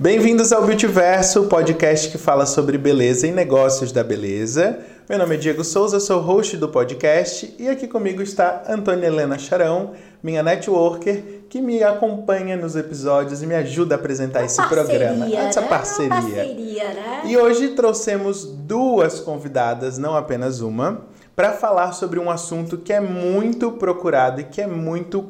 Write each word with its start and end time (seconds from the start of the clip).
Bem-vindos 0.00 0.52
ao 0.52 0.64
Beautyverso, 0.64 1.48
podcast 1.48 2.08
que 2.08 2.18
fala 2.18 2.46
sobre 2.46 2.78
beleza 2.78 3.26
e 3.26 3.32
negócios 3.32 3.90
da 3.90 4.04
beleza. 4.04 4.78
Meu 5.08 5.18
nome 5.18 5.34
é 5.34 5.38
Diego 5.38 5.64
Souza, 5.64 5.98
sou 5.98 6.20
host 6.20 6.56
do 6.56 6.68
podcast 6.68 7.52
e 7.58 7.68
aqui 7.68 7.88
comigo 7.88 8.22
está 8.22 8.62
Antônia 8.68 9.08
Helena 9.08 9.36
Charão, 9.36 9.94
minha 10.22 10.40
networker, 10.40 11.42
que 11.50 11.60
me 11.60 11.82
acompanha 11.82 12.56
nos 12.56 12.76
episódios 12.76 13.42
e 13.42 13.46
me 13.46 13.56
ajuda 13.56 13.96
a 13.96 13.98
apresentar 13.98 14.38
Uma 14.38 14.46
esse 14.46 14.58
parceria, 14.58 14.84
programa. 14.84 15.34
Essa 15.34 15.60
né? 15.62 15.66
parceria. 15.66 16.14
Uma 16.14 16.22
parceria, 16.22 16.84
né? 16.94 17.22
E 17.24 17.36
hoje 17.36 17.68
trouxemos 17.70 18.44
duas 18.44 19.18
convidadas, 19.18 19.98
não 19.98 20.16
apenas 20.16 20.60
uma, 20.60 21.06
para 21.34 21.54
falar 21.54 21.90
sobre 21.90 22.20
um 22.20 22.30
assunto 22.30 22.78
que 22.78 22.92
é 22.92 23.00
muito 23.00 23.72
procurado 23.72 24.42
e 24.42 24.44
que 24.44 24.60
é 24.60 24.66
muito 24.68 25.28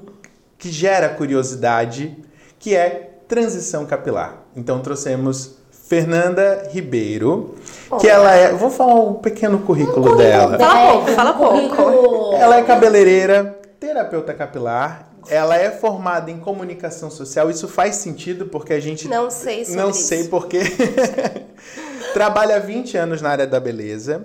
que 0.59 0.71
gera 0.71 1.09
curiosidade, 1.09 2.19
que 2.59 2.77
é 2.77 3.08
transição 3.29 3.85
capilar. 3.87 4.39
Então 4.57 4.81
trouxemos 4.81 5.57
Fernanda 5.87 6.69
Ribeiro, 6.73 7.55
que 8.01 8.07
Olá. 8.07 8.35
ela 8.35 8.35
é, 8.35 8.53
vou 8.53 8.71
falar 8.71 8.95
um 8.95 9.15
pequeno 9.15 9.59
currículo, 9.61 10.15
Um 10.15 10.17
dela. 10.17 10.57
currículo 10.59 10.67
Fala 10.69 10.89
pouco, 10.99 11.11
fala 11.13 11.31
um 11.31 11.69
pouco. 11.69 12.35
Ela 12.37 12.57
é 12.57 12.63
cabeleireira, 12.63 13.59
terapeuta 13.79 14.35
capilar. 14.35 15.07
Ela 15.31 15.57
é 15.59 15.71
formada 15.71 16.31
em 16.31 16.39
comunicação 16.39 17.11
social. 17.11 17.51
Isso 17.51 17.69
faz 17.69 17.97
sentido 17.97 18.47
porque 18.47 18.73
a 18.73 18.81
gente 18.81 19.07
Não 19.09 19.31
sei 19.31 19.65
sobre 19.65 19.81
não 19.83 19.91
isso. 19.91 20.05
sei 20.05 20.25
porquê. 20.25 20.61
Trabalha 22.15 22.57
há 22.57 22.59
20 22.59 22.97
anos 22.97 23.21
na 23.21 23.29
área 23.31 23.47
da 23.47 23.61
beleza. 23.61 24.25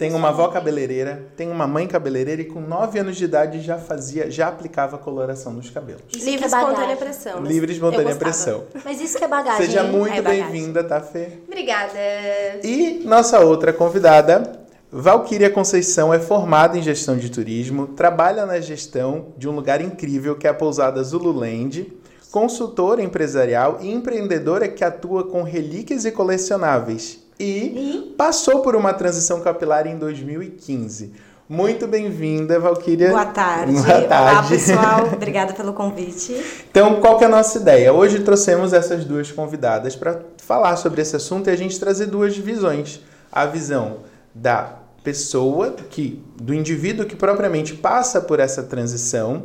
Tem 0.00 0.14
uma 0.14 0.30
avó 0.30 0.48
cabeleireira, 0.48 1.26
tem 1.36 1.50
uma 1.50 1.66
mãe 1.66 1.86
cabeleireira 1.86 2.40
e 2.40 2.46
com 2.46 2.58
9 2.58 3.00
anos 3.00 3.18
de 3.18 3.24
idade 3.26 3.60
já 3.60 3.76
fazia, 3.76 4.30
já 4.30 4.48
aplicava 4.48 4.96
coloração 4.96 5.52
nos 5.52 5.68
cabelos. 5.68 6.00
Isso 6.10 6.24
Livre 6.24 6.44
é 6.44 6.46
espontânea 6.46 6.96
pressão. 6.96 7.38
mas 7.38 7.48
Livre 7.50 7.72
espontânea 7.74 8.16
pressão. 8.16 8.64
Mas 8.82 8.98
isso 8.98 9.18
que 9.18 9.24
é 9.24 9.28
bagagem. 9.28 9.66
Seja 9.66 9.82
muito 9.82 10.14
É 10.14 10.22
bem-vinda, 10.22 10.82
tá, 10.82 11.02
Fê? 11.02 11.40
Obrigada. 11.46 11.92
E 12.64 13.02
nossa 13.04 13.40
outra 13.40 13.74
convidada, 13.74 14.64
Valquíria 14.90 15.50
Conceição, 15.50 16.14
é 16.14 16.18
formada 16.18 16.78
em 16.78 16.82
gestão 16.82 17.18
de 17.18 17.28
turismo, 17.28 17.88
trabalha 17.88 18.46
na 18.46 18.58
gestão 18.58 19.34
de 19.36 19.46
um 19.50 19.52
lugar 19.52 19.82
incrível 19.82 20.34
que 20.34 20.46
é 20.46 20.50
a 20.50 20.54
pousada 20.54 21.02
Zululand, 21.02 21.92
consultora 22.30 23.02
empresarial 23.02 23.76
e 23.82 23.92
empreendedora 23.92 24.66
que 24.66 24.82
atua 24.82 25.24
com 25.24 25.42
relíquias 25.42 26.06
e 26.06 26.10
colecionáveis. 26.10 27.19
E, 27.42 28.14
passou 28.18 28.60
por 28.60 28.76
uma 28.76 28.92
transição 28.92 29.40
capilar 29.40 29.86
em 29.86 29.96
2015. 29.96 31.14
Muito 31.48 31.86
bem-vinda, 31.88 32.60
Valquíria. 32.60 33.08
Boa 33.08 33.24
tarde. 33.24 33.72
Boa 33.72 33.96
Olá, 33.96 34.06
tarde. 34.06 34.48
pessoal. 34.50 35.08
Obrigada 35.10 35.54
pelo 35.54 35.72
convite. 35.72 36.38
Então, 36.70 37.00
qual 37.00 37.16
que 37.16 37.24
é 37.24 37.26
a 37.26 37.30
nossa 37.30 37.56
ideia? 37.58 37.94
Hoje 37.94 38.20
trouxemos 38.20 38.74
essas 38.74 39.06
duas 39.06 39.32
convidadas 39.32 39.96
para 39.96 40.20
falar 40.36 40.76
sobre 40.76 41.00
esse 41.00 41.16
assunto 41.16 41.48
e 41.48 41.50
a 41.50 41.56
gente 41.56 41.80
trazer 41.80 42.06
duas 42.06 42.36
visões. 42.36 43.00
A 43.32 43.46
visão 43.46 44.00
da 44.34 44.74
pessoa, 45.02 45.74
que 45.88 46.22
do 46.36 46.52
indivíduo 46.52 47.06
que 47.06 47.16
propriamente 47.16 47.74
passa 47.74 48.20
por 48.20 48.38
essa 48.38 48.62
transição, 48.62 49.44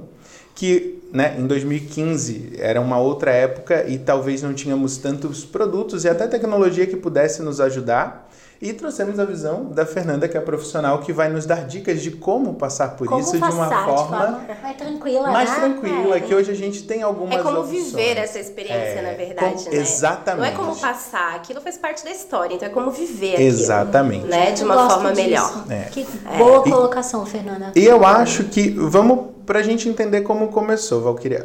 que 0.54 0.95
né, 1.16 1.34
em 1.40 1.48
2015 1.48 2.56
era 2.58 2.82
uma 2.82 3.00
outra 3.00 3.32
época 3.32 3.86
e 3.88 3.98
talvez 3.98 4.42
não 4.42 4.54
tínhamos 4.54 4.98
tantos 4.98 5.46
produtos 5.46 6.04
e 6.04 6.10
até 6.10 6.28
tecnologia 6.28 6.86
que 6.86 6.98
pudesse 6.98 7.42
nos 7.42 7.62
ajudar. 7.62 8.30
E 8.62 8.72
trouxemos 8.72 9.20
a 9.20 9.26
visão 9.26 9.66
da 9.66 9.86
Fernanda, 9.86 10.28
que 10.30 10.38
é 10.38 10.40
a 10.40 10.44
profissional, 10.44 11.00
que 11.00 11.12
vai 11.12 11.30
nos 11.30 11.46
dar 11.46 11.66
dicas 11.68 12.02
de 12.02 12.10
como 12.12 12.54
passar 12.54 12.96
por 12.96 13.06
Como 13.06 13.20
isso 13.20 13.32
de 13.34 13.38
uma 13.38 13.50
passar 13.68 13.86
forma 13.86 14.42
mais 14.64 14.78
tranquila, 14.78 15.30
mais 15.30 15.50
né? 15.50 15.56
tranquila, 15.60 16.16
É. 16.16 16.20
que 16.22 16.34
hoje 16.34 16.52
a 16.52 16.56
gente 16.56 16.84
tem 16.84 17.04
algumas 17.04 17.38
É 17.40 17.44
como 17.44 17.60
opções. 17.60 17.92
viver 17.92 18.18
essa 18.18 18.40
experiência, 18.40 18.78
É, 19.00 19.02
na 19.02 19.14
verdade, 19.18 19.66
com- 19.66 19.70
né? 19.72 19.76
exatamente. 19.78 20.40
Não 20.42 20.46
é 20.46 20.52
como 20.68 20.76
passar, 20.80 21.36
aquilo 21.36 21.60
faz 21.60 21.78
parte 21.78 22.04
da 22.06 22.12
história, 22.12 22.56
então 22.56 22.68
é 22.68 22.72
como 22.72 22.92
viver 22.92 23.34
aquilo. 23.34 23.48
Exatamente. 23.50 24.26
Né? 24.26 24.52
De 24.54 24.64
uma 24.64 24.90
forma 24.90 25.12
disso. 25.12 25.24
melhor. 25.28 25.64
É. 25.70 25.82
Que 25.92 26.08
boa 26.38 26.64
E- 26.66 26.72
colocação, 26.72 27.26
Fernanda. 27.26 27.72
E 27.76 27.86
eu 27.86 28.06
acho 28.06 28.46
que 28.46 28.70
vamos 28.70 29.32
pra 29.46 29.62
gente 29.62 29.90
entender 29.90 30.22
como 30.22 30.48
começou, 30.48 31.02
Valquíria. 31.02 31.44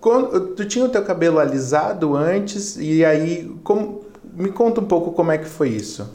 Quando- 0.00 0.54
Tu 0.54 0.64
tinha 0.66 0.84
o 0.84 0.88
teu 0.88 1.02
cabelo 1.04 1.38
alisado 1.38 2.14
antes 2.16 2.76
e 2.76 3.04
aí 3.04 3.50
como 3.64 4.04
me 4.36 4.50
conta 4.50 4.80
um 4.80 4.84
pouco 4.84 5.12
como 5.12 5.32
é 5.32 5.38
que 5.38 5.46
foi 5.48 5.70
isso. 5.70 6.08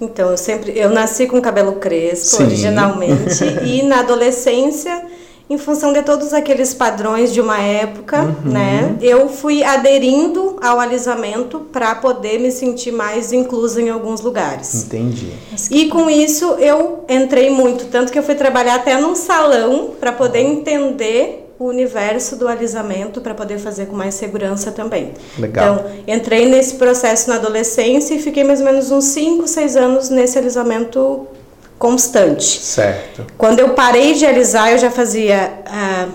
Então, 0.00 0.30
eu 0.30 0.36
sempre 0.36 0.76
eu 0.76 0.90
nasci 0.90 1.26
com 1.26 1.40
cabelo 1.40 1.74
crespo 1.74 2.36
Sim. 2.38 2.44
originalmente 2.44 3.44
e 3.64 3.82
na 3.82 4.00
adolescência, 4.00 5.04
em 5.48 5.56
função 5.58 5.92
de 5.92 6.02
todos 6.02 6.32
aqueles 6.32 6.72
padrões 6.74 7.32
de 7.32 7.40
uma 7.40 7.58
época, 7.60 8.22
Uhum. 8.22 8.50
né, 8.52 8.96
eu 9.00 9.28
fui 9.28 9.62
aderindo 9.62 10.56
ao 10.62 10.80
alisamento 10.80 11.60
para 11.72 11.94
poder 11.96 12.40
me 12.40 12.50
sentir 12.50 12.90
mais 12.90 13.32
inclusa 13.32 13.80
em 13.80 13.90
alguns 13.90 14.20
lugares. 14.22 14.86
Entendi. 14.86 15.32
E 15.70 15.88
com 15.88 16.08
isso 16.10 16.46
eu 16.58 17.04
entrei 17.08 17.50
muito, 17.50 17.84
tanto 17.86 18.10
que 18.10 18.18
eu 18.18 18.22
fui 18.22 18.34
trabalhar 18.34 18.76
até 18.76 18.98
num 19.00 19.14
salão 19.14 19.90
para 20.00 20.10
poder 20.10 20.40
entender 20.40 21.51
o 21.62 21.68
universo 21.68 22.36
do 22.36 22.48
alisamento 22.48 23.20
para 23.20 23.34
poder 23.34 23.58
fazer 23.58 23.86
com 23.86 23.96
mais 23.96 24.14
segurança 24.14 24.70
também. 24.72 25.12
Legal. 25.38 25.74
Então, 25.74 25.90
entrei 26.06 26.46
nesse 26.48 26.74
processo 26.74 27.28
na 27.28 27.36
adolescência 27.36 28.14
e 28.14 28.18
fiquei 28.18 28.44
mais 28.44 28.60
ou 28.60 28.66
menos 28.66 28.90
uns 28.90 29.04
5, 29.06 29.46
6 29.46 29.76
anos 29.76 30.08
nesse 30.08 30.38
alisamento 30.38 31.26
constante. 31.78 32.60
Certo. 32.62 33.26
Quando 33.36 33.60
eu 33.60 33.70
parei 33.70 34.14
de 34.14 34.24
alisar, 34.26 34.70
eu 34.72 34.78
já 34.78 34.90
fazia. 34.90 35.52
ah, 35.66 36.06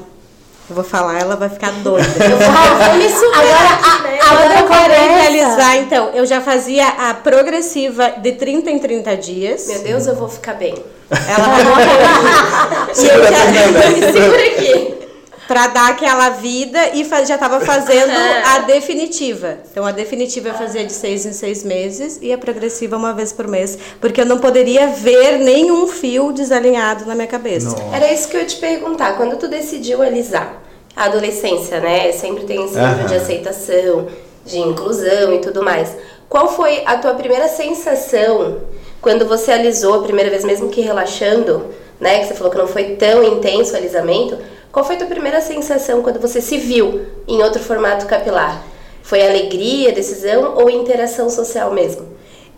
eu 0.70 0.76
vou 0.76 0.84
falar, 0.84 1.22
ela 1.22 1.38
vai 1.38 1.48
ficar 1.48 1.72
doida. 1.82 2.06
Eu 2.20 2.38
vou 2.38 2.88
Vou 2.88 2.98
me 2.98 3.10
superar 3.10 3.80
Agora, 3.80 4.04
né? 4.04 4.20
a- 4.20 4.28
quando 4.28 4.52
eu 4.52 4.58
agora 4.58 4.68
parei 4.68 5.08
de 5.08 5.28
alisar, 5.28 5.78
então, 5.78 6.10
eu 6.14 6.26
já 6.26 6.42
fazia 6.42 6.86
a 6.90 7.14
progressiva 7.14 8.16
de 8.22 8.34
30 8.34 8.70
em 8.70 8.78
30 8.78 9.16
dias. 9.16 9.66
Meu 9.68 9.80
Deus, 9.80 10.06
eu 10.08 10.16
vou 10.16 10.28
ficar 10.28 10.56
bem. 10.56 10.76
Ela 11.10 11.48
vai 11.48 11.64
morrer. 11.64 12.92
e 12.92 13.06
já, 13.06 13.14
Fernanda. 13.14 13.82
Segura 14.12 14.46
aqui. 14.46 14.97
Pra 15.48 15.68
dar 15.68 15.92
aquela 15.92 16.30
vida 16.30 16.80
e 16.94 17.04
já 17.26 17.38
tava 17.38 17.62
fazendo 17.62 18.12
Aham. 18.12 18.42
a 18.56 18.60
definitiva. 18.60 19.58
Então 19.72 19.86
a 19.86 19.92
definitiva 19.92 20.50
eu 20.50 20.54
fazia 20.54 20.84
de 20.84 20.94
seis 20.94 21.26
em 21.26 21.34
seis 21.34 21.64
meses 21.64 22.20
e 22.22 22.34
a 22.34 22.38
progressiva 22.38 22.98
uma 22.98 23.14
vez 23.14 23.32
por 23.32 23.48
mês, 23.48 23.78
porque 24.02 24.22
eu 24.22 24.26
não 24.26 24.40
poderia 24.40 24.88
ver 24.88 25.40
nenhum 25.40 25.88
fio 25.88 26.32
desalinhado 26.32 27.06
na 27.06 27.16
minha 27.16 27.28
cabeça. 27.28 27.70
Nossa. 27.70 27.96
Era 27.96 28.12
isso 28.12 28.28
que 28.28 28.36
eu 28.36 28.42
ia 28.42 28.48
te 28.48 28.58
perguntar. 28.58 29.16
Quando 29.16 29.38
tu 29.38 29.48
decidiu 29.48 30.02
alisar, 30.02 30.62
a 30.98 31.06
adolescência, 31.06 31.80
né? 31.80 32.12
Sempre 32.12 32.46
tem 32.46 32.66
esse 32.66 32.76
nível 32.76 33.06
de 33.06 33.14
aceitação, 33.14 34.08
de 34.44 34.58
inclusão 34.58 35.32
e 35.32 35.40
tudo 35.40 35.64
mais. 35.64 35.96
Qual 36.28 36.50
foi 36.50 36.82
a 36.86 36.98
tua 36.98 37.14
primeira 37.14 37.48
sensação 37.48 38.58
quando 39.00 39.28
você 39.28 39.52
alisou 39.52 39.94
a 39.94 40.04
primeira 40.04 40.32
vez, 40.32 40.44
mesmo 40.44 40.70
que 40.70 40.82
relaxando, 40.82 41.68
né? 42.00 42.20
Que 42.20 42.26
você 42.26 42.34
falou 42.34 42.52
que 42.52 42.58
não 42.58 42.68
foi 42.68 42.96
tão 42.96 43.24
intenso 43.24 43.74
o 43.74 43.78
alisamento. 43.78 44.40
Qual 44.72 44.86
foi 44.86 44.96
a 44.96 45.00
tua 45.00 45.08
primeira 45.08 45.42
sensação 45.42 46.02
quando 46.02 46.20
você 46.20 46.42
se 46.42 46.58
viu 46.58 47.06
em 47.28 47.42
outro 47.42 47.62
formato 47.62 48.06
capilar? 48.06 48.64
Foi 49.02 49.26
alegria, 49.26 49.92
decisão 49.92 50.56
ou 50.56 50.70
interação 50.70 51.30
social 51.30 51.72
mesmo? 51.74 52.06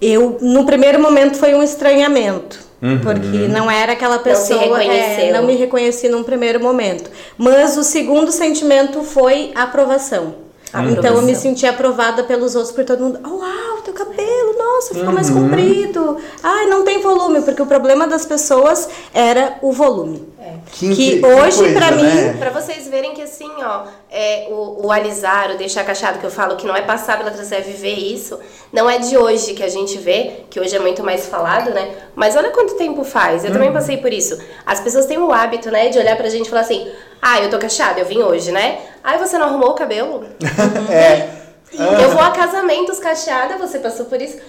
Eu, 0.02 0.38
no 0.42 0.66
primeiro 0.66 1.00
momento, 1.02 1.38
foi 1.38 1.54
um 1.54 1.62
estranhamento. 1.62 2.70
Porque 3.04 3.48
não 3.50 3.70
era 3.70 3.92
aquela 3.92 4.20
pessoa. 4.20 4.62
reconheceu. 4.62 5.26
é, 5.26 5.34
não 5.34 5.44
me 5.46 5.56
reconheci 5.56 6.08
num 6.08 6.24
primeiro 6.24 6.62
momento. 6.62 7.12
Mas 7.38 7.78
o 7.78 7.84
segundo 7.84 8.32
sentimento 8.32 9.04
foi 9.04 9.52
aprovação. 9.54 10.49
Então 10.92 11.16
eu 11.16 11.22
me 11.22 11.36
senti 11.36 11.66
aprovada 11.66 12.24
pelos 12.24 12.56
outros, 12.56 12.74
por 12.74 12.86
todo 12.86 13.04
mundo. 13.04 13.20
Oh, 13.26 13.38
uau, 13.38 13.82
teu 13.84 13.94
cabelo, 13.94 14.56
nossa, 14.58 14.94
ficou 14.94 15.12
mais 15.12 15.30
comprido. 15.30 16.18
Ai, 16.44 16.68
não 16.68 16.84
tem 16.84 17.02
volume, 17.02 17.42
porque 17.42 17.62
o 17.62 17.66
problema 17.66 18.08
das 18.08 18.26
pessoas 18.26 18.88
era 19.14 19.58
o 19.62 19.72
volume. 19.72 20.28
Que, 20.72 20.90
Que 20.90 21.20
que 21.20 21.26
hoje, 21.26 21.58
coisa, 21.58 21.76
pra 21.76 21.92
mim, 21.92 22.04
né? 22.04 22.36
Pra 22.38 22.50
vocês 22.52 22.88
verem 22.88 23.14
que 23.14 23.22
assim, 23.22 23.50
ó, 23.62 23.84
é, 24.12 24.48
o, 24.50 24.88
o 24.88 24.92
alisar, 24.92 25.52
o 25.52 25.58
deixar 25.58 25.84
cacheado 25.84 26.20
que 26.20 26.26
eu 26.26 26.32
falo, 26.32 26.56
que 26.56 26.66
não 26.66 26.76
é 26.76 26.82
passar 26.82 27.18
pela 27.18 27.30
transição, 27.30 27.58
é 27.58 27.62
viver 27.62 27.94
isso, 27.94 28.40
não 28.74 28.90
é 28.90 28.98
de 28.98 29.16
hoje 29.18 29.54
que 29.54 29.64
a 29.64 29.70
gente 29.70 29.98
vê, 29.98 30.46
que 30.50 30.60
hoje 30.60 30.76
é 30.76 30.80
muito 30.80 31.04
mais 31.04 31.28
falado, 31.28 31.72
né? 31.72 31.92
Mas 32.16 32.36
olha 32.36 32.50
quanto 32.50 32.76
tempo 32.76 33.04
faz, 33.04 33.46
eu 33.46 33.52
também 33.52 33.72
passei 33.72 33.98
por 33.98 34.12
isso. 34.12 34.40
As 34.66 34.80
pessoas 34.80 35.06
têm 35.06 35.18
o 35.20 35.32
hábito, 35.32 35.70
né, 35.70 35.90
de 35.90 36.00
olhar 36.00 36.18
pra 36.18 36.30
gente 36.30 36.48
e 36.48 36.50
falar 36.50 36.62
assim, 36.62 36.92
ah, 37.22 37.40
eu 37.40 37.50
tô 37.50 37.60
cacheada, 37.60 38.00
eu 38.00 38.06
vim 38.06 38.22
hoje, 38.24 38.52
né? 38.52 38.80
Ai, 39.04 39.18
você 39.20 39.38
não 39.38 39.46
arrumou 39.46 39.72
o 39.72 39.76
cabelo? 39.76 40.26
É. 40.92 41.40
Eu 41.72 42.10
vou 42.10 42.22
a 42.22 42.32
casamentos 42.32 42.98
cacheada, 42.98 43.56
você 43.56 43.78
passou 43.78 44.08
por 44.08 44.20
isso. 44.20 44.40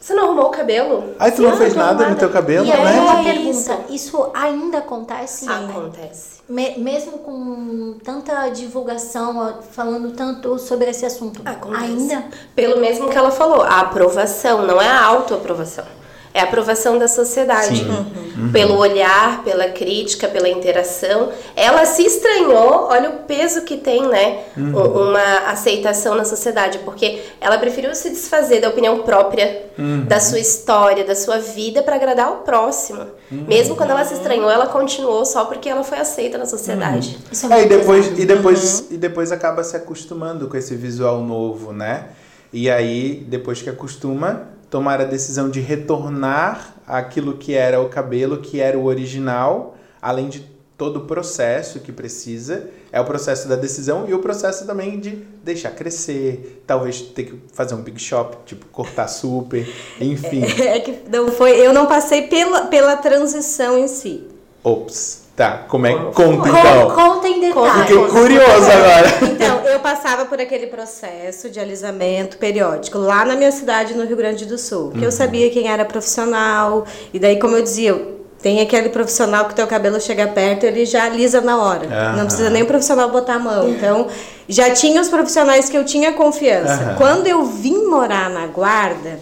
Você 0.00 0.14
não 0.14 0.24
arrumou 0.24 0.46
o 0.46 0.50
cabelo? 0.50 1.14
Aí 1.18 1.30
tu 1.30 1.42
não 1.42 1.50
Você 1.50 1.58
fez 1.58 1.74
nada 1.74 2.08
no 2.08 2.16
teu 2.16 2.30
cabelo, 2.30 2.64
E 2.64 2.72
aí, 2.72 2.82
né? 2.82 3.00
uma 3.02 3.20
É 3.20 3.22
pergunta: 3.22 3.78
isso 3.90 4.30
ainda 4.32 4.78
acontece? 4.78 5.46
Acontece. 5.46 6.40
Me- 6.48 6.78
mesmo 6.78 7.18
com 7.18 7.96
tanta 8.02 8.48
divulgação, 8.48 9.58
falando 9.72 10.12
tanto 10.12 10.58
sobre 10.58 10.88
esse 10.90 11.04
assunto, 11.04 11.42
Acontece. 11.44 11.84
ainda? 11.84 12.24
Pelo 12.56 12.80
mesmo 12.80 13.10
que 13.10 13.16
ela 13.18 13.30
falou, 13.30 13.60
a 13.62 13.80
aprovação, 13.80 14.66
não 14.66 14.80
é 14.80 14.88
a 14.88 15.04
autoaprovação. 15.04 15.84
É 16.32 16.40
a 16.40 16.44
aprovação 16.44 16.98
da 16.98 17.08
sociedade. 17.08 17.84
Uhum. 17.84 18.52
Pelo 18.52 18.78
olhar, 18.78 19.42
pela 19.44 19.68
crítica, 19.68 20.28
pela 20.28 20.48
interação. 20.48 21.30
Ela 21.54 21.84
se 21.84 22.02
estranhou, 22.06 22.88
olha 22.88 23.10
o 23.10 23.18
peso 23.24 23.62
que 23.62 23.76
tem, 23.76 24.08
né? 24.08 24.44
Uhum. 24.56 25.08
Uma 25.08 25.50
aceitação 25.50 26.14
na 26.14 26.24
sociedade, 26.24 26.78
porque 26.78 27.20
ela 27.40 27.58
preferiu 27.58 27.94
se 27.94 28.08
desfazer 28.08 28.60
da 28.60 28.68
opinião 28.68 29.00
própria, 29.02 29.66
uhum. 29.78 30.04
da 30.06 30.20
sua 30.20 30.38
história, 30.38 31.04
da 31.04 31.14
sua 31.14 31.38
vida, 31.38 31.82
para 31.82 31.96
agradar 31.96 32.32
o 32.32 32.36
próximo. 32.36 33.06
Uhum. 33.30 33.44
Mesmo 33.46 33.76
quando 33.76 33.90
ela 33.90 34.04
se 34.04 34.14
estranhou, 34.14 34.50
ela 34.50 34.66
continuou 34.66 35.24
só 35.26 35.44
porque 35.44 35.68
ela 35.68 35.84
foi 35.84 35.98
aceita 35.98 36.38
na 36.38 36.46
sociedade. 36.46 37.16
Uhum. 37.16 37.32
Isso 37.32 37.52
é, 37.52 37.60
é 37.60 37.64
e 37.64 37.68
depois, 37.68 38.06
e, 38.18 38.24
depois, 38.24 38.86
e 38.90 38.96
depois 38.96 39.32
acaba 39.32 39.62
se 39.64 39.76
acostumando 39.76 40.48
com 40.48 40.56
esse 40.56 40.74
visual 40.76 41.20
novo, 41.20 41.72
né? 41.72 42.06
E 42.52 42.70
aí, 42.70 43.24
depois 43.28 43.60
que 43.62 43.68
acostuma, 43.68 44.48
tomar 44.70 45.00
a 45.00 45.04
decisão 45.04 45.50
de 45.50 45.60
retornar 45.60 46.76
aquilo 46.86 47.36
que 47.36 47.54
era 47.54 47.80
o 47.80 47.88
cabelo, 47.88 48.38
que 48.38 48.60
era 48.60 48.78
o 48.78 48.84
original, 48.84 49.76
além 50.00 50.28
de 50.28 50.48
todo 50.78 51.00
o 51.00 51.00
processo 51.02 51.80
que 51.80 51.92
precisa. 51.92 52.70
É 52.90 52.98
o 52.98 53.04
processo 53.04 53.46
da 53.46 53.56
decisão 53.56 54.08
e 54.08 54.14
o 54.14 54.20
processo 54.20 54.66
também 54.66 54.98
de 54.98 55.10
deixar 55.44 55.72
crescer, 55.72 56.62
talvez 56.66 57.02
ter 57.02 57.24
que 57.24 57.40
fazer 57.52 57.74
um 57.74 57.82
big 57.82 58.00
shop, 58.00 58.38
tipo 58.46 58.64
cortar 58.66 59.08
super, 59.08 59.68
enfim. 60.00 60.42
É, 60.42 60.78
é 60.78 60.80
que 60.80 60.98
não 61.10 61.30
foi, 61.30 61.52
eu 61.60 61.72
não 61.72 61.86
passei 61.86 62.28
pela, 62.28 62.66
pela 62.66 62.96
transição 62.96 63.76
em 63.76 63.88
si. 63.88 64.26
Ops. 64.64 65.29
Tá, 65.40 65.64
como 65.68 65.86
é 65.86 65.94
que 65.94 66.04
conta 66.12 66.48
então? 66.50 66.90
Conta 66.90 67.26
em 67.26 67.40
detalhes. 67.40 67.88
Fiquei 67.88 68.08
curioso 68.08 68.70
agora. 68.70 69.08
Então, 69.22 69.60
eu 69.64 69.80
passava 69.80 70.26
por 70.26 70.38
aquele 70.38 70.66
processo 70.66 71.48
de 71.48 71.58
alisamento 71.58 72.36
periódico 72.36 72.98
lá 72.98 73.24
na 73.24 73.34
minha 73.34 73.50
cidade, 73.50 73.94
no 73.94 74.04
Rio 74.04 74.18
Grande 74.18 74.44
do 74.44 74.58
Sul. 74.58 74.90
Que 74.90 74.98
uhum. 74.98 75.04
eu 75.04 75.10
sabia 75.10 75.48
quem 75.48 75.66
era 75.66 75.82
profissional. 75.82 76.84
E 77.10 77.18
daí, 77.18 77.38
como 77.38 77.56
eu 77.56 77.62
dizia, 77.62 77.98
tem 78.42 78.60
aquele 78.60 78.90
profissional 78.90 79.46
que 79.46 79.54
teu 79.54 79.66
cabelo 79.66 79.98
chega 79.98 80.28
perto 80.28 80.64
ele 80.64 80.84
já 80.84 81.04
alisa 81.04 81.40
na 81.40 81.56
hora. 81.56 81.86
Uhum. 81.86 82.16
Não 82.18 82.26
precisa 82.26 82.50
nem 82.50 82.62
o 82.62 82.66
profissional 82.66 83.08
botar 83.08 83.36
a 83.36 83.38
mão. 83.38 83.70
Então, 83.70 84.08
já 84.46 84.68
tinha 84.74 85.00
os 85.00 85.08
profissionais 85.08 85.70
que 85.70 85.78
eu 85.78 85.86
tinha 85.86 86.12
confiança. 86.12 86.90
Uhum. 86.90 86.96
Quando 86.96 87.26
eu 87.26 87.46
vim 87.46 87.86
morar 87.86 88.28
na 88.28 88.46
guarda, 88.46 89.18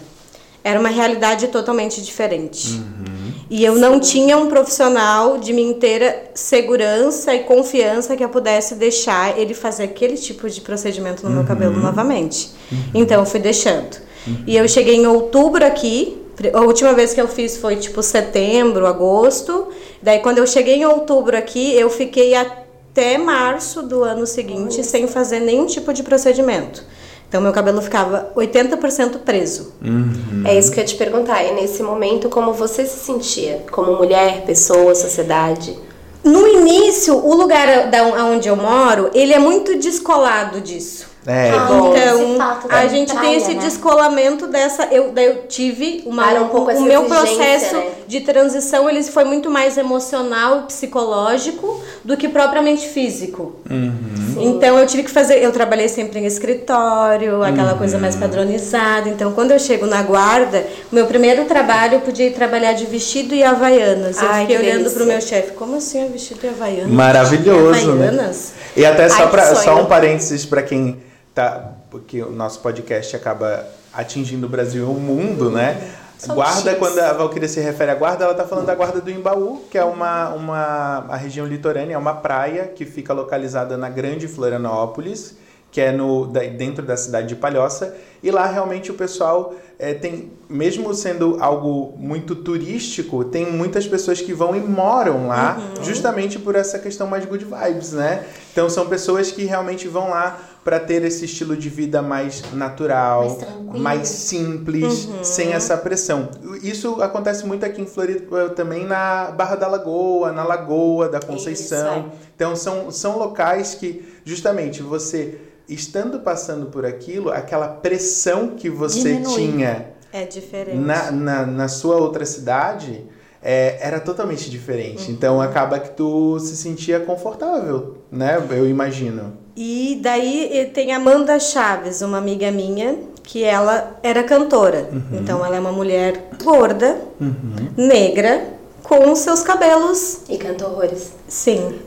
era 0.65 0.81
uma 0.81 0.89
realidade 0.89 1.47
totalmente 1.47 2.03
diferente. 2.03 2.71
Uhum. 2.73 3.18
E 3.51 3.65
eu 3.65 3.75
não 3.77 3.99
tinha 3.99 4.37
um 4.37 4.49
profissional 4.49 5.39
de 5.39 5.53
minha 5.53 5.71
inteira 5.71 6.31
segurança 6.35 7.35
e 7.35 7.41
confiança 7.41 8.15
que 8.15 8.23
eu 8.23 8.29
pudesse 8.29 8.75
deixar 8.75 9.39
ele 9.39 9.55
fazer 9.55 9.85
aquele 9.85 10.17
tipo 10.17 10.49
de 10.51 10.61
procedimento 10.61 11.23
no 11.23 11.31
uhum. 11.31 11.37
meu 11.37 11.45
cabelo 11.45 11.79
novamente. 11.81 12.51
Uhum. 12.71 12.79
Então 12.95 13.21
eu 13.21 13.27
fui 13.27 13.41
deixando. 13.41 13.97
Uhum. 14.27 14.45
E 14.47 14.57
eu 14.57 14.69
cheguei 14.69 14.97
em 14.97 15.07
outubro 15.07 15.65
aqui. 15.65 16.23
A 16.53 16.61
última 16.61 16.93
vez 16.93 17.15
que 17.15 17.21
eu 17.21 17.27
fiz 17.27 17.57
foi 17.57 17.77
tipo 17.77 18.03
setembro, 18.03 18.87
agosto. 18.87 19.69
Daí 20.03 20.21
quando 20.21 20.39
eu 20.39 20.47
cheguei 20.47 20.77
em 20.77 20.85
outubro 20.85 21.37
aqui, 21.37 21.75
eu 21.75 21.89
fiquei 21.89 22.35
até 22.35 23.17
março 23.17 23.83
do 23.83 24.05
ano 24.05 24.27
seguinte 24.27 24.85
sem 24.85 25.09
fazer 25.09 25.41
nenhum 25.41 25.67
tipo 25.67 25.93
de 25.93 26.03
procedimento. 26.03 26.85
Então 27.29 27.43
meu 27.43 27.53
cabelo 27.53 27.83
ficava 27.83 28.33
80% 28.35 29.19
preso. 29.19 29.75
Uhum. 29.85 30.43
É 30.47 30.59
isso 30.59 30.73
que 30.73 30.81
eu 30.81 30.83
ia 30.83 30.89
te 30.89 30.97
perguntar. 30.97 31.45
E 31.45 31.53
nesse 31.53 31.83
momento, 31.83 32.29
como 32.29 32.55
você 32.55 32.87
se 32.87 33.05
sentia? 33.05 33.65
Como 33.71 33.97
mulher, 33.97 34.45
pessoa, 34.47 34.95
sociedade? 34.95 35.79
No 36.25 36.47
início, 36.49 37.15
o 37.17 37.35
lugar 37.35 37.91
da, 37.91 38.03
onde 38.03 38.49
eu 38.49 38.57
moro, 38.57 39.11
ele 39.15 39.33
é 39.33 39.39
muito 39.39 39.79
descolado 39.79 40.61
disso. 40.61 41.08
É. 41.29 41.51
Ah, 41.51 41.67
então, 41.67 42.69
a 42.71 42.87
gente 42.87 43.13
praia, 43.13 43.29
tem 43.29 43.37
esse 43.37 43.53
né? 43.53 43.61
descolamento 43.63 44.47
dessa. 44.47 44.85
Eu, 44.91 45.13
eu 45.15 45.47
tive 45.47 46.03
uma, 46.07 46.33
um 46.41 46.49
pouco 46.49 46.73
o 46.73 46.83
meu 46.83 47.05
processo 47.05 47.77
né? 47.77 47.87
de 48.07 48.21
transição 48.21 48.89
ele 48.89 49.03
foi 49.03 49.25
muito 49.25 49.51
mais 49.51 49.77
emocional 49.77 50.61
e 50.61 50.63
psicológico 50.63 51.83
do 52.03 52.17
que 52.17 52.29
propriamente 52.29 52.89
físico. 52.89 53.57
Uhum. 53.71 54.37
Então 54.39 54.79
eu 54.79 54.87
tive 54.87 55.03
que 55.03 55.11
fazer. 55.11 55.43
Eu 55.43 55.53
trabalhei 55.53 55.89
sempre 55.89 56.19
em 56.19 56.25
escritório, 56.25 57.43
aquela 57.43 57.73
uhum. 57.73 57.79
coisa 57.79 57.99
mais 57.99 58.17
padronizada. 58.17 59.11
Então, 59.11 59.33
quando 59.33 59.51
eu 59.51 59.59
chego 59.59 59.85
na 59.85 60.03
guarda, 60.03 60.67
o 60.91 60.95
meu 60.95 61.07
primeiro 61.07 61.45
trabalho 61.45 61.97
eu 61.97 62.01
podia 62.01 62.27
ir 62.27 62.33
trabalhar 62.33 62.73
de 62.73 62.87
vestido 62.87 63.35
e 63.35 63.45
havaianas. 63.45 64.17
Eu 64.23 64.29
Ai, 64.31 64.47
fiquei 64.47 64.57
olhando 64.57 64.91
para 64.91 65.03
o 65.03 65.07
meu 65.07 65.21
chefe, 65.21 65.53
como 65.53 65.77
assim 65.77 66.07
é 66.07 66.09
vestido 66.09 66.41
e 66.45 66.49
havaianas? 66.49 66.91
Maravilhoso. 66.91 67.91
Havaianas? 67.91 68.53
Né? 68.57 68.83
E 68.83 68.87
até 68.87 69.11
só, 69.11 69.27
pra, 69.27 69.55
só 69.55 69.83
um 69.83 69.85
parênteses 69.85 70.47
para 70.47 70.63
quem 70.63 70.97
tá. 71.39 71.73
Porque 71.89 72.21
o 72.21 72.33
nosso 72.33 72.59
podcast 72.61 73.15
acaba 73.15 73.65
atingindo 73.95 74.47
o 74.47 74.51
Brasil 74.51 74.83
e 74.83 74.87
o 74.87 74.95
mundo, 74.95 75.51
né? 75.51 75.95
guarda, 76.27 76.75
quando 76.75 76.99
a 76.99 77.13
Valkyria 77.13 77.49
se 77.49 77.61
refere 77.61 77.93
à 77.93 77.95
guarda, 77.95 78.25
ela 78.25 78.33
está 78.33 78.45
falando 78.45 78.67
da 78.67 78.75
guarda 78.75 79.01
do 79.01 79.09
Imbaú, 79.09 79.63
que 79.71 79.79
é 79.79 79.85
uma, 79.85 80.31
uma 80.31 81.07
a 81.09 81.17
região 81.17 81.47
litorânea, 81.47 81.95
é 81.95 81.99
uma 81.99 82.15
praia 82.15 82.65
que 82.67 82.85
fica 82.85 83.13
localizada 83.13 83.77
na 83.77 83.89
Grande 83.89 84.27
Florianópolis, 84.27 85.37
que 85.71 85.81
é 85.81 85.93
no, 85.93 86.27
dentro 86.27 86.85
da 86.85 86.97
cidade 86.97 87.29
de 87.29 87.37
Palhoça, 87.37 87.95
e 88.21 88.33
lá 88.33 88.47
realmente 88.47 88.91
o 88.91 88.95
pessoal 88.95 89.55
é, 89.79 89.95
tem, 89.95 90.33
mesmo 90.49 90.93
sendo 90.93 91.37
algo 91.41 91.95
muito 91.97 92.35
turístico, 92.35 93.25
tem 93.25 93.47
muitas 93.53 93.87
pessoas 93.87 94.21
que 94.21 94.33
vão 94.33 94.57
e 94.57 94.61
moram 94.61 95.29
lá, 95.29 95.57
uhum. 95.57 95.85
justamente 95.85 96.39
por 96.39 96.57
essa 96.57 96.79
questão 96.79 97.07
mais 97.07 97.25
good 97.27 97.45
vibes, 97.45 97.93
né? 97.93 98.25
Então 98.51 98.69
são 98.69 98.89
pessoas 98.89 99.31
que 99.31 99.45
realmente 99.45 99.87
vão 99.87 100.11
lá 100.11 100.37
para 100.69 100.79
ter 100.79 101.03
esse 101.03 101.25
estilo 101.25 101.57
de 101.57 101.71
vida 101.71 102.03
mais 102.03 102.43
natural, 102.53 103.39
mais, 103.65 103.81
mais 103.81 104.09
simples, 104.09 105.07
uhum. 105.07 105.25
sem 105.25 105.55
essa 105.55 105.79
pressão. 105.79 106.29
Isso 106.63 107.01
acontece 107.01 107.47
muito 107.47 107.65
aqui 107.65 107.81
em 107.81 107.87
Floripa 107.87 108.51
também 108.51 108.85
na 108.85 109.31
Barra 109.31 109.57
da 109.57 109.67
Lagoa, 109.67 110.31
na 110.31 110.45
Lagoa 110.45 111.09
da 111.09 111.21
Conceição. 111.21 112.01
Isso. 112.01 112.29
Então 112.37 112.55
são, 112.55 112.91
são 112.91 113.17
locais 113.17 113.77
que 113.77 114.07
justamente 114.27 114.83
você 114.83 115.39
estando 115.67 116.21
passando 116.21 116.67
por 116.67 116.85
aquilo, 116.85 117.31
aquela 117.31 117.69
pressão 117.69 118.51
que 118.51 118.69
você 118.69 119.15
Diminui. 119.15 119.35
tinha 119.35 119.87
é 120.13 120.27
diferente. 120.27 120.77
Na, 120.77 121.11
na, 121.11 121.47
na 121.47 121.69
sua 121.69 121.97
outra 121.97 122.27
cidade 122.27 123.07
é, 123.43 123.79
era 123.81 124.01
totalmente 124.01 124.51
diferente. 124.51 125.09
Uhum. 125.09 125.15
Então 125.15 125.41
acaba 125.41 125.79
que 125.79 125.91
tu 125.91 126.39
se 126.41 126.57
sentia 126.57 127.01
confortável, 127.01 127.99
né? 128.11 128.43
Eu 128.51 128.69
imagino. 128.69 129.33
E 129.57 129.99
daí 130.03 130.71
tem 130.73 130.93
Amanda 130.93 131.39
Chaves, 131.39 132.01
uma 132.03 132.19
amiga 132.19 132.51
minha, 132.51 132.97
que 133.23 133.45
ela 133.45 133.99
era 134.03 134.23
cantora. 134.23 134.89
Uhum. 134.93 135.19
Então 135.21 135.45
ela 135.45 135.57
é 135.57 135.61
uma 135.61 135.73
mulher 135.73 136.29
gorda, 136.43 136.97
uhum. 137.21 137.73
negra, 137.77 138.47
com 138.83 139.15
seus 139.15 139.43
cabelos. 139.43 140.21
E 140.29 140.39
canta 140.39 140.67
horrores. 140.67 141.13
Sim. 141.27 141.79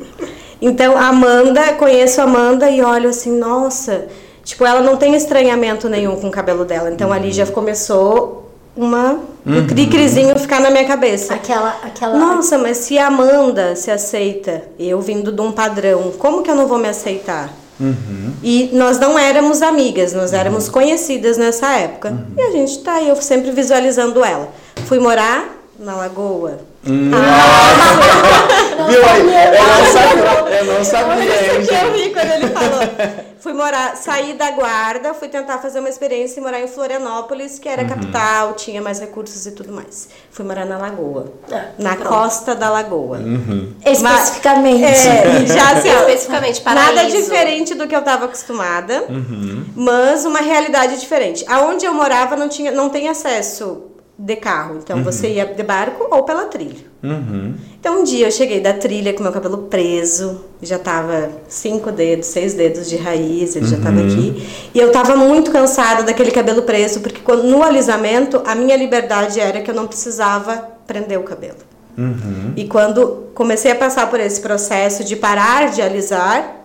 Então, 0.62 0.96
a 0.96 1.08
Amanda, 1.08 1.74
conheço 1.74 2.22
a 2.22 2.26
Amanda 2.26 2.70
e 2.70 2.84
olho 2.84 3.10
assim, 3.10 3.36
nossa, 3.36 4.08
tipo, 4.44 4.64
ela 4.64 4.82
não 4.82 4.96
tem 4.96 5.16
estranhamento 5.16 5.90
nenhum 5.90 6.16
com 6.18 6.28
o 6.28 6.32
cabelo 6.32 6.64
dela. 6.64 6.92
Então, 6.92 7.08
uhum. 7.08 7.14
ali 7.16 7.32
já 7.32 7.48
começou 7.48 8.51
uma 8.76 9.20
uhum. 9.46 9.60
um 9.60 9.68
cri-crizinho 9.68 10.38
ficar 10.40 10.60
na 10.60 10.70
minha 10.70 10.86
cabeça. 10.86 11.34
Aquela, 11.34 11.78
aquela. 11.84 12.18
Nossa, 12.18 12.58
mas 12.58 12.78
se 12.78 12.98
a 12.98 13.08
Amanda 13.08 13.76
se 13.76 13.92
aceita, 13.92 14.64
eu 14.80 15.00
vindo 15.02 15.32
de 15.32 15.42
um 15.42 15.52
padrão, 15.52 16.12
como 16.18 16.42
que 16.42 16.50
eu 16.50 16.56
não 16.56 16.68
vou 16.68 16.78
me 16.78 16.88
aceitar? 16.88 17.54
Uhum. 17.80 18.34
E 18.44 18.70
nós 18.74 19.00
não 19.00 19.18
éramos 19.18 19.62
amigas, 19.62 20.14
nós 20.14 20.34
éramos 20.34 20.68
uhum. 20.68 20.74
conhecidas 20.74 21.38
nessa 21.38 21.74
época. 21.78 22.10
Uhum. 22.10 22.26
E 22.38 22.42
a 22.42 22.52
gente 22.52 22.80
tá 22.80 22.94
aí, 22.94 23.10
eu 23.10 23.16
sempre 23.18 23.52
visualizando 23.52 24.24
ela. 24.24 24.50
Fui 24.86 25.00
morar 25.00 25.62
na 25.80 25.96
Lagoa. 25.96 26.60
Hum. 26.88 27.12
Ah, 27.14 28.88
Viu 28.88 29.04
aí? 29.06 29.22
Eu 29.58 29.68
não 29.68 29.86
sabia. 29.86 30.58
Eu 30.58 30.66
não 30.66 30.84
sabia. 30.84 31.60
Isso 31.60 31.70
que 31.70 31.76
eu 31.76 31.94
ri 31.94 32.10
quando 32.14 32.32
ele 32.32 32.48
falou. 32.48 32.82
Fui 33.42 33.54
morar, 33.54 33.98
saí 33.98 34.34
da 34.34 34.52
guarda, 34.52 35.16
fui 35.16 35.28
tentar 35.28 35.58
fazer 35.58 35.80
uma 35.80 35.90
experiência 35.90 36.40
e 36.40 36.44
morar 36.44 36.62
em 36.62 36.68
Florianópolis, 36.68 37.58
que 37.58 37.68
era 37.68 37.82
uhum. 37.82 37.90
capital, 37.90 38.54
tinha 38.54 38.80
mais 38.80 39.00
recursos 39.00 39.48
e 39.48 39.52
tudo 39.52 39.74
mais. 39.74 40.10
Fui 40.30 40.46
morar 40.46 40.64
na 40.64 40.78
Lagoa. 40.78 41.34
Ah, 41.52 41.70
na 41.80 41.96
pronto. 41.96 42.10
costa 42.10 42.54
da 42.54 42.70
Lagoa. 42.70 43.18
Uhum. 43.18 43.74
Especificamente. 43.84 44.82
Mas, 44.82 45.06
é, 45.08 45.46
já 45.52 45.72
assim, 45.72 45.90
especificamente 45.90 46.62
paraíso. 46.62 46.96
Nada 46.96 47.10
diferente 47.10 47.74
do 47.74 47.88
que 47.88 47.96
eu 47.96 48.00
estava 48.00 48.26
acostumada, 48.26 49.06
uhum. 49.10 49.66
mas 49.76 50.24
uma 50.24 50.40
realidade 50.40 51.00
diferente. 51.00 51.44
Aonde 51.48 51.84
eu 51.84 51.96
morava 51.96 52.36
não 52.36 52.48
tinha, 52.48 52.72
não 52.72 52.90
tem 52.90 53.10
acesso 53.10 53.91
de 54.22 54.36
carro. 54.36 54.80
Então 54.84 54.98
uhum. 54.98 55.04
você 55.04 55.34
ia 55.34 55.46
de 55.46 55.64
barco 55.64 56.08
ou 56.12 56.24
pela 56.24 56.46
trilha. 56.46 56.86
Uhum. 57.04 57.56
Então 57.80 58.02
um 58.02 58.04
dia 58.04 58.28
eu 58.28 58.32
cheguei 58.32 58.60
da 58.60 58.74
trilha 58.74 59.14
com 59.14 59.24
meu 59.24 59.32
cabelo 59.32 59.64
preso, 59.64 60.42
já 60.62 60.78
tava 60.78 61.30
cinco 61.48 61.92
dedos, 61.92 62.28
seis 62.28 62.54
dedos 62.54 62.88
de 62.88 62.96
raiz, 62.98 63.56
ele 63.56 63.66
uhum. 63.66 63.72
já 63.72 63.78
tava 63.78 64.02
aqui. 64.02 64.48
E 64.74 64.80
eu 64.80 64.92
tava 64.92 65.16
muito 65.16 65.52
cansada 65.52 66.04
daquele 66.04 66.30
cabelo 66.30 66.62
preso, 66.62 67.00
porque 67.00 67.22
quando, 67.22 67.44
no 67.44 67.64
alisamento 67.64 68.42
a 68.46 68.54
minha 68.54 68.78
liberdade 68.78 69.40
era 69.40 69.62
que 69.62 69.72
eu 69.72 69.76
não 69.76 69.88
precisava 69.88 70.70
prender 70.86 71.20
o 71.20 71.24
cabelo. 71.24 71.58
Uhum. 71.98 72.54
E 72.56 72.66
quando 72.68 73.30
comecei 73.34 73.72
a 73.72 73.76
passar 73.76 74.10
por 74.10 74.20
esse 74.20 74.40
processo 74.40 75.04
de 75.04 75.16
parar 75.16 75.72
de 75.72 75.82
alisar, 75.82 76.58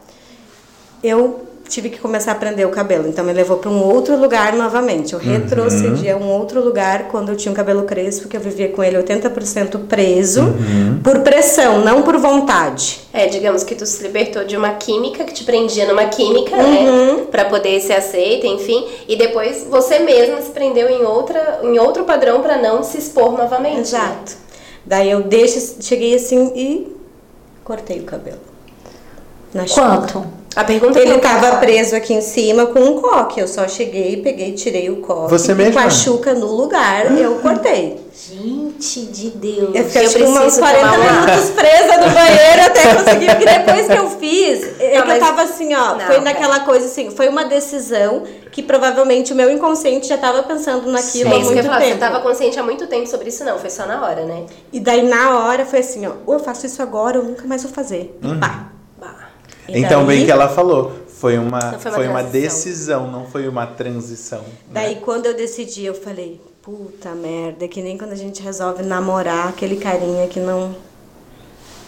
eu 1.02 1.46
tive 1.68 1.90
que 1.90 1.98
começar 1.98 2.32
a 2.32 2.34
prender 2.34 2.66
o 2.66 2.70
cabelo. 2.70 3.08
Então 3.08 3.24
me 3.24 3.32
levou 3.32 3.56
para 3.58 3.70
um 3.70 3.82
outro 3.82 4.16
lugar 4.16 4.52
novamente. 4.54 5.12
Eu 5.12 5.18
retrocedi 5.18 6.08
a 6.10 6.16
um 6.16 6.28
outro 6.28 6.60
lugar 6.64 7.08
quando 7.08 7.30
eu 7.30 7.36
tinha 7.36 7.50
um 7.50 7.54
cabelo 7.54 7.84
crespo, 7.84 8.28
que 8.28 8.36
eu 8.36 8.40
vivia 8.40 8.68
com 8.68 8.82
ele 8.82 8.96
80% 9.02 9.86
preso, 9.86 10.42
por 11.02 11.20
pressão, 11.20 11.84
não 11.84 12.02
por 12.02 12.16
vontade. 12.18 13.00
É, 13.12 13.26
digamos 13.26 13.64
que 13.64 13.74
tu 13.74 13.84
se 13.86 14.02
libertou 14.02 14.44
de 14.44 14.56
uma 14.56 14.70
química 14.74 15.24
que 15.24 15.34
te 15.34 15.44
prendia 15.44 15.86
numa 15.86 16.04
química, 16.06 16.54
Uhum. 16.56 17.16
né? 17.16 17.22
Pra 17.30 17.44
poder 17.46 17.80
ser 17.80 17.94
aceita, 17.94 18.46
enfim. 18.46 18.86
E 19.08 19.16
depois 19.16 19.66
você 19.68 19.98
mesma 19.98 20.40
se 20.40 20.50
prendeu 20.50 20.88
em, 20.88 21.02
outra, 21.04 21.60
em 21.62 21.78
outro 21.78 22.04
padrão 22.04 22.40
pra 22.42 22.56
não 22.58 22.82
se 22.82 22.98
expor 22.98 23.32
novamente. 23.36 23.74
né? 23.76 23.80
Exato. 23.80 24.32
Daí 24.84 25.10
eu 25.10 25.22
deixo, 25.22 25.76
cheguei 25.80 26.14
assim 26.14 26.52
e 26.54 26.96
cortei 27.64 27.98
o 28.00 28.04
cabelo. 28.04 28.38
Na 29.52 29.66
chuca. 29.66 30.24
A 30.56 30.64
pergunta 30.64 30.98
Ele 30.98 31.12
eu 31.12 31.20
tava 31.20 31.56
preso 31.58 31.94
aqui 31.94 32.14
em 32.14 32.22
cima 32.22 32.64
com 32.66 32.80
um 32.80 33.00
coque. 33.00 33.38
Eu 33.40 33.46
só 33.46 33.68
cheguei, 33.68 34.16
peguei, 34.22 34.52
tirei 34.52 34.88
o 34.88 34.96
coque. 34.96 35.30
Você 35.30 35.52
e 35.52 35.54
mesma? 35.54 35.82
com 35.82 35.86
a 35.86 35.90
chuca 35.90 36.32
no 36.32 36.46
lugar, 36.46 37.16
eu 37.18 37.34
cortei. 37.36 38.00
Gente 38.28 39.02
de 39.06 39.30
Deus. 39.30 39.74
Eu 39.74 39.84
fiquei 39.84 40.02
Eu 40.02 40.06
uns 40.06 40.12
preciso 40.14 40.58
40 40.60 40.80
tomar 40.80 40.98
uma- 40.98 41.12
minutos 41.26 41.50
presa 41.50 41.98
no 41.98 42.10
banheiro 42.14 42.62
até 42.64 42.82
conseguir. 42.96 43.26
Porque 43.26 43.44
depois 43.44 43.86
que 43.86 43.92
eu 43.98 44.10
fiz, 44.18 44.80
é 44.80 44.94
Não, 44.96 45.02
que 45.02 45.08
mas- 45.08 45.20
eu 45.20 45.26
tava 45.26 45.42
assim, 45.42 45.74
ó. 45.74 45.94
Não, 45.94 46.00
foi 46.06 46.20
naquela 46.20 46.60
coisa 46.60 46.86
assim, 46.86 47.10
foi 47.10 47.28
uma 47.28 47.44
decisão 47.44 48.22
que 48.50 48.62
provavelmente 48.62 49.34
o 49.34 49.36
meu 49.36 49.50
inconsciente 49.50 50.08
já 50.08 50.16
tava 50.16 50.42
pensando 50.42 50.90
naquilo 50.90 51.30
É 51.30 51.34
há 51.34 51.38
isso 51.38 51.52
que 51.52 51.52
eu 51.52 51.54
muito 51.56 51.64
falar, 51.66 51.78
tempo. 51.80 51.92
você 51.92 51.98
tava 52.00 52.20
consciente 52.20 52.58
há 52.58 52.62
muito 52.62 52.86
tempo 52.86 53.06
sobre 53.06 53.28
isso, 53.28 53.44
não, 53.44 53.58
foi 53.58 53.68
só 53.68 53.84
na 53.86 54.02
hora, 54.02 54.24
né? 54.24 54.44
E 54.72 54.80
daí 54.80 55.02
na 55.06 55.38
hora 55.38 55.66
foi 55.66 55.80
assim, 55.80 56.06
ó, 56.06 56.12
ou 56.26 56.32
eu 56.34 56.40
faço 56.40 56.64
isso 56.64 56.80
agora, 56.80 57.18
ou 57.18 57.24
nunca 57.24 57.46
mais 57.46 57.62
vou 57.62 57.70
fazer. 57.70 58.18
E 58.22 58.34
pá. 58.36 58.70
Bah. 59.68 59.76
E 59.76 59.80
Então, 59.82 60.04
daí- 60.06 60.16
bem 60.18 60.24
que 60.26 60.30
ela 60.32 60.48
falou. 60.48 60.92
Foi 61.18 61.38
uma, 61.38 61.58
Não 61.72 61.78
foi 61.80 61.92
foi 61.92 62.04
uma 62.08 62.10
uma, 62.20 62.20
transição. 62.24 62.40
decisão, 62.42 63.10
não 63.10 63.26
foi 63.26 63.48
uma 63.48 63.66
transição. 63.66 64.40
né? 64.40 64.44
Daí 64.70 64.96
quando 64.96 65.24
eu 65.26 65.34
decidi, 65.34 65.82
eu 65.86 65.94
falei, 65.94 66.38
puta 66.60 67.10
merda, 67.12 67.64
é 67.64 67.68
que 67.68 67.80
nem 67.80 67.96
quando 67.96 68.12
a 68.12 68.16
gente 68.16 68.42
resolve 68.42 68.82
namorar 68.82 69.48
aquele 69.48 69.76
carinha 69.76 70.26
que 70.28 70.38
não, 70.38 70.74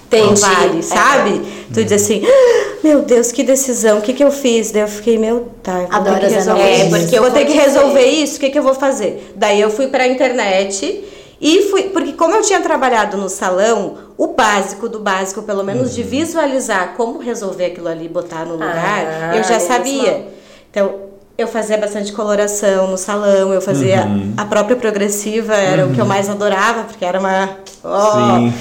Entendi. 0.07 0.41
vale, 0.41 0.79
É. 0.79 0.83
sabe? 0.83 1.43
Tu 1.75 1.85
diz 1.85 1.93
assim, 1.93 2.23
"Ah, 2.27 2.77
meu 2.83 3.03
Deus, 3.03 3.31
que 3.31 3.43
decisão, 3.43 3.99
o 3.99 4.01
que 4.03 4.15
que 4.15 4.25
eu 4.25 4.31
fiz? 4.31 4.71
Daí 4.71 4.81
eu 4.83 4.89
fiquei, 4.89 5.19
meu, 5.19 5.49
tá, 5.63 5.83
eu 5.83 5.89
vou 5.89 5.97
Adoro 5.97 6.15
ter 6.15 6.21
que 6.21 6.27
as 6.27 6.33
resolver 6.47 6.71
isso. 6.73 6.81
É, 6.97 6.99
porque 6.99 7.19
eu 7.19 7.23
vou 7.23 7.31
vou 7.31 7.39
ter 7.39 7.45
que 7.47 7.53
resolver 7.53 8.07
isso, 8.07 8.37
o 8.39 8.41
que 8.41 8.49
que 8.51 8.59
eu 8.59 8.63
vou 8.63 8.75
fazer? 8.75 9.33
Daí 9.37 9.61
eu 9.61 9.71
fui 9.71 9.89
pra 9.89 10.07
internet 10.07 11.05
e 11.41 11.71
fui, 11.71 11.85
porque 11.85 12.13
como 12.13 12.35
eu 12.35 12.43
tinha 12.43 12.61
trabalhado 12.61 13.17
no 13.17 13.29
salão, 13.29 13.97
o 14.17 14.29
básico 14.29 14.89
do 14.89 14.99
básico, 14.99 15.43
pelo 15.43 15.63
menos 15.63 15.95
de 15.95 16.03
visualizar 16.03 16.95
como 16.97 17.19
resolver 17.21 17.67
aquilo 17.67 17.89
ali, 17.89 18.09
botar 18.09 18.45
no 18.45 18.55
lugar, 18.55 19.31
Ah, 19.33 19.37
eu 19.37 19.43
já 19.45 19.51
menos 19.51 19.63
sabia. 19.65 20.29
Então, 20.71 20.95
eu 21.37 21.47
fazia 21.47 21.79
bastante 21.79 22.13
coloração 22.13 22.89
no 22.89 22.99
salão, 22.99 23.55
eu 23.55 23.61
fazia 23.61 24.05
a 24.37 24.45
própria 24.45 24.75
progressiva, 24.75 25.55
era 25.55 25.87
o 25.87 25.95
que 25.95 26.01
eu 26.01 26.07
mais 26.07 26.29
adorava, 26.29 26.83
porque 26.83 27.05
era 27.05 27.21
uma. 27.21 27.51
ó. 27.85 28.39
Sim. 28.39 28.55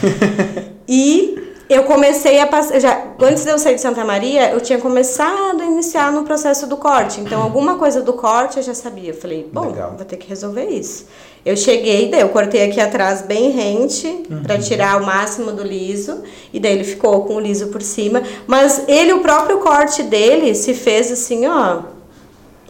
E 0.90 1.38
eu 1.70 1.84
comecei 1.84 2.40
a 2.40 2.48
passar. 2.48 2.80
Já, 2.80 3.04
antes 3.22 3.44
de 3.44 3.50
eu 3.50 3.60
sair 3.60 3.76
de 3.76 3.82
Santa 3.82 4.06
Maria, 4.06 4.52
eu 4.52 4.62
tinha 4.62 4.80
começado 4.80 5.62
a 5.62 5.66
iniciar 5.66 6.14
no 6.14 6.24
processo 6.24 6.66
do 6.66 6.78
corte. 6.78 7.20
Então, 7.20 7.42
alguma 7.42 7.76
coisa 7.76 8.02
do 8.02 8.14
corte 8.14 8.56
eu 8.56 8.64
já 8.64 8.74
sabia. 8.74 9.10
Eu 9.10 9.14
falei, 9.14 9.50
bom, 9.52 9.68
Legal. 9.68 9.96
vou 9.98 10.06
ter 10.06 10.16
que 10.16 10.30
resolver 10.30 10.66
isso. 10.68 11.06
Eu 11.48 11.56
cheguei, 11.56 12.10
daí 12.10 12.20
eu 12.20 12.28
cortei 12.28 12.64
aqui 12.64 12.78
atrás 12.82 13.22
bem 13.22 13.52
rente, 13.52 14.24
pra 14.44 14.60
tirar 14.60 15.02
o 15.02 15.06
máximo 15.06 15.54
do 15.54 15.64
liso. 15.64 16.22
E 16.52 16.60
daí 16.60 16.74
ele 16.74 16.84
ficou 16.84 17.24
com 17.24 17.36
o 17.36 17.40
liso 17.40 17.68
por 17.68 17.82
cima. 17.82 18.22
Mas 18.46 18.84
ele, 18.86 19.14
o 19.14 19.22
próprio 19.22 19.60
corte 19.60 20.04
dele, 20.04 20.54
se 20.54 20.74
fez 20.74 21.10
assim, 21.10 21.48
ó. 21.48 21.84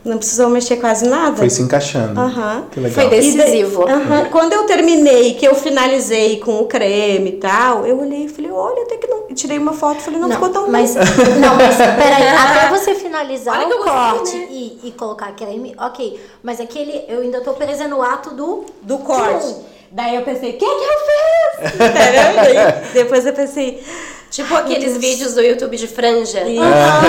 Não 0.08 0.18
precisou 0.18 0.50
mexer 0.50 0.78
quase 0.78 1.08
nada. 1.08 1.36
Foi 1.38 1.50
se 1.50 1.62
encaixando. 1.62 2.20
Aham. 2.20 2.66
Que 2.72 2.80
legal. 2.80 2.94
Foi 2.96 3.10
daí- 3.10 3.32
Decisivo. 3.34 3.84
Aham. 3.88 4.26
Quando 4.32 4.54
eu 4.54 4.64
terminei, 4.66 5.34
que 5.34 5.46
eu 5.46 5.54
finalizei 5.54 6.40
com 6.40 6.60
o 6.60 6.66
creme 6.66 7.32
e 7.32 7.34
tal, 7.34 7.86
eu 7.86 8.00
olhei 8.00 8.26
e 8.26 8.30
falei, 8.30 8.50
olha, 8.52 8.84
até 8.84 8.98
que 8.98 9.08
não. 9.08 9.26
eu 9.30 9.36
Tirei 9.36 9.58
uma 9.58 9.74
foto 9.74 10.00
e 10.00 10.04
falei, 10.04 10.20
não, 10.20 10.32
ficou 10.32 10.50
tão 10.50 10.70
mas, 10.70 10.96
bom. 10.96 11.02
Não, 11.40 11.56
mas 11.56 11.76
peraí, 11.76 12.28
até 12.36 12.70
você 12.70 12.96
finalizar 12.96 13.56
Olha 13.60 13.68
o 13.76 13.78
gostei, 13.84 13.94
corte 13.94 14.36
né? 14.38 14.48
e, 14.50 14.80
e 14.86 14.92
colocar 14.92 15.32
creme, 15.34 15.76
ok. 15.78 16.20
Mas 16.42 16.60
aquele, 16.60 17.04
eu 17.08 17.22
ainda 17.22 17.42
tô 17.42 17.54
presa 17.54 17.88
no 17.88 18.02
ato 18.02 18.32
do. 18.34 18.66
Do 18.82 18.98
corte. 19.00 19.56
Daí 19.92 20.16
eu 20.16 20.22
pensei, 20.24 20.52
o 20.52 20.54
que 20.54 20.60
que 20.60 20.66
eu 20.66 20.80
fiz? 21.08 21.74
Entendeu? 21.76 22.74
Depois 22.94 23.26
eu 23.26 23.34
pensei, 23.34 23.84
Tipo 24.30 24.56
aqueles 24.56 24.98
vídeos 24.98 25.34
do 25.36 25.42
YouTube 25.42 25.78
de 25.78 25.88
franja. 25.88 26.42
Ih. 26.42 26.60
Ah, 26.60 27.02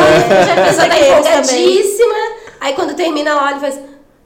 já 0.47 0.65
Fiz 0.65 0.77
pensou, 0.77 0.89
tá 0.89 1.01
empolgadíssima. 1.01 2.15
Aí 2.61 2.73
quando 2.75 2.95
termina 2.95 3.31
ela 3.31 3.47
olha 3.47 3.57
e 3.57 3.61
faz. 3.61 3.79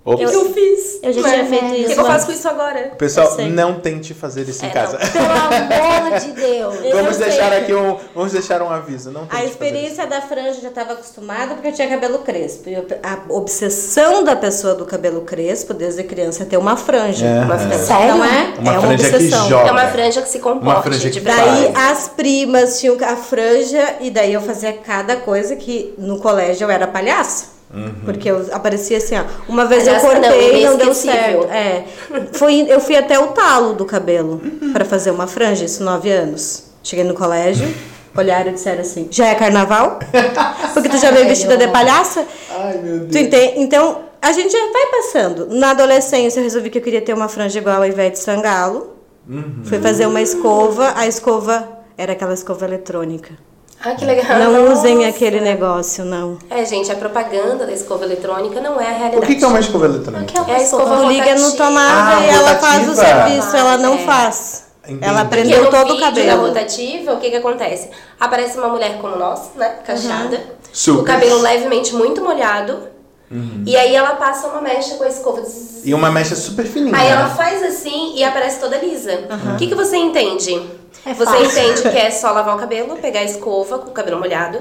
O 0.05 0.15
Ops. 0.15 0.31
que 0.31 0.37
eu 0.37 0.53
fiz? 0.53 0.99
Eu 1.01 1.13
já 1.13 1.23
tinha 1.23 1.47
feito 1.47 1.65
O 1.65 1.69
que 1.69 1.77
isso 1.77 1.95
que 1.95 2.01
eu 2.01 2.05
faço 2.05 2.27
com 2.27 2.33
isso 2.33 2.49
agora? 2.49 2.93
Pessoal, 2.99 3.39
Eu 3.39 3.49
não 3.51 3.79
tente 3.79 4.13
fazer 4.13 4.49
isso 4.49 4.65
em 4.65 4.69
É, 4.69 4.73
casa. 4.73 4.99
Pelo 4.99 5.25
amor 6.09 6.19
de 6.19 6.33
Deus. 6.33 6.75
Vamos 6.93 7.21
Eu 7.21 7.25
deixar 7.25 7.51
sei. 7.51 7.59
aqui 7.61 7.73
um, 7.73 7.97
vamos 8.13 8.33
deixar 8.33 8.61
um 8.63 8.69
aviso. 8.69 9.13
Não 9.13 9.21
tente 9.21 9.35
A 9.35 9.37
fazer 9.39 9.51
experiência 9.51 10.05
da 10.09 10.21
franja 10.21 10.59
eu 10.59 10.63
já 10.63 10.69
estava 10.71 10.95
acostumada 10.95 11.55
porque 11.55 11.69
eu 11.69 11.73
tinha 11.73 11.89
cabelo 11.89 12.19
crespo. 12.19 12.69
E 12.69 12.75
eu- 12.75 12.85
a 13.01 13.33
obsessão 13.33 14.25
da 14.25 14.35
pessoa 14.35 14.75
do 14.75 14.85
cabelo 14.85 15.21
crespo, 15.21 15.73
desde 15.73 16.03
criança, 16.03 16.43
é 16.43 16.47
ter 16.47 16.57
uma 16.57 16.77
franja. 16.77 17.25
É. 17.25 17.45
Uma 17.45 17.59
franja. 17.59 17.79
Sério? 17.85 18.17
Não 18.17 18.25
é? 18.25 18.55
Uma 18.59 18.73
é 18.75 18.79
uma 18.79 18.81
franja 18.89 19.09
que 19.09 19.15
obsessão. 19.15 19.49
joga. 19.49 19.69
É 19.69 19.71
uma 19.71 19.87
franja 19.87 20.23
que 20.23 20.29
se 20.29 20.39
comporte 20.41 20.65
Uma 20.67 20.83
franja 20.83 21.11
de 21.11 21.21
que. 21.21 21.25
Daí 21.27 21.73
as 21.77 22.09
primas 22.09 22.81
tinham 22.81 22.97
a 23.05 23.15
franja 23.15 23.95
e 24.01 24.11
daí 24.11 24.33
eu 24.33 24.41
fazia 24.41 24.73
cada 24.73 25.15
coisa 25.15 25.55
que 25.55 25.95
no 25.97 26.19
colégio 26.19 26.65
eu 26.65 26.71
era 26.73 26.89
palhaço. 26.89 27.53
Porque 28.05 28.31
eu 28.31 28.47
aparecia 28.53 28.99
assim, 28.99 29.15
ó. 29.17 29.25
Uma 29.49 29.65
vez 29.65 29.85
Palhaça 29.85 30.07
eu 30.07 30.15
não, 30.15 30.21
cortei 30.23 30.65
não, 30.65 30.77
deu 30.77 30.95
certo. 30.95 31.47
É. 31.51 31.85
Foi, 32.33 32.67
eu 32.69 32.81
fui 32.81 32.97
até 32.97 33.19
o 33.19 33.29
talo 33.29 33.75
do 33.75 33.85
cabelo 33.85 34.41
pra 34.73 34.85
fazer 34.85 35.11
uma 35.11 35.27
franja, 35.27 35.65
isso 35.65 35.83
nove 35.83 36.11
anos. 36.11 36.65
Cheguei 36.83 37.05
no 37.05 37.15
colégio, 37.15 37.73
olharam 38.17 38.51
e 38.51 38.55
disseram 38.55 38.81
assim: 38.81 39.09
já 39.11 39.29
é 39.29 39.35
carnaval? 39.35 39.99
Porque 40.75 40.89
tu 40.89 40.99
já 40.99 41.11
veio 41.11 41.27
vestida 41.29 41.57
de 41.57 41.69
palhaça? 41.69 42.27
Ai, 42.51 42.79
meu 42.79 42.99
Deus. 43.01 43.11
Tu 43.11 43.19
entende? 43.19 43.61
Então, 43.61 44.01
a 44.21 44.33
gente 44.33 44.53
já 44.53 44.73
vai 44.73 44.87
passando. 44.87 45.49
Na 45.49 45.71
adolescência, 45.71 46.41
eu 46.41 46.45
resolvi 46.45 46.69
que 46.69 46.79
eu 46.79 46.83
queria 46.83 47.01
ter 47.01 47.15
uma 47.15 47.29
franja 47.29 47.59
igual 47.59 47.81
a 47.81 47.89
Ivete 47.89 48.19
Sangalo. 48.19 48.97
Fui 49.65 49.79
fazer 49.79 50.07
uma 50.07 50.21
escova. 50.21 50.93
A 50.97 51.07
escova 51.07 51.69
era 51.97 52.13
aquela 52.13 52.35
escova 52.35 52.67
eletrônica. 52.67 53.35
Ah, 53.85 53.95
que 53.95 54.05
legal. 54.05 54.39
Não 54.39 54.73
usem 54.73 54.97
Nossa. 54.97 55.09
aquele 55.09 55.41
negócio, 55.41 56.05
não. 56.05 56.39
É, 56.49 56.65
gente, 56.65 56.91
a 56.93 56.95
propaganda 56.95 57.67
da 57.67 57.73
escova 57.73 58.05
eletrônica 58.05 58.61
não 58.61 58.81
é 58.81 58.87
a 58.89 58.93
O 58.93 58.99
realidade. 58.99 59.27
que, 59.27 59.35
que 59.37 59.45
é 59.45 59.47
uma 59.49 59.61
escova 59.61 59.87
eletrônica? 59.87 60.23
Aquela 60.41 60.51
É 60.51 60.61
a 60.61 60.63
escova 60.63 60.97
Tu 60.99 61.09
liga 61.09 61.35
no 61.35 61.53
tomada 61.53 62.17
Ah, 62.19 62.21
e 62.25 62.29
ela 62.29 62.55
faz 62.57 62.89
o 62.89 62.95
serviço, 62.95 63.57
ela 63.57 63.77
não 63.79 63.95
É. 63.95 63.99
faz. 63.99 64.67
Entendi. 64.85 65.05
Ela 65.05 65.25
prendeu 65.25 65.71
todo 65.71 65.91
o 65.91 65.97
vídeo 65.97 66.01
da 66.01 66.07
cabelo. 66.07 66.47
rotativa, 66.49 67.13
o 67.13 67.19
que 67.19 67.31
que 67.31 67.37
acontece? 67.37 67.89
Aparece 68.19 68.59
uma 68.59 68.69
mulher 68.69 68.99
como 69.01 69.17
nós, 69.17 69.51
né? 69.57 69.77
Cachada. 69.87 70.41
Super. 70.73 71.01
O 71.01 71.05
cabelo 71.05 71.41
levemente 71.41 71.95
muito 71.95 72.23
molhado. 72.23 72.91
E 73.65 73.75
aí 73.77 73.95
ela 73.95 74.11
passa 74.17 74.47
uma 74.49 74.61
mecha 74.61 74.95
com 74.97 75.05
a 75.05 75.09
escova. 75.09 75.43
E 75.83 75.95
uma 75.95 76.11
mecha 76.11 76.35
super 76.35 76.67
fininha. 76.67 76.95
Aí 76.95 77.09
ela 77.09 77.31
faz 77.31 77.63
assim 77.63 78.13
e 78.15 78.23
aparece 78.23 78.61
toda 78.61 78.77
lisa. 78.77 79.21
O 79.55 79.57
que, 79.57 79.69
que 79.69 79.75
você 79.75 79.97
entende? 79.97 80.61
É 81.05 81.13
você 81.15 81.25
fácil. 81.25 81.45
entende 81.47 81.83
que 81.83 81.99
é 81.99 82.11
só 82.11 82.31
lavar 82.31 82.55
o 82.57 82.59
cabelo, 82.61 82.97
pegar 82.97 83.21
a 83.21 83.25
escova 83.25 83.79
com 83.79 83.91
o 83.91 83.93
cabelo 83.93 84.19
molhado 84.21 84.59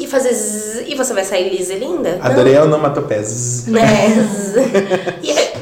e 0.00 0.06
fazer 0.06 0.32
zzz, 0.32 0.84
e 0.88 0.94
você 0.94 1.12
vai 1.12 1.24
sair 1.24 1.50
lisa 1.50 1.74
e 1.74 1.78
linda? 1.78 2.18
Adorei 2.22 2.56
a 2.56 2.62
onomatopeia. 2.64 3.22
Zzz. 3.22 3.66
É, 3.76 4.08
zzz. 4.08 4.54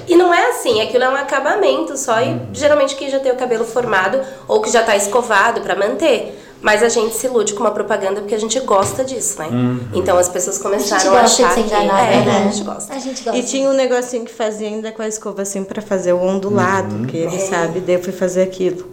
e, 0.07 0.12
e 0.12 0.17
não 0.17 0.33
é 0.33 0.50
assim, 0.50 0.81
aquilo 0.81 1.02
é 1.05 1.09
um 1.09 1.17
acabamento 1.17 1.97
só 1.97 2.21
e 2.21 2.41
geralmente 2.52 2.95
quem 2.95 3.11
já 3.11 3.19
tem 3.19 3.33
o 3.33 3.37
cabelo 3.37 3.64
formado 3.64 4.21
ou 4.47 4.61
que 4.62 4.71
já 4.71 4.83
tá 4.83 4.97
escovado 4.97 5.61
pra 5.61 5.75
manter. 5.75 6.38
Mas 6.61 6.81
a 6.81 6.88
gente 6.88 7.17
se 7.17 7.26
ilude 7.26 7.55
com 7.55 7.61
uma 7.64 7.73
propaganda 7.73 8.21
porque 8.21 8.37
a 8.37 8.38
gente 8.38 8.61
gosta 8.61 9.02
disso, 9.02 9.37
né? 9.41 9.49
Então 9.93 10.17
as 10.17 10.29
pessoas 10.29 10.55
A 10.64 10.71
gente 10.76 10.88
começaram 10.88 11.17
a, 11.17 11.21
achar 11.23 11.49
de 11.49 11.55
se 11.55 11.61
enganar, 11.62 12.07
que 12.09 12.14
é, 12.14 12.21
né? 12.25 12.38
a 12.47 12.50
gente 12.52 12.62
gosta. 12.62 12.95
A 12.95 12.99
gente 13.00 13.25
gosta. 13.25 13.37
E 13.37 13.43
tinha 13.43 13.69
um 13.69 13.73
negocinho 13.73 14.25
que 14.25 14.33
fazia 14.33 14.69
ainda 14.69 14.93
com 14.93 15.02
a 15.02 15.09
escova 15.09 15.43
assim 15.43 15.64
pra 15.64 15.83
fazer 15.83 16.12
o 16.12 16.23
ondulado, 16.23 16.95
Uhum. 16.95 17.05
que 17.07 17.17
ele 17.17 17.37
sabe. 17.41 17.81
Daí 17.81 17.97
eu 17.97 18.00
fui 18.05 18.12
fazer 18.12 18.43
aquilo. 18.45 18.87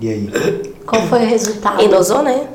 E 0.00 0.08
aí? 0.08 0.72
Qual 0.86 1.02
foi 1.08 1.24
o 1.24 1.26
resultado? 1.26 1.82
Inosou, 1.82 2.22
né? 2.22 2.46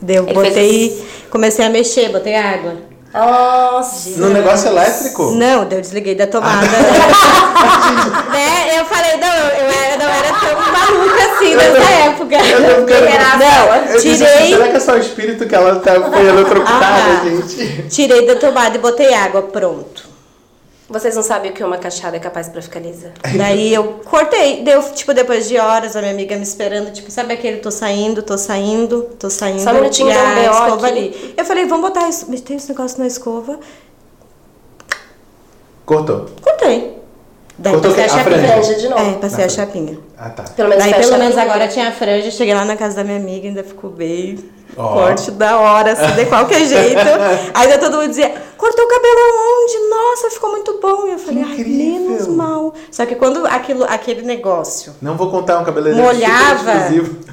Daí 0.00 0.16
eu 0.16 0.24
Ele 0.24 0.34
botei, 0.34 0.52
fez 0.90 1.04
comecei 1.30 1.64
a 1.64 1.70
mexer, 1.70 2.10
botei 2.10 2.36
água. 2.36 2.74
Nossa. 3.12 4.10
No 4.20 4.30
negócio 4.30 4.68
elétrico? 4.68 5.30
Não, 5.32 5.62
eu 5.62 5.80
desliguei 5.80 6.14
da 6.16 6.26
tomada. 6.26 6.66
né? 8.32 8.78
Eu 8.80 8.84
falei, 8.86 9.16
não, 9.16 9.28
eu 9.28 9.70
era, 9.70 9.96
não 9.96 10.10
era 10.10 10.32
tão 10.40 10.54
maluca 10.72 11.22
assim 11.32 11.54
nessa 11.54 11.90
época. 12.08 12.36
Eu 12.36 12.62
tô 12.62 12.86
ficando... 12.86 13.04
Não, 13.38 13.74
Eu 13.94 14.00
disse 14.00 14.24
assim, 14.24 14.34
tirei, 14.36 14.48
será 14.50 14.68
que 14.68 14.76
é 14.76 14.80
só 14.80 14.92
o 14.94 14.98
espírito 14.98 15.46
que 15.46 15.54
ela 15.54 15.76
tá, 15.76 15.94
foi 15.94 16.26
eletrocutada, 16.26 16.84
Ah. 16.86 17.24
gente? 17.24 17.88
tirei 17.88 18.26
da 18.26 18.34
tomada 18.34 18.76
e 18.76 18.80
botei 18.80 19.14
água, 19.14 19.42
pronto. 19.42 20.03
Vocês 20.88 21.16
não 21.16 21.22
sabem 21.22 21.50
o 21.50 21.54
que 21.54 21.64
uma 21.64 21.78
cachada 21.78 22.16
é 22.16 22.20
capaz 22.20 22.48
pra 22.48 22.60
ficar 22.60 22.78
lisa. 22.80 23.10
Daí 23.38 23.72
eu 23.72 24.00
cortei. 24.04 24.62
Deu, 24.62 24.82
tipo, 24.92 25.14
depois 25.14 25.48
de 25.48 25.56
horas, 25.58 25.96
a 25.96 26.00
minha 26.00 26.12
amiga 26.12 26.36
me 26.36 26.42
esperando, 26.42 26.92
tipo, 26.92 27.10
sabe 27.10 27.32
aquele 27.32 27.56
tô 27.58 27.70
saindo, 27.70 28.22
tô 28.22 28.36
saindo, 28.36 29.02
tô 29.18 29.30
saindo. 29.30 29.62
Só 29.62 29.70
um 29.70 29.74
minutinho, 29.74 30.10
e 30.10 30.12
a 30.12 30.44
escova 30.50 30.86
aqui. 30.88 30.98
ali. 30.98 31.34
Eu 31.36 31.44
falei, 31.44 31.64
vamos 31.66 31.88
botar 31.88 32.06
isso. 32.08 32.26
Tem 32.42 32.56
esse 32.56 32.68
negócio 32.68 32.98
na 32.98 33.06
escova. 33.06 33.58
Cortou. 35.86 36.26
Cortei. 36.40 36.98
Daí 37.56 37.72
Cortou 37.72 37.90
passei 37.92 38.04
a 38.04 38.06
a 38.06 38.18
chapinha. 38.18 38.48
franja. 38.48 38.74
De 38.74 38.88
novo. 38.88 39.02
É, 39.02 39.12
passei 39.14 39.44
a 39.44 39.48
franja. 39.48 39.48
chapinha. 39.50 39.98
Ah, 40.18 40.30
tá. 40.30 40.42
Pelo 40.42 40.68
menos 40.68 40.84
Daí 40.84 40.94
pelo 40.94 41.18
menos 41.18 41.38
agora 41.38 41.68
tinha 41.68 41.88
a 41.88 41.92
franja, 41.92 42.30
cheguei 42.30 42.54
lá 42.54 42.64
na 42.64 42.76
casa 42.76 42.96
da 42.96 43.04
minha 43.04 43.16
amiga, 43.16 43.48
ainda 43.48 43.62
ficou 43.64 43.90
bem 43.90 44.38
Ó. 44.76 44.92
corte 44.94 45.30
da 45.32 45.58
hora, 45.58 45.92
assim, 45.92 46.14
de 46.14 46.26
qualquer 46.26 46.64
jeito. 46.66 47.00
Ainda 47.54 47.78
todo 47.78 47.96
mundo 47.98 48.08
dizia, 48.08 48.34
cortou 48.56 48.84
o 48.84 48.88
cabelo 48.88 49.18
aonde? 49.18 49.88
Nossa, 49.90 50.30
ficou 50.30 50.50
muito 50.50 50.78
bom. 50.80 51.06
E 51.06 51.12
eu 51.12 51.18
falei, 51.18 51.42
ai, 51.42 51.52
incrível. 51.52 52.00
menos 52.10 52.26
mal. 52.28 52.74
Só 52.90 53.06
que 53.06 53.14
quando 53.14 53.46
aquilo, 53.46 53.84
aquele 53.84 54.22
negócio 54.22 54.94
Não 55.00 55.16
vou 55.16 55.30
contar 55.30 55.58
um 55.58 55.64
cabeleireiro 55.64 56.04
molhava, 56.06 56.72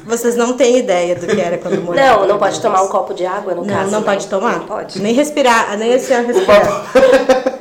vocês 0.05 0.35
não 0.35 0.53
têm 0.53 0.77
ideia 0.77 1.15
do 1.15 1.27
que 1.27 1.39
era 1.39 1.57
quando 1.57 1.81
molhava. 1.81 2.21
Não, 2.21 2.27
não 2.27 2.37
pode 2.37 2.59
tomar 2.61 2.81
um 2.83 2.87
copo 2.87 3.13
de 3.13 3.25
água 3.25 3.53
no 3.55 3.63
Não, 3.65 3.73
caso. 3.73 3.91
não 3.91 3.99
né? 3.99 4.05
pode 4.05 4.27
tomar. 4.27 4.59
Não 4.59 4.65
pode. 4.65 5.01
Nem 5.01 5.13
respirar, 5.13 5.77
nem 5.77 5.93
assim, 5.93 6.13
ó, 6.13 6.21
respirar. 6.25 6.85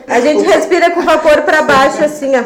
A 0.08 0.20
gente 0.20 0.42
respira 0.44 0.90
com 0.90 1.02
vapor 1.02 1.42
pra 1.42 1.62
baixo, 1.62 2.02
assim, 2.04 2.32
ó. 2.36 2.42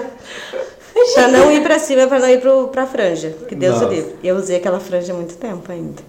Pra 1.15 1.29
não 1.29 1.51
ir 1.51 1.63
pra 1.63 1.79
cima, 1.79 2.07
pra 2.07 2.19
não 2.19 2.29
ir 2.29 2.41
pro, 2.41 2.69
pra 2.69 2.87
franja. 2.87 3.35
Que 3.49 3.55
Deus 3.55 3.81
o 3.81 3.89
livre. 3.89 4.15
Eu 4.23 4.37
usei 4.37 4.57
aquela 4.57 4.79
franja 4.79 5.13
há 5.13 5.17
muito 5.17 5.35
tempo 5.37 5.71
ainda. 5.73 6.03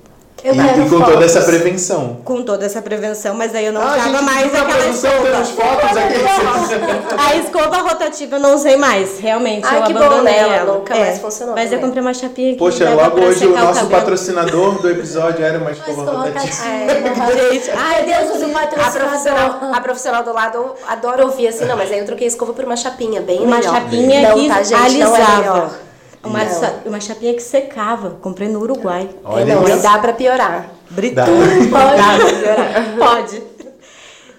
Eu 0.45 0.53
E, 0.53 0.57
quero 0.57 0.81
e 0.81 0.83
com 0.83 0.89
fotos. 0.99 1.13
toda 1.13 1.25
essa 1.25 1.41
prevenção. 1.41 2.17
Com 2.23 2.43
toda 2.43 2.65
essa 2.67 2.79
prevenção, 2.79 3.33
mas 3.33 3.55
aí 3.55 3.65
eu 3.65 3.73
não 3.73 3.81
Ah, 3.81 3.95
usava 3.97 4.21
mais 4.21 4.53
aquela 4.53 4.87
escova. 4.89 5.43
fotos 5.45 5.97
aqui. 5.97 7.17
A 7.17 7.35
escova 7.37 7.77
rotativa 7.77 8.35
eu 8.35 8.39
não 8.39 8.53
usei 8.53 8.77
mais, 8.77 9.19
realmente. 9.19 9.65
Ai, 9.67 9.79
eu 9.79 9.83
que 9.85 9.93
bom, 9.93 9.99
abandonei 10.03 10.33
né? 10.33 10.39
Ela 10.39 10.55
ela. 10.57 10.73
nunca 10.75 10.95
mais 10.95 11.17
funcionou 11.17 11.55
Mas 11.55 11.71
eu 11.71 11.79
comprei 11.79 11.99
uma 11.99 12.13
chapinha 12.13 12.51
que 12.53 12.59
Poxa, 12.59 12.87
logo 12.91 13.19
hoje 13.21 13.47
o 13.47 13.55
nosso 13.57 13.73
cabelo. 13.73 13.89
patrocinador 13.89 14.81
do 14.81 14.89
episódio 14.91 15.43
era 15.43 15.57
uma 15.57 15.71
escova 15.71 16.01
escova 16.01 16.11
rotativa. 16.27 16.53
rotativa. 17.09 17.49
Gente, 17.51 17.71
Ai, 17.71 18.03
Deus, 18.05 18.41
o 18.43 18.55
A 18.55 18.67
profissional, 18.67 19.49
patrocinador. 19.49 19.75
a 19.75 19.81
profissional 19.81 20.23
do 20.23 20.31
lado 20.33 20.75
adora 20.87 21.25
ouvir 21.25 21.47
assim, 21.47 21.65
não, 21.65 21.75
mas 21.75 21.91
aí 21.91 21.97
eu 21.99 22.05
troquei 22.05 22.27
a 22.27 22.29
escova 22.29 22.53
por 22.53 22.63
uma 22.65 22.75
chapinha, 22.75 23.19
bem 23.21 23.39
uma 23.41 23.57
melhor. 23.57 23.73
chapinha 23.73 24.29
não, 24.29 24.35
que 24.35 24.47
tá, 24.47 24.61
gente, 24.61 24.73
é 24.73 24.85
alisava. 24.85 25.84
Uma, 26.25 26.43
uma 26.85 26.99
chapinha 26.99 27.33
que 27.33 27.41
secava. 27.41 28.17
Comprei 28.21 28.47
no 28.47 28.59
Uruguai. 28.59 29.09
Olha 29.23 29.41
é, 29.41 29.55
não, 29.55 29.63
isso. 29.63 29.73
aí 29.73 29.79
dá 29.81 29.97
pra 29.97 30.13
piorar. 30.13 30.69
Brito. 30.89 31.15
Dá. 31.15 31.25
Pode. 32.97 33.31
Pode. 33.31 33.43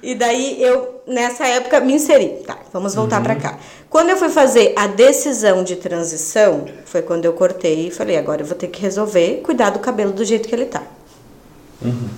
E 0.02 0.14
daí 0.14 0.62
eu, 0.62 1.02
nessa 1.07 1.47
época, 1.47 1.81
me 1.81 1.95
inseri. 1.95 2.43
Tá, 2.47 2.57
vamos 2.73 2.95
voltar 2.95 3.23
pra 3.23 3.35
cá. 3.35 3.59
Quando 3.90 4.11
eu 4.11 4.16
fui 4.16 4.28
fazer 4.28 4.73
a 4.76 4.87
decisão 4.87 5.64
de 5.64 5.76
transição, 5.76 6.66
foi 6.85 7.02
quando 7.02 7.25
eu 7.25 7.33
cortei 7.33 7.88
e 7.88 7.90
falei, 7.90 8.16
agora 8.16 8.43
eu 8.43 8.47
vou 8.47 8.57
ter 8.57 8.69
que 8.69 8.81
resolver 8.81 9.40
cuidar 9.45 9.71
do 9.71 9.78
cabelo 9.78 10.12
do 10.12 10.25
jeito 10.25 10.49
que 10.49 10.55
ele 10.55 10.66
tá. 10.66 10.83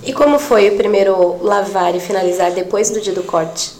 E 0.04 0.12
como 0.12 0.38
foi 0.38 0.70
o 0.70 0.76
primeiro 0.76 1.42
lavar 1.42 1.94
e 1.94 2.00
finalizar 2.00 2.52
depois 2.52 2.90
do 2.90 3.00
dia 3.00 3.12
do 3.12 3.22
corte? 3.22 3.72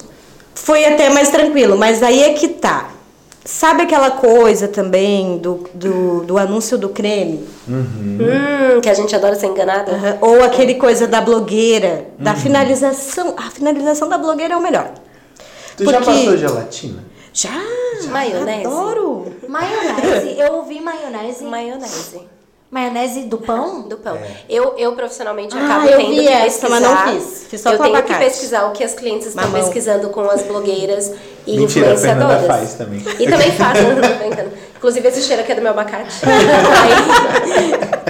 Foi 0.55 0.85
até 0.85 1.09
mais 1.11 1.29
tranquilo, 1.29 1.77
mas 1.77 2.03
aí 2.03 2.23
é 2.23 2.35
que 2.35 2.49
tá. 2.49 2.91
Sabe 3.45 3.83
aquela 3.83 4.11
coisa 4.11 4.69
também 4.69 5.39
do, 5.39 5.65
do, 5.73 6.25
do 6.25 6.37
anúncio 6.39 6.77
do 6.77 6.91
creme? 6.91 7.49
Hum, 7.69 8.81
que 8.83 8.89
a 8.91 8.95
gente 8.95 9.15
adora 9.17 9.35
ser 9.35 9.47
enganada. 9.47 9.93
Aham. 9.93 10.19
Ou 10.21 10.43
aquele 10.45 10.75
coisa 10.75 11.07
da 11.07 11.21
blogueira, 11.21 12.09
da 12.19 12.35
finalização. 12.35 13.35
A 13.39 13.51
finalização 13.51 14.09
da 14.09 14.19
blogueira 14.19 14.55
é 14.55 14.57
o 14.57 14.63
melhor. 14.63 14.91
Tu 15.77 15.85
já 15.85 15.93
Porque- 16.01 16.05
passou 16.13 16.37
gelatina? 16.37 17.05
Já! 17.33 17.51
Maionese? 18.11 18.67
Adoro! 18.67 19.27
Maionese. 19.49 20.39
Eu 20.39 20.55
ouvi 20.55 20.81
maionese. 20.81 21.45
Maionese. 21.45 22.21
Maionese 22.71 23.23
do 23.23 23.39
pão? 23.39 23.81
Do 23.83 23.97
pão. 23.97 24.15
É. 24.17 24.31
Eu, 24.49 24.75
eu 24.77 24.93
profissionalmente 24.93 25.57
Ah, 25.57 25.65
acabo 25.65 25.87
eu 25.89 25.97
tendo 25.97 26.11
vi 26.11 26.17
que 26.21 26.29
essa, 26.29 26.45
pesquisar. 26.67 26.69
mas 26.69 26.83
não 26.83 26.97
fiz. 27.21 27.47
Fiz 27.49 27.61
só 27.63 27.71
eu 27.73 27.79
tenho 27.79 27.97
abacate. 27.97 28.19
que 28.21 28.25
pesquisar 28.27 28.67
o 28.67 28.73
que 28.73 28.85
as 28.85 28.95
clientes 28.95 29.29
estão 29.29 29.45
Mamão. 29.45 29.61
pesquisando 29.63 30.11
com 30.11 30.21
as 30.29 30.43
blogueiras 30.43 31.13
e 31.47 31.57
Mentira, 31.57 31.87
a 31.87 31.95
influenciadoras. 31.95 32.47
faz 32.47 32.75
também. 32.75 33.03
E 33.19 33.27
também 33.27 33.53
faz, 33.53 33.83
não 33.83 33.95
tô 33.97 34.15
brincando. 34.19 34.51
Inclusive 34.77 35.09
esse 35.09 35.23
cheiro 35.23 35.43
aqui 35.43 35.53
é 35.53 35.55
do 35.55 35.63
meu 35.63 35.71
abacate. 35.71 36.15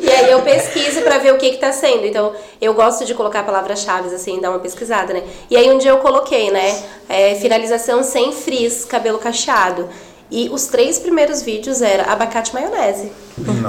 E 0.00 0.10
aí 0.10 0.30
eu 0.30 0.40
pesquiso 0.42 1.02
pra 1.02 1.18
ver 1.18 1.34
o 1.34 1.38
que 1.38 1.50
que 1.50 1.56
tá 1.58 1.70
sendo. 1.70 2.06
Então, 2.06 2.32
eu 2.60 2.72
gosto 2.72 3.04
de 3.04 3.14
colocar 3.14 3.42
palavras-chave, 3.42 4.14
assim, 4.14 4.40
dar 4.40 4.48
uma 4.50 4.58
pesquisada, 4.58 5.12
né? 5.12 5.22
E 5.50 5.56
aí 5.56 5.70
um 5.70 5.76
dia 5.76 5.90
eu 5.90 5.98
coloquei, 5.98 6.50
né? 6.50 6.82
é, 7.08 7.34
finalização 7.34 8.02
sem 8.02 8.32
frizz, 8.32 8.84
cabelo 8.86 9.18
cacheado. 9.18 9.88
E 10.30 10.48
os 10.50 10.66
três 10.66 10.98
primeiros 10.98 11.40
vídeos 11.42 11.80
era 11.80 12.12
abacate 12.12 12.52
maionese. 12.52 13.10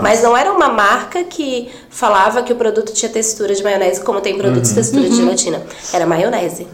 Mas 0.01 0.21
não 0.21 0.35
era 0.35 0.51
uma 0.51 0.67
marca 0.67 1.23
que 1.23 1.69
falava 1.89 2.43
que 2.43 2.51
o 2.51 2.55
produto 2.55 2.93
tinha 2.93 3.09
textura 3.09 3.55
de 3.55 3.63
maionese, 3.63 4.01
como 4.01 4.19
tem 4.19 4.37
produtos 4.37 4.71
textura 4.71 5.07
de 5.09 5.15
gelatina. 5.15 5.61
Era 5.93 6.05
maionese. 6.05 6.67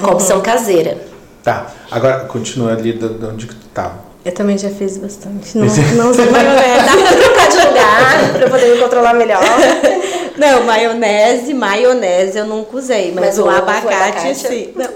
Com 0.00 0.10
opção 0.10 0.40
caseira. 0.40 0.98
Tá, 1.42 1.70
agora 1.90 2.20
continua 2.24 2.72
ali 2.72 2.92
de 2.92 3.08
de 3.08 3.24
onde 3.26 3.46
que 3.46 3.54
tu 3.54 3.66
tava. 3.68 4.04
Eu 4.24 4.32
também 4.32 4.56
já 4.56 4.70
fiz 4.70 4.96
bastante. 4.96 5.56
Não, 5.56 5.66
não 5.66 6.10
usei 6.10 6.30
maionese. 6.30 6.86
Dá 6.86 6.96
pra 6.96 7.16
trocar 7.16 7.48
de 7.48 7.56
lugar 7.68 8.32
pra 8.32 8.42
eu 8.42 8.50
poder 8.50 8.74
me 8.74 8.82
controlar 8.82 9.14
melhor. 9.14 9.42
Não, 10.36 10.64
maionese, 10.64 11.54
maionese 11.54 12.38
eu 12.38 12.46
nunca 12.46 12.76
usei, 12.76 13.12
mas, 13.12 13.26
Mas 13.26 13.38
o 13.38 13.44
o 13.44 13.50
abacate, 13.50 13.86
abacate? 13.94 14.34
sim. 14.48 14.72
Não, 14.74 14.88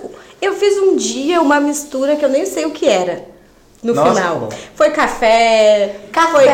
eu 0.42 0.52
fiz 0.54 0.76
um 0.78 0.96
dia 0.96 1.40
uma 1.40 1.60
mistura 1.60 2.16
que 2.16 2.24
eu 2.24 2.28
nem 2.28 2.44
sei 2.44 2.64
o 2.64 2.70
que 2.72 2.88
era. 2.88 3.24
No 3.82 3.94
Nossa, 3.94 4.14
final. 4.14 4.36
bom. 4.40 4.48
Foi 4.74 4.90
café. 4.90 5.96
Café? 6.12 6.32
Foi, 6.32 6.46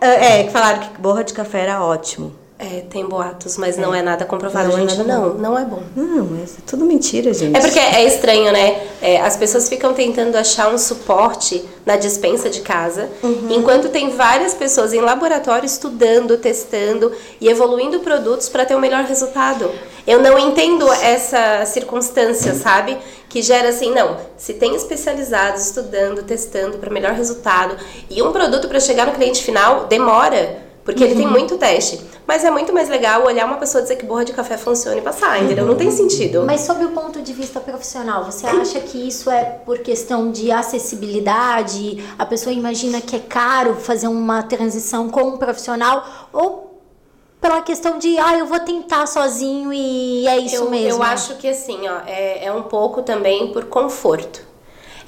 é, 0.00 0.44
que 0.44 0.50
falaram 0.50 0.80
que 0.80 1.00
borra 1.00 1.24
de 1.24 1.32
café 1.32 1.60
era 1.60 1.82
ótimo. 1.84 2.32
É, 2.60 2.82
tem 2.90 3.06
boatos, 3.06 3.56
mas 3.56 3.76
não 3.76 3.94
é 3.94 4.02
nada 4.02 4.24
comprovado, 4.24 4.70
Não 4.70 4.78
é 4.78 4.80
gente. 4.80 4.96
nada 4.96 5.04
não, 5.04 5.34
não 5.34 5.56
é 5.56 5.64
bom. 5.64 5.80
Não, 5.94 6.36
é 6.42 6.44
tudo 6.66 6.84
mentira, 6.84 7.32
gente. 7.32 7.56
É 7.56 7.60
porque 7.60 7.78
é 7.78 8.04
estranho, 8.04 8.52
né? 8.52 8.82
É, 9.00 9.20
as 9.20 9.36
pessoas 9.36 9.68
ficam 9.68 9.94
tentando 9.94 10.34
achar 10.34 10.68
um 10.68 10.76
suporte 10.76 11.64
na 11.86 11.96
dispensa 11.96 12.50
de 12.50 12.60
casa, 12.60 13.08
enquanto 13.48 13.90
tem 13.90 14.10
várias 14.10 14.54
pessoas 14.54 14.92
em 14.92 15.00
laboratório 15.00 15.66
estudando, 15.66 16.36
testando 16.36 17.12
e 17.40 17.48
evoluindo 17.48 18.00
produtos 18.00 18.48
para 18.48 18.64
ter 18.66 18.74
o 18.74 18.80
melhor 18.80 19.04
resultado. 19.04 19.70
Eu 20.04 20.20
não 20.20 20.36
entendo 20.36 20.90
essa 20.94 21.64
circunstância, 21.64 22.54
sabe? 22.54 22.98
Que 23.28 23.42
gera 23.42 23.68
assim, 23.68 23.92
não, 23.92 24.16
se 24.36 24.54
tem 24.54 24.74
especializados 24.74 25.66
estudando, 25.66 26.22
testando 26.22 26.78
para 26.78 26.90
melhor 26.90 27.12
resultado 27.12 27.76
e 28.08 28.22
um 28.22 28.32
produto 28.32 28.68
para 28.68 28.80
chegar 28.80 29.06
no 29.06 29.12
cliente 29.12 29.42
final 29.42 29.86
demora. 29.86 30.66
Porque 30.82 31.04
ele 31.04 31.16
tem 31.16 31.26
muito 31.26 31.58
teste. 31.58 32.00
Mas 32.26 32.44
é 32.44 32.50
muito 32.50 32.72
mais 32.72 32.88
legal 32.88 33.24
olhar 33.24 33.44
uma 33.44 33.58
pessoa 33.58 33.82
dizer 33.82 33.96
que 33.96 34.06
borra 34.06 34.24
de 34.24 34.32
café 34.32 34.56
funciona 34.56 34.96
e 34.96 35.02
passar, 35.02 35.42
entendeu? 35.42 35.66
Não 35.66 35.74
tem 35.74 35.90
sentido. 35.90 36.44
Mas 36.46 36.62
sob 36.62 36.82
o 36.82 36.92
ponto 36.92 37.20
de 37.20 37.32
vista 37.34 37.60
profissional, 37.60 38.24
você 38.24 38.46
acha 38.46 38.80
que 38.80 39.08
isso 39.08 39.30
é 39.30 39.44
por 39.44 39.78
questão 39.80 40.30
de 40.30 40.50
acessibilidade? 40.50 42.02
A 42.18 42.24
pessoa 42.24 42.54
imagina 42.54 43.02
que 43.02 43.16
é 43.16 43.18
caro 43.18 43.74
fazer 43.74 44.08
uma 44.08 44.42
transição 44.42 45.10
com 45.10 45.22
um 45.22 45.36
profissional? 45.36 46.28
Ou 46.32 46.67
pela 47.40 47.62
questão 47.62 47.98
de, 47.98 48.18
ah, 48.18 48.36
eu 48.36 48.46
vou 48.46 48.60
tentar 48.60 49.06
sozinho 49.06 49.72
e 49.72 50.26
é 50.26 50.38
isso 50.38 50.56
eu, 50.56 50.70
mesmo? 50.70 51.00
Eu 51.00 51.02
acho 51.02 51.36
que 51.36 51.48
assim, 51.48 51.88
ó, 51.88 52.00
é, 52.06 52.46
é 52.46 52.52
um 52.52 52.62
pouco 52.62 53.02
também 53.02 53.52
por 53.52 53.64
conforto. 53.66 54.40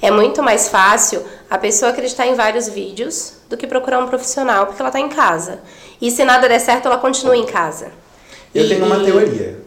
É 0.01 0.09
muito 0.09 0.41
mais 0.41 0.67
fácil 0.67 1.23
a 1.49 1.57
pessoa 1.57 1.91
acreditar 1.91 2.25
em 2.25 2.33
vários 2.33 2.67
vídeos 2.67 3.33
do 3.49 3.55
que 3.55 3.67
procurar 3.67 3.99
um 3.99 4.07
profissional, 4.07 4.65
porque 4.65 4.81
ela 4.81 4.89
tá 4.91 4.99
em 4.99 5.09
casa. 5.09 5.59
E 6.01 6.09
se 6.09 6.23
nada 6.25 6.47
der 6.49 6.59
certo, 6.59 6.87
ela 6.87 6.97
continua 6.97 7.37
em 7.37 7.45
casa. 7.45 7.91
Eu 8.55 8.65
E- 8.65 8.69
tenho 8.69 8.85
uma 8.85 9.03
teoria. 9.03 9.61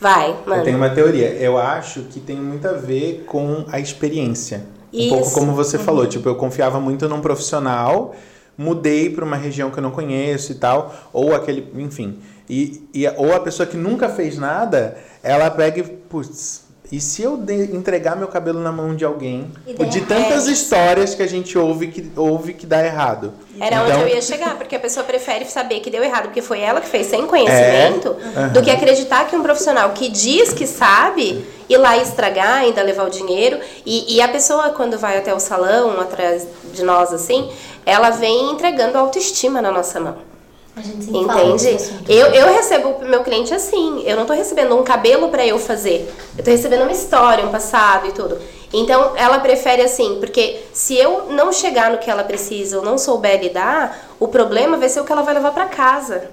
Vai, 0.00 0.36
mano. 0.46 0.60
Eu 0.60 0.64
tenho 0.64 0.76
uma 0.76 0.90
teoria. 0.90 1.28
Eu 1.34 1.58
acho 1.58 2.02
que 2.04 2.18
tem 2.20 2.36
muito 2.36 2.66
a 2.66 2.72
ver 2.72 3.24
com 3.26 3.64
a 3.70 3.78
experiência. 3.78 4.64
Um 4.92 5.08
pouco 5.10 5.26
Isso. 5.26 5.34
como 5.34 5.52
você 5.54 5.78
falou, 5.78 6.06
tipo, 6.06 6.28
eu 6.28 6.34
confiava 6.36 6.80
muito 6.80 7.08
num 7.08 7.20
profissional, 7.20 8.14
mudei 8.58 9.08
para 9.08 9.24
uma 9.24 9.36
região 9.36 9.70
que 9.70 9.78
eu 9.78 9.82
não 9.82 9.92
conheço 9.92 10.50
e 10.52 10.56
tal, 10.56 10.92
ou 11.12 11.34
aquele, 11.34 11.72
enfim. 11.76 12.18
E, 12.50 12.82
e 12.92 13.06
ou 13.16 13.32
a 13.34 13.40
pessoa 13.40 13.66
que 13.66 13.76
nunca 13.76 14.08
fez 14.08 14.36
nada, 14.36 14.98
ela 15.22 15.48
pega 15.50 15.80
e, 15.80 15.82
putz, 15.84 16.66
e 16.90 17.00
se 17.00 17.22
eu 17.22 17.38
entregar 17.74 18.16
meu 18.16 18.28
cabelo 18.28 18.60
na 18.60 18.72
mão 18.72 18.96
de 18.96 19.04
alguém, 19.04 19.52
de 19.90 20.00
tantas 20.00 20.48
histórias 20.48 21.14
que 21.14 21.22
a 21.22 21.26
gente 21.26 21.56
ouve 21.58 21.88
que 21.88 22.10
ouve 22.16 22.54
que 22.54 22.66
dá 22.66 22.82
errado. 22.82 23.34
Era 23.60 23.76
Então, 23.76 24.00
onde 24.00 24.10
eu 24.10 24.16
ia 24.16 24.22
chegar, 24.22 24.56
porque 24.56 24.74
a 24.74 24.80
pessoa 24.80 25.04
prefere 25.04 25.44
saber 25.44 25.80
que 25.80 25.90
deu 25.90 26.02
errado, 26.02 26.24
porque 26.24 26.40
foi 26.40 26.60
ela 26.60 26.80
que 26.80 26.88
fez 26.88 27.06
sem 27.08 27.26
conhecimento, 27.26 28.16
É. 28.34 28.48
do 28.48 28.62
que 28.62 28.70
acreditar 28.70 29.26
que 29.28 29.36
um 29.36 29.42
profissional 29.42 29.90
que 29.90 30.08
diz 30.08 30.54
que 30.54 30.66
sabe 30.66 31.44
ir 31.68 31.76
lá 31.76 31.96
estragar, 31.96 32.58
ainda 32.58 32.82
levar 32.82 33.06
o 33.06 33.10
dinheiro. 33.10 33.60
E, 33.84 34.16
e 34.16 34.20
a 34.20 34.28
pessoa, 34.28 34.70
quando 34.70 34.98
vai 34.98 35.18
até 35.18 35.34
o 35.34 35.40
salão, 35.40 36.00
atrás 36.00 36.46
de 36.72 36.82
nós, 36.82 37.12
assim, 37.12 37.50
ela 37.84 38.10
vem 38.10 38.50
entregando 38.50 38.98
autoestima 38.98 39.60
na 39.60 39.70
nossa 39.70 40.00
mão. 40.00 40.28
A 40.76 40.80
gente 40.80 41.04
sempre 41.04 41.20
Entende? 41.20 41.74
assunto. 41.74 42.10
Eu, 42.10 42.26
eu 42.28 42.54
recebo 42.54 42.90
o 42.90 43.04
meu 43.04 43.24
cliente 43.24 43.52
assim. 43.52 44.02
Eu 44.04 44.16
não 44.16 44.24
tô 44.26 44.32
recebendo 44.32 44.76
um 44.78 44.84
cabelo 44.84 45.28
pra 45.28 45.44
eu 45.44 45.58
fazer. 45.58 46.08
Eu 46.36 46.44
tô 46.44 46.50
recebendo 46.50 46.82
uma 46.82 46.92
história, 46.92 47.44
um 47.44 47.50
passado 47.50 48.06
e 48.06 48.12
tudo. 48.12 48.38
Então, 48.72 49.12
ela 49.16 49.40
prefere 49.40 49.82
assim, 49.82 50.18
porque 50.20 50.60
se 50.72 50.96
eu 50.96 51.26
não 51.30 51.52
chegar 51.52 51.90
no 51.90 51.98
que 51.98 52.10
ela 52.10 52.22
precisa 52.22 52.78
ou 52.78 52.84
não 52.84 52.96
souber 52.96 53.40
lidar, 53.40 54.08
o 54.20 54.28
problema 54.28 54.76
vai 54.76 54.88
ser 54.88 55.00
o 55.00 55.04
que 55.04 55.10
ela 55.10 55.22
vai 55.22 55.34
levar 55.34 55.52
para 55.52 55.66
casa. 55.66 56.30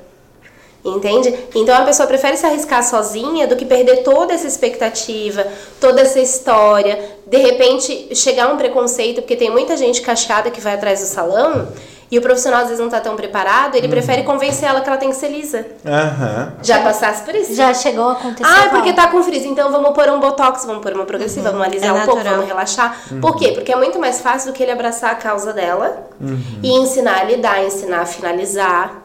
Entende? 0.85 1.33
Então 1.55 1.75
a 1.75 1.81
pessoa 1.81 2.07
prefere 2.07 2.37
se 2.37 2.45
arriscar 2.45 2.83
sozinha 2.83 3.47
do 3.47 3.55
que 3.55 3.65
perder 3.65 4.03
toda 4.03 4.33
essa 4.33 4.47
expectativa, 4.47 5.45
toda 5.81 6.01
essa 6.01 6.19
história, 6.19 6.99
de 7.25 7.37
repente 7.37 8.15
chegar 8.15 8.53
um 8.53 8.57
preconceito, 8.57 9.21
porque 9.21 9.35
tem 9.35 9.49
muita 9.49 9.75
gente 9.75 10.01
cachada 10.01 10.51
que 10.51 10.61
vai 10.61 10.75
atrás 10.75 10.99
do 10.99 11.07
salão 11.07 11.67
e 12.11 12.19
o 12.19 12.21
profissional 12.21 12.61
às 12.61 12.67
vezes 12.67 12.79
não 12.79 12.87
está 12.87 13.01
tão 13.01 13.15
preparado, 13.15 13.75
ele 13.75 13.87
uhum. 13.87 13.91
prefere 13.91 14.23
convencer 14.23 14.69
ela 14.69 14.79
que 14.81 14.87
ela 14.87 14.97
tem 14.97 15.09
que 15.09 15.15
ser 15.15 15.29
lisa. 15.29 15.65
Uhum. 15.83 16.51
Já 16.61 16.81
passasse 16.81 17.23
por 17.23 17.33
isso? 17.33 17.55
Já 17.55 17.73
chegou 17.73 18.09
a 18.09 18.13
acontecer. 18.13 18.47
Ah, 18.47 18.65
é 18.65 18.69
porque 18.69 18.93
tá 18.93 19.07
com 19.07 19.23
frizz, 19.23 19.43
então 19.45 19.71
vamos 19.71 19.91
pôr 19.91 20.07
um 20.09 20.19
botox, 20.19 20.65
vamos 20.65 20.83
pôr 20.83 20.93
uma 20.93 21.05
progressiva, 21.05 21.47
uhum. 21.47 21.53
vamos 21.53 21.67
alisar 21.67 21.89
é 21.89 21.93
um 21.93 21.95
natural. 21.97 22.15
pouco, 22.15 22.29
vamos 22.29 22.47
relaxar. 22.47 23.01
Uhum. 23.11 23.21
Por 23.21 23.35
quê? 23.37 23.53
Porque 23.53 23.71
é 23.71 23.75
muito 23.75 23.97
mais 23.97 24.21
fácil 24.21 24.51
do 24.51 24.55
que 24.55 24.61
ele 24.61 24.71
abraçar 24.71 25.11
a 25.11 25.15
causa 25.15 25.51
dela 25.51 26.07
uhum. 26.21 26.39
e 26.61 26.69
ensinar 26.77 27.21
a 27.21 27.23
lidar, 27.23 27.63
ensinar 27.65 28.01
a 28.01 28.05
finalizar. 28.05 29.04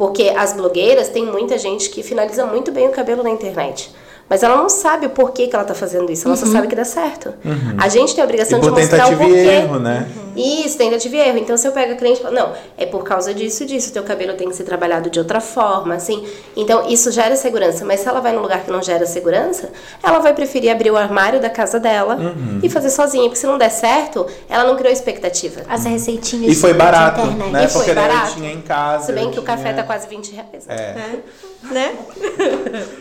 Porque 0.00 0.32
as 0.34 0.54
blogueiras, 0.54 1.10
tem 1.10 1.26
muita 1.26 1.58
gente 1.58 1.90
que 1.90 2.02
finaliza 2.02 2.46
muito 2.46 2.72
bem 2.72 2.88
o 2.88 2.90
cabelo 2.90 3.22
na 3.22 3.28
internet. 3.28 3.94
Mas 4.30 4.44
ela 4.44 4.56
não 4.56 4.68
sabe 4.68 5.06
o 5.06 5.10
porquê 5.10 5.48
que 5.48 5.56
ela 5.56 5.64
está 5.64 5.74
fazendo 5.74 6.10
isso, 6.12 6.28
ela 6.28 6.36
uhum. 6.36 6.46
só 6.46 6.52
sabe 6.52 6.68
que 6.68 6.76
dá 6.76 6.84
certo. 6.84 7.34
Uhum. 7.44 7.74
A 7.76 7.88
gente 7.88 8.14
tem 8.14 8.22
a 8.22 8.24
obrigação 8.24 8.60
e 8.60 8.62
de 8.62 8.70
mostrar 8.70 9.12
o 9.12 9.16
porquê. 9.16 9.34
Erro, 9.34 9.80
né? 9.80 10.06
Uhum. 10.16 10.30
Isso, 10.36 10.78
tentativa 10.78 11.16
e 11.16 11.18
erro. 11.18 11.38
Então, 11.38 11.56
se 11.56 11.66
eu 11.66 11.72
pego 11.72 11.94
a 11.94 11.96
cliente 11.96 12.20
e 12.20 12.22
falo, 12.22 12.36
não, 12.36 12.52
é 12.78 12.86
por 12.86 13.02
causa 13.02 13.34
disso, 13.34 13.66
disso, 13.66 13.92
teu 13.92 14.04
cabelo 14.04 14.34
tem 14.34 14.48
que 14.48 14.54
ser 14.54 14.62
trabalhado 14.62 15.10
de 15.10 15.18
outra 15.18 15.40
forma, 15.40 15.96
assim. 15.96 16.24
Então, 16.56 16.88
isso 16.88 17.10
gera 17.10 17.34
segurança. 17.34 17.84
Mas 17.84 18.00
se 18.00 18.08
ela 18.08 18.20
vai 18.20 18.32
num 18.32 18.40
lugar 18.40 18.62
que 18.62 18.70
não 18.70 18.80
gera 18.80 19.04
segurança, 19.04 19.70
ela 20.00 20.20
vai 20.20 20.32
preferir 20.32 20.70
abrir 20.70 20.92
o 20.92 20.96
armário 20.96 21.40
da 21.40 21.50
casa 21.50 21.80
dela 21.80 22.14
uhum. 22.14 22.60
e 22.62 22.70
fazer 22.70 22.90
sozinha. 22.90 23.24
Porque 23.24 23.40
se 23.40 23.48
não 23.48 23.58
der 23.58 23.70
certo, 23.70 24.28
ela 24.48 24.62
não 24.62 24.76
criou 24.76 24.92
expectativa. 24.92 25.62
As 25.68 25.84
receitinhas 25.84 26.52
E 26.52 26.54
foi 26.54 26.72
barato, 26.72 27.26
né? 27.26 27.64
E 27.64 27.68
foi 27.68 27.80
porque 27.80 27.94
barato. 27.94 28.34
tinha 28.34 28.52
em 28.52 28.60
casa. 28.60 29.06
Se 29.06 29.12
bem 29.12 29.24
que 29.24 29.32
tinha... 29.32 29.42
o 29.42 29.44
café 29.44 29.72
tá 29.72 29.82
quase 29.82 30.06
20 30.06 30.32
reais. 30.32 30.68
É. 30.68 30.74
é. 30.74 31.18
Né? 31.62 31.96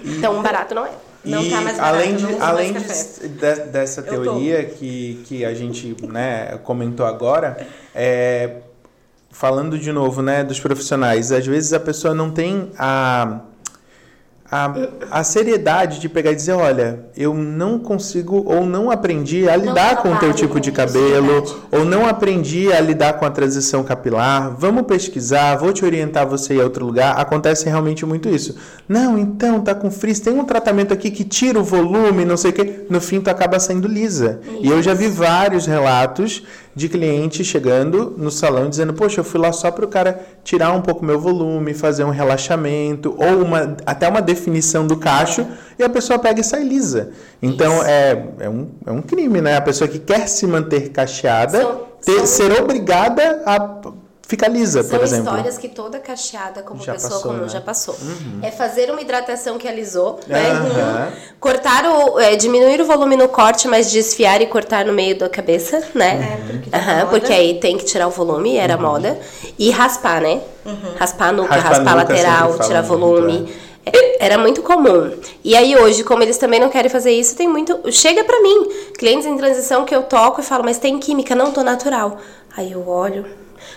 então, 0.06 0.42
barato 0.42 0.76
não 0.76 0.86
é. 0.86 0.92
Não 1.24 1.44
e 1.44 1.50
tá 1.50 1.62
mais 1.62 1.78
barato, 1.78 1.96
além, 1.96 2.16
de, 2.16 2.26
além 2.40 2.74
de, 2.74 3.28
de, 3.28 3.56
dessa 3.72 4.02
teoria 4.02 4.64
que, 4.64 5.22
que 5.26 5.44
a 5.44 5.54
gente 5.54 5.96
né, 6.08 6.58
comentou 6.64 7.06
agora, 7.06 7.68
é, 7.94 8.58
falando 9.30 9.78
de 9.78 9.92
novo 9.92 10.22
né, 10.22 10.44
dos 10.44 10.60
profissionais, 10.60 11.32
às 11.32 11.46
vezes 11.46 11.74
a 11.74 11.80
pessoa 11.80 12.14
não 12.14 12.32
tem 12.32 12.72
a 12.78 13.42
a, 14.52 14.74
a 15.12 15.24
seriedade 15.24 16.00
de 16.00 16.10
pegar 16.10 16.32
e 16.32 16.36
dizer, 16.36 16.54
olha, 16.54 17.06
eu 17.16 17.34
não 17.36 17.78
consigo 17.78 18.44
ou 18.46 18.66
não 18.66 18.90
aprendi 18.90 19.48
a 19.48 19.56
lidar 19.56 19.98
com 19.98 20.12
o 20.12 20.18
teu 20.18 20.34
tipo 20.34 20.60
de 20.60 20.72
cabelo, 20.72 21.44
ou 21.72 21.86
não 21.86 22.08
aprendi 22.08 22.72
a 22.74 22.80
lidar 22.80 23.14
com 23.14 23.26
a 23.26 23.30
transição 23.30 23.84
capilar, 23.84 24.56
vamos 24.58 24.84
pesquisar, 24.84 25.56
vou 25.56 25.72
te 25.72 25.86
orientar 25.86 26.28
você 26.28 26.56
ir 26.56 26.62
a 26.62 26.64
outro 26.64 26.86
lugar. 26.86 27.20
Acontece 27.20 27.66
realmente 27.66 28.06
muito 28.06 28.28
isso. 28.28 28.56
Não, 28.88 29.18
então, 29.20 29.62
tá 29.62 29.76
com 29.76 29.92
frizz, 29.92 30.20
tem 30.20 30.34
um 30.34 30.44
tratamento 30.44 30.94
aqui 30.94 31.12
que 31.12 31.24
tira 31.24 31.60
o 31.60 31.64
volume, 31.64 32.26
não 32.26 32.38
sei 32.38 32.50
o 32.50 32.54
quê. 32.54 32.86
No 32.90 33.00
fim, 33.00 33.22
tu 33.22 33.30
acaba 33.30 33.60
saindo 33.60 33.88
lisa. 33.88 34.40
Isso. 34.44 34.66
E 34.66 34.70
eu 34.70 34.82
já 34.82 34.96
vi 34.96 35.08
vários 35.08 35.68
relatos 35.68 36.44
de 36.76 36.88
cliente 36.88 37.44
chegando 37.44 38.14
no 38.18 38.32
salão 38.32 38.70
dizendo, 38.70 38.94
poxa, 38.94 39.20
eu 39.20 39.24
fui 39.24 39.40
lá 39.40 39.52
só 39.52 39.72
para 39.72 39.86
o 39.86 39.88
cara 39.88 40.20
tirar 40.44 40.72
um 40.72 40.82
pouco 40.82 41.04
meu 41.04 41.20
volume, 41.20 41.74
fazer 41.74 42.04
um 42.04 42.10
relaxamento, 42.10 43.16
ou 43.18 43.44
uma, 43.44 43.76
até 43.86 44.08
uma 44.08 44.22
definição 44.22 44.86
do 44.86 44.98
cacho, 44.98 45.46
e 45.78 45.84
a 45.84 45.90
pessoa 45.90 46.20
pega 46.20 46.42
e 46.42 46.44
sai 46.44 46.64
lisa. 46.64 47.12
Então 47.42 47.84
é, 47.84 48.26
é, 48.40 48.50
um, 48.50 48.68
é 48.86 48.92
um 48.92 49.02
crime, 49.02 49.42
né? 49.42 49.58
A 49.58 49.62
pessoa 49.62 49.88
que 49.88 50.00
quer 50.00 50.28
se 50.28 50.46
manter 50.46 50.90
cacheada 50.90 51.88
ter, 52.04 52.26
ser 52.26 52.52
obrigada 52.62 53.42
a 53.46 53.60
fica 54.30 54.48
lisa, 54.48 54.84
São 54.84 54.92
por 54.92 55.04
exemplo. 55.04 55.26
São 55.26 55.34
histórias 55.34 55.58
que 55.58 55.68
toda 55.68 56.00
cacheada, 56.00 56.62
como 56.62 56.82
já 56.84 56.94
pessoa 56.94 57.12
passou, 57.12 57.32
comum, 57.32 57.44
né? 57.44 57.50
já 57.50 57.60
passou. 57.60 57.96
Uhum. 58.00 58.40
É 58.44 58.52
fazer 58.52 58.92
uma 58.92 59.02
hidratação 59.02 59.58
que 59.58 59.68
alisou, 59.68 60.20
né? 60.28 60.54
Uhum. 60.54 61.12
Cortar 61.40 61.84
o... 61.86 62.20
É, 62.20 62.36
diminuir 62.36 62.80
o 62.80 62.86
volume 62.86 63.18
no 63.18 63.28
corte, 63.28 63.68
mas 63.68 63.92
desfiar 63.92 64.40
e 64.40 64.46
cortar 64.46 64.86
no 64.86 64.94
meio 64.94 65.18
da 65.18 65.28
cabeça, 65.28 65.84
né? 65.96 66.38
É, 66.38 66.52
porque, 66.52 66.70
uhum, 66.70 67.10
porque 67.10 67.34
aí 67.34 67.60
tem 67.60 67.76
que 67.76 67.86
tirar 67.86 68.08
o 68.08 68.12
volume, 68.12 68.56
era 68.56 68.76
uhum. 68.76 68.84
moda. 68.84 69.20
E 69.58 69.72
raspar, 69.72 70.22
né? 70.22 70.42
Uhum. 70.64 70.94
Raspar 71.00 71.30
a 71.30 71.32
nuca, 71.32 71.56
Raspar 71.56 71.70
raspar 71.70 71.92
a 71.92 71.96
nuca, 71.96 72.14
lateral, 72.14 72.60
tirar 72.60 72.82
volume. 72.84 73.40
muito, 73.40 73.54
É, 73.84 74.26
Era 74.26 74.38
muito 74.38 74.62
comum. 74.62 75.12
E 75.44 75.56
aí 75.56 75.76
hoje, 75.76 76.04
como 76.04 76.22
eles 76.22 76.38
também 76.38 76.60
não 76.60 76.70
querem 76.70 76.92
fazer 76.92 77.12
isso, 77.12 77.36
tem 77.36 77.48
muito. 77.48 77.92
Chega 77.92 78.24
pra 78.24 78.40
mim, 78.42 78.70
clientes 78.96 79.26
em 79.26 79.36
transição 79.36 79.86
que 79.86 79.96
eu 79.96 80.04
toco 80.04 80.40
e 80.40 80.44
falo, 80.44 80.64
mas 80.64 80.78
tem 80.78 81.00
química, 81.00 81.34
não 81.34 81.52
tô 81.52 81.64
natural. 81.64 82.20
Aí 82.56 82.72
eu 82.72 82.88
olho. 82.88 83.26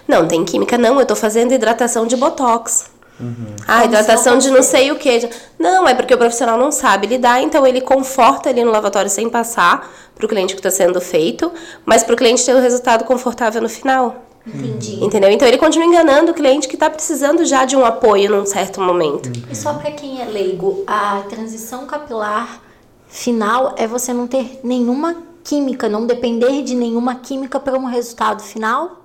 Não, 0.07 0.27
tem 0.27 0.45
química, 0.45 0.77
não, 0.79 0.99
eu 0.99 1.07
tô 1.07 1.17
fazendo 1.17 1.53
hidratação 1.53 2.07
de 2.07 2.17
botox. 2.17 2.91
Uhum. 3.21 3.55
Ah, 3.69 3.85
hidratação 3.85 4.39
de 4.39 4.51
não 4.51 4.63
sei 4.63 4.91
o 4.91 4.97
que. 4.97 5.29
Não, 5.59 5.87
é 5.87 5.95
porque 5.95 6.15
o 6.15 6.19
profissional 6.19 6.59
não 6.59 6.73
sabe 6.73 7.07
lidar, 7.07 7.41
então 7.41 7.67
ele 7.67 7.81
conforta 7.81 8.49
ali 8.49 8.65
no 8.65 8.71
lavatório 8.71 9.11
sem 9.11 9.29
passar 9.29 9.91
para 10.15 10.27
o 10.27 10.29
cliente 10.29 10.55
que 10.55 10.61
está 10.61 10.71
sendo 10.71 11.01
feito, 11.01 11.53
mas 11.85 12.03
para 12.03 12.15
o 12.15 12.17
cliente 12.17 12.45
ter 12.45 12.55
o 12.55 12.61
resultado 12.61 13.05
confortável 13.05 13.63
no 13.63 13.69
final. 13.69 14.25
Entendi. 14.47 15.05
Entendeu? 15.05 15.31
Então 15.31 15.47
ele 15.47 15.59
continua 15.59 15.87
enganando 15.87 16.33
o 16.33 16.35
cliente 16.35 16.67
que 16.67 16.75
está 16.75 16.91
precisando 16.91 17.45
já 17.45 17.65
de 17.65 17.77
um 17.77 17.85
apoio 17.85 18.31
num 18.31 18.45
certo 18.45 18.81
momento. 18.81 19.31
E 19.49 19.55
só 19.55 19.75
para 19.75 19.93
quem 19.93 20.21
é 20.21 20.25
leigo, 20.25 20.83
a 20.87 21.23
transição 21.29 21.87
capilar 21.87 22.61
final 23.07 23.75
é 23.77 23.87
você 23.87 24.13
não 24.13 24.27
ter 24.27 24.59
nenhuma 24.65 25.17
química, 25.45 25.89
não 25.89 26.07
depender 26.07 26.63
de 26.63 26.75
nenhuma 26.75 27.17
química 27.17 27.61
para 27.61 27.79
um 27.79 27.85
resultado 27.85 28.43
final? 28.43 29.02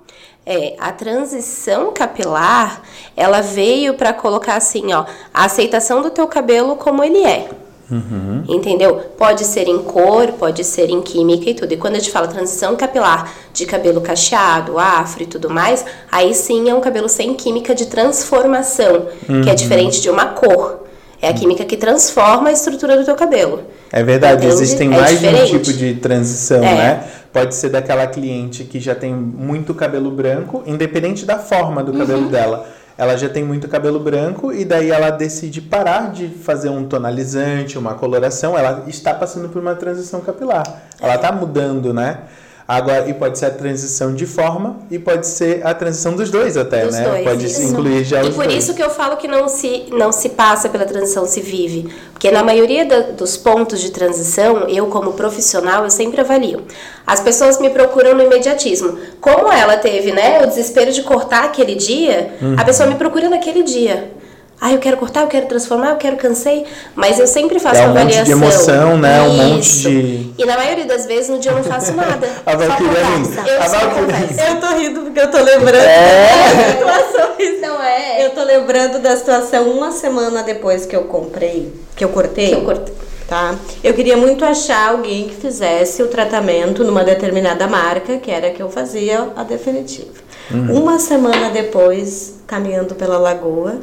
É, 0.50 0.76
a 0.80 0.94
transição 0.94 1.92
capilar, 1.92 2.82
ela 3.18 3.42
veio 3.42 3.96
para 3.96 4.14
colocar 4.14 4.56
assim, 4.56 4.94
ó, 4.94 5.04
a 5.34 5.44
aceitação 5.44 6.02
do 6.02 6.10
teu 6.10 6.26
cabelo 6.26 6.78
como 6.78 7.04
ele 7.04 7.22
é. 7.22 7.50
Uhum. 7.92 8.46
Entendeu? 8.48 8.96
Pode 9.18 9.44
ser 9.44 9.68
em 9.68 9.78
cor, 9.80 10.32
pode 10.40 10.64
ser 10.64 10.90
em 10.90 11.02
química 11.02 11.50
e 11.50 11.54
tudo. 11.54 11.74
E 11.74 11.76
quando 11.76 11.96
a 11.96 12.00
gente 12.00 12.12
fala 12.12 12.28
transição 12.28 12.78
capilar 12.78 13.30
de 13.52 13.66
cabelo 13.66 14.00
cacheado, 14.00 14.80
afro 14.80 15.24
e 15.24 15.26
tudo 15.26 15.50
mais, 15.50 15.84
aí 16.10 16.34
sim 16.34 16.70
é 16.70 16.74
um 16.74 16.80
cabelo 16.80 17.10
sem 17.10 17.34
química 17.34 17.76
de 17.76 17.88
transformação, 17.88 19.08
uhum. 19.28 19.42
que 19.42 19.50
é 19.50 19.54
diferente 19.54 20.00
de 20.00 20.10
uma 20.10 20.28
cor. 20.28 20.87
É 21.28 21.32
a 21.32 21.34
química 21.34 21.66
que 21.66 21.76
transforma 21.78 22.50
a 22.50 22.52
estrutura 22.52 22.96
do 22.98 23.04
teu 23.04 23.16
cabelo. 23.16 23.63
É 23.92 24.02
verdade, 24.04 24.46
Entende? 24.46 24.54
existem 24.54 24.88
É 24.94 24.98
mais 24.98 25.20
de 25.20 25.28
um 25.28 25.30
diferente. 25.30 25.52
tipo 25.60 25.74
de 25.78 25.94
transição, 25.96 26.63
É. 26.63 26.76
né? 26.76 27.04
Pode 27.34 27.54
ser 27.56 27.70
daquela 27.70 28.08
cliente 28.08 28.63
que 28.63 28.80
já 28.80 28.96
tem 28.96 29.13
muito 29.13 29.74
cabelo 29.74 30.10
branco, 30.10 30.63
independente 30.66 31.26
da 31.26 31.38
forma 31.38 31.84
do 31.84 31.92
cabelo 31.94 32.24
Uhum. 32.24 32.28
dela. 32.30 32.66
Ela 32.98 33.16
já 33.16 33.30
tem 33.30 33.44
muito 33.44 33.68
cabelo 33.68 34.00
branco 34.00 34.52
e 34.52 34.66
daí 34.66 34.90
ela 34.90 35.12
decide 35.12 35.62
parar 35.62 36.12
de 36.12 36.30
fazer 36.30 36.70
um 36.70 36.84
tonalizante, 36.86 37.78
uma 37.78 37.94
coloração. 37.94 38.58
Ela 38.58 38.86
está 38.88 39.13
passando 39.13 39.50
por 39.50 39.62
uma 39.62 39.76
transição 39.76 40.20
capilar. 40.22 40.63
Ela 41.00 41.16
está 41.16 41.32
mudando, 41.32 41.94
né? 41.94 42.20
Agora, 42.68 43.08
e 43.10 43.14
pode 43.14 43.40
ser 43.40 43.46
a 43.46 43.50
transição 43.50 44.14
de 44.14 44.26
forma 44.26 44.80
e 44.92 45.00
pode 45.00 45.26
ser 45.26 45.66
a 45.66 45.74
transição 45.74 46.14
dos 46.18 46.30
dois 46.30 46.58
até, 46.58 46.86
Dos 46.86 46.96
né? 46.96 47.04
dois, 47.10 47.24
pode 47.24 47.46
isso. 47.46 47.62
incluir 47.64 48.04
já 48.04 48.22
E 48.22 48.28
os 48.28 48.36
por 48.36 48.44
dois. 48.46 48.58
isso 48.62 48.74
que 48.74 48.84
eu 48.84 48.90
falo 48.90 49.16
que 49.16 49.26
não 49.26 49.48
se, 49.48 49.86
não 49.94 50.12
se 50.12 50.28
passa 50.30 50.68
pela 50.68 50.84
transição, 50.84 51.26
se 51.26 51.40
vive. 51.40 51.88
Porque 52.12 52.30
na 52.30 52.44
maioria 52.44 52.84
da- 52.86 53.00
dos 53.12 53.38
pontos 53.38 53.80
de 53.80 53.90
transição, 53.92 54.68
eu 54.68 54.88
como 54.88 55.14
profissional, 55.14 55.86
eu 55.86 55.90
sempre 55.90 56.20
avalio. 56.20 56.64
As 57.06 57.22
pessoas 57.22 57.58
me 57.58 57.70
procuram 57.70 58.14
no 58.16 58.24
imediatismo. 58.24 58.98
Como 59.22 59.50
ela 59.50 59.78
teve, 59.78 60.12
né, 60.12 60.42
o 60.44 60.48
desespero 60.48 60.92
de 60.92 61.04
cortar 61.04 61.46
aquele 61.46 61.74
dia, 61.76 62.34
Uhum. 62.42 62.56
a 62.58 62.66
pessoa 62.66 62.90
me 62.90 62.96
procura 62.96 63.30
naquele 63.30 63.64
dia. 63.64 64.12
Ah, 64.60 64.74
eu 64.74 64.80
quero 64.80 64.98
cortar, 64.98 65.22
eu 65.22 65.28
quero 65.28 65.46
transformar, 65.46 65.91
eu 65.91 65.96
quero 65.98 66.17
cansei. 66.17 66.65
Mas 66.96 67.20
eu 67.20 67.28
sempre 67.28 67.60
faço 67.60 67.80
É 67.80 67.86
uma 67.86 67.91
um 68.02 68.04
monte 68.04 68.12
de 68.24 68.34
avaliação. 68.34 68.38
emoção, 68.84 68.98
né? 68.98 69.22
Um 69.22 69.34
monte 69.38 69.60
Isso. 69.67 69.89
de- 69.89 70.34
E 70.38 70.46
na 70.46 70.58
maioria 70.58 70.86
das 70.86 71.06
vezes 71.06 71.30
no 71.30 71.38
dia 71.38 71.52
eu 71.52 71.58
não 71.58 71.63
faço 71.63 71.93
nada. 71.93 72.28
A 72.46 72.56
Valkyria 72.56 72.88
conversa. 72.89 73.41
linda. 73.41 73.50
Eu 73.52 73.62
A 73.62 73.70
só 73.70 73.78
Valkyria-. 73.80 74.50
Eu 74.50 74.60
tô 74.60 74.67
rindo 74.78 75.02
porque 75.02 75.20
eu 75.20 75.30
tô 75.32 75.38
lembrando 75.38 75.76
É. 75.86 76.84
das 76.86 77.06
situações. 77.08 77.62
Não 77.62 77.84
é? 77.84 78.26
Eu 78.26 78.30
tô 78.32 78.43
lembrando 78.43 79.00
da 79.00 79.15
situação 79.15 79.70
uma 79.70 79.91
semana 79.91 80.41
depois 80.41 80.86
que 80.88 80.96
eu 80.96 81.04
comprei, 81.04 81.72
que 81.96 82.04
eu 82.04 82.10
cortei. 82.10 82.48
Que 82.50 82.56
eu 82.56 82.62
cortei. 82.65 82.93
Tá? 83.28 83.56
Eu 83.84 83.93
queria 83.93 84.15
muito 84.17 84.46
achar 84.46 84.89
alguém 84.89 85.28
que 85.28 85.36
fizesse 85.36 86.02
o 86.02 86.08
tratamento 86.08 86.84
numa 86.86 87.04
determinada 87.04 87.67
marca, 87.67 88.17
que 88.17 88.32
era 88.32 88.48
a 88.48 88.52
que 88.52 88.62
eu 88.62 88.70
fazia 88.70 89.28
a 89.36 89.43
definitiva. 89.43 90.08
Uma 90.52 91.00
semana 91.00 91.50
depois, 91.50 92.36
caminhando 92.48 92.96
pela 92.96 93.18
lagoa, 93.18 93.78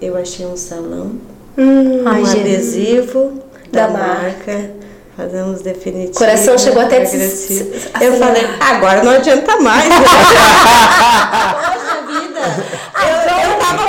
eu 0.00 0.16
achei 0.16 0.46
um 0.46 0.56
salão, 0.56 1.12
Ai, 1.58 2.22
um 2.22 2.26
adesivo 2.26 3.42
da, 3.72 3.86
Da 3.86 3.92
marca. 3.92 4.70
Fazemos 5.16 5.62
definitivo. 5.62 6.18
Coração 6.18 6.58
chegou 6.58 6.82
até 6.82 7.00
a 7.00 7.06
se- 7.06 7.72
Eu 8.02 8.16
falei, 8.18 8.42
agora 8.60 9.02
não 9.02 9.12
adianta 9.12 9.56
mais. 9.60 9.88
Poxa 11.56 11.96
vida! 12.06 12.40
Eu, 13.00 13.16
eu 13.50 13.58
tava 13.58 13.85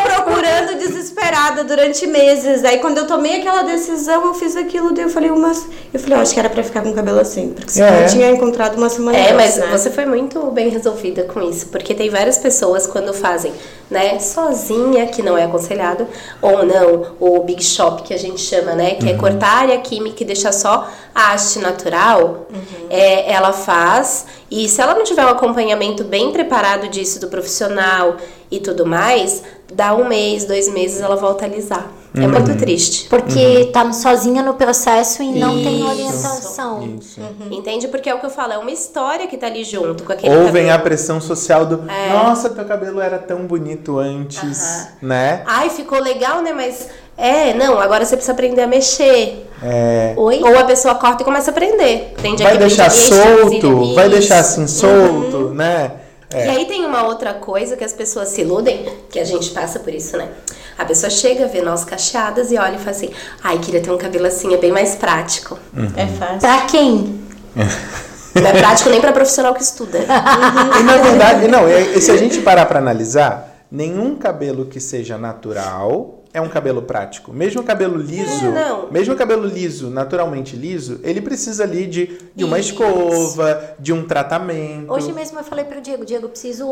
desesperada 1.38 1.64
durante 1.64 2.08
meses. 2.08 2.64
Aí 2.64 2.80
quando 2.80 2.98
eu 2.98 3.08
tomei 3.08 3.40
aquela 3.40 3.62
decisão, 3.64 4.26
eu 4.26 4.34
fiz 4.34 4.56
aquilo, 4.56 4.94
daí 4.94 5.06
eu 5.06 5.10
falei, 5.10 5.30
mas. 5.32 5.68
Eu 5.94 6.00
falei, 6.00 6.18
eu 6.18 6.22
acho 6.22 6.34
que 6.34 6.40
era 6.40 6.50
pra 6.50 6.64
ficar 6.64 6.82
com 6.82 6.90
o 6.90 6.94
cabelo 6.94 7.20
assim. 7.20 7.50
Porque 7.54 7.72
senão 7.72 7.88
É. 7.88 8.04
eu 8.04 8.08
tinha 8.10 8.30
encontrado 8.32 8.76
uma 8.78 8.90
semana 8.90 9.18
É, 9.18 9.34
mas 9.34 9.58
né? 9.58 9.68
você 9.72 9.90
foi 9.90 10.06
muito 10.06 10.40
bem 10.52 10.70
resolvida 10.70 11.24
com 11.24 11.42
isso, 11.42 11.68
porque 11.68 11.94
tem 11.94 12.10
várias 12.10 12.38
pessoas 12.38 12.88
quando 12.88 13.14
fazem, 13.14 13.54
né, 13.90 14.20
sozinha, 14.20 15.06
que 15.08 15.22
não 15.22 15.38
é 15.38 15.44
aconselhado, 15.46 16.08
ou 16.42 16.66
não, 16.66 17.16
o 17.20 17.40
big 17.44 17.64
shop 17.64 18.04
que 18.04 18.14
a 18.14 18.18
gente 18.18 18.42
chama, 18.42 18.74
né, 18.74 18.96
que 18.96 19.10
é 19.10 19.14
cortar 19.14 19.48
a 19.48 19.58
área 19.60 19.78
química 19.80 20.24
e 20.24 20.26
deixar 20.26 20.52
só 20.52 20.90
a 21.14 21.34
haste 21.34 21.60
natural, 21.60 22.48
é, 22.90 23.32
ela 23.32 23.54
faz, 23.54 24.26
e 24.52 24.68
se 24.68 24.82
ela 24.82 24.94
não 24.94 25.04
tiver 25.04 25.26
um 25.26 25.30
acompanhamento 25.30 26.04
bem 26.04 26.32
preparado 26.32 26.88
disso 26.90 27.20
do 27.20 27.28
profissional 27.28 28.18
e 28.52 28.60
tudo 28.60 28.86
mais, 28.86 29.42
dá 29.74 29.96
um 29.96 30.08
mês, 30.08 30.46
dois 30.46 30.68
meses, 30.70 31.02
ela 31.02 31.16
volta 31.16 31.46
a 31.46 31.48
alisar. 31.48 31.92
É 32.16 32.26
muito 32.26 32.58
triste. 32.58 33.08
Porque 33.10 33.66
tá 33.72 33.92
sozinha 33.94 34.42
no 34.42 34.56
processo 34.56 35.22
e 35.22 35.38
não 35.38 35.52
tem 35.54 35.80
Isso. 35.82 35.88
orientação. 35.88 36.98
Isso. 37.00 37.20
Entende? 37.52 37.88
Porque 37.90 38.10
é 38.10 38.16
o 38.16 38.20
que 38.20 38.26
eu 38.26 38.30
falo, 38.30 38.54
é 38.54 38.58
uma 38.58 38.72
história 38.72 39.28
que 39.28 39.38
tá 39.38 39.46
ali 39.48 39.64
junto 39.64 40.04
com 40.04 40.12
aquele 40.14 40.34
Ou 40.36 40.46
vem 40.46 40.66
cabelo. 40.66 40.72
a 40.72 40.80
pressão 40.80 41.22
social 41.22 41.66
do 41.66 41.84
É. 41.90 42.14
nossa, 42.14 42.50
teu 42.50 42.66
cabelo 42.66 43.00
era 43.02 43.20
tão 43.20 43.46
bonito 43.46 44.00
antes, 44.00 44.88
né? 45.02 45.44
Ai, 45.46 45.70
ficou 45.70 46.02
legal, 46.02 46.42
né? 46.42 46.54
Mas 46.54 46.88
é, 47.16 47.54
não, 47.54 47.80
agora 47.80 48.04
você 48.06 48.16
precisa 48.16 48.32
aprender 48.34 48.62
a 48.64 48.68
mexer. 48.68 49.48
É, 49.62 50.14
Oi? 50.18 50.42
Ou 50.44 50.58
a 50.58 50.64
pessoa 50.64 50.96
corta 50.96 51.22
e 51.22 51.26
começa 51.26 51.52
a 51.52 51.54
aprender. 51.54 52.14
Tem 52.22 52.36
vai 52.36 52.58
deixar 52.58 52.90
solto, 52.90 53.94
vai 53.94 54.10
deixar 54.10 54.40
assim 54.40 54.66
solto, 54.66 55.50
né? 55.54 55.92
E 56.34 56.50
aí 56.50 56.66
tem 56.66 56.86
uma 56.86 57.04
outra 57.04 57.34
coisa 57.34 57.78
que 57.78 57.84
as 57.84 57.94
pessoas 57.94 58.30
se 58.30 58.42
iludem, 58.42 58.86
que 59.10 59.20
a 59.20 59.24
gente 59.24 59.52
passa 59.52 59.80
por 59.80 59.94
isso, 59.94 60.18
né? 60.18 60.30
A 60.78 60.84
pessoa 60.84 61.10
chega, 61.10 61.48
vê 61.48 61.62
nós 61.62 61.86
cacheadas 61.86 62.52
e 62.52 62.58
olha 62.58 62.76
e 62.76 62.80
fala 62.80 62.92
assim: 62.92 63.10
ai, 63.44 63.58
queria 63.60 63.82
ter 63.82 63.92
um 63.92 63.98
cabelo 63.98 64.28
assim, 64.28 64.54
é 64.54 64.58
bem 64.58 64.72
mais 64.72 64.96
prático. 64.96 65.58
É 65.96 66.06
fácil. 66.06 66.40
Pra 66.40 66.62
quem? 66.68 67.22
Não 68.36 68.48
é 68.48 68.54
prático 68.54 68.90
nem 68.90 69.02
pra 69.02 69.12
profissional 69.12 69.54
que 69.54 69.64
estuda. 69.64 69.98
E 70.00 70.84
na 70.84 70.98
verdade, 70.98 71.48
não, 71.48 71.64
se 72.00 72.12
a 72.12 72.18
gente 72.18 72.40
parar 72.42 72.68
pra 72.68 72.78
analisar, 72.78 73.64
nenhum 73.72 74.16
cabelo 74.16 74.66
que 74.66 74.80
seja 74.80 75.18
natural 75.18 76.17
é 76.38 76.42
um 76.42 76.48
cabelo 76.48 76.82
prático. 76.82 77.34
Mesmo 77.34 77.62
o 77.62 77.64
cabelo 77.64 77.98
liso, 77.98 78.46
É, 78.46 78.70
não. 78.70 78.92
mesmo 78.92 79.14
o 79.14 79.18
cabelo 79.18 79.46
liso, 79.48 79.90
naturalmente 79.90 80.56
liso, 80.56 81.00
ele 81.04 81.20
precisa 81.22 81.64
ali 81.64 81.88
de, 81.88 82.18
de 82.36 82.44
uma 82.44 82.60
Isso. 82.60 82.72
escova, 82.72 83.76
de 83.80 83.92
um 83.92 84.06
tratamento. 84.06 84.92
Hoje 84.94 85.12
mesmo 85.12 85.40
eu 85.40 85.44
falei 85.44 85.66
pro 85.66 85.82
Diego, 85.82 86.06
Diego, 86.06 86.26
eu 86.26 86.30
preciso. 86.30 86.66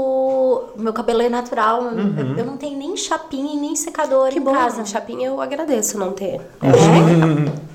Meu 0.75 0.93
cabelo 0.93 1.21
é 1.21 1.29
natural. 1.29 1.81
Uhum. 1.83 2.35
Eu 2.37 2.45
não 2.45 2.57
tenho 2.57 2.77
nem 2.77 2.95
chapinha 2.95 3.55
e 3.55 3.57
nem 3.59 3.75
secador 3.75 4.29
Que 4.29 4.37
em 4.39 4.41
bom, 4.41 4.53
casa. 4.53 4.85
chapinha 4.85 5.27
eu 5.27 5.41
agradeço 5.41 5.97
não 5.97 6.11
ter. 6.11 6.39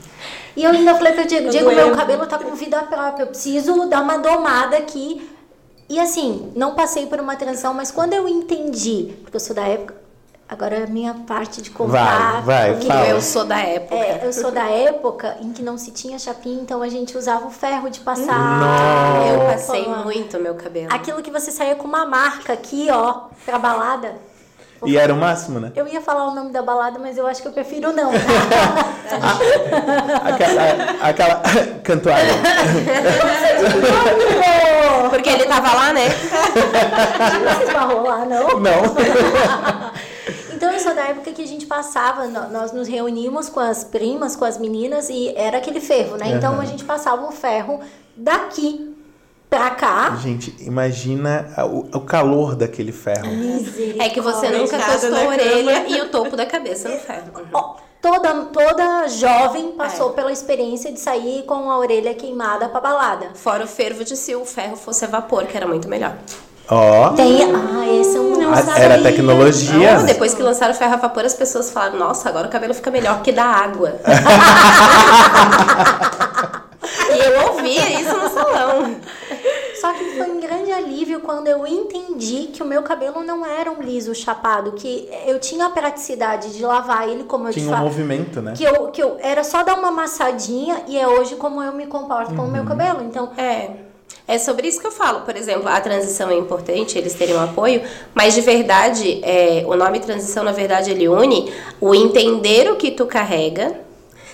E 0.57 0.65
eu 0.65 0.71
ainda 0.73 0.95
falei 0.97 1.13
pro 1.13 1.27
Diego, 1.27 1.47
Eu 1.47 1.51
Diego, 1.51 1.71
doeu. 1.71 1.87
meu 1.87 1.97
cabelo 1.97 2.27
tá 2.27 2.37
com 2.39 2.55
vida 2.55 2.83
própria. 2.83 3.23
Eu 3.23 3.29
preciso 3.29 3.89
dar 3.89 4.03
uma 4.03 4.19
domada 4.19 4.77
aqui. 4.77 5.31
E 5.89 5.99
assim, 5.99 6.53
não 6.55 6.75
passei 6.75 7.07
por 7.07 7.19
uma 7.21 7.37
transição, 7.37 7.73
mas 7.73 7.91
quando 7.91 8.13
eu 8.15 8.29
entendi, 8.29 9.13
porque 9.23 9.37
eu 9.37 9.41
sou 9.41 9.55
da 9.55 9.63
época. 9.67 9.95
Agora 10.51 10.75
é 10.75 10.83
a 10.83 10.87
minha 10.89 11.15
parte 11.15 11.63
de 11.63 11.71
contar. 11.71 12.43
Vai, 12.43 12.43
vai, 12.43 12.73
porque 12.73 12.89
fala. 12.89 13.07
Eu 13.07 13.23
sou 13.23 13.45
da 13.45 13.61
época. 13.61 13.95
É, 13.95 14.21
eu 14.25 14.33
sou 14.33 14.51
da 14.51 14.69
época 14.69 15.37
em 15.41 15.53
que 15.53 15.63
não 15.63 15.79
se 15.79 15.93
tinha 15.93 16.19
chapinha, 16.19 16.61
então 16.61 16.83
a 16.83 16.89
gente 16.89 17.17
usava 17.17 17.47
o 17.47 17.51
ferro 17.53 17.89
de 17.89 18.01
passar. 18.01 18.59
Nossa. 18.59 19.33
Eu 19.33 19.41
passei 19.47 19.87
muito 19.87 20.41
meu 20.41 20.57
cabelo. 20.57 20.89
Aquilo 20.93 21.23
que 21.23 21.31
você 21.31 21.53
saía 21.53 21.77
com 21.77 21.87
uma 21.87 22.05
marca 22.05 22.53
aqui, 22.53 22.89
ó, 22.91 23.29
pra 23.47 23.61
balada. 23.61 24.17
E 24.85 24.97
era 24.97 25.15
o 25.15 25.17
máximo, 25.17 25.61
né? 25.61 25.71
Eu 25.77 25.87
ia 25.87 26.01
falar 26.01 26.27
o 26.27 26.35
nome 26.35 26.51
da 26.51 26.63
balada, 26.63 26.99
mas 26.99 27.17
eu 27.17 27.29
acho 27.29 27.43
que 27.43 27.47
eu 27.47 27.53
prefiro 27.53 27.93
não. 27.93 28.11
Aquela, 30.25 31.09
aquela 31.09 31.43
cantoada. 31.85 32.33
Porque 35.11 35.29
ele 35.29 35.45
tava 35.45 35.75
lá, 35.75 35.93
né? 35.93 36.09
Não 37.45 37.57
se 37.57 37.63
esbarrou 37.65 38.03
lá, 38.03 38.25
não. 38.25 38.59
Não. 38.59 39.90
Então, 40.81 40.93
eu 40.93 40.95
sou 40.95 40.95
da 40.95 41.11
época 41.11 41.33
que 41.33 41.43
a 41.43 41.47
gente 41.47 41.67
passava, 41.67 42.27
nó- 42.27 42.49
nós 42.49 42.73
nos 42.73 42.89
reuníamos 42.89 43.49
com 43.49 43.61
as 43.61 43.85
primas, 43.85 44.35
com 44.37 44.45
as 44.45 44.59
meninas, 44.59 45.09
e 45.09 45.33
era 45.37 45.59
aquele 45.59 45.81
ferro, 45.81 46.17
né? 46.17 46.29
Então, 46.31 46.55
Aham. 46.55 46.63
a 46.63 46.65
gente 46.67 46.85
passava 46.85 47.27
o 47.27 47.33
ferro 47.33 47.81
daqui 48.17 48.95
pra 49.49 49.71
cá. 49.71 50.17
Gente, 50.23 50.55
imagina 50.61 51.49
o, 51.71 51.97
o 51.97 52.01
calor 52.01 52.55
daquele 52.55 52.93
ferro. 52.93 53.27
É 53.99 54.09
que 54.09 54.21
você 54.21 54.49
nunca 54.49 54.77
Deitada 54.79 55.07
encostou 55.09 55.17
a 55.19 55.29
orelha 55.29 55.89
e 55.89 56.01
o 56.01 56.09
topo 56.09 56.37
da 56.37 56.47
cabeça 56.47 56.89
no 56.89 56.99
ferro. 56.99 57.33
Ó, 57.53 57.77
toda, 58.01 58.33
toda 58.47 59.09
jovem 59.09 59.73
passou 59.73 60.11
É. 60.11 60.13
pela 60.15 60.33
experiência 60.33 60.93
de 60.93 61.01
sair 61.01 61.43
com 61.45 61.69
a 61.71 61.79
orelha 61.79 62.15
queimada 62.15 62.69
pra 62.69 62.81
balada. 62.81 63.31
Fora 63.35 63.65
o 63.65 63.69
fervo 63.69 64.05
de 64.05 64.17
se 64.17 64.35
o 64.37 64.45
ferro 64.45 64.77
fosse 64.77 65.05
a 65.05 65.09
vapor, 65.09 65.45
que 65.47 65.57
era 65.57 65.67
muito 65.67 65.89
melhor. 65.89 66.17
Ó, 66.71 67.11
Tem. 67.11 67.43
Ah, 67.53 67.89
esse 68.01 68.17
eu 68.17 68.23
não 68.23 68.53
a- 68.53 68.57
sabia. 68.63 68.83
era 68.85 69.03
tecnologia. 69.03 69.99
Ah, 69.99 70.03
depois 70.03 70.35
que 70.35 70.43
lançaram 70.43 70.73
o 70.73 70.77
ferro 70.77 70.95
a 70.95 70.97
vapor, 70.99 71.25
as 71.25 71.35
pessoas 71.35 71.71
falaram: 71.71 71.99
Nossa, 71.99 72.29
agora 72.29 72.47
o 72.47 72.51
cabelo 72.51 72.73
fica 72.75 72.91
melhor 72.91 73.23
que 73.23 73.33
da 73.33 73.45
água. 73.45 73.97
e 77.15 77.19
eu 77.19 77.49
ouvia 77.53 78.01
isso 78.01 78.17
no 78.17 78.29
salão. 78.31 78.97
Só 79.81 79.93
que 79.95 80.05
foi 80.17 80.31
um 80.31 80.41
grande 80.41 80.71
alívio 80.71 81.21
quando 81.21 81.49
eu 81.49 81.67
entendi 81.67 82.51
que 82.53 82.63
o 82.63 82.67
meu 82.67 82.83
cabelo 82.83 83.23
não 83.25 83.45
era 83.47 83.71
um 83.73 83.81
liso 83.81 84.15
chapado, 84.15 84.73
que 84.73 85.09
eu 85.27 85.39
tinha 85.41 85.67
a 85.67 85.71
praticidade 85.71 86.53
de 86.53 86.63
lavar 86.63 87.09
ele 87.09 87.25
como 87.25 87.49
eu 87.49 87.53
te 87.53 87.61
Tinha 87.61 87.71
um 87.73 87.75
falo. 87.75 87.85
movimento, 87.87 88.43
né? 88.43 88.53
Que 88.55 88.63
eu, 88.65 88.89
que 88.89 89.03
eu 89.03 89.17
era 89.21 89.43
só 89.43 89.63
dar 89.63 89.77
uma 89.79 89.89
amassadinha 89.89 90.83
e 90.87 90.99
é 90.99 91.09
hoje 91.09 91.35
como 91.37 91.63
eu 91.63 91.73
me 91.73 91.87
comporto 91.87 92.35
com 92.35 92.43
o 92.43 92.45
Uhum. 92.45 92.51
meu 92.51 92.65
cabelo. 92.65 93.03
Então, 93.03 93.31
É. 93.39 93.71
É 94.31 94.39
sobre 94.39 94.69
isso 94.69 94.81
que 94.81 94.87
eu 94.87 94.93
falo. 94.93 95.23
Por 95.23 95.37
exemplo, 95.37 95.69
a 95.69 95.81
transição 95.81 96.31
é 96.31 96.37
importante, 96.37 96.97
eles 96.97 97.15
terem 97.15 97.35
um 97.35 97.43
apoio, 97.43 97.83
mas 98.15 98.33
de 98.33 98.41
verdade, 98.41 99.19
é, 99.25 99.65
o 99.67 99.75
nome 99.75 99.99
transição, 99.99 100.45
na 100.45 100.53
verdade, 100.53 100.93
ele 100.93 101.09
une 101.09 101.53
o 101.81 101.93
entender 101.93 102.71
o 102.71 102.77
que 102.77 102.93
tu 102.93 103.07
carrega, 103.07 103.81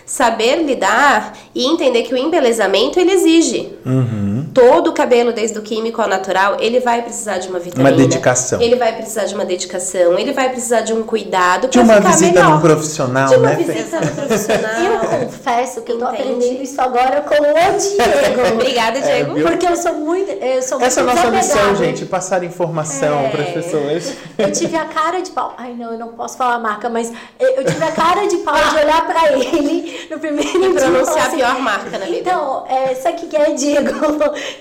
saber 0.05 0.57
lidar 0.57 1.35
e 1.55 1.65
entender 1.65 2.03
que 2.03 2.13
o 2.13 2.17
embelezamento 2.19 3.01
ele 3.01 3.11
exige. 3.11 3.73
Uhum. 3.87 4.36
Todo 4.57 4.89
o 4.89 4.93
cabelo, 4.95 5.33
desde 5.35 5.59
o 5.59 5.63
químico 5.63 6.01
ao 6.01 6.09
natural, 6.09 6.57
ele 6.61 6.81
vai 6.81 7.03
precisar 7.03 7.37
de 7.37 7.47
uma 7.49 7.59
vitamina. 7.59 7.95
dedicação. 7.95 8.59
Ele 8.59 8.75
vai 8.77 8.95
precisar 8.97 9.25
de 9.25 9.35
uma 9.35 9.45
dedicação, 9.45 10.19
ele 10.19 10.33
vai 10.33 10.49
precisar 10.49 10.81
de 10.81 10.95
um 10.95 11.03
cuidado 11.03 11.69
De 11.69 11.79
uma 11.79 11.97
ficar 11.97 12.09
visita 12.09 12.33
melhor. 12.41 12.55
num 12.55 12.61
profissional, 12.63 13.29
De 13.29 13.35
uma 13.35 13.49
né? 13.51 13.55
Visita 13.57 14.01
no 14.01 14.07
profissional. 14.17 14.83
eu 15.13 15.19
confesso 15.27 15.83
que 15.83 15.93
eu 15.93 15.99
tô 15.99 16.07
Entende? 16.07 16.23
aprendendo 16.23 16.63
isso 16.63 16.81
agora 16.81 17.21
com 17.21 17.35
o 17.35 17.79
Diego. 17.79 18.55
Obrigada, 18.55 19.01
Diego. 19.03 19.35
viu? 19.35 19.47
Porque 19.47 19.67
eu 19.67 19.77
sou 19.77 19.93
muito. 19.93 20.31
Eu 20.33 20.63
sou 20.63 20.81
Essa 20.81 21.01
é 21.01 21.03
a 21.03 21.07
muito 21.07 21.17
nossa 21.19 21.31
missão, 21.31 21.77
gente, 21.77 22.07
passar 22.07 22.43
informação 22.43 23.27
É. 23.27 23.29
para 23.29 23.43
as 23.43 23.51
pessoas. 23.51 24.15
Eu 24.39 24.51
tive 24.53 24.75
a 24.77 24.87
cara 24.87 25.21
de 25.21 25.33
pau. 25.33 25.53
Ai, 25.59 25.75
não, 25.75 25.93
eu 25.93 25.99
não 25.99 26.09
posso 26.09 26.37
falar 26.39 26.55
a 26.55 26.59
marca, 26.59 26.89
mas 26.89 27.13
eu 27.39 27.63
tive 27.63 27.85
a 27.85 27.93
cara 27.93 28.27
de 28.27 28.39
pau 28.39 28.55
de 28.55 28.77
olhar 28.77 29.07
pra 29.07 29.33
ele 29.33 30.07
no 30.11 30.19
primeiro 30.19 30.51
dia. 30.51 30.69
e 30.71 30.73
pronunciar 30.73 31.05
falar 31.15 31.27
a 31.27 31.31
pior 31.37 31.59
marca 31.61 31.99
na 31.99 32.07
vida. 32.07 32.17
Então, 32.21 32.65
é, 32.71 32.95
sabe 32.95 33.17
o 33.17 33.21
que 33.21 33.27
que 33.27 33.37
é, 33.37 33.51
Diego? 33.53 33.91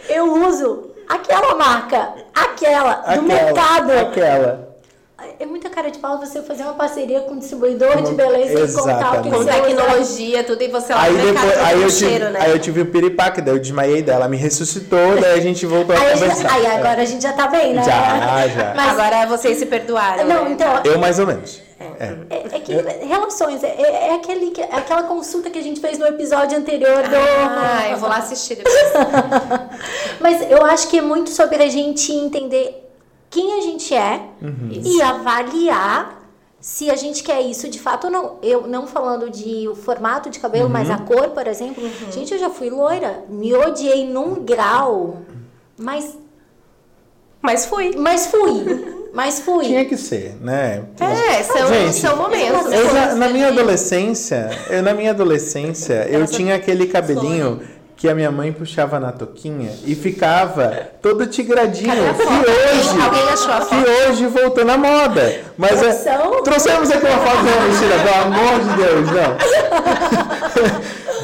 Eu 0.10 0.48
uso 0.48 0.92
aquela 1.08 1.56
marca, 1.56 2.14
aquela, 2.34 2.94
do 3.16 3.24
mercado. 3.24 3.92
Aquela. 3.92 4.76
É 5.40 5.46
muita 5.46 5.70
cara 5.70 5.90
de 5.90 5.98
pau 5.98 6.20
você 6.20 6.42
fazer 6.42 6.64
uma 6.64 6.74
parceria 6.74 7.22
com 7.22 7.34
um 7.34 7.40
distribuidor 7.40 8.02
de 8.02 8.14
beleza 8.14 8.54
e 8.54 8.74
contar 8.74 9.20
o 9.20 9.22
que 9.24 9.28
Exatamente. 9.30 9.36
Com 9.36 9.46
tecnologia, 9.46 10.44
tudo, 10.44 10.62
e 10.62 10.68
você 10.68 10.94
lá 10.94 11.02
Aí 11.02 11.18
depois, 11.18 11.58
aí 11.58 11.82
eu, 11.82 11.88
tive, 11.90 11.92
cheiro, 12.10 12.30
né? 12.30 12.40
aí 12.42 12.52
eu 12.52 12.60
tive 12.60 12.82
o 12.82 12.86
piripaque, 12.86 13.42
daí 13.42 13.56
eu 13.56 13.60
desmaiei 13.60 14.02
dela, 14.02 14.20
ela 14.20 14.28
me 14.30 14.38
ressuscitou, 14.38 15.20
daí 15.20 15.38
a 15.40 15.42
gente 15.42 15.66
voltou 15.66 15.96
a 15.96 16.00
Aí, 16.00 16.08
a 16.10 16.14
conversar. 16.14 16.54
aí 16.54 16.68
agora 16.68 17.02
a 17.02 17.06
gente 17.06 17.24
já 17.24 17.34
tá 17.34 17.48
bem, 17.48 17.74
né? 17.74 17.84
Já, 17.84 18.48
já. 18.48 18.74
Mas, 18.76 18.92
Agora 19.00 19.26
vocês 19.26 19.58
se 19.58 19.66
perdoaram. 19.66 20.26
não, 20.26 20.46
né? 20.46 20.52
então, 20.52 20.82
Eu 20.86 21.00
mais 21.00 21.18
ou 21.18 21.26
menos. 21.26 21.62
É. 21.78 21.86
É, 22.30 22.56
é 22.56 22.60
que 22.62 22.74
relações, 23.06 23.62
é, 23.64 23.76
é 24.10 24.16
aquele, 24.16 24.52
que- 24.52 24.62
é 24.62 24.76
aquela 24.76 25.04
consulta 25.04 25.50
que 25.50 25.60
a 25.60 25.62
gente 25.62 25.82
fez 25.82 25.98
no 26.00 26.06
episódio 26.08 26.58
anterior 26.58 27.04
do. 27.04 27.16
Ah, 27.16 27.90
eu 27.92 27.98
vou 27.98 28.08
lá 28.08 28.18
assistir 28.18 28.56
depois. 28.56 28.76
Mas 30.22 30.50
eu 30.50 30.64
acho 30.66 30.88
que 30.88 30.98
é 30.98 31.02
muito 31.02 31.30
sobre 31.32 31.62
a 31.62 31.68
gente 31.70 32.12
entender 32.14 32.82
quem 33.30 33.54
a 33.60 33.62
gente 33.62 33.94
é 33.94 34.22
e 34.72 35.02
avaliar 35.02 36.22
se 36.62 36.90
a 36.90 36.96
gente 36.96 37.22
quer 37.24 37.42
isso 37.42 37.68
de 37.70 37.80
fato 37.80 38.06
ou 38.06 38.12
não. 38.12 38.40
Eu 38.42 38.66
não 38.68 38.88
falando 38.88 39.30
de 39.30 39.68
o 39.68 39.76
formato 39.76 40.30
de 40.30 40.40
cabelo, 40.40 40.70
mas 40.70 40.90
a 40.90 40.98
cor, 40.98 41.30
por 41.32 41.46
exemplo. 41.46 41.84
Gente, 42.10 42.34
eu 42.34 42.40
já 42.40 42.50
fui 42.50 42.70
loira, 42.70 43.24
me 43.30 43.54
odiei 43.54 44.08
num 44.08 44.36
grau, 44.46 45.18
mas, 45.78 46.18
Mas 47.42 47.66
fui. 47.66 47.96
mas 47.98 48.28
fui. 48.28 48.95
Mas 49.16 49.40
fui. 49.40 49.64
Tinha 49.66 49.86
que 49.86 49.96
ser, 49.96 50.36
né? 50.42 50.82
É, 51.00 51.42
são, 51.42 51.68
Gente, 51.70 51.96
são 51.96 52.18
momentos. 52.18 52.70
Eu 52.72 52.92
já- 52.92 53.16
na 53.16 53.30
minha 53.30 53.48
adolescência, 53.48 54.50
eu, 54.70 54.84
na 54.84 54.94
minha 54.94 55.12
adolescência, 55.12 56.06
eu 56.12 56.28
tinha 56.28 56.56
aquele 56.56 56.86
cabelinho 56.88 57.62
que 57.96 58.10
a 58.10 58.14
minha 58.14 58.30
mãe 58.30 58.52
puxava 58.52 59.00
na 59.00 59.14
toquinha 59.14 59.72
e 59.86 59.96
ficava 59.96 60.90
todo 61.02 61.26
tigradinho. 61.28 61.94
Que 62.14 62.24
foto? 62.24 62.46
hoje, 62.50 63.70
que 63.70 64.10
hoje 64.12 64.26
voltou 64.28 64.66
na 64.66 64.78
moda. 64.78 65.40
Mas 65.58 65.82
é, 65.82 65.94
trouxemos 66.44 66.92
aqui 66.92 67.06
uma 67.08 67.18
foto, 67.18 67.38
não, 67.38 67.62
mentira, 67.70 67.96
pelo 68.04 68.36
amor 68.36 68.60
de 68.60 68.84
Deus, 68.84 69.08
não. 69.12 69.38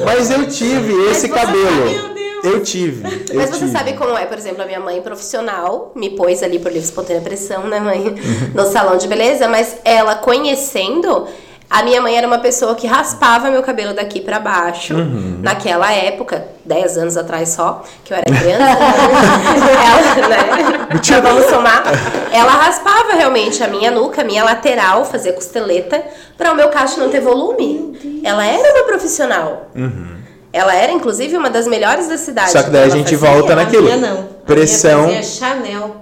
Mas 0.06 0.30
eu 0.30 0.48
tive 0.48 1.10
esse 1.10 1.28
cabelo. 1.28 2.21
Eu 2.42 2.62
tive. 2.62 3.04
eu 3.30 3.36
Mas 3.36 3.50
você 3.50 3.60
tive. 3.60 3.70
sabe 3.72 3.92
como 3.94 4.16
é, 4.16 4.26
por 4.26 4.36
exemplo, 4.36 4.62
a 4.62 4.66
minha 4.66 4.80
mãe 4.80 5.00
profissional 5.00 5.92
me 5.94 6.10
pôs 6.10 6.42
ali 6.42 6.58
por 6.58 6.72
livre 6.72 6.86
espontânea 6.86 7.22
pressão, 7.22 7.66
né, 7.66 7.78
mãe? 7.80 8.14
No 8.54 8.66
salão 8.66 8.96
de 8.96 9.06
beleza, 9.06 9.48
mas 9.48 9.76
ela 9.84 10.16
conhecendo, 10.16 11.26
a 11.70 11.82
minha 11.82 12.02
mãe 12.02 12.16
era 12.16 12.26
uma 12.26 12.38
pessoa 12.38 12.74
que 12.74 12.86
raspava 12.86 13.50
meu 13.50 13.62
cabelo 13.62 13.94
daqui 13.94 14.20
pra 14.20 14.38
baixo. 14.38 14.94
Naquela 15.40 15.90
época, 15.90 16.46
10 16.66 16.98
anos 16.98 17.16
atrás 17.16 17.48
só, 17.48 17.82
que 18.04 18.12
eu 18.12 18.18
era 18.18 18.26
criança. 18.26 18.62
ela, 20.20 20.28
né? 20.28 20.88
Então, 20.94 21.22
vamos 21.22 21.46
somar. 21.46 21.82
Ela 22.30 22.52
raspava 22.52 23.14
realmente 23.14 23.64
a 23.64 23.68
minha 23.68 23.90
nuca, 23.90 24.20
a 24.20 24.24
minha 24.24 24.44
lateral, 24.44 25.04
fazia 25.06 25.32
costeleta, 25.32 26.04
para 26.36 26.52
o 26.52 26.54
meu 26.54 26.68
cacho 26.68 27.00
não 27.00 27.08
ter 27.08 27.20
volume. 27.20 28.20
Ela 28.22 28.44
era 28.44 28.74
uma 28.74 28.84
profissional. 28.84 29.70
Ela 30.52 30.74
era, 30.74 30.92
inclusive, 30.92 31.36
uma 31.36 31.48
das 31.48 31.66
melhores 31.66 32.08
da 32.08 32.18
cidade. 32.18 32.50
Só 32.52 32.62
que 32.62 32.70
daí 32.70 32.84
a 32.84 32.88
gente 32.90 33.16
fazia. 33.16 33.34
volta 33.36 33.52
A 33.54 33.56
naquilo. 33.56 33.84
minha 33.84 33.96
não. 33.96 34.24
Pressão. 34.46 35.04
A 35.04 35.06
minha 35.06 35.22
fazia 35.22 35.48
Chanel. 35.48 35.96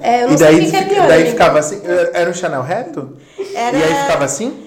É, 0.00 0.24
eu 0.24 0.28
não 0.28 0.34
E 0.34 0.38
sei 0.38 0.46
daí, 0.46 0.56
o 0.56 0.60
que 0.64 0.70
que 0.70 0.76
é 0.76 0.78
fica- 0.82 0.94
pior. 0.94 1.06
daí 1.08 1.26
ficava 1.30 1.58
assim. 1.60 1.80
Era 2.12 2.28
um 2.28 2.34
Chanel 2.34 2.62
reto? 2.62 3.16
Era- 3.54 3.76
E 3.76 3.82
aí 3.84 3.94
ficava 4.02 4.24
assim? 4.24 4.60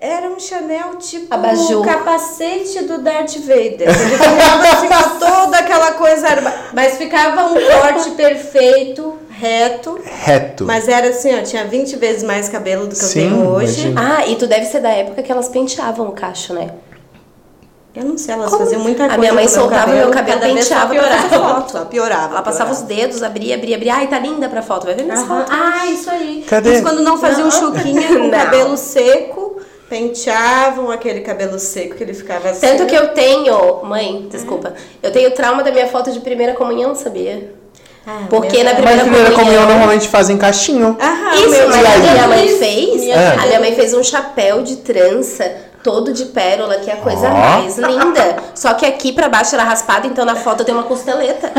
Era 0.00 0.26
um 0.28 0.40
Chanel 0.40 0.96
tipo 0.96 1.32
Abajur. 1.32 1.82
o 1.82 1.84
capacete 1.84 2.82
do 2.84 2.98
Darth 3.02 3.36
Vader. 3.36 3.82
Ele 3.82 4.16
ficava 4.16 4.62
assim 4.68 4.88
com 5.12 5.18
toda 5.20 5.58
aquela 5.58 5.92
coisa. 5.92 6.26
Mas 6.72 6.96
ficava 6.96 7.44
um 7.44 7.54
corte 7.54 8.10
perfeito, 8.12 9.16
reto. 9.30 10.00
Reto. 10.04 10.64
Mas 10.64 10.88
era 10.88 11.08
assim, 11.10 11.38
ó, 11.38 11.42
tinha 11.42 11.66
20 11.66 11.94
vezes 11.96 12.22
mais 12.24 12.48
cabelo 12.48 12.86
do 12.86 12.96
que 12.96 13.04
Sim, 13.04 13.24
eu 13.26 13.30
tenho 13.36 13.48
hoje. 13.50 13.88
imagina. 13.88 14.16
Ah, 14.18 14.26
e 14.26 14.34
tu 14.36 14.46
deve 14.48 14.64
ser 14.64 14.80
da 14.80 14.90
época 14.90 15.22
que 15.22 15.30
elas 15.30 15.48
penteavam 15.48 16.08
o 16.08 16.12
cacho, 16.12 16.52
né? 16.54 16.70
Eu 17.94 18.04
não 18.04 18.16
sei, 18.16 18.34
elas 18.34 18.48
Como? 18.50 18.64
faziam 18.64 18.80
muita 18.80 19.04
A 19.04 19.06
coisa. 19.06 19.20
minha 19.20 19.32
mãe 19.34 19.44
com 19.46 19.50
meu 19.52 19.60
soltava 19.60 19.84
cabelo, 19.84 19.98
meu 20.06 20.10
cabelo, 20.10 20.40
penteava 20.40 20.94
pra 20.94 21.02
fazer 21.04 21.28
piorava. 21.28 21.54
foto. 21.60 21.72
Só 21.72 21.84
piorava. 21.84 22.32
Ela 22.32 22.42
passava 22.42 22.72
os 22.72 22.80
dedos, 22.82 23.22
abria, 23.22 23.54
abria, 23.54 23.76
abria. 23.76 23.94
Ai, 23.94 24.06
tá 24.06 24.18
linda 24.18 24.48
pra 24.48 24.62
foto. 24.62 24.86
Vai 24.86 24.94
ver 24.94 25.02
minhas 25.02 25.22
fotos. 25.26 25.52
Ah, 25.54 25.86
isso 25.86 26.10
aí. 26.10 26.42
Cadê? 26.48 26.72
Isso 26.74 26.82
quando 26.82 27.02
não 27.02 27.18
faziam 27.18 27.50
chuquinha 27.50 28.08
com 28.08 28.14
Não. 28.24 28.30
cabelo 28.30 28.76
seco, 28.78 29.60
penteavam 29.90 30.90
aquele 30.90 31.20
cabelo 31.20 31.58
seco 31.58 31.94
que 31.96 32.02
ele 32.02 32.14
ficava 32.14 32.48
assim. 32.50 32.60
Tanto 32.66 32.86
que 32.86 32.94
eu 32.94 33.08
tenho, 33.08 33.84
mãe, 33.84 34.26
desculpa, 34.30 34.72
eu 35.02 35.10
tenho 35.12 35.30
trauma 35.32 35.62
da 35.62 35.70
minha 35.70 35.86
foto 35.86 36.10
de 36.10 36.20
primeira 36.20 36.54
comunhão, 36.54 36.94
sabia? 36.94 37.52
Ah, 38.06 38.22
Porque 38.28 38.64
na 38.64 38.72
Deus. 38.72 38.84
Mas 38.84 38.94
primeira 38.96 39.02
primeira 39.04 39.30
comunhão 39.32 39.62
comunhão- 39.62 39.66
normalmente 39.68 40.08
fazem 40.08 40.36
caixinho. 40.36 40.96
Aham, 41.00 41.34
Isso, 41.36 41.68
mas 41.68 41.84
a 41.86 41.90
aí? 41.92 42.00
minha 42.00 42.26
mãe 42.26 42.48
fez. 42.58 43.00
minha 43.02 43.14
É. 43.16 43.34
A 43.38 43.46
minha 43.46 43.60
mãe 43.60 43.74
fez 43.74 43.94
um 43.94 44.02
chapéu 44.02 44.62
de 44.62 44.76
trança, 44.78 45.44
todo 45.82 46.12
de 46.12 46.26
pérola, 46.26 46.76
que 46.76 46.90
é 46.90 46.94
a 46.94 46.98
coisa 46.98 47.28
Ó. 47.28 47.30
mais 47.30 47.76
linda. 47.76 48.36
Só 48.54 48.74
que 48.74 48.86
aqui 48.86 49.12
pra 49.12 49.28
baixo 49.28 49.54
era 49.54 49.64
raspado, 49.64 50.06
então 50.06 50.24
na 50.24 50.36
foto 50.36 50.64
tem 50.64 50.74
uma 50.74 50.84
costeleta. 50.84 51.52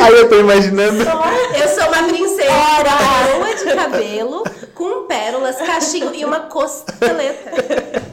Aí 0.00 0.12
eu 0.14 0.28
tô 0.28 0.38
imaginando. 0.38 1.02
Eu 1.02 1.68
sou 1.68 1.88
uma 1.88 2.08
princesa 2.08 2.52
coroa 3.34 3.54
de 3.54 3.74
cabelo, 3.74 4.44
com 4.78 5.08
pérolas, 5.08 5.56
cachinho 5.56 6.14
e 6.14 6.24
uma 6.24 6.38
costeleta. 6.40 7.50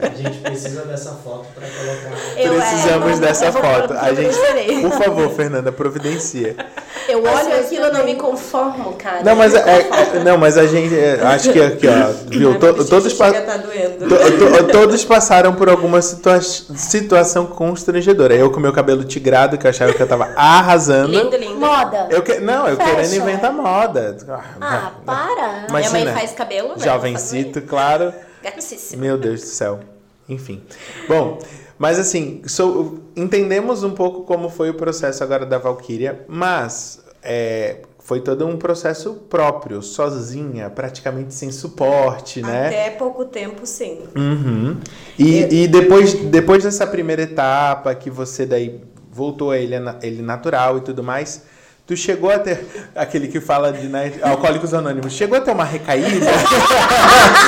A 0.02 0.08
gente 0.16 0.38
precisa 0.40 0.82
dessa 0.82 1.12
foto 1.12 1.46
pra 1.54 1.64
colocar. 1.68 2.36
Eu, 2.36 2.54
é, 2.54 2.56
Precisamos 2.56 3.12
eu- 3.12 3.18
dessa 3.20 3.46
eu 3.46 3.52
foto. 3.52 3.92
A 3.94 4.12
gente, 4.12 4.80
por 4.82 4.90
favor, 4.92 5.30
Fernanda, 5.30 5.70
providencia. 5.70 6.56
Eu 7.08 7.22
olho 7.22 7.60
aquilo 7.60 7.86
e 7.86 7.92
não 7.92 8.04
me 8.04 8.16
conformo, 8.16 8.94
cara. 8.94 9.22
Não, 9.22 9.36
mas 9.36 9.54
é, 9.54 9.58
é- 9.60 10.24
não, 10.24 10.36
mas 10.36 10.58
a 10.58 10.66
gente 10.66 10.92
é, 10.98 11.20
acho 11.22 11.52
que 11.52 11.62
aqui, 11.62 11.86
ó, 11.86 12.12
viu? 12.26 12.58
To- 12.58 12.84
todos 12.84 13.12
pa- 13.12 13.30
tá 13.32 13.58
to- 13.60 13.68
to- 14.64 14.72
todos 14.72 15.04
passaram 15.04 15.54
por 15.54 15.68
alguma 15.68 16.02
situa 16.02 16.40
situação 16.40 17.46
constrangedora. 17.46 18.34
Eu 18.34 18.50
com 18.50 18.58
meu 18.58 18.72
cabelo 18.72 19.04
tigrado, 19.04 19.56
que 19.56 19.66
eu 19.66 19.70
achava 19.70 19.92
que 19.92 20.02
eu 20.02 20.08
tava 20.08 20.30
arrasando. 20.36 21.12
Lindo, 21.12 21.36
lindo. 21.36 21.56
Moda. 21.60 22.08
Eu 22.10 22.22
que, 22.22 22.40
não, 22.40 22.66
eu 22.68 22.76
querendo 22.76 22.96
Fashion. 23.08 23.22
inventar 23.22 23.52
moda. 23.52 24.16
Ah, 24.60 24.90
para. 25.04 25.66
Mas- 25.70 25.86
Minha 25.86 25.90
mãe 25.90 26.02
imagina. 26.02 26.12
faz 26.12 26.32
cabelo, 26.32 26.55
né? 26.62 26.84
Jovencito, 26.84 27.62
claro. 27.62 28.12
Gatíssimo. 28.42 29.00
Meu 29.02 29.18
Deus 29.18 29.40
do 29.40 29.46
céu. 29.46 29.80
Enfim. 30.28 30.62
Bom, 31.08 31.38
mas 31.78 31.98
assim, 31.98 32.42
sou- 32.46 32.98
entendemos 33.14 33.82
um 33.82 33.92
pouco 33.92 34.24
como 34.24 34.48
foi 34.48 34.70
o 34.70 34.74
processo 34.74 35.22
agora 35.22 35.44
da 35.46 35.58
Valkyria, 35.58 36.24
mas 36.28 37.00
é, 37.22 37.80
foi 37.98 38.20
todo 38.20 38.46
um 38.46 38.56
processo 38.56 39.14
próprio, 39.28 39.82
sozinha, 39.82 40.70
praticamente 40.70 41.34
sem 41.34 41.50
suporte, 41.50 42.40
né? 42.40 42.66
Até 42.68 42.90
pouco 42.90 43.24
tempo, 43.24 43.66
sim. 43.66 43.98
Uhum. 44.16 44.76
E, 45.18 45.62
e 45.62 45.68
depois, 45.68 46.14
depois 46.14 46.64
dessa 46.64 46.86
primeira 46.86 47.22
etapa, 47.22 47.94
que 47.94 48.10
você 48.10 48.46
daí 48.46 48.80
voltou 49.10 49.50
a 49.50 49.58
ele, 49.58 49.74
ele 50.02 50.22
natural 50.22 50.78
e 50.78 50.80
tudo 50.82 51.02
mais, 51.02 51.42
tu 51.86 51.96
chegou 51.96 52.30
a 52.30 52.38
ter 52.38 52.66
aquele 52.94 53.28
que 53.28 53.40
fala 53.40 53.72
de 53.72 53.86
né, 53.86 54.12
Alcoólicos 54.22 54.74
Anônimos, 54.74 55.12
chegou 55.12 55.38
a 55.38 55.40
ter 55.40 55.52
uma 55.52 55.64
recaída? 55.64 56.08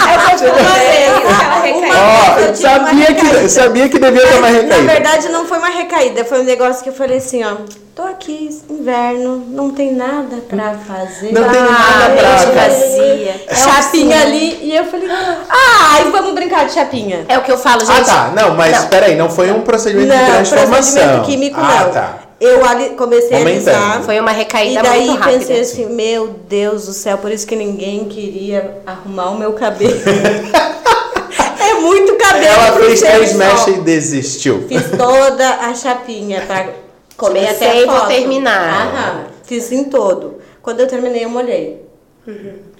Uma 0.09 1.61
vez 1.61 1.75
Ó, 1.99 2.39
eu 2.39 2.53
tive 2.53 2.69
uma 2.69 2.79
sabia, 2.87 3.07
que, 3.07 3.25
recaída. 3.25 3.49
sabia 3.49 3.89
que 3.89 3.99
devia 3.99 4.21
ter 4.27 4.35
uma 4.39 4.41
Na 4.41 4.49
recaída. 4.49 4.93
verdade, 4.93 5.29
não 5.29 5.47
foi 5.47 5.59
uma 5.59 5.69
recaída, 5.69 6.25
foi 6.25 6.41
um 6.41 6.45
negócio 6.45 6.83
que 6.83 6.89
eu 6.89 6.93
falei 6.95 7.19
assim, 7.19 7.45
ó. 7.45 7.57
Tô 7.95 8.03
aqui, 8.05 8.49
inverno, 8.71 9.45
não 9.49 9.71
tem 9.73 9.93
nada 9.93 10.37
pra 10.49 10.75
fazer. 10.75 11.33
Não 11.33 11.43
tem 11.49 11.61
nada 11.61 12.15
pra 12.17 12.39
fazer. 12.39 12.55
vazia. 12.55 13.35
Chapinha 13.57 14.21
ali, 14.23 14.59
e 14.63 14.77
eu 14.77 14.85
falei, 14.85 15.09
ai, 15.11 16.05
vamos 16.13 16.33
brincar 16.35 16.65
de 16.67 16.73
chapinha. 16.75 17.25
É 17.29 17.37
o 17.37 17.43
que 17.43 17.51
eu 17.51 17.59
falo, 17.59 17.81
gente. 17.85 18.01
Ah, 18.03 18.05
tá. 18.05 18.33
Não, 18.41 18.55
mas 18.55 18.83
Não. 18.83 18.89
peraí, 18.89 19.17
não 19.17 19.29
foi 19.29 19.51
um 19.51 19.63
procedimento 19.63 20.13
de 20.13 20.17
Não, 20.17 20.27
transformação. 20.27 20.71
procedimento 20.77 21.23
químico 21.27 21.59
ah, 21.61 21.85
não. 21.85 21.91
tá. 21.91 22.15
Eu 22.41 22.65
ali, 22.65 22.91
comecei 22.91 23.37
Momentâneo. 23.37 23.79
a 23.81 23.85
alisar. 23.87 24.03
Foi 24.05 24.21
uma 24.21 24.33
E 24.33 24.37
recaída 24.37 24.83
daí 24.83 25.07
muito 25.07 25.19
rápida. 25.21 25.39
pensei 25.39 25.61
assim, 25.61 25.87
meu 25.87 26.29
Deus 26.49 26.87
do 26.87 26.93
céu, 26.93 27.19
por 27.19 27.33
isso 27.33 27.47
que 27.47 27.57
ninguém 27.57 28.05
queria 28.05 28.81
arrumar 28.87 29.31
o 29.31 29.39
meu 29.39 29.53
cabelo. 29.55 29.93
é 31.61 31.75
muito 31.81 32.15
cabelo. 32.17 32.47
Ela 32.47 32.73
fez 32.81 33.01
três 33.01 33.33
mechas 33.35 33.67
e 33.69 33.81
desistiu. 33.81 34.65
Fiz 34.69 34.83
toda 34.97 35.49
a 35.49 35.75
chapinha 35.75 36.43
pra 36.47 36.69
Comecei 37.17 37.55
tirei 37.55 37.69
até 37.69 37.83
e 37.83 37.87
vou 37.87 37.97
foto. 37.97 38.09
terminar. 38.09 38.87
Aham, 38.87 39.25
fiz 39.45 39.73
em 39.73 39.85
todo. 39.85 40.37
Quando 40.63 40.81
eu 40.81 40.87
terminei, 40.87 41.25
eu 41.25 41.31
molhei. 41.31 41.83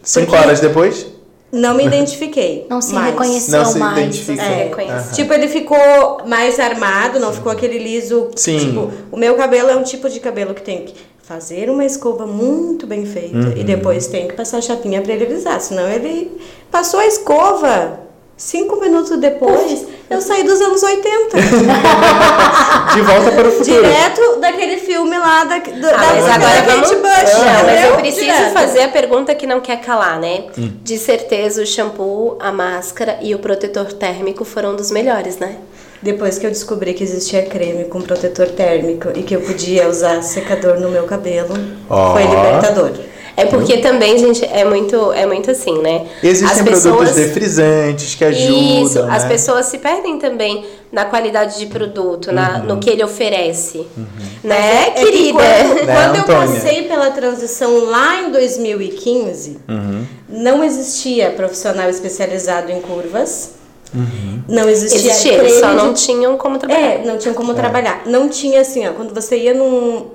Cinco 0.03 0.37
horas 0.37 0.61
depois? 0.61 1.07
Não 1.51 1.75
me 1.75 1.87
identifiquei. 1.87 2.67
Não 2.69 2.81
se 2.83 2.93
mais. 2.93 3.11
reconheceu 3.11 3.59
Não 3.63 3.73
se 3.73 3.79
mais. 3.79 4.29
É, 4.29 4.65
reconheci. 4.65 5.15
Tipo, 5.15 5.33
ele 5.33 5.49
ficou 5.49 5.79
mais 6.27 6.61
armado, 6.61 7.19
não 7.19 7.33
ficou 7.33 7.51
aquele 7.51 7.79
liso. 7.79 8.29
Sim. 8.37 8.59
Tipo, 8.59 8.91
o 9.11 9.17
meu 9.17 9.35
cabelo 9.35 9.71
é 9.71 9.77
um 9.77 9.83
tipo 9.83 10.11
de 10.11 10.21
cabelo 10.21 10.53
que 10.55 10.61
tem 10.63 10.85
que 10.85 10.95
fazer 11.23 11.69
uma 11.71 11.85
escova 11.85 12.27
muito 12.27 12.87
bem 12.87 13.05
feita 13.07 13.37
Uhum. 13.37 13.53
e 13.57 13.65
depois 13.65 14.07
tem 14.07 14.29
que 14.29 14.35
passar 14.35 14.59
a 14.59 14.63
chapinha 14.63 15.01
pra 15.03 15.13
ele 15.13 15.25
alisar. 15.27 15.61
Senão 15.61 15.89
ele 15.89 16.31
passou 16.71 17.01
a 17.01 17.07
escova. 17.07 18.01
Cinco 18.37 18.77
minutos 18.81 19.19
depois, 19.19 19.85
eu 20.11 20.21
saí 20.21 20.43
dos 20.45 20.61
anos 20.61 20.83
80. 20.83 21.37
De 22.95 23.03
volta 23.03 23.31
para 23.33 23.49
o 23.49 23.53
futuro. 23.53 23.83
Direto 23.83 24.41
daquele 24.41 24.79
filme 24.79 25.19
lá 25.19 25.45
da, 25.45 25.59
do, 25.59 25.81
da 25.81 25.91
Ah, 25.91 25.97
mas 25.99 26.15
música 26.17 26.35
agora 26.35 26.63
da 26.63 26.75
Kate. 26.75 26.95
Bush. 26.97 27.33
Não, 27.35 27.67
mas 27.67 27.85
eu 27.85 27.97
preciso 27.97 28.25
Direto. 28.25 28.53
fazer 28.53 28.83
a 28.83 28.89
pergunta 28.89 29.35
que 29.35 29.47
não 29.47 29.61
quer 29.61 29.81
calar, 29.81 30.19
né? 30.19 30.45
Hum. 30.59 30.71
De 30.83 30.99
certeza 30.99 31.63
o 31.63 31.67
shampoo, 31.67 32.37
a 32.41 32.51
máscara 32.51 33.19
e 33.21 33.35
o 33.35 33.39
protetor 33.39 33.93
térmico 33.93 34.45
foram 34.45 34.75
dos 34.75 34.91
melhores, 34.91 35.39
né? 35.39 35.57
Depois 36.01 36.39
que 36.39 36.47
eu 36.47 36.51
descobri 36.51 36.95
que 36.95 37.03
existia 37.03 37.43
creme 37.43 37.85
com 37.87 38.01
protetor 38.01 38.47
térmico 38.49 39.09
e 39.17 39.23
que 39.25 39.35
eu 39.35 39.41
podia 39.41 39.89
usar 39.89 40.23
secador 40.23 40.79
no 40.79 40.89
meu 40.91 41.05
cabelo, 41.05 41.55
Ó. 41.91 42.13
foi 42.13 42.23
libertador. 42.23 42.93
É 43.39 43.45
porque 43.47 43.79
também, 43.79 44.19
gente, 44.19 44.45
é 44.45 44.65
muito, 44.65 45.13
é 45.13 45.25
muito 45.27 45.51
assim, 45.51 45.79
né? 45.81 46.07
Existem 46.23 46.51
As 46.51 46.63
produtos 46.63 46.83
pessoas- 47.11 47.15
defrisantes 47.15 48.15
que 48.15 48.25
ajudam. 48.25 48.85
Isso, 48.85 49.03
as 49.03 49.23
né? 49.23 49.29
pessoas 49.29 49.67
se 49.67 49.79
perdem 49.79 50.19
também 50.19 50.65
na 50.91 51.05
qualidade 51.05 51.59
de 51.59 51.67
produto, 51.67 52.33
na, 52.33 52.59
no 52.59 52.79
que 52.79 52.91
ele 52.91 53.05
oferece. 53.05 53.87
Né, 54.43 54.89
É 54.89 54.91
que 54.91 55.05
querida? 55.05 55.39
Quando, 55.39 55.85
Né, 55.87 55.95
quando 55.95 56.17
eu 56.17 56.25
passei 56.25 56.83
pela 56.89 57.11
transição 57.11 57.85
lá 57.87 58.23
em 58.23 58.31
2015, 58.33 59.59
Uhum. 59.69 60.05
não 60.29 60.65
existia 60.65 61.31
profissional 61.31 61.89
especializado 61.89 62.71
em 62.73 62.81
curvas. 62.81 63.53
Não 64.47 64.69
existia, 64.69 64.99
Existia, 65.13 65.33
creme 65.35 65.49
eles 65.49 65.61
só 65.61 65.71
de- 65.71 65.77
não 65.77 65.95
tinham 65.95 66.37
como 66.37 66.59
trabalhar. 66.59 66.81
É, 66.87 67.03
não 67.07 67.17
tinha 67.17 67.33
como 67.33 67.55
trabalhar. 67.55 68.03
Não 68.07 68.29
tinha 68.29 68.61
assim, 68.61 68.87
ó, 68.87 68.93
quando 68.93 69.15
você 69.15 69.37
ia 69.39 69.55
num, 69.55 70.09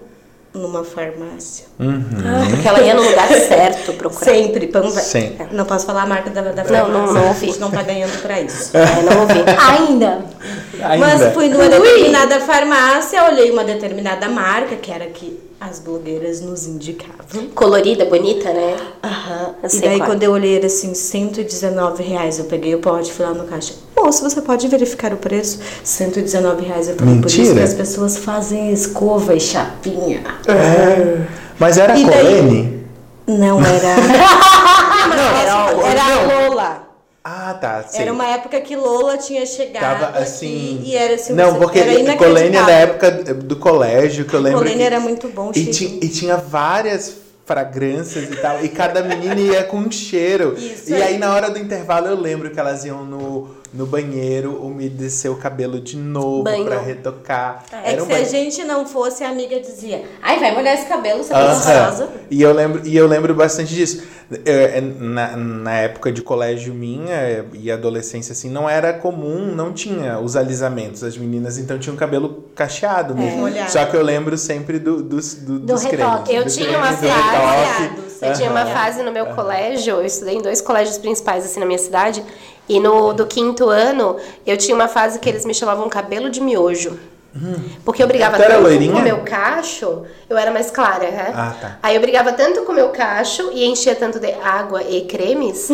numa 0.53 0.83
farmácia. 0.83 1.65
Ah, 1.79 2.45
porque 2.49 2.67
ela 2.67 2.81
ia 2.81 2.93
no 2.93 3.01
lugar 3.01 3.27
certo 3.27 3.93
procurar. 3.93 4.23
Sempre, 4.25 4.67
pão 4.67 4.83
velho. 4.83 5.05
Sempre. 5.05 5.47
Não 5.51 5.65
posso 5.65 5.85
falar 5.85 6.03
a 6.03 6.05
marca 6.05 6.29
da, 6.29 6.41
da 6.41 6.63
Não, 6.63 6.69
farmácia. 6.69 6.87
não, 6.93 7.13
não 7.13 7.27
ouvi. 7.27 7.45
A 7.45 7.47
gente 7.49 7.59
não 7.59 7.71
tá 7.71 7.81
ganhando 7.81 8.21
pra 8.21 8.39
isso. 8.39 8.71
É, 8.77 9.01
não 9.01 9.21
ouvi. 9.21 9.39
Ainda. 9.69 10.25
Ainda. 10.83 10.97
Mas 10.97 11.33
fui 11.33 11.49
numa 11.49 11.67
determinada 11.67 12.39
farmácia, 12.41 13.23
olhei 13.23 13.49
uma 13.51 13.63
determinada 13.63 14.29
marca, 14.29 14.75
que 14.75 14.91
era 14.91 15.05
que 15.07 15.39
as 15.69 15.79
blogueiras 15.79 16.41
nos 16.41 16.67
indicavam. 16.67 17.47
Colorida, 17.55 18.05
bonita, 18.05 18.51
né? 18.51 18.75
Aham. 19.03 19.55
Eu 19.63 19.69
E 19.71 19.79
daí 19.81 19.97
qual 19.97 20.03
é. 20.03 20.05
quando 20.11 20.23
eu 20.23 20.31
olhei 20.31 20.57
era 20.57 20.65
assim, 20.67 20.93
119 20.93 22.03
reais. 22.03 22.37
Eu 22.39 22.45
peguei 22.45 22.75
o 22.75 22.79
pote, 22.79 23.11
fui 23.13 23.25
lá 23.25 23.33
no 23.33 23.45
caixa. 23.45 23.73
Moço, 23.95 24.21
você 24.23 24.41
pode 24.41 24.67
verificar 24.67 25.13
o 25.13 25.17
preço? 25.17 25.59
119 25.83 26.65
reais. 26.65 26.89
Eu 26.89 26.95
falei, 26.95 27.15
por 27.19 27.27
isso 27.27 27.37
Mentira. 27.39 27.55
que 27.59 27.63
as 27.63 27.73
pessoas 27.73 28.17
fazem 28.17 28.71
escova 28.73 29.33
e 29.35 29.39
chapinha. 29.39 30.23
É. 30.47 31.25
Mas 31.57 31.77
era 31.77 31.97
E 31.97 32.05
daí- 32.05 32.25
Colene? 32.25 32.83
Não 33.25 33.59
era. 33.61 33.95
Não, 35.13 35.85
era 35.85 36.03
não. 36.03 36.31
a 36.45 36.47
Lola. 36.47 36.82
Ah, 37.23 37.53
tá. 37.53 37.83
sei. 37.87 38.01
Era 38.01 38.11
uma 38.11 38.25
época 38.27 38.59
que 38.59 38.75
Lola 38.75 39.17
tinha 39.17 39.45
chegado 39.45 40.01
Tava 40.01 40.17
assim. 40.19 40.79
aqui 40.81 40.89
e 40.89 40.95
era 40.97 41.13
assim. 41.15 41.33
Não, 41.33 41.55
porque 41.55 41.79
era 41.79 41.93
da 41.93 41.99
inacreditável. 41.99 42.73
época 42.75 43.11
do 43.11 43.55
colégio, 43.55 44.25
que 44.25 44.33
eu 44.33 44.41
lembro. 44.41 44.59
Colene 44.59 44.77
que- 44.77 44.83
era 44.83 44.99
muito 44.99 45.29
bom, 45.29 45.51
E, 45.55 45.65
ti- 45.67 45.99
e 46.01 46.09
tinha 46.09 46.35
várias 46.35 47.13
fragrâncias 47.45 48.29
e 48.29 48.35
tal. 48.35 48.63
E 48.63 48.67
cada 48.69 49.01
menina 49.01 49.39
ia 49.39 49.63
com 49.63 49.77
um 49.77 49.89
cheiro. 49.91 50.53
Isso 50.57 50.89
e 50.91 50.95
aí. 50.95 51.03
aí, 51.03 51.17
na 51.17 51.33
hora 51.33 51.49
do 51.49 51.57
intervalo, 51.57 52.07
eu 52.07 52.19
lembro 52.19 52.49
que 52.49 52.59
elas 52.59 52.83
iam 52.83 53.05
no, 53.05 53.49
no 53.73 53.85
banheiro 53.85 54.63
umedecer 54.63 55.31
o 55.31 55.35
cabelo 55.35 55.79
de 55.81 55.97
novo 55.97 56.43
Banho. 56.43 56.65
pra 56.65 56.79
retocar. 56.79 57.65
É 57.71 57.89
Era 57.93 57.97
que 57.97 58.03
um 58.03 58.05
se 58.05 58.11
a 58.11 58.15
banho. 58.15 58.29
gente 58.29 58.63
não 58.63 58.85
fosse, 58.85 59.23
a 59.23 59.29
amiga 59.29 59.59
dizia: 59.59 60.03
Ai, 60.21 60.39
vai 60.39 60.53
molhar 60.53 60.73
esse 60.75 60.85
cabelo, 60.85 61.23
você 61.23 61.33
tá 61.33 61.53
gostosa. 61.53 62.09
E 62.29 62.41
eu 62.41 62.53
lembro 62.53 62.81
e 62.85 62.95
eu 62.95 63.07
lembro 63.07 63.33
bastante 63.33 63.73
disso. 63.73 64.03
É, 64.45 64.77
é, 64.77 64.81
Na, 64.81 65.35
na 65.37 65.73
época 65.79 66.11
de 66.11 66.21
colégio 66.21 66.73
minha 66.73 67.13
é, 67.13 67.45
e 67.53 67.69
adolescência, 67.71 68.31
assim, 68.31 68.49
não 68.49 68.67
era 68.67 68.91
comum, 68.93 69.53
não 69.53 69.71
tinha 69.73 70.17
os 70.19 70.35
alisamentos. 70.35 71.03
As 71.03 71.15
meninas, 71.17 71.57
então, 71.57 71.77
tinham 71.77 71.95
cabelo 71.95 72.45
cacheado 72.55 73.13
mesmo. 73.15 73.39
molhado. 73.39 73.69
Só 73.71 73.85
que 73.85 73.95
eu 73.95 74.01
lembro 74.01 74.37
sempre 74.37 74.79
do, 74.79 75.03
dos, 75.03 75.35
do, 75.35 75.59
Do 75.59 75.65
dos 75.73 75.83
retoque. 75.83 76.29
cremes. 76.29 76.57
Eu 76.57 76.63
do 76.63 76.65
tinha 76.67 76.77
uma 76.77 76.87
fase- 76.93 77.07
retoque. 77.07 78.03
Eu 78.21 78.33
tinha 78.33 78.49
uma 78.49 78.65
fase 78.65 79.03
no 79.03 79.11
meu 79.11 79.25
colégio, 79.27 79.95
eu 79.95 80.05
estudei 80.05 80.35
em 80.35 80.41
dois 80.41 80.61
colégios 80.61 80.97
principais 80.97 81.43
assim 81.45 81.59
na 81.59 81.65
minha 81.65 81.77
cidade, 81.77 82.23
e 82.67 82.79
no 82.79 83.13
do 83.13 83.25
quinto 83.25 83.69
ano 83.69 84.17
eu 84.45 84.57
tinha 84.57 84.75
uma 84.75 84.87
fase 84.87 85.19
que 85.19 85.29
eles 85.29 85.45
me 85.45 85.53
chamavam 85.53 85.89
cabelo 85.89 86.29
de 86.29 86.41
miojo. 86.41 86.97
Porque 87.83 88.03
eu 88.03 88.07
brigava 88.07 88.37
tanto 88.37 88.61
com 88.91 88.99
o 88.99 89.01
meu 89.01 89.21
cacho, 89.21 90.03
eu 90.29 90.37
era 90.37 90.51
mais 90.51 90.69
clara, 90.69 91.09
né? 91.09 91.31
Ah, 91.33 91.53
tá. 91.59 91.77
Aí 91.81 91.95
eu 91.95 92.01
brigava 92.01 92.31
tanto 92.31 92.61
com 92.61 92.71
o 92.71 92.75
meu 92.75 92.89
cacho 92.89 93.49
e 93.51 93.65
enchia 93.65 93.95
tanto 93.95 94.19
de 94.19 94.31
água 94.33 94.83
e 94.83 95.01
cremes, 95.05 95.71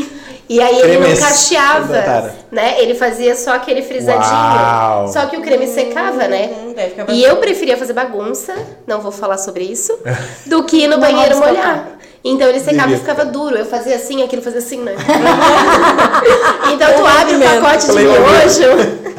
e 0.47 0.61
aí 0.61 0.79
ele 0.79 0.97
Cremes, 0.97 1.19
não 1.19 1.27
cacheava, 1.27 2.33
né? 2.49 2.81
Ele 2.81 2.95
fazia 2.95 3.35
só 3.35 3.55
aquele 3.55 3.81
frisadinho. 3.81 4.23
Uau. 4.23 5.07
Só 5.09 5.25
que 5.25 5.35
o 5.35 5.41
creme 5.41 5.67
secava, 5.67 6.29
né? 6.29 6.49
Hum, 6.49 6.73
ficava 6.73 7.11
E 7.11 7.21
eu 7.21 7.35
preferia 7.37 7.75
fazer 7.75 7.91
bagunça, 7.91 8.55
não 8.87 9.01
vou 9.01 9.11
falar 9.11 9.37
sobre 9.37 9.65
isso, 9.65 9.99
do 10.47 10.63
que 10.63 10.83
ir 10.83 10.87
no 10.87 10.97
banheiro 10.97 11.37
molhar. 11.39 11.98
Então 12.23 12.47
ele 12.49 12.59
secava 12.59 12.91
e 12.91 12.97
ficava 12.97 13.23
duro. 13.25 13.55
Eu 13.55 13.65
fazia 13.65 13.95
assim, 13.95 14.21
aquilo 14.23 14.41
fazia 14.41 14.59
assim, 14.59 14.79
né? 14.83 14.93
então 16.73 16.93
tu 16.93 17.05
abre 17.05 17.35
o 17.35 17.39
pacote 17.61 17.85
de 17.87 17.93
miojo. 17.93 19.09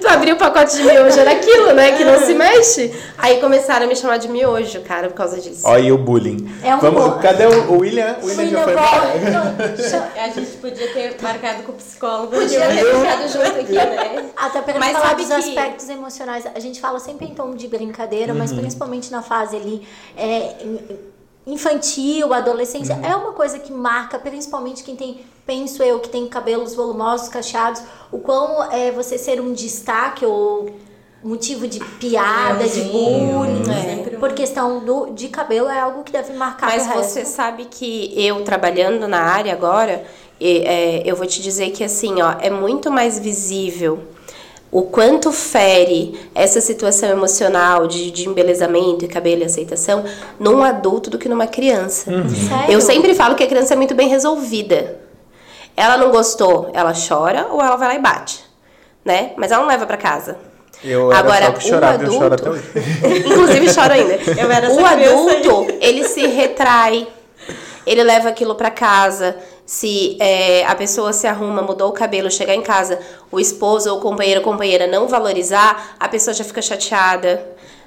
tu 0.00 0.08
abriu 0.08 0.34
o 0.34 0.38
pacote 0.38 0.76
de 0.76 0.82
miojo, 0.82 1.20
era 1.20 1.32
aquilo, 1.32 1.72
né? 1.74 1.92
Que 1.92 2.04
não 2.04 2.18
se 2.18 2.34
mexe. 2.34 2.92
Aí 3.18 3.38
começaram 3.40 3.84
a 3.86 3.88
me 3.88 3.94
chamar 3.94 4.16
de 4.16 4.28
miojo, 4.28 4.80
cara, 4.80 5.08
por 5.08 5.14
causa 5.14 5.40
disso. 5.40 5.60
Olha 5.64 5.94
o 5.94 5.98
bullying. 5.98 6.52
É 6.64 6.74
um 6.74 6.80
Vamos, 6.80 7.04
bom- 7.04 7.18
cadê 7.20 7.46
o, 7.46 7.72
o 7.72 7.78
William? 7.78 8.16
O 8.20 8.26
William 8.26 8.48
já 8.50 8.62
foi 8.64 8.72
embora. 8.72 10.12
A 10.24 10.28
gente 10.28 10.50
podia 10.56 10.88
ter 10.92 11.16
marcado 11.22 11.62
com 11.62 11.72
o 11.72 11.74
psicólogo. 11.76 12.28
Podia 12.34 12.60
ter 12.66 12.84
ficado 12.84 13.28
junto 13.28 13.60
aqui, 13.60 13.72
né? 13.72 14.24
Até 14.36 14.60
para 14.60 14.78
Mas 14.80 14.92
falar 14.92 15.08
sabe 15.10 15.24
dos 15.24 15.28
que- 15.28 15.34
aspectos 15.58 15.88
emocionais, 15.88 16.44
a 16.52 16.58
gente 16.58 16.80
fala 16.80 16.98
sempre 16.98 17.26
em 17.26 17.34
tom 17.34 17.54
de 17.54 17.68
brincadeira, 17.68 18.32
Uhum. 18.32 18.38
mas 18.38 18.52
principalmente 18.52 19.12
na 19.12 19.22
fase 19.22 19.54
ali 19.56 19.86
é, 20.16 20.54
infantil, 21.46 22.32
adolescência, 22.32 22.94
Uhum. 22.96 23.04
é 23.04 23.16
uma 23.16 23.32
coisa 23.32 23.58
que 23.58 23.72
marca, 23.72 24.18
principalmente 24.18 24.82
quem 24.84 24.94
tem, 24.94 25.20
penso 25.46 25.82
eu, 25.82 25.98
que 26.00 26.08
tem 26.08 26.26
cabelos 26.28 26.74
volumosos, 26.74 27.28
cacheados, 27.28 27.82
o 28.10 28.18
quão 28.18 28.70
é 28.72 28.90
você 28.90 29.18
ser 29.18 29.40
um 29.40 29.52
destaque 29.52 30.24
ou 30.24 30.70
motivo 31.22 31.68
de 31.68 31.78
piada, 32.00 32.66
de 32.68 32.80
bullying, 32.82 33.62
é. 33.70 34.16
Por 34.18 34.32
questão 34.32 34.84
do, 34.84 35.10
de 35.10 35.28
cabelo, 35.28 35.68
é 35.68 35.78
algo 35.78 36.02
que 36.02 36.12
deve 36.12 36.32
marcar 36.32 36.66
Mas 36.66 36.86
você 36.86 37.24
sabe 37.24 37.66
que 37.66 38.12
eu 38.16 38.42
trabalhando 38.44 39.06
na 39.06 39.20
área 39.20 39.52
agora, 39.52 40.04
e, 40.40 40.58
é, 40.58 41.02
eu 41.04 41.14
vou 41.14 41.26
te 41.26 41.40
dizer 41.40 41.70
que 41.70 41.84
assim, 41.84 42.20
ó, 42.20 42.34
é 42.40 42.50
muito 42.50 42.90
mais 42.90 43.18
visível 43.18 44.00
o 44.72 44.82
quanto 44.84 45.30
fere 45.30 46.18
essa 46.34 46.58
situação 46.58 47.10
emocional 47.10 47.86
de, 47.86 48.10
de 48.10 48.26
embelezamento 48.26 49.04
e 49.04 49.08
cabelo 49.08 49.42
e 49.42 49.44
aceitação 49.44 50.02
num 50.40 50.64
adulto 50.64 51.10
do 51.10 51.18
que 51.18 51.28
numa 51.28 51.46
criança. 51.46 52.10
Sério? 52.10 52.72
Eu 52.72 52.80
sempre 52.80 53.14
falo 53.14 53.34
que 53.34 53.44
a 53.44 53.46
criança 53.46 53.74
é 53.74 53.76
muito 53.76 53.94
bem 53.94 54.08
resolvida. 54.08 54.98
Ela 55.76 55.98
não 55.98 56.10
gostou, 56.10 56.70
ela 56.72 56.94
chora 56.94 57.48
ou 57.50 57.60
ela 57.60 57.76
vai 57.76 57.88
lá 57.88 57.94
e 57.96 57.98
bate, 57.98 58.42
né? 59.04 59.32
Mas 59.36 59.52
ela 59.52 59.60
não 59.60 59.68
leva 59.68 59.84
pra 59.86 59.98
casa. 59.98 60.38
Eu 60.82 61.10
era 61.12 61.18
Agora, 61.20 61.46
só 61.46 61.52
que 61.52 61.58
o 61.58 61.68
chorava, 61.68 62.02
eu 62.02 62.10
choro 62.12 62.34
até 62.34 62.48
adulto- 62.48 62.50
hoje. 62.50 62.64
Inclusive 63.28 63.72
choro 63.72 63.92
ainda. 63.92 64.14
Eu 64.40 64.50
era 64.50 64.70
o 64.72 64.84
adulto, 64.84 65.74
ele 65.80 66.02
se 66.08 66.26
retrai, 66.26 67.06
ele 67.86 68.02
leva 68.02 68.30
aquilo 68.30 68.54
pra 68.54 68.70
casa. 68.70 69.36
Se 69.76 70.18
é, 70.20 70.66
a 70.66 70.74
pessoa 70.74 71.14
se 71.14 71.26
arruma, 71.26 71.62
mudou 71.62 71.88
o 71.88 71.92
cabelo, 71.92 72.30
chegar 72.30 72.54
em 72.54 72.60
casa, 72.60 72.98
o 73.30 73.40
esposo 73.40 73.90
ou 73.90 73.96
o 73.96 74.00
companheiro 74.02 74.40
ou 74.40 74.44
companheira 74.44 74.86
não 74.86 75.08
valorizar, 75.08 75.94
a 75.98 76.06
pessoa 76.10 76.34
já 76.34 76.44
fica 76.44 76.60
chateada. 76.60 77.42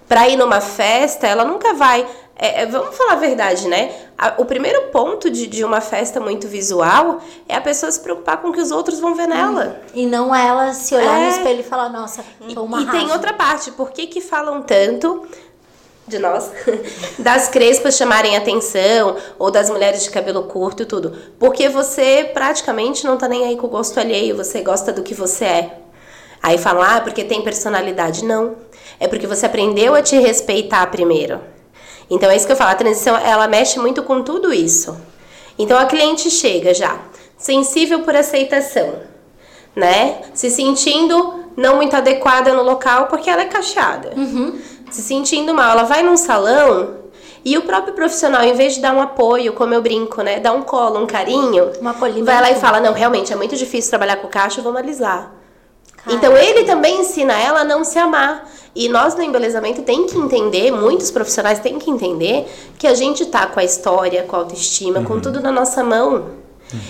Pra 0.08 0.28
ir 0.28 0.36
numa 0.36 0.60
festa, 0.60 1.28
ela 1.28 1.46
nunca 1.46 1.76
vai. 1.76 2.08
é, 2.38 2.64
é, 2.64 2.66
vamos 2.66 2.98
falar 2.98 3.14
a 3.14 3.16
verdade, 3.18 3.68
né? 3.68 3.92
A- 4.18 4.34
o 4.40 4.46
primeiro 4.46 4.88
ponto 4.92 5.30
de, 5.30 5.46
de 5.46 5.64
uma 5.64 5.80
festa 5.80 6.20
muito 6.20 6.48
visual 6.48 7.22
é 7.48 7.56
a 7.56 7.62
pessoa 7.62 7.92
se 7.92 8.00
preocupar 8.00 8.42
com 8.42 8.48
o 8.50 8.52
que 8.52 8.60
os 8.62 8.72
outros 8.72 9.00
vão 9.00 9.14
ver 9.14 9.28
nela. 9.28 9.80
E 9.94 10.08
não 10.08 10.34
ela 10.36 10.74
se 10.74 10.96
olhar 10.96 11.20
no 11.20 11.26
É. 11.26 11.30
espelho 11.30 11.60
e 11.60 11.64
falar, 11.64 11.90
nossa, 11.90 12.26
tô 12.54 12.64
uma 12.64 12.82
E 12.82 12.86
tem 12.88 13.02
rasa. 13.02 13.14
outra 13.14 13.32
parte, 13.34 13.72
por 13.72 13.92
que 13.92 14.08
que 14.08 14.22
falam 14.22 14.64
tanto 14.64 15.24
de 16.08 16.20
nós, 16.20 16.52
das 17.18 17.48
crespas 17.48 17.96
chamarem 17.96 18.38
atenção, 18.38 19.16
ou 19.40 19.50
das 19.50 19.70
mulheres 19.70 20.04
de 20.04 20.10
cabelo 20.10 20.44
curto 20.44 20.84
e 20.84 20.86
tudo? 20.86 21.18
Porque 21.40 21.68
você 21.70 22.30
praticamente 22.34 23.06
não 23.06 23.18
tá 23.18 23.28
nem 23.28 23.46
aí 23.46 23.58
com 23.58 23.68
o 23.68 23.70
gosto 23.70 24.00
alheio, 24.00 24.36
você 24.36 24.62
gosta 24.62 24.92
do 24.94 25.04
que 25.04 25.14
você 25.14 25.46
é. 25.46 25.78
Aí 26.42 26.58
falam, 26.58 26.84
ah, 26.84 27.02
porque 27.02 27.24
tem 27.24 27.42
personalidade. 27.42 28.24
Não. 28.24 28.56
É 29.00 29.08
porque 29.08 29.26
você 29.26 29.48
aprendeu 29.48 29.96
a 29.96 30.02
te 30.02 30.18
respeitar 30.18 30.86
primeiro. 30.88 31.42
Então 32.10 32.30
é 32.30 32.36
isso 32.36 32.46
que 32.46 32.52
eu 32.52 32.58
falo, 32.58 32.72
a 32.72 32.76
transição, 32.76 33.18
ela 33.18 33.48
mexe 33.48 33.80
muito 33.80 34.04
com 34.04 34.22
tudo 34.22 34.54
isso. 34.54 34.96
Então 35.58 35.78
a 35.78 35.86
cliente 35.86 36.30
chega 36.30 36.74
já, 36.74 37.00
sensível 37.38 38.02
por 38.02 38.16
aceitação 38.16 39.16
né? 39.76 40.22
Se 40.34 40.50
sentindo 40.50 41.46
não 41.58 41.76
muito 41.76 41.96
adequada 41.96 42.54
no 42.54 42.64
local 42.64 43.08
porque 43.08 43.30
ela 43.30 43.42
é 43.42 43.46
cacheada. 43.46 44.14
Se 44.92 45.02
sentindo 45.02 45.54
mal. 45.54 45.72
Ela 45.72 45.84
vai 45.84 46.04
num 46.04 46.18
salão 46.18 47.06
e 47.44 47.58
o 47.58 47.62
próprio 47.62 47.94
profissional, 47.94 48.44
em 48.44 48.54
vez 48.54 48.76
de 48.76 48.82
dar 48.82 48.94
um 48.94 49.02
apoio, 49.02 49.54
como 49.54 49.74
eu 49.74 49.82
brinco, 49.82 50.22
né? 50.22 50.40
Dar 50.40 50.54
um 50.54 50.64
colo, 50.64 51.00
um 51.00 51.06
carinho, 51.06 51.72
Um 51.82 51.88
acolhimento. 51.88 52.26
vai 52.26 52.42
lá 52.42 52.52
e 52.52 52.56
fala: 52.56 52.80
Não, 52.80 52.94
realmente 52.94 53.32
é 53.32 53.36
muito 53.36 53.56
difícil 53.56 53.90
trabalhar 53.90 54.18
com 54.18 54.28
cacho, 54.28 54.62
vamos 54.62 54.80
alisar. 54.80 55.32
Então 56.08 56.38
ele 56.38 56.64
também 56.66 57.02
ensina 57.02 57.34
ela 57.34 57.62
a 57.62 57.64
não 57.64 57.84
se 57.84 57.98
amar. 57.98 58.48
E 58.76 58.90
nós 58.90 59.16
no 59.16 59.24
embelezamento 59.24 59.82
tem 59.84 60.06
que 60.06 60.18
entender, 60.18 60.70
muitos 60.70 61.10
profissionais 61.10 61.60
têm 61.60 61.80
que 61.80 61.90
entender 61.90 62.46
que 62.78 62.86
a 62.86 62.94
gente 62.94 63.26
tá 63.26 63.48
com 63.48 63.60
a 63.60 63.64
história, 63.64 64.24
com 64.24 64.36
a 64.36 64.40
autoestima, 64.40 65.02
com 65.04 65.20
tudo 65.20 65.40
na 65.42 65.52
nossa 65.52 65.84
mão. 65.84 66.45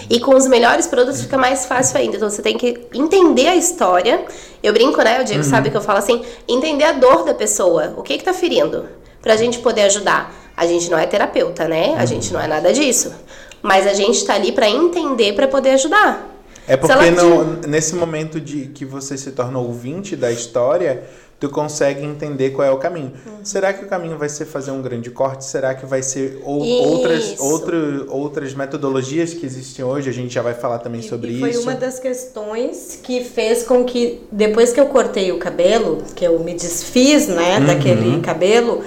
E 0.09 0.19
com 0.19 0.35
os 0.35 0.47
melhores 0.47 0.87
produtos 0.87 1.21
fica 1.21 1.37
mais 1.37 1.65
fácil 1.65 1.97
ainda. 1.99 2.15
Então 2.17 2.29
você 2.29 2.41
tem 2.41 2.57
que 2.57 2.79
entender 2.93 3.47
a 3.47 3.55
história. 3.55 4.25
Eu 4.63 4.73
brinco, 4.73 5.01
né? 5.01 5.21
O 5.21 5.23
Diego 5.23 5.43
sabe 5.43 5.69
que 5.69 5.77
eu 5.77 5.81
falo 5.81 5.99
assim: 5.99 6.23
entender 6.47 6.83
a 6.85 6.93
dor 6.93 7.23
da 7.25 7.33
pessoa. 7.33 7.93
O 7.97 8.01
que 8.01 8.17
que 8.17 8.23
tá 8.23 8.33
ferindo? 8.33 8.85
Pra 9.21 9.35
gente 9.35 9.59
poder 9.59 9.81
ajudar. 9.83 10.33
A 10.57 10.65
gente 10.65 10.89
não 10.89 10.97
é 10.97 11.05
terapeuta, 11.05 11.67
né? 11.67 11.95
A 11.97 12.05
gente 12.05 12.31
não 12.33 12.39
é 12.39 12.47
nada 12.47 12.71
disso. 12.71 13.13
Mas 13.61 13.85
a 13.87 13.93
gente 13.93 14.23
tá 14.25 14.35
ali 14.35 14.51
pra 14.51 14.69
entender, 14.69 15.33
pra 15.33 15.47
poder 15.47 15.71
ajudar. 15.71 16.31
É 16.67 16.75
porque 16.77 16.93
no- 17.11 17.67
nesse 17.67 17.93
momento 17.95 18.39
de 18.39 18.67
que 18.67 18.85
você 18.85 19.17
se 19.17 19.31
torna 19.31 19.59
ouvinte 19.59 20.15
da 20.15 20.31
história, 20.31 21.03
tu 21.39 21.49
consegue 21.49 22.03
entender 22.03 22.51
qual 22.51 22.65
é 22.67 22.71
o 22.71 22.77
caminho. 22.77 23.11
Uhum. 23.25 23.33
Será 23.43 23.73
que 23.73 23.83
o 23.83 23.87
caminho 23.87 24.17
vai 24.17 24.29
ser 24.29 24.45
fazer 24.45 24.71
um 24.71 24.81
grande 24.81 25.11
corte? 25.11 25.43
Será 25.45 25.73
que 25.75 25.85
vai 25.85 26.01
ser 26.01 26.41
ou- 26.43 26.61
outras, 26.65 27.35
outro, 27.39 28.05
outras 28.09 28.53
metodologias 28.53 29.33
que 29.33 29.45
existem 29.45 29.83
hoje? 29.83 30.09
A 30.09 30.13
gente 30.13 30.33
já 30.33 30.41
vai 30.41 30.53
falar 30.53 30.79
também 30.79 31.01
sobre 31.01 31.33
e 31.33 31.39
foi 31.41 31.49
isso. 31.49 31.61
uma 31.63 31.75
das 31.75 31.99
questões 31.99 32.99
que 33.03 33.23
fez 33.23 33.63
com 33.63 33.83
que, 33.83 34.21
depois 34.31 34.71
que 34.71 34.79
eu 34.79 34.85
cortei 34.85 35.31
o 35.33 35.37
cabelo, 35.37 36.03
que 36.15 36.23
eu 36.25 36.39
me 36.39 36.53
desfiz, 36.53 37.27
né, 37.27 37.57
Uhum. 37.59 37.65
daquele 37.65 38.21
cabelo, 38.21 38.81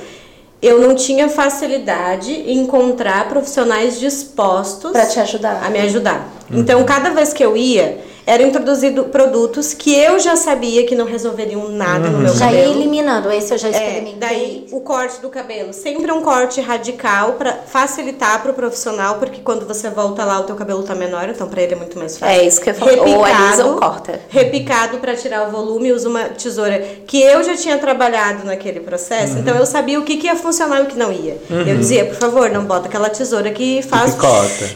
eu 0.61 0.80
não 0.80 0.94
tinha 0.94 1.28
facilidade 1.28 2.32
em 2.32 2.61
encontrar 2.61 3.28
profissionais 3.28 4.01
dispostos 4.01 4.90
Pra 4.90 5.07
te 5.07 5.20
ajudar. 5.20 5.62
a 5.64 5.70
me 5.70 5.78
ajudar. 5.80 6.28
Então, 6.51 6.82
cada 6.84 7.11
vez 7.11 7.32
que 7.32 7.44
eu 7.44 7.57
ia, 7.57 7.99
eram 8.29 8.45
introduzidos 8.47 9.07
produtos 9.07 9.72
que 9.72 9.95
eu 9.95 10.18
já 10.20 10.37
sabia 10.37 10.85
que 10.87 10.95
não 10.95 11.07
resolveriam 11.07 11.68
nada 11.70 12.11
no 12.11 12.18
meu 12.18 12.35
Já 12.35 12.53
ia 12.53 12.59
cabelo. 12.61 12.79
eliminando, 12.79 13.33
esse 13.33 13.55
eu 13.55 13.59
já 13.59 13.68
É, 13.68 13.70
experimentei. 13.70 14.16
daí 14.20 14.66
o 14.70 14.81
corte 14.83 15.18
do 15.22 15.31
cabelo, 15.31 15.72
sempre 15.72 16.12
um 16.12 16.20
corte 16.20 16.61
radical 16.61 17.33
para 17.33 17.55
facilitar 17.55 18.43
para 18.43 18.51
o 18.51 18.55
profissional, 18.55 19.14
porque 19.14 19.41
quando 19.41 19.66
você 19.66 19.89
volta 19.89 20.24
lá 20.26 20.41
o 20.41 20.45
teu 20.45 20.55
cabelo 20.57 20.83
tá 20.83 20.95
menor, 20.95 21.26
então 21.31 21.49
para 21.49 21.62
ele 21.62 21.72
é 21.72 21.76
muito 21.76 21.99
mais 21.99 22.18
fácil. 22.18 22.35
É 22.39 22.47
isso 22.47 22.61
que 22.61 22.68
eu 22.68 22.74
falo. 22.74 22.91
Ou 23.09 23.24
alisa 23.24 23.64
ou 23.64 23.76
corta. 23.79 24.20
Repicado 24.29 24.99
para 24.99 25.16
tirar 25.16 25.49
o 25.49 25.51
volume, 25.51 25.91
usa 25.93 26.07
uma 26.09 26.24
tesoura 26.24 26.79
que 27.07 27.22
eu 27.22 27.43
já 27.43 27.57
tinha 27.57 27.79
trabalhado 27.79 28.45
naquele 28.45 28.81
processo, 28.81 29.33
Uhum. 29.35 29.39
então 29.41 29.57
eu 29.57 29.64
sabia 29.64 29.99
o 29.99 30.05
que, 30.05 30.18
que 30.18 30.26
ia 30.26 30.37
funcionar 30.37 30.81
e 30.81 30.83
o 30.83 30.87
que 30.87 30.99
não 30.99 31.11
ia. 31.11 31.39
Eu 31.49 31.79
dizia, 31.79 32.05
por 32.05 32.16
favor, 32.16 32.51
não 32.51 32.64
bota 32.66 32.89
aquela 32.89 33.09
tesoura 33.09 33.51
que 33.53 33.81
faz 33.81 34.14
Picota. 34.14 34.70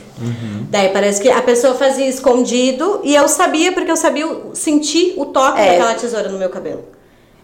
Daí 0.72 0.88
parece 0.88 1.20
que 1.20 1.28
a 1.30 1.42
pessoa 1.42 1.74
fazia 1.74 2.06
escondido 2.08 3.00
e 3.04 3.14
eu 3.14 3.28
sabia, 3.28 3.72
porque 3.72 3.90
eu 3.90 3.96
sabia 3.96 4.26
sentir 4.54 5.12
o 5.18 5.26
toque 5.26 5.60
É. 5.60 5.72
daquela 5.72 5.94
tesoura 5.94 6.28
no 6.30 6.38
meu 6.38 6.48
cabelo. 6.48 6.82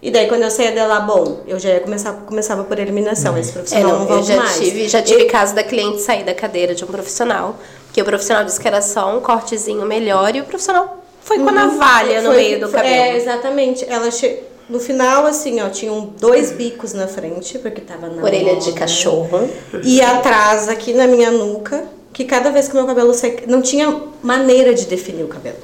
E 0.00 0.10
daí 0.10 0.26
quando 0.28 0.44
eu 0.44 0.50
saía 0.50 0.72
de 0.72 0.78
lá, 0.80 1.00
bom, 1.00 1.40
eu 1.46 1.58
já 1.58 1.68
ia 1.70 1.80
começar, 1.80 2.12
começava 2.24 2.64
por 2.64 2.78
eliminação. 2.78 3.36
Esse 3.36 3.50
É, 3.50 3.52
profissional 3.52 3.86
não, 3.90 3.98
não, 3.98 4.02
eu 4.04 4.08
volta 4.08 4.24
já 4.32 4.36
mais. 4.38 4.58
tive, 4.58 4.88
já 4.88 5.02
tive 5.02 5.24
caso 5.26 5.54
da 5.54 5.62
cliente 5.62 6.00
sair 6.00 6.24
da 6.24 6.32
cadeira 6.34 6.74
de 6.74 6.82
um 6.84 6.86
profissional, 6.86 7.56
que 7.92 8.00
o 8.00 8.04
profissional 8.04 8.44
disse 8.44 8.58
que 8.58 8.66
era 8.66 8.80
só 8.80 9.14
um 9.14 9.20
cortezinho 9.20 9.84
melhor 9.84 10.34
e 10.34 10.40
o 10.40 10.44
profissional 10.44 11.04
foi 11.20 11.38
com 11.38 11.50
a 11.50 11.52
navalha 11.52 12.22
no 12.22 12.28
Uhum. 12.28 12.34
Foi- 12.34 12.42
meio 12.44 12.60
do 12.60 12.68
foi- 12.68 12.76
cabelo. 12.80 12.94
É, 12.94 13.16
exatamente. 13.18 13.84
Ela 13.86 14.10
che... 14.10 14.38
No 14.70 14.78
final, 14.80 15.26
assim, 15.26 15.60
ó, 15.62 15.68
tinham 15.68 16.12
dois 16.18 16.50
bicos 16.52 16.92
na 16.94 17.06
frente, 17.06 17.58
porque 17.58 17.80
tava 17.82 18.06
na 18.08 18.22
Orelha 18.22 18.56
de 18.56 18.72
cachorro. 18.72 19.48
E 19.82 20.00
atrás, 20.02 20.68
aqui 20.68 20.92
na 20.94 21.06
minha 21.06 21.30
nuca, 21.30 21.84
que 22.18 22.24
cada 22.24 22.50
vez 22.50 22.66
que 22.66 22.74
meu 22.74 22.84
cabelo 22.84 23.14
seca, 23.14 23.44
não 23.46 23.62
tinha 23.62 23.96
maneira 24.24 24.74
de 24.74 24.86
definir 24.86 25.22
o 25.22 25.28
cabelo. 25.28 25.58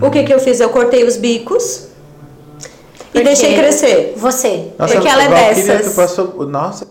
O 0.00 0.08
que 0.08 0.22
que 0.22 0.32
eu 0.32 0.38
fiz? 0.38 0.60
Eu 0.60 0.68
cortei 0.68 1.02
os 1.02 1.16
bicos 1.16 1.86
e 2.60 2.62
Porque- 3.12 3.24
deixei 3.24 3.56
crescer. 3.56 4.12
Você. 4.16 4.68
Nossa, 4.78 4.94
Porque 4.94 5.08
ela 5.08 5.24
é 5.24 5.28
dessas. 5.54 5.86
tu 5.90 5.96
passou, 5.96 6.46
nossa, 6.46 6.86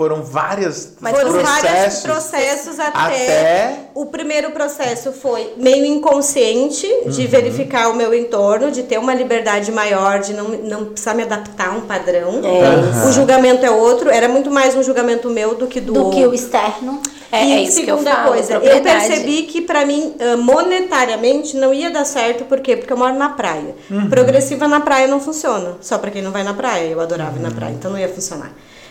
foram 0.00 0.22
várias 0.22 0.94
Mas 0.98 1.12
Foram 1.14 1.32
processos. 1.34 1.62
vários 1.62 2.00
processos 2.00 2.80
até, 2.80 2.98
até- 2.98 3.78
O 3.94 4.06
primeiro 4.06 4.50
processo 4.50 5.12
foi 5.12 5.52
meio 5.58 5.84
inconsciente 5.84 6.88
de 7.08 7.26
verificar 7.26 7.90
o 7.90 7.94
meu 7.94 8.14
entorno, 8.14 8.70
de 8.70 8.82
ter 8.82 8.96
uma 8.98 9.12
liberdade 9.14 9.70
maior, 9.70 10.20
de 10.20 10.32
não, 10.32 10.48
não 10.48 10.84
precisar 10.86 11.12
me 11.12 11.22
adaptar 11.24 11.68
a 11.68 11.72
um 11.72 11.82
padrão. 11.82 12.40
É. 12.42 13.06
O 13.08 13.12
julgamento 13.12 13.62
é 13.66 13.70
outro, 13.70 14.08
era 14.08 14.26
muito 14.26 14.50
mais 14.50 14.74
um 14.74 14.82
julgamento 14.82 15.28
meu 15.28 15.54
do 15.54 15.66
que 15.66 15.80
do, 15.82 15.92
Do 15.92 16.10
que 16.10 16.26
o 16.26 16.32
externo. 16.32 17.02
É, 17.30 17.44
e 17.44 17.52
é 17.52 17.60
isso 17.62 17.84
que 17.84 17.90
eu 17.90 17.98
segunda 17.98 18.16
falo, 18.16 18.28
coisa, 18.32 18.54
eu 18.54 18.60
propriedade. 18.60 19.06
percebi 19.08 19.42
que 19.42 19.60
pra 19.60 19.84
mim, 19.84 20.16
ah, 20.18 20.36
monetariamente, 20.38 21.56
não 21.58 21.74
ia 21.74 21.90
dar 21.90 22.04
certo, 22.06 22.44
por 22.44 22.60
quê? 22.60 22.74
Porque 22.76 22.92
eu 22.92 22.96
moro 22.96 23.14
na 23.14 23.28
praia. 23.28 23.74
Uhum. 23.90 24.08
Progressiva 24.08 24.66
na 24.66 24.80
praia 24.80 25.06
não 25.06 25.20
funciona. 25.20 25.76
Só 25.82 25.98
pra 25.98 26.10
quem 26.10 26.22
não 26.22 26.32
vai 26.32 26.42
na 26.42 26.54
praia. 26.54 26.86
Eu 26.88 27.00
adorava 27.00 27.36
ir 27.38 27.42
na 27.42 27.50
praia, 27.50 27.72
então 27.74 27.90
não 27.92 27.98
ia 27.98 28.08
funcionar. 28.08 28.50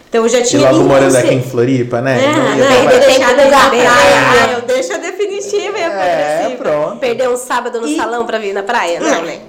Então 0.09 0.23
eu 0.23 0.29
já 0.29 0.39
E 0.39 0.43
tinha. 0.43 0.71
logo 0.71 0.85
morando 0.85 1.15
aqui 1.15 1.35
em 1.35 1.43
Floripa, 1.43 2.01
né? 2.01 2.19
É, 2.19 2.27
Não 2.27 2.57
ia 3.11 3.27
não, 3.45 3.51
da 3.51 3.69
praia. 3.69 3.89
Ah, 3.89 4.51
eu 4.53 4.61
deixo 4.63 4.91
a 4.93 4.97
definitiva 4.97 5.77
e 5.77 5.83
a 5.83 5.87
É, 6.03 6.55
pronto. 6.57 6.97
Perder 6.97 7.29
um 7.29 7.37
sábado 7.37 7.79
no 7.79 7.87
E- 7.87 7.95
salão 7.95 8.25
pra 8.25 8.39
vir 8.39 8.51
na 8.53 8.63
praia? 8.63 8.99
Não, 8.99 9.21
né? 9.21 9.39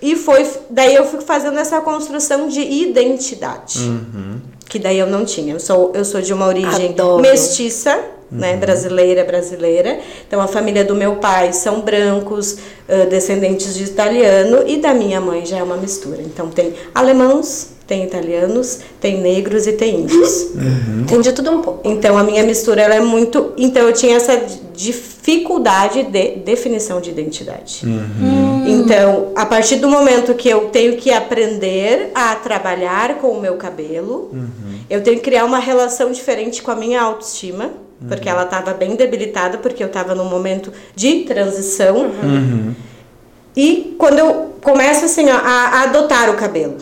E 0.00 0.14
foi, 0.14 0.46
daí 0.70 0.94
eu 0.94 1.04
fui 1.06 1.20
fazendo 1.22 1.58
essa 1.58 1.80
construção 1.80 2.46
de 2.48 2.60
identidade. 2.60 3.80
Que 4.68 4.78
daí 4.78 4.98
eu 4.98 5.06
não 5.06 5.24
tinha. 5.24 5.54
Eu 5.54 5.60
sou, 5.60 5.90
eu 5.94 6.04
sou 6.04 6.20
de 6.20 6.32
uma 6.32 6.46
origem 6.46 6.90
Adoro. 6.90 7.22
mestiça, 7.22 7.98
né? 8.30 8.56
Brasileira, 8.56 9.24
brasileira. 9.24 9.98
Então 10.26 10.40
a 10.40 10.46
família 10.46 10.84
do 10.84 10.94
meu 10.94 11.16
pai 11.16 11.52
são 11.52 11.80
brancos, 11.80 12.58
ãh, 12.88 13.06
descendentes 13.06 13.74
de 13.74 13.84
italiano, 13.84 14.64
e 14.66 14.76
da 14.76 14.92
minha 14.92 15.20
mãe 15.20 15.44
já 15.46 15.58
é 15.58 15.62
uma 15.62 15.76
mistura. 15.76 16.20
Então 16.20 16.48
tem 16.48 16.74
alemãos, 16.94 17.68
tem 17.86 18.04
italianos, 18.04 18.80
tem 19.00 19.20
negros 19.20 19.66
e 19.66 19.72
tem 19.72 20.00
índios. 20.00 20.48
Tem 21.06 21.20
de 21.20 21.32
tudo 21.32 21.50
um 21.52 21.62
pouco. 21.62 21.88
Então 21.88 22.18
a 22.18 22.24
minha 22.24 22.42
mistura 22.42 22.82
ela 22.82 22.94
é 22.94 23.00
muito. 23.00 23.52
Então 23.56 23.86
eu 23.86 23.92
tinha 23.92 24.16
essa 24.16 24.36
dificuldade 24.74 26.02
de 26.02 26.30
definição 26.36 27.00
de 27.00 27.10
identidade. 27.10 27.82
Então, 28.66 29.32
a 29.36 29.46
partir 29.46 29.76
do 29.76 29.88
momento 29.88 30.34
que 30.34 30.48
eu 30.48 30.68
tenho 30.68 30.96
que 30.96 31.12
aprender 31.12 32.10
a 32.14 32.34
trabalhar 32.34 33.14
com 33.16 33.28
o 33.28 33.40
meu 33.40 33.54
cabelo, 33.56 34.30
eu 34.90 35.02
tenho 35.02 35.16
que 35.16 35.22
criar 35.22 35.44
uma 35.44 35.58
relação 35.58 36.10
diferente 36.10 36.62
com 36.62 36.70
a 36.72 36.76
minha 36.76 37.00
autoestima, 37.00 37.70
porque 38.08 38.28
ela 38.28 38.42
estava 38.42 38.74
bem 38.74 38.96
debilitada, 38.96 39.58
porque 39.58 39.82
eu 39.82 39.86
estava 39.86 40.14
num 40.14 40.28
momento 40.28 40.72
de 40.94 41.20
transição. 41.20 42.10
E 43.56 43.94
quando 43.96 44.18
eu 44.18 44.56
começo 44.60 45.04
assim 45.06 45.30
ó, 45.30 45.36
a, 45.36 45.38
a 45.38 45.82
adotar 45.84 46.28
o 46.28 46.34
cabelo, 46.34 46.76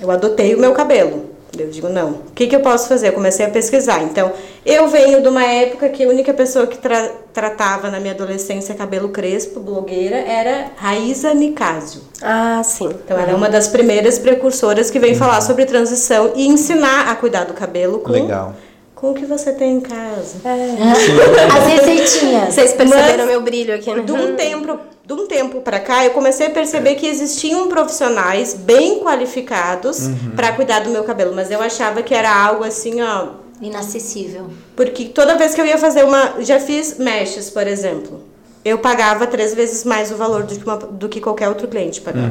eu 0.00 0.10
adotei 0.10 0.54
o 0.54 0.58
meu 0.60 0.72
cabelo. 0.72 1.36
Eu 1.58 1.68
digo, 1.70 1.88
não, 1.88 2.10
o 2.10 2.32
que, 2.34 2.46
que 2.46 2.54
eu 2.54 2.60
posso 2.60 2.88
fazer? 2.88 3.08
Eu 3.08 3.12
comecei 3.14 3.44
a 3.44 3.48
pesquisar. 3.48 4.02
Então, 4.02 4.30
eu 4.66 4.86
venho 4.88 5.22
de 5.22 5.28
uma 5.28 5.42
época 5.42 5.88
que 5.88 6.04
a 6.04 6.08
única 6.08 6.32
pessoa 6.34 6.66
que 6.66 6.76
tra- 6.78 7.10
tratava 7.32 7.90
na 7.90 7.98
minha 7.98 8.12
adolescência 8.12 8.74
cabelo 8.74 9.08
crespo, 9.08 9.58
blogueira, 9.58 10.16
era 10.16 10.66
Raíza 10.76 11.32
Nicásio. 11.34 12.02
Ah, 12.22 12.60
sim. 12.62 12.88
Então, 12.90 13.18
ela 13.18 13.32
é 13.32 13.34
uma 13.34 13.48
das 13.48 13.66
primeiras 13.66 14.18
precursoras 14.18 14.90
que 14.90 14.98
vem 15.00 15.14
falar 15.16 15.40
sobre 15.40 15.64
transição 15.64 16.32
e 16.36 16.46
ensinar 16.46 17.08
a 17.10 17.16
cuidar 17.16 17.44
do 17.44 17.54
cabelo 17.54 18.00
com, 18.00 18.12
Legal. 18.12 18.54
com 18.94 19.10
o 19.12 19.14
que 19.14 19.24
você 19.24 19.50
tem 19.52 19.76
em 19.76 19.80
casa. 19.80 20.36
As 20.44 21.66
receitinhas. 21.66 22.54
Vocês 22.54 22.72
perceberam 22.74 23.18
Mas- 23.18 23.26
meu 23.26 23.40
brilho 23.40 23.74
aqui, 23.74 23.92
né? 23.92 24.02
De 24.02 24.12
um 24.12 24.36
tempo, 24.36 24.78
de 25.08 25.14
um 25.14 25.26
tempo 25.26 25.62
para 25.62 25.80
cá, 25.80 26.04
eu 26.04 26.10
comecei 26.10 26.48
a 26.48 26.50
perceber 26.50 26.94
que 26.96 27.06
existiam 27.06 27.66
profissionais 27.68 28.52
bem 28.52 29.00
qualificados 29.00 30.10
para 30.36 30.52
cuidar 30.52 30.80
do 30.80 30.90
meu 30.90 31.02
cabelo, 31.02 31.34
mas 31.34 31.50
eu 31.50 31.62
achava 31.62 32.02
que 32.02 32.14
era 32.14 32.30
algo 32.30 32.62
assim, 32.62 33.00
ó, 33.00 33.28
Inacessível. 33.62 34.50
porque 34.76 35.06
toda 35.06 35.34
vez 35.36 35.54
que 35.54 35.60
eu 35.62 35.66
ia 35.66 35.78
fazer 35.78 36.04
uma, 36.04 36.34
já 36.40 36.60
fiz 36.60 36.98
mechas, 36.98 37.48
por 37.48 37.66
exemplo, 37.66 38.20
eu 38.62 38.78
pagava 38.80 39.26
três 39.26 39.54
vezes 39.54 39.82
mais 39.84 40.12
o 40.12 40.16
valor 40.16 40.42
do 40.42 40.54
que, 40.54 40.64
uma- 40.64 40.76
do 40.76 41.08
que 41.08 41.20
qualquer 41.22 41.48
outro 41.48 41.66
cliente 41.68 42.02
pagava. 42.02 42.30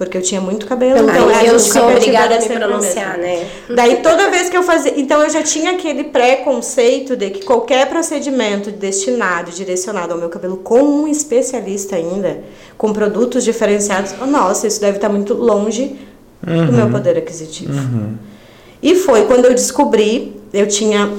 Porque 0.00 0.16
eu 0.16 0.22
tinha 0.22 0.40
muito 0.40 0.64
cabelo, 0.64 1.10
então 1.10 1.30
era 1.30 1.44
eu 1.44 1.56
a 1.56 1.58
sou 1.58 1.90
obrigada 1.90 2.36
a 2.36 2.40
me 2.40 2.48
pronunciar, 2.48 3.18
né? 3.18 3.46
Daí 3.68 3.96
toda 3.96 4.30
vez 4.30 4.48
que 4.48 4.56
eu 4.56 4.62
fazia, 4.62 4.98
então 4.98 5.22
eu 5.22 5.28
já 5.28 5.42
tinha 5.42 5.72
aquele 5.72 6.04
preconceito 6.04 7.14
de 7.14 7.28
que 7.28 7.44
qualquer 7.44 7.86
procedimento 7.86 8.70
destinado, 8.70 9.50
direcionado 9.50 10.14
ao 10.14 10.18
meu 10.18 10.30
cabelo 10.30 10.56
com 10.56 10.80
um 10.80 11.06
especialista 11.06 11.96
ainda, 11.96 12.42
com 12.78 12.94
produtos 12.94 13.44
diferenciados, 13.44 14.14
oh, 14.22 14.24
nossa, 14.24 14.66
isso 14.66 14.80
deve 14.80 14.96
estar 14.96 15.10
muito 15.10 15.34
longe 15.34 15.98
do 16.42 16.72
meu 16.72 16.88
poder 16.88 17.18
aquisitivo. 17.18 17.74
E 18.82 18.94
foi 18.94 19.26
quando 19.26 19.44
eu 19.44 19.52
descobri, 19.52 20.34
eu 20.50 20.66
tinha 20.66 21.10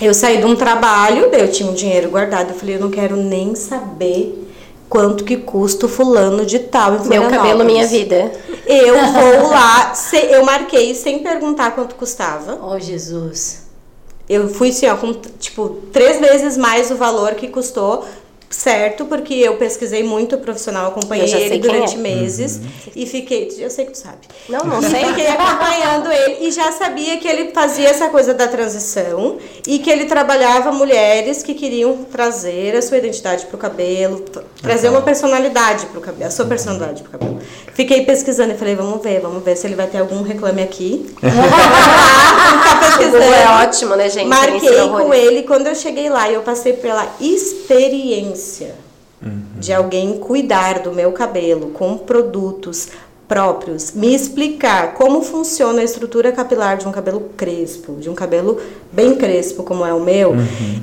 eu 0.00 0.14
saí 0.14 0.38
de 0.38 0.46
um 0.46 0.56
trabalho, 0.56 1.26
eu 1.26 1.48
tinha 1.52 1.70
um 1.70 1.74
dinheiro 1.74 2.08
guardado, 2.08 2.52
eu 2.52 2.54
falei, 2.54 2.76
eu 2.76 2.80
não 2.80 2.90
quero 2.90 3.14
nem 3.14 3.54
saber 3.54 4.49
quanto 4.90 5.22
que 5.22 5.36
custa 5.36 5.86
o 5.86 5.88
fulano 5.88 6.44
de 6.44 6.58
tal 6.58 6.96
em 6.96 7.08
Meu 7.08 7.30
cabelo, 7.30 7.64
minha 7.64 7.86
vida. 7.86 8.32
Eu 8.66 8.94
vou 9.40 9.48
lá, 9.48 9.94
eu 10.28 10.44
marquei 10.44 10.94
sem 10.96 11.20
perguntar 11.20 11.70
quanto 11.70 11.94
custava. 11.94 12.58
Oh, 12.60 12.78
Jesus. 12.78 13.70
Eu 14.28 14.48
fui 14.48 14.70
assim, 14.70 14.86
ó, 14.88 14.96
com 14.96 15.12
tipo 15.12 15.80
três 15.92 16.20
vezes 16.20 16.56
mais 16.56 16.90
o 16.90 16.96
valor 16.96 17.34
que 17.34 17.48
custou, 17.48 18.04
certo? 18.50 19.04
Porque 19.06 19.32
eu 19.32 19.56
pesquisei 19.56 20.02
muito 20.02 20.34
o 20.34 20.38
profissional, 20.40 20.88
acompanhei 20.88 21.32
ele 21.32 21.58
durante 21.58 21.94
é. 21.94 21.98
meses 21.98 22.60
e 22.96 23.06
fiquei, 23.06 23.48
eu 23.58 23.70
sei 23.70 23.84
que 23.86 23.92
tu 23.92 23.98
sabe. 23.98 24.18
Não, 24.48 24.64
não 24.64 24.80
E 24.80 24.90
sei. 24.90 25.04
fiquei 25.04 25.28
acompanhando 25.28 26.10
ele 26.12 26.48
e 26.48 26.50
já 26.50 26.72
sabia 26.72 27.16
que 27.18 27.28
ele 27.28 27.52
fazia 27.52 27.88
essa 27.88 28.08
coisa 28.08 28.34
da 28.34 28.48
transição 28.48 29.38
e 29.66 29.78
que 29.78 29.88
ele 29.88 30.06
trabalhava 30.06 30.72
mulheres 30.72 31.42
que 31.44 31.54
queriam 31.54 32.04
trazer 32.10 32.74
a 32.76 32.82
sua 32.82 32.98
identidade 32.98 33.46
pro 33.46 33.56
cabelo, 33.56 34.18
t- 34.20 34.40
trazer 34.60 34.88
uma 34.88 35.02
personalidade 35.02 35.86
pro 35.86 36.00
cabelo, 36.00 36.26
a 36.26 36.30
sua 36.30 36.44
personalidade 36.46 37.02
pro 37.04 37.12
cabelo. 37.12 37.38
Fiquei 37.80 38.04
pesquisando 38.04 38.52
e 38.52 38.58
falei, 38.58 38.74
vamos 38.74 39.02
ver, 39.02 39.22
vamos 39.22 39.42
ver 39.42 39.56
se 39.56 39.66
ele 39.66 39.74
vai 39.74 39.86
ter 39.86 39.96
algum 39.96 40.20
reclame 40.20 40.62
aqui. 40.62 41.06
Ficar 41.18 41.30
O 43.00 43.04
Google 43.04 43.22
é 43.22 43.64
ótimo, 43.64 43.96
né, 43.96 44.10
gente? 44.10 44.28
Marquei 44.28 44.86
com 44.86 45.14
ele 45.14 45.44
quando 45.44 45.66
eu 45.66 45.74
cheguei 45.74 46.10
lá, 46.10 46.30
eu 46.30 46.42
passei 46.42 46.74
pela 46.74 47.06
experiência 47.18 48.74
de 49.58 49.72
alguém 49.72 50.18
cuidar 50.18 50.80
do 50.80 50.92
meu 50.92 51.10
cabelo 51.12 51.70
com 51.70 51.96
produtos 51.96 52.88
próprios, 53.26 53.92
me 53.92 54.14
explicar 54.14 54.92
como 54.92 55.22
funciona 55.22 55.80
a 55.80 55.84
estrutura 55.84 56.32
capilar 56.32 56.76
de 56.76 56.86
um 56.86 56.92
cabelo 56.92 57.30
crespo, 57.34 57.94
de 57.94 58.10
um 58.10 58.14
cabelo 58.14 58.60
bem 58.92 59.14
crespo 59.14 59.62
como 59.62 59.86
é 59.86 59.94
o 59.94 60.00
meu, 60.00 60.34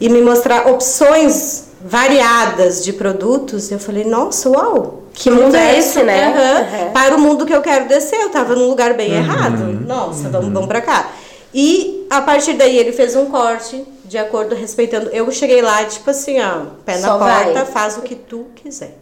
e 0.02 0.10
me 0.10 0.22
mostrar 0.22 0.68
opções 0.68 1.66
variadas 1.80 2.84
de 2.84 2.92
produtos, 2.92 3.70
eu 3.70 3.78
falei, 3.78 4.04
nossa, 4.04 4.50
uau! 4.50 5.04
Que 5.20 5.32
mundo 5.32 5.56
é 5.56 5.80
esse, 5.80 6.04
né? 6.04 6.26
aham, 6.28 6.86
Uhum. 6.88 6.92
para 6.94 7.16
o 7.16 7.20
mundo 7.20 7.46
que 7.46 7.54
eu 7.54 7.62
quero 7.62 7.88
descer. 7.88 8.20
Eu 8.22 8.30
tava 8.30 8.56
num 8.56 8.68
lugar 8.68 8.94
bem 8.94 9.12
errado. 9.14 9.64
Nossa, 9.86 10.30
vamos, 10.30 10.54
vamos 10.54 10.68
pra 10.68 10.80
cá. 10.82 11.10
E 11.54 12.06
a 12.10 12.22
partir 12.22 12.54
daí 12.54 12.78
ele 12.78 12.92
fez 12.92 13.16
um 13.16 13.26
corte 13.26 13.84
de 14.06 14.18
acordo 14.18 14.54
respeitando. 14.54 15.10
Eu 15.10 15.30
cheguei 15.32 15.62
lá, 15.62 15.84
tipo 15.86 16.10
assim, 16.10 16.40
ó, 16.40 16.68
pé 16.86 17.00
na 17.00 17.08
Só 17.08 17.18
porta, 17.18 17.54
vai. 17.54 17.66
faz 17.66 17.98
o 17.98 18.02
que 18.02 18.16
tu 18.16 18.46
quiser. 18.56 18.96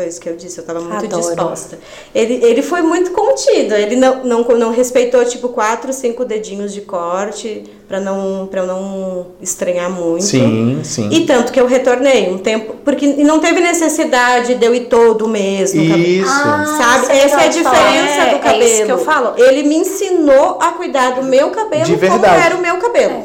Foi 0.00 0.08
isso 0.08 0.18
que 0.18 0.30
eu 0.30 0.34
disse, 0.36 0.56
eu 0.58 0.64
tava 0.64 0.80
muito 0.80 1.04
Adoro. 1.04 1.20
disposta. 1.26 1.78
Ele, 2.14 2.42
ele 2.42 2.62
foi 2.62 2.80
muito 2.80 3.10
contido, 3.10 3.74
ele 3.74 3.96
não, 3.96 4.24
não, 4.24 4.42
não 4.44 4.70
respeitou, 4.72 5.22
tipo, 5.26 5.50
quatro, 5.50 5.92
cinco 5.92 6.24
dedinhos 6.24 6.72
de 6.72 6.80
corte, 6.80 7.64
pra, 7.86 8.00
não, 8.00 8.48
pra 8.50 8.62
eu 8.62 8.66
não 8.66 9.26
estranhar 9.42 9.90
muito. 9.90 10.24
Sim, 10.24 10.80
sim. 10.82 11.10
E 11.12 11.26
tanto 11.26 11.52
que 11.52 11.60
eu 11.60 11.66
retornei 11.66 12.30
um 12.32 12.38
tempo, 12.38 12.76
porque 12.82 13.06
não 13.08 13.40
teve 13.40 13.60
necessidade 13.60 14.54
de 14.54 14.64
eu 14.64 14.74
ir 14.74 14.86
todo 14.86 15.28
mês 15.28 15.74
no 15.74 15.82
cabelo. 15.86 16.02
Isso. 16.02 16.30
Ah, 16.30 16.64
Sabe? 16.78 17.04
você 17.06 17.12
Essa 17.12 17.40
é 17.42 17.44
a 17.44 17.48
diferença 17.48 18.14
falando. 18.14 18.30
do 18.30 18.36
É, 18.36 18.38
cabelo. 18.38 18.62
é 18.62 18.66
isso 18.70 18.84
que 18.86 18.92
eu 18.92 18.98
falo. 18.98 19.34
Ele 19.36 19.62
me 19.64 19.76
ensinou 19.76 20.58
a 20.62 20.68
cuidar 20.72 21.10
do 21.10 21.22
meu 21.24 21.50
cabelo 21.50 21.84
De 21.84 21.90
como 21.92 22.00
verdade. 22.00 22.42
era 22.46 22.56
o 22.56 22.62
meu 22.62 22.78
cabelo. 22.78 23.24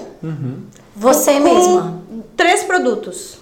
Você 0.94 1.36
Com 1.36 1.40
mesma. 1.40 2.04
Três 2.36 2.64
produtos. 2.64 3.38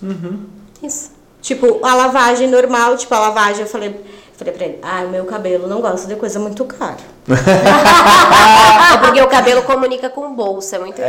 Isso. 0.83 1.22
Tipo, 1.43 1.85
a 1.85 1.93
lavagem 1.93 2.47
normal, 2.47 2.95
tipo, 2.95 3.13
a 3.13 3.19
lavagem, 3.19 3.63
eu 3.63 3.67
falei, 3.67 3.93
falei 4.37 4.53
pra 4.53 4.65
ele, 4.65 4.79
ah, 4.81 5.03
o 5.05 5.09
meu 5.09 5.25
cabelo 5.25 5.67
não 5.67 5.81
gosta 5.81 6.07
de 6.07 6.15
coisa 6.15 6.39
muito 6.39 6.63
cara. 6.63 6.95
É 8.93 8.97
porque 8.97 9.21
o 9.21 9.27
cabelo 9.27 9.63
comunica 9.63 10.09
com 10.09 10.21
o 10.27 10.29
bolso, 10.35 10.75
é 10.75 10.79
muito 10.79 11.01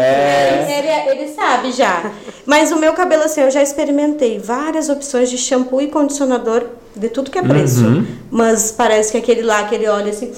Ele, 0.72 0.88
ele 1.20 1.34
sabe 1.34 1.70
já. 1.70 2.10
Mas 2.46 2.72
o 2.72 2.76
meu 2.76 2.94
cabelo, 2.94 3.22
assim, 3.24 3.42
eu 3.42 3.50
já 3.50 3.62
experimentei 3.62 4.38
várias 4.38 4.88
opções 4.88 5.30
de 5.30 5.36
shampoo 5.38 5.80
e 5.82 5.88
condicionador 5.88 6.64
de 6.96 7.08
tudo 7.10 7.30
que 7.30 7.38
é 7.38 7.42
preço. 7.42 7.84
Mas 8.30 8.72
parece 8.72 9.12
que 9.12 9.18
aquele 9.18 9.42
lá, 9.42 9.64
que 9.64 9.74
ele 9.74 9.86
olha 9.86 10.10
assim. 10.10 10.32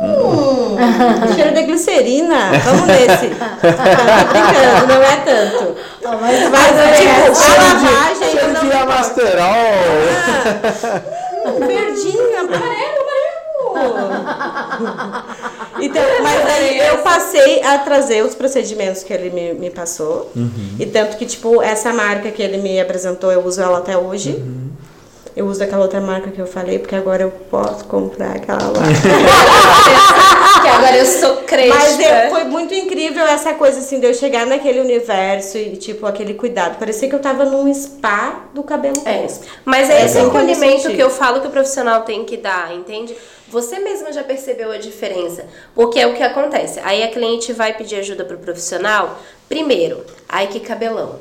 Hum, 0.00 0.76
cheiro 1.34 1.54
de 1.54 1.62
glicerina. 1.62 2.50
Vamos 2.64 2.86
nesse. 2.86 3.28
Tô 3.28 4.26
brincando, 4.28 4.86
não 4.88 5.02
é 5.02 5.16
tanto. 5.16 5.76
mas 6.20 6.50
Mas, 6.50 6.98
tipo, 6.98 7.22
a 7.42 7.54
lavagem 7.62 8.28
eu 8.28 8.32
Cheiro 8.32 8.52
não 8.52 8.68
de 8.68 8.72
amasterol. 8.72 9.74
Hum, 11.46 11.66
verdinho, 11.66 12.38
amarelo, 12.40 12.98
amarelo. 13.00 13.44
Então, 15.80 16.02
mas 16.22 16.46
aí 16.46 16.78
eu 16.78 16.98
passei 16.98 17.62
a 17.62 17.78
trazer 17.78 18.24
os 18.24 18.34
procedimentos 18.34 19.02
que 19.02 19.12
ele 19.12 19.30
me, 19.30 19.54
me 19.54 19.70
passou. 19.70 20.30
E 20.78 20.86
tanto 20.86 21.16
que, 21.16 21.26
tipo, 21.26 21.62
essa 21.62 21.92
marca 21.92 22.30
que 22.30 22.42
ele 22.42 22.58
me 22.58 22.80
apresentou, 22.80 23.30
eu 23.30 23.44
uso 23.44 23.60
ela 23.60 23.78
até 23.78 23.96
hoje. 23.96 24.42
Eu 25.36 25.46
uso 25.46 25.64
aquela 25.64 25.82
outra 25.82 26.00
marca 26.00 26.30
que 26.30 26.40
eu 26.40 26.46
falei, 26.46 26.78
porque 26.78 26.94
agora 26.94 27.22
eu 27.22 27.30
posso 27.50 27.84
comprar 27.86 28.36
aquela 28.36 28.68
lá. 28.68 28.82
Que 30.62 30.68
agora 30.70 30.96
eu 30.96 31.04
sou 31.04 31.36
crente. 31.42 31.68
Mas 31.68 31.98
eu- 32.00 32.30
foi 32.30 32.44
muito 32.44 32.72
incrível 32.72 33.22
essa 33.26 33.52
coisa, 33.52 33.80
assim, 33.80 34.00
de 34.00 34.06
eu 34.06 34.14
chegar 34.14 34.46
naquele 34.46 34.80
universo 34.80 35.58
e, 35.58 35.76
tipo, 35.76 36.06
aquele 36.06 36.32
cuidado. 36.34 36.78
Parecia 36.78 37.06
que 37.08 37.14
eu 37.14 37.18
tava 37.18 37.44
num 37.44 37.72
spa 37.74 38.44
do 38.54 38.62
cabelo 38.62 38.94
É, 39.04 39.26
mas 39.64 39.90
É 39.90 40.00
é 40.00 40.04
esse 40.06 40.18
senti. 40.82 40.96
que 40.96 41.02
eu 41.02 41.10
falo 41.10 41.40
que 41.42 41.48
o 41.48 41.50
profissional 41.50 42.02
tem 42.02 42.24
que 42.24 42.38
dar, 42.38 42.74
entende? 42.74 43.14
Você 43.48 43.78
mesma 43.78 44.10
já 44.12 44.22
percebeu 44.24 44.70
a 44.72 44.78
diferença. 44.78 45.44
Porque 45.74 45.98
é 46.00 46.06
o 46.06 46.14
que 46.14 46.22
acontece. 46.22 46.80
Aí 46.82 47.02
a 47.02 47.08
cliente 47.08 47.52
vai 47.52 47.74
pedir 47.74 47.96
ajuda 47.96 48.24
pro 48.24 48.38
profissional. 48.38 49.18
Primeiro, 49.48 50.02
ai 50.28 50.46
que 50.46 50.60
cabelão. 50.60 51.16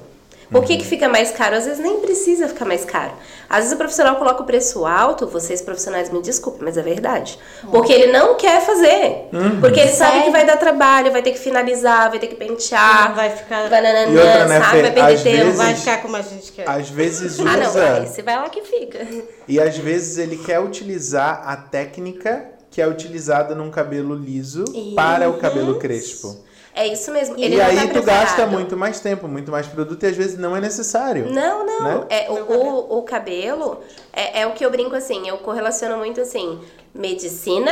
Por 0.53 0.63
que, 0.63 0.77
que 0.77 0.85
fica 0.85 1.09
mais 1.09 1.31
caro? 1.31 1.55
Às 1.55 1.65
vezes 1.65 1.79
nem 1.79 1.99
precisa 1.99 2.47
ficar 2.47 2.63
mais 2.63 2.85
caro. 2.85 3.11
Às 3.49 3.59
vezes 3.59 3.73
o 3.73 3.77
profissional 3.77 4.15
coloca 4.15 4.41
o 4.41 4.45
preço 4.45 4.85
alto, 4.85 5.27
vocês 5.27 5.61
profissionais 5.61 6.09
me 6.09 6.21
desculpem, 6.21 6.61
mas 6.63 6.77
é 6.77 6.81
verdade. 6.81 7.37
Porque 7.69 7.91
ele 7.91 8.11
não 8.11 8.35
quer 8.35 8.61
fazer. 8.65 9.27
Porque 9.59 9.79
ele 9.79 9.91
sabe 9.91 10.23
que 10.23 10.29
vai 10.29 10.45
dar 10.45 10.57
trabalho, 10.57 11.11
vai 11.11 11.21
ter 11.21 11.31
que 11.31 11.39
finalizar, 11.39 12.09
vai 12.09 12.19
ter 12.19 12.27
que 12.27 12.35
pentear. 12.35 13.09
Não 13.09 13.15
vai 13.15 13.29
ficar- 13.31 13.69
bananana, 13.69 14.11
E 14.11 14.17
outra, 14.17 14.45
né, 14.47 14.61
sabe? 14.61 14.81
Vai 14.83 14.91
perder 14.91 15.13
Às 15.15 15.23
tempo. 15.23 15.37
vezes- 15.45 15.57
Vai 15.57 15.75
ficar 15.75 16.01
como 16.01 16.15
a 16.15 16.21
gente 16.21 16.51
quer. 16.51 16.69
Às 16.69 16.89
vezes 16.89 17.39
usa. 17.39 17.49
Ah, 17.49 17.57
não, 17.57 17.71
vai. 17.71 18.05
Você 18.05 18.21
vai 18.21 18.35
lá 18.37 18.49
que 18.49 18.61
fica. 18.61 18.99
E 19.47 19.59
às 19.59 19.77
vezes 19.77 20.17
ele 20.17 20.37
quer 20.37 20.59
utilizar 20.59 21.43
a 21.45 21.55
técnica 21.57 22.45
que 22.71 22.81
é 22.81 22.87
utilizada 22.87 23.53
num 23.53 23.69
cabelo 23.69 24.15
liso 24.15 24.63
para 24.95 25.29
o 25.29 25.33
cabelo 25.37 25.77
crespo. 25.79 26.37
É 26.75 26.87
isso 26.87 27.11
mesmo. 27.11 27.35
Ele 27.37 27.55
e 27.55 27.57
não 27.57 27.65
aí 27.65 27.75
tá 27.75 27.81
tu 27.83 27.89
preparado. 27.93 28.25
gasta 28.25 28.45
muito 28.47 28.75
mais 28.75 28.99
tempo, 28.99 29.27
muito 29.27 29.51
mais 29.51 29.67
produto 29.67 30.01
e 30.03 30.07
às 30.07 30.15
vezes 30.17 30.37
não 30.39 30.55
é 30.57 30.59
necessário. 30.61 31.27
Não, 31.31 31.65
não. 31.65 31.83
Né? 31.83 32.05
É, 32.09 32.31
o, 32.31 32.35
o, 32.35 32.97
o 32.97 33.01
cabelo 33.03 33.79
é, 34.11 34.41
é 34.41 34.47
o 34.47 34.51
que 34.53 34.65
eu 34.65 34.71
brinco 34.71 34.95
assim, 34.95 35.27
eu 35.29 35.37
correlaciono 35.37 35.97
muito 35.97 36.19
assim, 36.19 36.59
medicina 36.93 37.71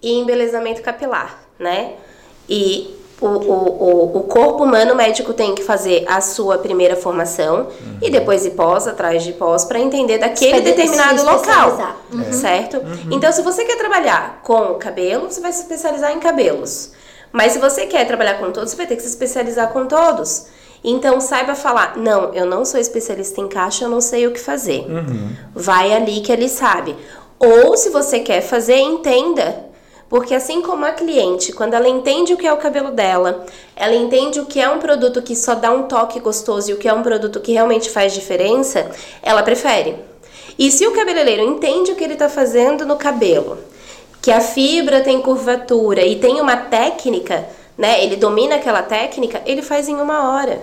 e 0.00 0.14
embelezamento 0.18 0.80
capilar, 0.82 1.44
né? 1.58 1.94
E 2.48 2.98
o, 3.20 3.26
o, 3.26 3.52
o, 4.14 4.16
o 4.18 4.22
corpo 4.24 4.64
humano, 4.64 4.94
o 4.94 4.96
médico 4.96 5.32
tem 5.32 5.54
que 5.54 5.62
fazer 5.62 6.04
a 6.08 6.20
sua 6.20 6.58
primeira 6.58 6.96
formação 6.96 7.68
e 8.00 8.10
depois 8.10 8.44
ir 8.44 8.50
pós, 8.52 8.88
atrás 8.88 9.22
de 9.22 9.32
pós, 9.34 9.64
para 9.64 9.78
entender 9.78 10.18
daquele 10.18 10.56
Espe- 10.56 10.64
determinado 10.70 11.18
se 11.20 11.24
local. 11.24 11.38
especializar. 11.68 11.96
Uhum. 12.12 12.32
Certo? 12.32 12.82
Então, 13.12 13.30
se 13.30 13.42
você 13.42 13.64
quer 13.64 13.76
trabalhar 13.76 14.40
com 14.42 14.74
cabelo, 14.74 15.30
você 15.30 15.40
vai 15.40 15.52
se 15.52 15.60
especializar 15.62 16.10
em 16.12 16.18
cabelos. 16.18 16.90
Mas 17.32 17.52
se 17.52 17.58
você 17.58 17.86
quer 17.86 18.06
trabalhar 18.06 18.34
com 18.34 18.50
todos, 18.52 18.70
você 18.70 18.76
vai 18.76 18.86
ter 18.86 18.96
que 18.96 19.02
se 19.02 19.08
especializar 19.08 19.72
com 19.72 19.86
todos. 19.86 20.46
Então, 20.84 21.20
saiba 21.20 21.54
falar: 21.54 21.96
não, 21.96 22.34
eu 22.34 22.44
não 22.44 22.64
sou 22.64 22.78
especialista 22.78 23.40
em 23.40 23.48
caixa, 23.48 23.84
eu 23.84 23.88
não 23.88 24.00
sei 24.00 24.26
o 24.26 24.32
que 24.32 24.40
fazer. 24.40 24.84
Vai 25.54 25.92
ali 25.92 26.20
que 26.20 26.32
ele 26.32 26.48
sabe. 26.48 26.94
Ou, 27.38 27.76
se 27.76 27.90
você 27.90 28.20
quer 28.20 28.40
fazer, 28.40 28.76
entenda. 28.76 29.72
Porque 30.08 30.34
assim 30.34 30.60
como 30.60 30.84
a 30.84 30.92
cliente, 30.92 31.54
quando 31.54 31.72
ela 31.72 31.88
entende 31.88 32.34
o 32.34 32.36
que 32.36 32.46
é 32.46 32.52
o 32.52 32.58
cabelo 32.58 32.90
dela, 32.90 33.46
ela 33.74 33.94
entende 33.94 34.40
o 34.40 34.44
que 34.44 34.60
é 34.60 34.68
um 34.68 34.78
produto 34.78 35.22
que 35.22 35.34
só 35.34 35.54
dá 35.54 35.70
um 35.70 35.84
toque 35.84 36.20
gostoso 36.20 36.70
e 36.70 36.74
o 36.74 36.76
que 36.76 36.86
é 36.86 36.92
um 36.92 37.02
produto 37.02 37.40
que 37.40 37.52
realmente 37.52 37.88
faz 37.88 38.12
diferença, 38.12 38.90
ela 39.22 39.42
prefere. 39.42 39.96
E 40.58 40.70
se 40.70 40.86
o 40.86 40.92
cabeleireiro 40.92 41.42
entende 41.42 41.92
o 41.92 41.96
que 41.96 42.04
ele 42.04 42.12
está 42.12 42.28
fazendo 42.28 42.84
no 42.84 42.96
cabelo, 42.96 43.56
que 44.22 44.30
a 44.30 44.40
fibra 44.40 45.00
tem 45.02 45.20
curvatura 45.20 46.06
e 46.06 46.16
tem 46.16 46.40
uma 46.40 46.56
técnica, 46.56 47.44
né? 47.76 48.02
Ele 48.04 48.16
domina 48.16 48.54
aquela 48.54 48.82
técnica, 48.82 49.42
ele 49.44 49.60
faz 49.62 49.88
em 49.88 49.96
uma 49.96 50.30
hora. 50.32 50.60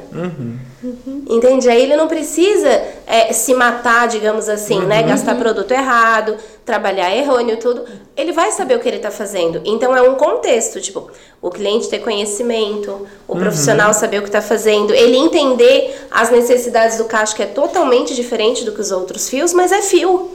Entende? 1.29 1.67
Aí 1.69 1.81
ele 1.81 1.97
não 1.97 2.07
precisa 2.07 2.69
é, 3.05 3.33
se 3.33 3.53
matar, 3.53 4.07
digamos 4.07 4.47
assim, 4.47 4.79
né? 4.85 5.03
Gastar 5.03 5.35
produto 5.35 5.71
errado, 5.71 6.37
trabalhar 6.65 7.13
errôneo, 7.13 7.57
tudo. 7.57 7.83
Ele 8.15 8.31
vai 8.31 8.51
saber 8.53 8.75
o 8.75 8.79
que 8.79 8.87
ele 8.87 8.95
está 8.97 9.11
fazendo. 9.11 9.61
Então 9.65 9.95
é 9.95 10.01
um 10.01 10.15
contexto, 10.15 10.79
tipo, 10.79 11.09
o 11.41 11.49
cliente 11.49 11.89
ter 11.89 11.99
conhecimento, 11.99 13.05
o 13.27 13.35
profissional 13.35 13.93
saber 13.93 14.19
o 14.19 14.21
que 14.21 14.29
está 14.29 14.41
fazendo, 14.41 14.93
ele 14.93 15.17
entender 15.17 16.07
as 16.09 16.29
necessidades 16.29 16.97
do 16.97 17.05
cacho, 17.05 17.35
que 17.35 17.43
é 17.43 17.47
totalmente 17.47 18.15
diferente 18.15 18.63
do 18.63 18.71
que 18.71 18.79
os 18.79 18.91
outros 18.91 19.27
fios, 19.27 19.51
mas 19.53 19.73
é 19.73 19.81
fio. 19.81 20.31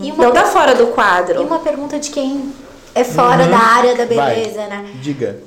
E 0.00 0.10
Não 0.12 0.30
tá 0.32 0.42
per- 0.44 0.52
fora 0.52 0.74
do 0.74 0.84
e 0.84 0.92
quadro. 0.92 1.42
uma 1.42 1.58
pergunta 1.58 1.98
de 1.98 2.10
quem 2.10 2.50
é 2.94 3.04
fora 3.04 3.46
da 3.46 3.58
área 3.58 3.94
da 3.94 4.04
Vai. 4.06 4.34
beleza, 4.34 4.66
né? 4.66 4.90
Diga. 5.02 5.40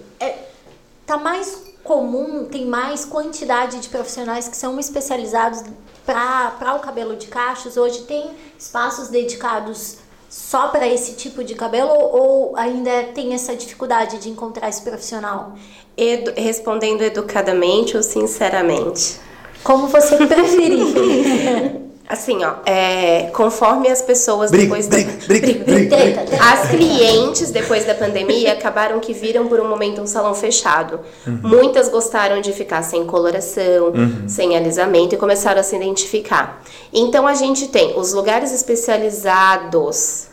Tá 1.05 1.17
mais 1.17 1.63
comum, 1.83 2.45
tem 2.45 2.65
mais 2.65 3.05
quantidade 3.05 3.79
de 3.79 3.89
profissionais 3.89 4.47
que 4.47 4.57
são 4.57 4.79
especializados 4.79 5.63
para 6.03 6.75
o 6.75 6.79
cabelo 6.79 7.15
de 7.15 7.27
cachos. 7.27 7.77
Hoje 7.77 8.01
tem 8.01 8.31
espaços 8.57 9.09
dedicados 9.09 9.97
só 10.27 10.69
para 10.69 10.87
esse 10.87 11.13
tipo 11.13 11.43
de 11.43 11.53
cabelo 11.53 11.89
ou 11.91 12.15
ou 12.49 12.57
ainda 12.57 13.03
tem 13.13 13.35
essa 13.35 13.55
dificuldade 13.55 14.17
de 14.17 14.29
encontrar 14.29 14.67
esse 14.67 14.81
profissional? 14.81 15.53
Edu- 15.95 16.33
respondendo 16.35 17.01
educadamente 17.03 17.95
ou 17.95 18.01
sinceramente? 18.01 19.19
Como 19.63 19.87
você 19.87 20.17
preferir. 20.25 21.81
Assim, 22.07 22.43
ó, 22.43 22.57
é, 22.67 23.31
conforme 23.33 23.89
as 23.89 23.99
pessoas 23.99 24.51
Briga, 24.51 24.65
depois 24.65 24.87
briga, 24.87 25.11
da... 25.11 25.25
briga, 25.25 25.63
briga. 25.63 25.95
Treta, 25.95 26.21
treta. 26.21 26.43
As 26.43 26.69
clientes, 26.69 27.49
depois 27.49 27.83
da 27.83 27.95
pandemia, 27.95 28.53
acabaram 28.53 28.99
que 28.99 29.11
viram 29.11 29.47
por 29.47 29.59
um 29.59 29.67
momento 29.67 30.01
um 30.01 30.05
salão 30.05 30.35
fechado. 30.35 30.99
Muitas 31.25 31.89
gostaram 31.89 32.41
de 32.41 32.53
ficar 32.53 32.83
sem 32.83 33.07
coloração, 33.07 33.91
sem 34.27 34.55
alisamento 34.55 35.15
e 35.15 35.17
começaram 35.17 35.59
a 35.59 35.63
se 35.63 35.75
identificar. 35.75 36.61
Então 36.93 37.25
a 37.25 37.33
gente 37.33 37.69
tem 37.69 37.97
os 37.97 38.13
lugares 38.13 38.51
especializados 38.51 40.27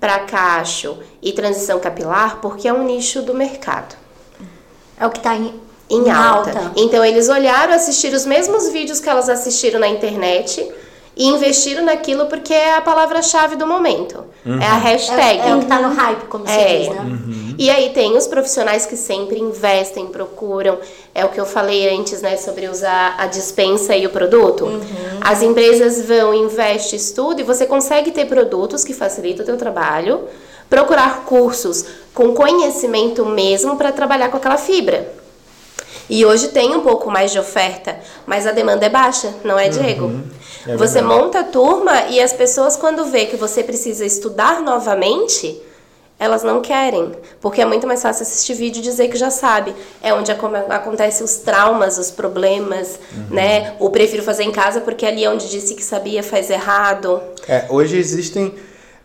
para 0.00 0.20
cacho 0.20 0.98
e 1.20 1.32
transição 1.32 1.78
capilar, 1.78 2.38
porque 2.40 2.68
é 2.68 2.72
um 2.72 2.84
nicho 2.84 3.20
do 3.22 3.34
mercado 3.34 3.96
É 4.98 5.06
o 5.06 5.10
que 5.10 5.20
tá 5.20 5.34
em, 5.36 5.60
em 5.90 6.10
alta. 6.10 6.72
Então 6.74 7.04
eles 7.04 7.28
olharam, 7.28 7.74
assistiram 7.74 8.16
os 8.16 8.24
mesmos 8.24 8.70
vídeos 8.70 8.98
que 8.98 9.10
elas 9.10 9.28
assistiram 9.28 9.78
na 9.78 9.88
internet 9.88 10.66
e 11.16 11.26
investiram 11.26 11.82
naquilo 11.82 12.26
porque 12.26 12.52
é 12.52 12.74
a 12.74 12.80
palavra-chave 12.82 13.56
do 13.56 13.66
momento. 13.66 14.22
É 14.44 14.66
a 14.66 14.76
hashtag. 14.76 15.40
É, 15.40 15.48
é 15.48 15.56
o 15.56 15.60
que 15.60 15.66
tá 15.66 15.80
no 15.80 15.94
hype, 15.94 16.26
como 16.26 16.46
se 16.46 16.52
É. 16.52 16.78
diz, 16.78 16.88
né? 16.90 17.18
E 17.58 17.70
aí 17.70 17.90
tem 17.94 18.16
os 18.16 18.26
profissionais 18.26 18.84
que 18.84 18.96
sempre 18.96 19.40
investem, 19.40 20.06
procuram. 20.08 20.78
É 21.14 21.24
o 21.24 21.30
que 21.30 21.40
eu 21.40 21.46
falei 21.46 21.88
antes, 21.96 22.20
né, 22.20 22.36
sobre 22.36 22.68
usar 22.68 23.14
a 23.18 23.26
dispensa 23.26 23.96
e 23.96 24.06
o 24.06 24.10
produto. 24.10 24.68
As 25.22 25.42
empresas 25.42 26.04
vão, 26.06 26.34
investem, 26.34 26.98
estudam 26.98 27.40
e 27.40 27.44
você 27.44 27.64
consegue 27.64 28.10
ter 28.10 28.26
produtos 28.26 28.84
que 28.84 28.92
facilitam 28.92 29.42
o 29.42 29.46
teu 29.46 29.56
trabalho, 29.56 30.28
procurar 30.68 31.24
cursos 31.24 31.86
com 32.12 32.34
conhecimento 32.34 33.24
mesmo 33.24 33.76
para 33.76 33.90
trabalhar 33.90 34.28
com 34.28 34.36
aquela 34.36 34.58
fibra. 34.58 35.10
E 36.08 36.24
hoje 36.24 36.48
tem 36.48 36.74
um 36.74 36.80
pouco 36.82 37.10
mais 37.10 37.32
de 37.32 37.38
oferta, 37.38 37.96
mas 38.26 38.46
a 38.46 38.52
demanda 38.52 38.86
é 38.86 38.88
baixa, 38.88 39.34
não 39.44 39.58
é, 39.58 39.68
Diego? 39.68 40.20
É 40.66 40.76
você 40.76 41.00
monta 41.02 41.40
a 41.40 41.44
turma 41.44 42.06
e 42.10 42.20
as 42.20 42.32
pessoas, 42.32 42.76
quando 42.76 43.04
vê 43.06 43.26
que 43.26 43.36
você 43.36 43.62
precisa 43.62 44.04
estudar 44.04 44.60
novamente, 44.62 45.60
elas 46.18 46.42
não 46.42 46.60
querem. 46.62 47.12
Porque 47.40 47.60
é 47.60 47.64
muito 47.64 47.86
mais 47.86 48.02
fácil 48.02 48.22
assistir 48.22 48.54
vídeo 48.54 48.78
e 48.78 48.82
dizer 48.82 49.08
que 49.08 49.16
já 49.16 49.30
sabe. 49.30 49.74
É 50.02 50.14
onde 50.14 50.32
acom- 50.32 50.50
acontecem 50.70 51.24
os 51.24 51.36
traumas, 51.36 51.98
os 51.98 52.10
problemas, 52.10 52.98
né? 53.30 53.74
Ou 53.78 53.90
prefiro 53.90 54.22
fazer 54.22 54.44
em 54.44 54.50
casa 54.52 54.80
porque 54.80 55.04
ali 55.04 55.24
é 55.24 55.30
onde 55.30 55.48
disse 55.50 55.74
que 55.74 55.84
sabia 55.84 56.22
faz 56.22 56.50
errado. 56.50 57.20
É, 57.48 57.66
hoje 57.68 57.98
existem 57.98 58.54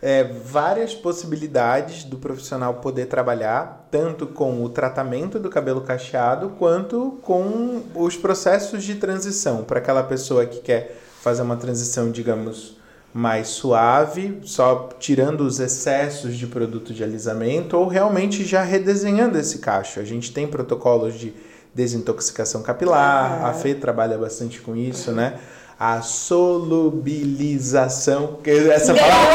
é, 0.02 0.24
várias 0.24 0.96
possibilidades 0.96 2.04
do 2.04 2.18
profissional 2.18 2.76
poder 2.76 3.06
trabalhar, 3.06 3.88
tanto 3.92 4.26
com 4.26 4.64
o 4.64 4.70
tratamento 4.70 5.38
do 5.38 5.50
cabelo 5.50 5.82
cacheado, 5.82 6.54
quanto 6.58 7.20
com 7.22 7.84
os 7.94 8.18
processos 8.18 8.84
de 8.84 8.96
transição. 8.96 9.64
Para 9.64 9.80
aquela 9.80 10.02
pessoa 10.02 10.46
que 10.46 10.60
quer 10.60 10.98
fazer 11.22 11.44
uma 11.44 11.56
transição, 11.56 12.10
digamos, 12.10 12.78
mais 13.14 13.50
suave, 13.50 14.40
só 14.44 14.90
tirando 15.00 15.42
os 15.42 15.60
excessos 15.60 16.36
de 16.36 16.48
produto 16.48 16.94
de 16.94 17.04
alisamento, 17.04 17.78
ou 17.78 17.88
realmente 17.88 18.44
já 18.44 18.64
redesenhando 18.64 19.38
esse 19.38 19.60
cacho. 19.60 20.00
A 20.00 20.04
gente 20.04 20.34
tem 20.34 20.48
protocolos 20.48 21.14
de 21.14 21.34
desintoxicação 21.76 22.64
capilar, 22.64 23.46
a 23.46 23.54
Fê 23.54 23.76
trabalha 23.76 24.18
bastante 24.18 24.60
com 24.62 24.76
isso, 24.76 25.12
né? 25.12 25.40
A 25.84 26.00
solubilização, 26.04 28.38
que 28.44 28.52
essa 28.70 28.94
palavra, 28.94 29.34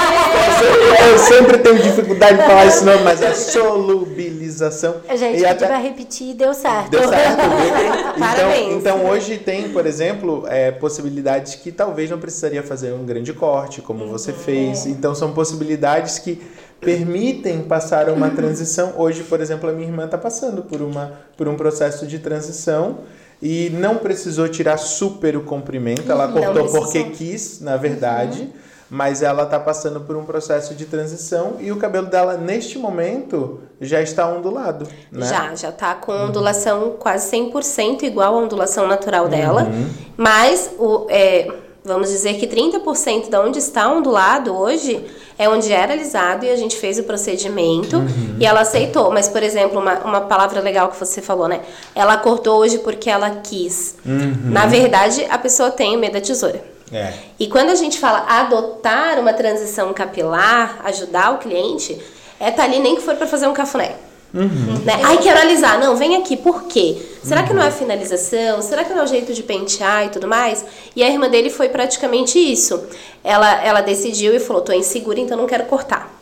eu 1.11 1.19
sempre 1.19 1.59
tenho 1.59 1.83
dificuldade 1.83 2.37
de 2.39 2.45
falar 2.45 2.67
esse 2.67 2.85
nome, 2.85 3.03
mas 3.03 3.21
a 3.21 3.35
solubilização. 3.35 4.95
A 5.09 5.17
gente 5.17 5.41
E 5.41 5.45
até- 5.45 5.67
pra 5.67 5.79
repetir 5.79 6.31
e 6.31 6.35
deu 6.35 6.55
certo. 6.55 6.91
Deu 6.91 7.09
certo. 7.09 7.41
então, 8.15 8.21
Parabéns. 8.21 8.75
então 8.75 9.05
hoje 9.07 9.39
tem, 9.39 9.71
por 9.71 9.87
exemplo, 9.87 10.45
é, 10.47 10.71
possibilidades 10.71 11.57
que 11.57 11.73
talvez 11.73 12.09
não 12.11 12.19
precisaria 12.21 12.63
fazer 12.63 12.93
um 12.93 13.05
grande 13.05 13.33
corte, 13.33 13.83
como 13.83 14.07
você 14.07 14.33
fez. 14.33 14.87
Então 14.87 15.17
são 15.17 15.33
possibilidades 15.33 16.21
que 16.21 16.41
permitem 16.81 17.63
passar 17.63 18.09
uma 18.09 18.31
transição. 18.31 18.93
Hoje, 18.97 19.25
por 19.25 19.41
exemplo, 19.41 19.69
a 19.69 19.73
minha 19.73 19.89
irmã 19.89 20.05
está 20.05 20.17
passando 20.17 20.63
por, 20.63 20.81
uma, 20.81 21.11
por 21.37 21.49
um 21.49 21.57
processo 21.57 22.07
de 22.07 22.21
transição. 22.21 22.99
E 23.41 23.71
não 23.71 23.97
precisou 23.97 24.49
tirar 24.49 24.79
super 24.79 25.37
o 25.37 25.43
comprimento, 25.43 26.11
ela 26.11 26.27
Não 26.27 26.35
cortou 26.35 26.53
precisou. 26.55 26.83
porque 26.83 27.05
quis, 27.11 27.61
na 27.61 27.77
verdade. 27.77 28.51
Mas 28.89 29.21
ela 29.21 29.43
está 29.43 29.59
passando 29.59 30.01
por 30.03 30.17
um 30.17 30.25
processo 30.25 30.73
de 30.73 30.85
transição 30.85 31.57
e 31.59 31.73
o 31.73 31.77
cabelo 31.77 32.07
dela, 32.07 32.37
neste 32.37 32.79
momento, 32.79 33.61
já 33.81 34.01
está 34.01 34.29
ondulado. 34.29 34.87
Né? 35.11 35.27
Já, 35.27 35.55
já 35.57 35.73
tá 35.73 35.97
com 35.97 36.13
ondulação 36.13 36.95
quase 36.97 37.37
100% 37.37 38.05
igual 38.05 38.37
à 38.37 38.39
ondulação 38.39 38.87
natural 38.87 39.29
dela. 39.29 39.65
Uhum. 39.65 39.91
Mas, 40.17 40.71
o, 40.79 41.05
é, 41.11 41.49
vamos 41.87 42.11
dizer 42.11 42.35
que 42.35 42.47
30% 42.47 43.31
da 43.31 43.41
onde 43.41 43.59
está 43.59 43.89
ondulado 43.89 44.55
hoje 44.55 45.05
é 45.39 45.49
onde 45.49 45.73
era 45.73 45.93
alisado 45.93 46.45
e 46.45 46.51
a 46.51 46.57
gente 46.57 46.77
fez 46.77 46.99
o 46.99 47.05
procedimento 47.05 47.97
Uhum. 47.97 48.37
e 48.41 48.45
ela 48.45 48.61
aceitou. 48.61 49.11
Mas, 49.11 49.29
por 49.29 49.43
exemplo, 49.43 49.79
uma, 49.79 49.99
uma 50.01 50.21
palavra 50.23 50.61
legal 50.61 50.89
que 50.89 50.97
você 50.99 51.23
falou, 51.23 51.47
né? 51.47 51.61
Ela 51.95 52.17
cortou 52.17 52.59
hoje 52.59 52.79
porque 52.79 53.09
ela 53.09 53.31
quis. 53.43 53.97
Uhum. 54.05 54.51
Na 54.51 54.67
verdade, 54.67 55.25
a 55.31 55.39
pessoa 55.39 55.71
tem 55.71 55.97
medo 55.97 56.15
da 56.15 56.21
tesoura. 56.21 56.63
É. 56.93 57.13
E 57.39 57.49
quando 57.49 57.71
a 57.71 57.75
gente 57.75 57.99
fala 57.99 58.25
adotar 58.29 59.19
uma 59.19 59.33
transição 59.33 59.93
capilar, 59.93 60.81
ajudar 60.85 61.35
o 61.35 61.39
cliente, 61.39 62.01
é 62.39 62.51
tá 62.51 62.65
ali 62.65 62.79
nem 62.79 62.97
que 62.97 63.03
for 63.03 63.15
para 63.17 63.27
fazer 63.27 63.47
um 63.47 63.53
cafuné. 63.53 63.93
Né? 64.33 65.01
Ai, 65.03 65.19
quero 65.19 65.41
alisar. 65.41 65.79
Não, 65.79 65.97
vem 65.97 66.17
aqui. 66.17 66.37
Por 66.37 66.65
quê? 66.65 66.97
Será 67.23 67.43
que 67.43 67.53
não 67.53 67.63
é 67.63 67.71
finalização? 67.71 68.61
Será 68.61 68.85
que 68.85 68.93
não 68.93 69.01
é 69.01 69.05
o 69.05 69.07
jeito 69.07 69.33
de 69.33 69.43
pentear 69.43 70.07
e 70.07 70.09
tudo 70.11 70.29
mais? 70.29 70.65
E 70.95 71.03
a 71.03 71.09
irmã 71.09 71.29
dele 71.29 71.51
foi 71.51 71.69
praticamente 71.69 72.39
isso. 72.39 72.85
Ela, 73.25 73.63
ela 73.65 73.81
decidiu 73.81 74.35
e 74.35 74.39
falou: 74.39 74.63
tô 74.63 74.73
insegura, 74.73 75.19
então 75.19 75.37
não 75.37 75.47
quero 75.47 75.65
cortar. 75.65 76.15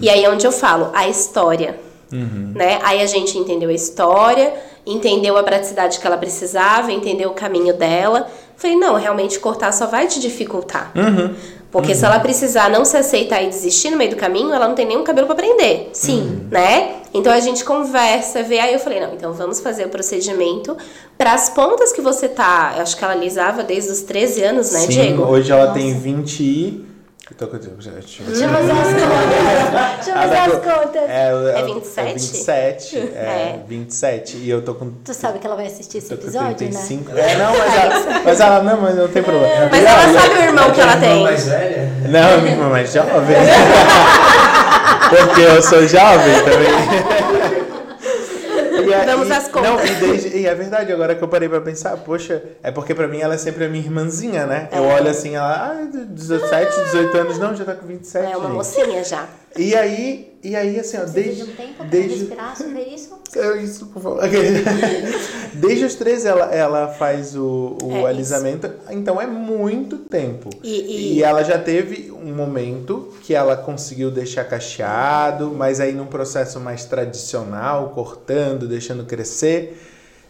E 0.00 0.10
aí 0.10 0.24
é 0.24 0.30
onde 0.30 0.46
eu 0.46 0.52
falo: 0.52 0.90
a 0.92 1.08
história. 1.08 1.78
Né? 2.54 2.78
Aí 2.82 3.00
a 3.00 3.06
gente 3.06 3.38
entendeu 3.38 3.70
a 3.70 3.72
história, 3.72 4.52
entendeu 4.84 5.36
a 5.38 5.42
praticidade 5.42 5.98
que 5.98 6.06
ela 6.06 6.18
precisava, 6.18 6.92
entendeu 6.92 7.30
o 7.30 7.34
caminho 7.34 7.74
dela. 7.74 8.28
Falei, 8.56 8.76
não, 8.76 8.94
realmente 8.96 9.40
cortar 9.40 9.72
só 9.72 9.86
vai 9.86 10.06
te 10.06 10.20
dificultar. 10.20 10.92
Porque 11.72 11.94
se 11.94 12.04
ela 12.04 12.20
precisar 12.20 12.68
não 12.68 12.84
se 12.84 12.98
aceitar 12.98 13.42
e 13.42 13.48
desistir 13.48 13.88
no 13.88 13.96
meio 13.96 14.10
do 14.10 14.16
caminho, 14.16 14.52
ela 14.52 14.68
não 14.68 14.74
tem 14.74 14.86
nenhum 14.86 15.02
cabelo 15.02 15.26
pra 15.26 15.34
prender. 15.34 15.88
Sim. 15.94 16.46
Né? 16.50 16.96
Então 17.14 17.32
a 17.32 17.40
gente 17.40 17.64
conversa, 17.64 18.42
vê. 18.42 18.58
Aí 18.58 18.74
eu 18.74 18.78
falei, 18.78 19.00
não, 19.00 19.14
então 19.14 19.32
vamos 19.32 19.58
fazer 19.58 19.86
o 19.86 19.88
procedimento 19.88 20.76
para 21.16 21.32
as 21.32 21.48
pontas 21.48 21.90
que 21.90 22.02
você 22.02 22.28
tá. 22.28 22.74
Eu 22.76 22.82
acho 22.82 22.94
que 22.94 23.02
ela 23.02 23.14
alisava 23.14 23.62
desde 23.62 23.90
os 23.90 24.02
13 24.02 24.44
anos, 24.44 24.70
né, 24.70 24.80
Sim, 24.80 24.88
Diego? 24.88 25.22
hoje 25.22 25.50
ela 25.50 25.72
tem 25.72 25.98
20 25.98 26.40
e... 26.42 26.91
Eu 27.40 27.48
tô 27.48 27.56
eu 27.56 27.60
ver. 27.60 27.94
Deixa 27.94 28.22
eu 28.44 28.52
fazer 28.52 28.72
as 28.72 28.86
contas. 28.88 29.34
Deixa 29.96 30.10
eu 30.10 30.14
fazer 30.14 30.36
as 30.36 30.52
contas. 30.52 31.02
É, 31.08 31.30
É 31.56 31.62
27? 31.62 31.98
É 32.00 32.12
27, 32.12 32.96
é, 32.96 33.00
É. 33.00 33.60
27. 33.66 34.36
E 34.36 34.50
eu 34.50 34.62
tô 34.62 34.74
com... 34.74 34.90
Tu 35.04 35.14
sabe 35.14 35.38
que 35.38 35.46
ela 35.46 35.56
vai 35.56 35.66
assistir 35.66 35.98
esse 35.98 36.12
episódio, 36.12 36.48
né? 36.48 36.54
35. 36.54 37.10
É, 37.16 37.36
não, 37.36 37.58
mas 37.58 37.74
ela, 37.74 38.20
mas 38.24 38.40
ela... 38.40 38.62
Não, 38.62 38.80
mas 38.80 38.96
não 38.96 39.08
tem 39.08 39.22
problema. 39.22 39.68
Mas 39.70 39.84
ela 39.84 40.20
sabe 40.20 40.34
o 40.34 40.42
irmão 40.42 40.70
que 40.72 40.80
ela 40.80 40.92
Irmã 40.92 41.00
tem. 41.06 41.22
mais 41.22 41.46
velha? 41.46 41.92
Não, 42.08 42.40
minha 42.42 42.52
irmã 42.52 42.68
mais 42.68 42.92
jovem. 42.92 43.36
Porque 45.08 45.40
eu 45.42 45.62
sou 45.62 45.86
jovem 45.86 46.34
também. 46.44 47.51
E 48.92 48.94
a- 48.94 49.04
Damos 49.04 49.28
e- 49.28 49.32
as 49.32 49.48
contas. 49.48 49.70
Não, 49.70 49.84
e, 49.84 49.94
desde- 49.94 50.36
e 50.38 50.46
é 50.46 50.54
verdade, 50.54 50.92
agora 50.92 51.14
que 51.14 51.22
eu 51.24 51.28
parei 51.28 51.48
pra 51.48 51.60
pensar, 51.60 51.96
poxa, 51.98 52.42
é 52.62 52.70
porque 52.70 52.94
pra 52.94 53.08
mim 53.08 53.20
ela 53.20 53.34
é 53.34 53.38
sempre 53.38 53.64
a 53.64 53.68
minha 53.68 53.82
irmãzinha, 53.84 54.46
né? 54.46 54.68
Eu 54.72 54.84
É. 54.84 54.94
olho 54.94 55.08
assim, 55.10 55.34
ela, 55.36 55.72
ah, 55.72 55.86
17, 56.08 56.78
18 56.84 57.16
anos, 57.18 57.38
não, 57.38 57.54
já 57.56 57.64
tá 57.64 57.74
com 57.74 57.86
27. 57.86 58.24
É 58.32 58.36
uma 58.36 58.46
gente. 58.46 58.54
mocinha 58.54 59.04
já. 59.04 59.26
E 59.58 59.74
aí, 59.74 60.32
e 60.42 60.56
aí 60.56 60.80
assim, 60.80 60.96
ó, 60.98 61.04
desde. 61.04 61.44
de 61.44 61.50
um 61.50 61.54
tempo 61.54 61.84
desde 61.84 62.18
respirar 62.20 62.56
sobre 62.56 62.80
isso? 62.82 63.18
é 63.36 63.62
isso, 63.62 63.86
por 63.86 64.02
favor. 64.02 64.20
Desde 65.54 65.84
os 65.84 65.94
13 65.94 66.26
ela, 66.28 66.44
ela 66.54 66.88
faz 66.88 67.36
o, 67.36 67.76
o 67.82 67.92
É 67.92 67.98
isso. 67.98 68.06
alisamento, 68.06 68.70
então 68.90 69.20
é 69.20 69.26
muito 69.26 69.98
tempo. 69.98 70.48
E- 70.62 70.68
e- 70.68 71.12
E 71.18 71.22
ela 71.22 71.42
já 71.42 71.58
teve 71.58 72.10
um 72.10 72.34
momento 72.34 73.12
que 73.22 73.34
ela 73.34 73.56
conseguiu 73.56 74.10
deixar 74.10 74.44
cacheado, 74.44 75.52
mas 75.54 75.80
aí 75.80 75.92
num 75.92 76.06
processo 76.06 76.58
mais 76.58 76.84
tradicional, 76.86 77.90
cortando, 77.90 78.66
deixando 78.66 79.04
crescer. 79.04 79.78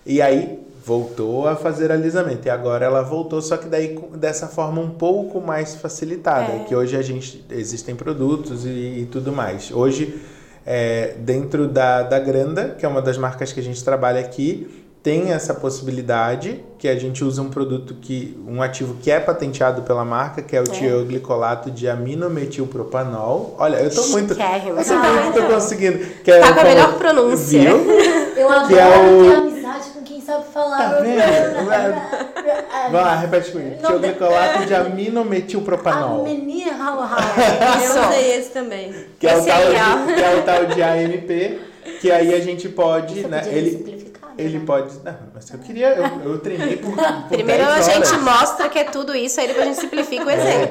E 0.05 0.21
aí 0.21 0.59
voltou 0.85 1.47
a 1.47 1.55
fazer 1.57 1.91
alisamento. 1.93 2.47
E 2.47 2.51
agora 2.51 2.85
ela 2.85 3.03
voltou, 3.03 3.41
só 3.41 3.57
que 3.57 3.67
daí 3.67 3.99
dessa 4.15 4.47
forma 4.49 4.81
um 4.81 4.91
pouco 4.91 5.41
mais 5.41 5.75
facilitada. 5.77 6.53
É. 6.53 6.59
Que 6.67 6.75
hoje 6.75 6.97
a 6.97 7.03
gente 7.03 7.45
existem 7.51 7.95
produtos 7.95 8.65
e, 8.65 8.69
e 9.03 9.09
tudo 9.11 9.33
mais. 9.33 9.71
Hoje, 9.73 10.21
é, 10.67 11.15
dentro 11.19 11.67
da, 11.69 12.03
da 12.03 12.19
Granda, 12.19 12.75
que 12.79 12.85
é 12.85 12.89
uma 12.89 13.03
das 13.03 13.17
marcas 13.19 13.53
que 13.53 13.61
a 13.61 13.63
gente 13.63 13.83
trabalha 13.85 14.21
aqui, 14.21 14.69
tem 15.03 15.33
essa 15.33 15.53
possibilidade 15.53 16.63
que 16.79 16.87
a 16.87 16.95
gente 16.97 17.25
usa 17.25 17.43
um 17.43 17.51
produto 17.51 17.95
que 18.01 18.41
um 18.47 18.63
ativo 18.63 18.95
que 19.03 19.11
é 19.11 19.19
patenteado 19.19 19.83
pela 19.83 20.05
marca, 20.05 20.41
que 20.43 20.57
é 20.57 20.61
o 20.61 20.65
tioglicolato 20.65 21.73
de 21.73 21.89
aminometilpropanol. 21.89 23.57
Olha, 23.59 23.77
eu 23.79 23.91
tô 23.93 24.03
muito 24.09 24.35
Chiquérrimo. 24.35 24.79
eu 24.79 24.85
sempre 24.85 25.09
Ah, 25.09 25.33
tô 25.35 25.43
conseguindo. 25.55 25.99
Que 26.23 26.31
é 26.31 26.39
Tá 26.41 26.53
com 26.55 26.61
a 26.61 26.65
melhor 26.65 26.99
pronúncia. 26.99 27.61
Viu? 27.61 27.91
Eu 28.37 28.49
adoro 28.49 28.69
Que 28.69 28.79
é 28.79 28.99
o- 28.99 29.43
ter 29.43 29.52
amizade 29.83 29.91
com 29.91 30.03
quem 30.03 30.21
sabe 30.21 30.45
falar. 30.53 30.79
Tá 30.79 31.01
vendo? 31.01 31.67
Vai 32.93 33.03
lá, 33.03 33.15
repete 33.17 33.51
comigo. 33.51 33.77
Tioglicolato 33.85 34.67
de 34.67 34.75
aminometilpropanol. 34.75 36.21
A 36.21 36.25
menina 36.25 36.73
rau 36.73 37.01
rau. 37.01 37.19
Eu 37.83 38.09
usei 38.09 38.39
esse 38.39 38.51
também. 38.51 39.07
Que 39.19 39.27
é, 39.27 39.35
o 39.35 39.39
Esse 39.39 39.49
tal 39.49 39.59
aí, 39.59 40.07
de, 40.07 40.15
que 40.15 40.23
é 40.23 40.37
o 40.37 40.43
tal 40.43 40.67
de 40.67 40.83
AMP, 40.83 41.61
que 42.01 42.11
aí 42.11 42.35
a 42.35 42.41
gente 42.41 42.69
pode, 42.69 43.27
né? 43.27 43.43
Ele, 43.47 43.77
né? 43.77 44.35
ele 44.39 44.61
pode. 44.61 44.95
Não, 45.05 45.17
mas 45.35 45.51
eu 45.51 45.59
queria. 45.59 45.89
Eu, 45.89 46.33
eu 46.33 46.39
treinei 46.39 46.77
por. 46.77 46.95
por 46.95 47.29
Primeiro 47.29 47.65
10 47.65 47.89
a 47.89 47.93
gente 47.93 48.17
mostra 48.19 48.69
que 48.69 48.79
é 48.79 48.85
tudo 48.85 49.15
isso, 49.15 49.41
aí 49.41 49.49
depois 49.49 49.67
a 49.67 49.71
gente 49.71 49.81
simplifica 49.81 50.25
o 50.25 50.31
É. 50.31 50.69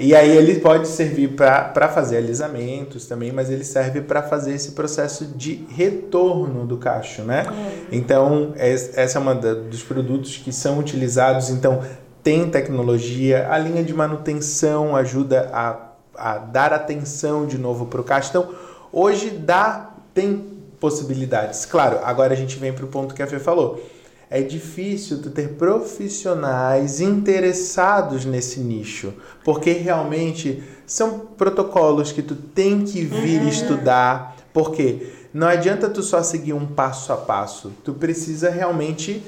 E 0.00 0.14
aí 0.16 0.34
ele 0.36 0.58
pode 0.60 0.88
servir 0.88 1.28
para 1.36 1.88
fazer 1.88 2.16
alisamentos 2.16 3.06
também, 3.06 3.30
mas 3.32 3.50
ele 3.50 3.64
serve 3.64 4.00
para 4.00 4.22
fazer 4.22 4.54
esse 4.54 4.72
processo 4.72 5.26
de 5.26 5.66
retorno 5.68 6.66
do 6.66 6.78
cacho, 6.78 7.22
né? 7.22 7.44
Então, 7.92 8.54
es- 8.56 8.96
essa 8.96 9.18
é 9.18 9.20
uma 9.20 9.34
da- 9.34 9.52
dos 9.54 9.82
produtos 9.82 10.38
que 10.38 10.52
são 10.52 10.78
utilizados. 10.78 11.50
Então, 11.50 11.82
tem 12.22 12.48
tecnologia, 12.50 13.46
a 13.50 13.58
linha 13.58 13.82
de 13.82 13.92
manutenção 13.92 14.96
ajuda 14.96 15.50
a, 15.52 15.76
a 16.16 16.38
dar 16.38 16.72
atenção 16.72 17.46
de 17.46 17.58
novo 17.58 17.86
para 17.86 18.00
o 18.00 18.04
cacho. 18.04 18.30
Então, 18.30 18.48
hoje 18.92 19.30
dá, 19.30 19.90
tem 20.14 20.44
possibilidades. 20.80 21.66
Claro, 21.66 21.98
agora 22.02 22.32
a 22.32 22.36
gente 22.36 22.58
vem 22.58 22.72
para 22.72 22.84
o 22.86 22.88
ponto 22.88 23.14
que 23.14 23.22
a 23.22 23.26
Fê 23.26 23.38
falou. 23.38 23.82
É 24.30 24.40
difícil 24.42 25.20
tu 25.20 25.28
ter 25.28 25.54
profissionais 25.54 27.00
interessados 27.00 28.24
nesse 28.24 28.60
nicho, 28.60 29.12
porque 29.44 29.72
realmente 29.72 30.62
são 30.86 31.18
protocolos 31.18 32.12
que 32.12 32.22
tu 32.22 32.36
tem 32.36 32.84
que 32.84 33.02
vir 33.02 33.42
estudar, 33.48 34.36
porque 34.54 35.10
não 35.34 35.48
adianta 35.48 35.88
tu 35.88 36.00
só 36.00 36.22
seguir 36.22 36.52
um 36.52 36.64
passo 36.64 37.12
a 37.12 37.16
passo. 37.16 37.72
Tu 37.84 37.92
precisa 37.92 38.50
realmente 38.50 39.20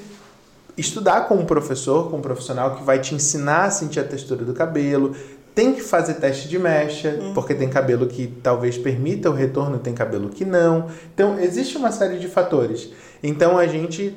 estudar 0.77 1.27
com 1.27 1.35
um 1.35 1.45
professor, 1.45 2.09
com 2.09 2.17
um 2.17 2.21
profissional 2.21 2.77
que 2.77 2.83
vai 2.83 2.99
te 2.99 3.13
ensinar 3.13 3.65
a 3.65 3.71
sentir 3.71 3.99
a 3.99 4.05
textura 4.05 4.45
do 4.45 4.53
cabelo. 4.53 5.13
Tem 5.53 5.73
que 5.73 5.81
fazer 5.81 6.13
teste 6.15 6.47
de 6.47 6.57
mecha, 6.57 7.19
porque 7.35 7.53
tem 7.53 7.69
cabelo 7.69 8.07
que 8.07 8.27
talvez 8.41 8.77
permita 8.77 9.29
o 9.29 9.33
retorno, 9.33 9.79
tem 9.79 9.93
cabelo 9.93 10.29
que 10.29 10.45
não. 10.45 10.87
Então, 11.13 11.37
existe 11.37 11.77
uma 11.77 11.91
série 11.91 12.19
de 12.19 12.27
fatores. 12.29 12.89
Então, 13.21 13.57
a 13.57 13.67
gente 13.67 14.15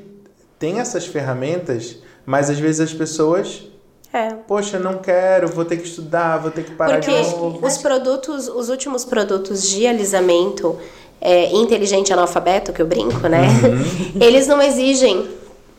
tem 0.59 0.81
essas 0.81 1.07
ferramentas, 1.07 1.97
mas 2.25 2.51
às 2.51 2.59
vezes 2.59 2.81
as 2.81 2.93
pessoas 2.93 3.65
É. 4.13 4.31
Poxa, 4.49 4.79
não 4.79 4.99
quero, 4.99 5.49
vou 5.49 5.65
ter 5.65 5.77
que 5.77 5.87
estudar, 5.87 6.39
vou 6.39 6.51
ter 6.51 6.65
que 6.65 6.71
parar 6.71 7.01
Porque 7.01 7.21
de 7.21 7.31
novo. 7.31 7.67
os 7.67 7.77
produtos, 7.77 8.49
os 8.49 8.71
últimos 8.71 9.05
produtos 9.05 9.69
de 9.69 9.87
alisamento 9.87 10.79
é, 11.21 11.53
inteligente 11.53 12.13
analfabeto, 12.13 12.73
que 12.73 12.81
eu 12.81 12.87
brinco, 12.87 13.29
né? 13.29 13.43
Uhum. 13.43 14.13
Eles 14.21 14.47
não 14.47 14.63
exigem 14.63 15.29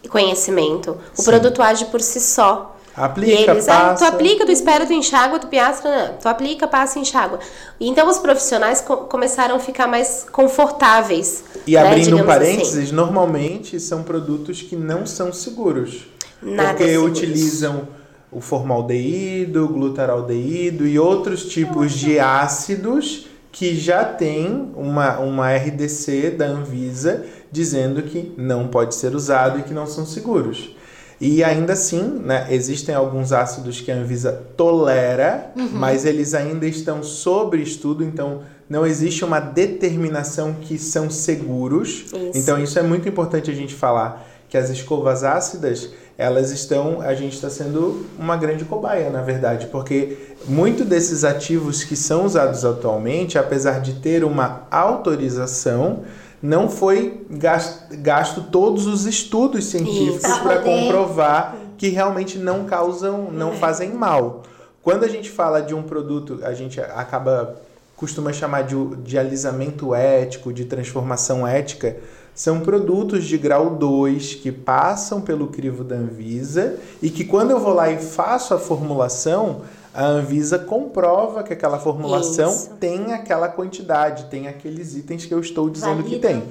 conhecimento. 0.09 0.97
O 1.17 1.23
produto 1.23 1.61
age 1.61 1.85
por 1.85 2.01
si 2.01 2.19
só. 2.19 2.76
Aplica, 2.97 3.51
eles, 3.51 3.67
ah, 3.69 3.79
tu 3.79 3.89
passa. 3.89 4.07
aplica, 4.07 4.45
tu 4.45 4.51
espera, 4.51 4.85
tu 4.85 4.91
enxágua, 4.93 5.37
tu 5.37 5.45
piastra, 5.47 5.89
não. 6.09 6.17
tu 6.17 6.27
aplica, 6.27 6.67
passa 6.67 6.97
e 6.97 7.03
enxágua. 7.03 7.39
Então 7.79 8.09
os 8.09 8.17
profissionais 8.17 8.81
co- 8.81 8.97
começaram 9.05 9.55
a 9.55 9.59
ficar 9.59 9.87
mais 9.87 10.25
confortáveis. 10.31 11.43
E 11.67 11.73
né, 11.73 11.79
abrindo 11.79 12.17
um 12.17 12.25
parênteses, 12.25 12.85
assim. 12.85 12.95
normalmente 12.95 13.79
são 13.79 14.01
produtos 14.03 14.61
que 14.63 14.75
não 14.75 15.05
são 15.05 15.31
seguros. 15.31 16.07
Nada 16.41 16.69
porque 16.69 16.89
seguros. 16.89 17.17
utilizam 17.17 17.87
o 18.31 18.41
formaldeído, 18.41 19.65
o 19.65 19.67
glutaraldeído 19.67 20.85
e 20.87 20.97
outros 20.99 21.45
tipos 21.45 21.91
de 21.93 22.19
ácidos 22.19 23.27
que 23.51 23.75
já 23.75 24.03
tem 24.03 24.71
uma, 24.75 25.17
uma 25.19 25.51
RDC 25.55 26.31
da 26.31 26.45
Anvisa 26.45 27.25
dizendo 27.51 28.01
que 28.03 28.33
não 28.37 28.67
pode 28.67 28.93
ser 28.95 29.15
usado 29.15 29.59
e 29.59 29.63
que 29.63 29.73
não 29.73 29.87
são 29.87 30.05
seguros. 30.05 30.75
E 31.19 31.43
ainda 31.43 31.73
assim, 31.73 32.21
né, 32.23 32.47
existem 32.51 32.93
alguns 32.93 33.31
ácidos 33.31 33.81
que 33.81 33.91
a 33.91 33.95
Anvisa 33.95 34.31
tolera, 34.55 35.51
mas 35.73 36.05
eles 36.05 36.33
ainda 36.33 36.67
estão 36.67 37.01
sob 37.01 37.59
estudo, 37.61 38.03
então 38.03 38.41
não 38.69 38.85
existe 38.85 39.25
uma 39.25 39.39
determinação 39.39 40.53
que 40.61 40.77
são 40.77 41.09
seguros. 41.09 42.05
Isso. 42.13 42.31
Então 42.35 42.61
isso 42.61 42.77
é 42.77 42.83
muito 42.83 43.09
importante 43.09 43.49
a 43.49 43.53
gente 43.53 43.73
falar 43.73 44.27
que 44.49 44.57
as 44.57 44.69
escovas 44.69 45.23
ácidas, 45.23 45.89
elas 46.17 46.51
estão, 46.51 47.01
a 47.01 47.13
gente 47.13 47.33
está 47.33 47.49
sendo 47.49 48.05
uma 48.17 48.37
grande 48.37 48.63
cobaia, 48.63 49.09
na 49.09 49.21
verdade, 49.21 49.67
porque 49.67 50.17
muito 50.45 50.85
desses 50.85 51.23
ativos 51.23 51.83
que 51.83 51.95
são 51.95 52.25
usados 52.25 52.63
atualmente, 52.63 53.37
apesar 53.37 53.81
de 53.81 53.95
ter 53.95 54.23
uma 54.23 54.67
autorização, 54.71 56.03
não 56.41 56.69
foi 56.69 57.25
gasto, 57.29 57.95
gasto 57.97 58.43
todos 58.43 58.85
os 58.85 59.05
estudos 59.05 59.65
científicos 59.65 60.37
para 60.39 60.59
comprovar 60.61 61.55
que 61.77 61.89
realmente 61.89 62.37
não 62.37 62.65
causam, 62.65 63.31
não 63.31 63.53
fazem 63.53 63.93
mal. 63.93 64.43
Quando 64.81 65.03
a 65.03 65.07
gente 65.07 65.29
fala 65.29 65.61
de 65.61 65.73
um 65.73 65.83
produto, 65.83 66.39
a 66.43 66.53
gente 66.53 66.79
acaba 66.79 67.57
costuma 67.97 68.31
chamar 68.31 68.61
de, 68.61 68.75
de 68.97 69.17
alisamento 69.17 69.93
ético, 69.93 70.53
de 70.53 70.65
transformação 70.65 71.47
ética, 71.47 71.97
são 72.33 72.59
produtos 72.59 73.25
de 73.25 73.35
grau 73.35 73.71
2 73.71 74.35
que 74.35 74.51
passam 74.51 75.19
pelo 75.19 75.47
crivo 75.47 75.83
da 75.83 75.95
Anvisa 75.95 76.77
e 77.01 77.09
que 77.09 77.25
quando 77.25 77.49
eu 77.49 77.59
vou 77.59 77.73
lá 77.73 77.89
e 77.89 77.97
faço 77.97 78.53
a 78.53 78.59
formulação, 78.59 79.61
a 79.97 80.05
Anvisa 80.05 80.59
comprova 80.59 81.41
que 81.41 81.51
aquela 81.51 81.79
formulação 81.79 82.51
Isso. 82.51 82.69
tem 82.79 83.13
aquela 83.13 83.47
quantidade, 83.47 84.25
tem 84.25 84.47
aqueles 84.47 84.95
itens 84.95 85.25
que 85.25 85.33
eu 85.33 85.39
estou 85.39 85.69
dizendo 85.71 86.03
que 86.03 86.19
Valida. 86.19 86.27
tem. 86.27 86.43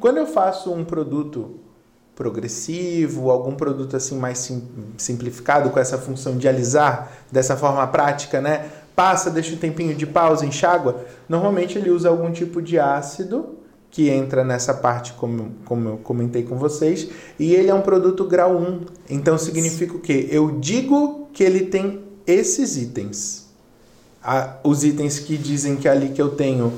Quando 0.00 0.16
eu 0.16 0.26
faço 0.26 0.72
um 0.72 0.84
produto 0.84 1.60
progressivo, 2.16 3.30
algum 3.30 3.54
produto 3.54 3.96
assim 3.96 4.18
mais 4.18 4.38
sim- 4.38 4.66
simplificado 4.96 5.70
com 5.70 5.78
essa 5.78 5.96
função 5.96 6.36
de 6.36 6.48
alisar 6.48 7.12
dessa 7.30 7.56
forma 7.56 7.86
prática, 7.86 8.40
né? 8.40 8.66
Passa, 8.96 9.30
deixa 9.30 9.54
um 9.54 9.58
tempinho 9.58 9.94
de 9.94 10.06
pausa, 10.06 10.44
enxágua. 10.44 11.04
Normalmente 11.28 11.78
ele 11.78 11.90
usa 11.90 12.08
algum 12.08 12.32
tipo 12.32 12.60
de 12.60 12.78
ácido 12.80 13.56
que 13.90 14.08
entra 14.10 14.42
nessa 14.44 14.74
parte 14.74 15.12
como, 15.12 15.52
como 15.64 15.88
eu 15.90 15.96
comentei 15.98 16.42
com 16.42 16.56
vocês, 16.58 17.08
e 17.38 17.54
ele 17.54 17.70
é 17.70 17.74
um 17.74 17.82
produto 17.82 18.24
grau 18.24 18.56
1. 18.56 18.80
Então 19.08 19.38
significa 19.38 19.94
o 19.94 20.00
quê? 20.00 20.26
Eu 20.30 20.58
digo 20.58 21.28
que 21.32 21.44
ele 21.44 21.66
tem 21.66 22.05
esses 22.26 22.76
itens. 22.76 23.46
Os 24.64 24.82
itens 24.84 25.18
que 25.20 25.36
dizem 25.36 25.76
que 25.76 25.86
é 25.86 25.90
ali 25.92 26.08
que 26.08 26.20
eu 26.20 26.30
tenho 26.30 26.72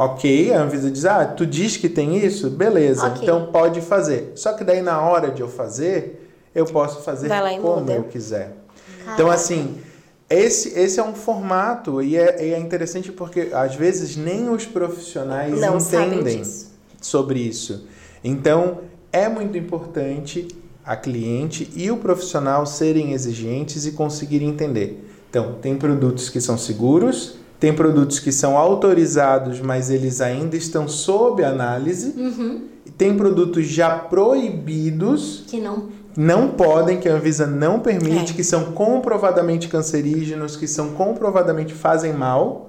Ok, 0.00 0.54
a 0.54 0.62
Anvisa 0.62 0.88
diz, 0.92 1.04
ah, 1.04 1.24
tu 1.24 1.44
diz 1.44 1.76
que 1.76 1.88
tem 1.88 2.24
isso? 2.24 2.48
Beleza, 2.50 3.04
Ok. 3.08 3.22
então 3.22 3.46
pode 3.46 3.80
fazer. 3.80 4.30
Só 4.36 4.52
que 4.52 4.62
daí 4.62 4.80
na 4.80 5.00
hora 5.00 5.28
de 5.28 5.42
eu 5.42 5.48
fazer, 5.48 6.30
eu 6.54 6.64
posso 6.66 7.02
fazer 7.02 7.28
como 7.60 7.80
muda. 7.80 7.94
eu 7.94 8.04
quiser. 8.04 8.54
Então 9.12 9.28
assim, 9.28 9.76
esse, 10.30 10.78
esse 10.78 11.00
é 11.00 11.02
um 11.02 11.16
formato 11.16 12.00
e 12.00 12.16
é, 12.16 12.52
é 12.52 12.58
interessante 12.60 13.10
porque 13.10 13.48
às 13.52 13.74
vezes 13.74 14.16
nem 14.16 14.48
os 14.48 14.64
profissionais 14.64 15.58
Não 15.60 15.78
entendem 15.78 16.44
sobre 17.00 17.40
isso. 17.40 17.84
Então 18.22 18.82
é 19.10 19.28
muito 19.28 19.58
importante 19.58 20.46
a 20.88 20.96
cliente 20.96 21.70
e 21.76 21.90
o 21.90 21.98
profissional 21.98 22.64
serem 22.64 23.12
exigentes 23.12 23.84
e 23.84 23.92
conseguirem 23.92 24.48
entender. 24.48 25.04
Então, 25.28 25.56
tem 25.60 25.76
produtos 25.76 26.30
que 26.30 26.40
são 26.40 26.56
seguros, 26.56 27.36
tem 27.60 27.74
produtos 27.74 28.18
que 28.18 28.32
são 28.32 28.56
autorizados, 28.56 29.60
mas 29.60 29.90
eles 29.90 30.22
ainda 30.22 30.56
estão 30.56 30.88
sob 30.88 31.44
análise. 31.44 32.14
E 32.86 32.90
tem 32.90 33.14
produtos 33.16 33.66
já 33.66 33.90
proibidos, 33.98 35.44
Que 35.46 35.60
não. 35.60 35.88
não 36.16 36.48
podem, 36.48 36.98
que 36.98 37.08
a 37.08 37.14
Anvisa 37.14 37.46
não 37.46 37.80
permite, 37.80 38.32
É. 38.32 38.34
que 38.34 38.42
são 38.44 38.72
comprovadamente 38.72 39.68
cancerígenos, 39.68 40.56
que 40.56 40.66
são 40.66 40.90
comprovadamente 40.90 41.74
fazem 41.74 42.12
mal. 42.14 42.67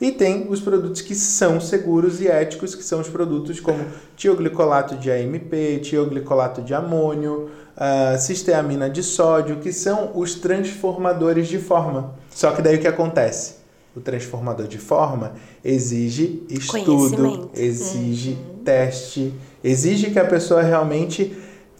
E 0.00 0.12
tem 0.12 0.46
os 0.48 0.60
produtos 0.60 1.00
que 1.00 1.14
são 1.14 1.60
seguros 1.60 2.20
e 2.20 2.28
éticos, 2.28 2.74
que 2.74 2.82
são 2.82 3.00
os 3.00 3.08
produtos 3.08 3.60
como 3.60 3.84
tioglicolato 4.16 4.96
de 4.96 5.10
AMP, 5.10 5.80
tioglicolato 5.82 6.60
de 6.60 6.74
amônio, 6.74 7.50
ah, 7.76 8.16
cisteamina 8.18 8.90
de 8.90 9.02
sódio, 9.02 9.56
que 9.56 9.72
são 9.72 10.12
os 10.14 10.34
transformadores 10.34 11.48
de 11.48 11.58
forma. 11.58 12.14
Só 12.30 12.52
que 12.52 12.60
daí 12.60 12.76
o 12.76 12.80
que 12.80 12.88
acontece? 12.88 13.56
O 13.94 14.00
transformador 14.00 14.66
de 14.66 14.78
forma 14.78 15.32
exige 15.64 16.42
estudo, 16.50 17.50
exige 17.54 18.36
teste, 18.62 19.32
exige 19.64 20.10
que 20.10 20.18
a 20.18 20.24
pessoa 20.24 20.60
realmente 20.60 21.34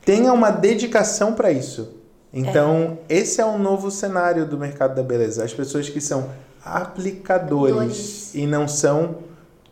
tenha 0.05 0.33
uma 0.33 0.51
dedicação 0.51 1.35
para 1.35 1.51
isso. 1.51 1.95
Então, 2.33 2.99
esse 3.09 3.41
é 3.41 3.47
um 3.47 3.59
novo 3.59 3.91
cenário 3.91 4.47
do 4.47 4.59
mercado 4.59 4.95
da 4.95 5.03
beleza. 5.03 5.45
As 5.45 5.55
pessoas 5.55 5.89
que 5.89 6.01
são 6.01 6.31
aplicadores 6.67 7.75
Dores. 7.75 8.35
e 8.35 8.47
não 8.47 8.67
são 8.67 9.17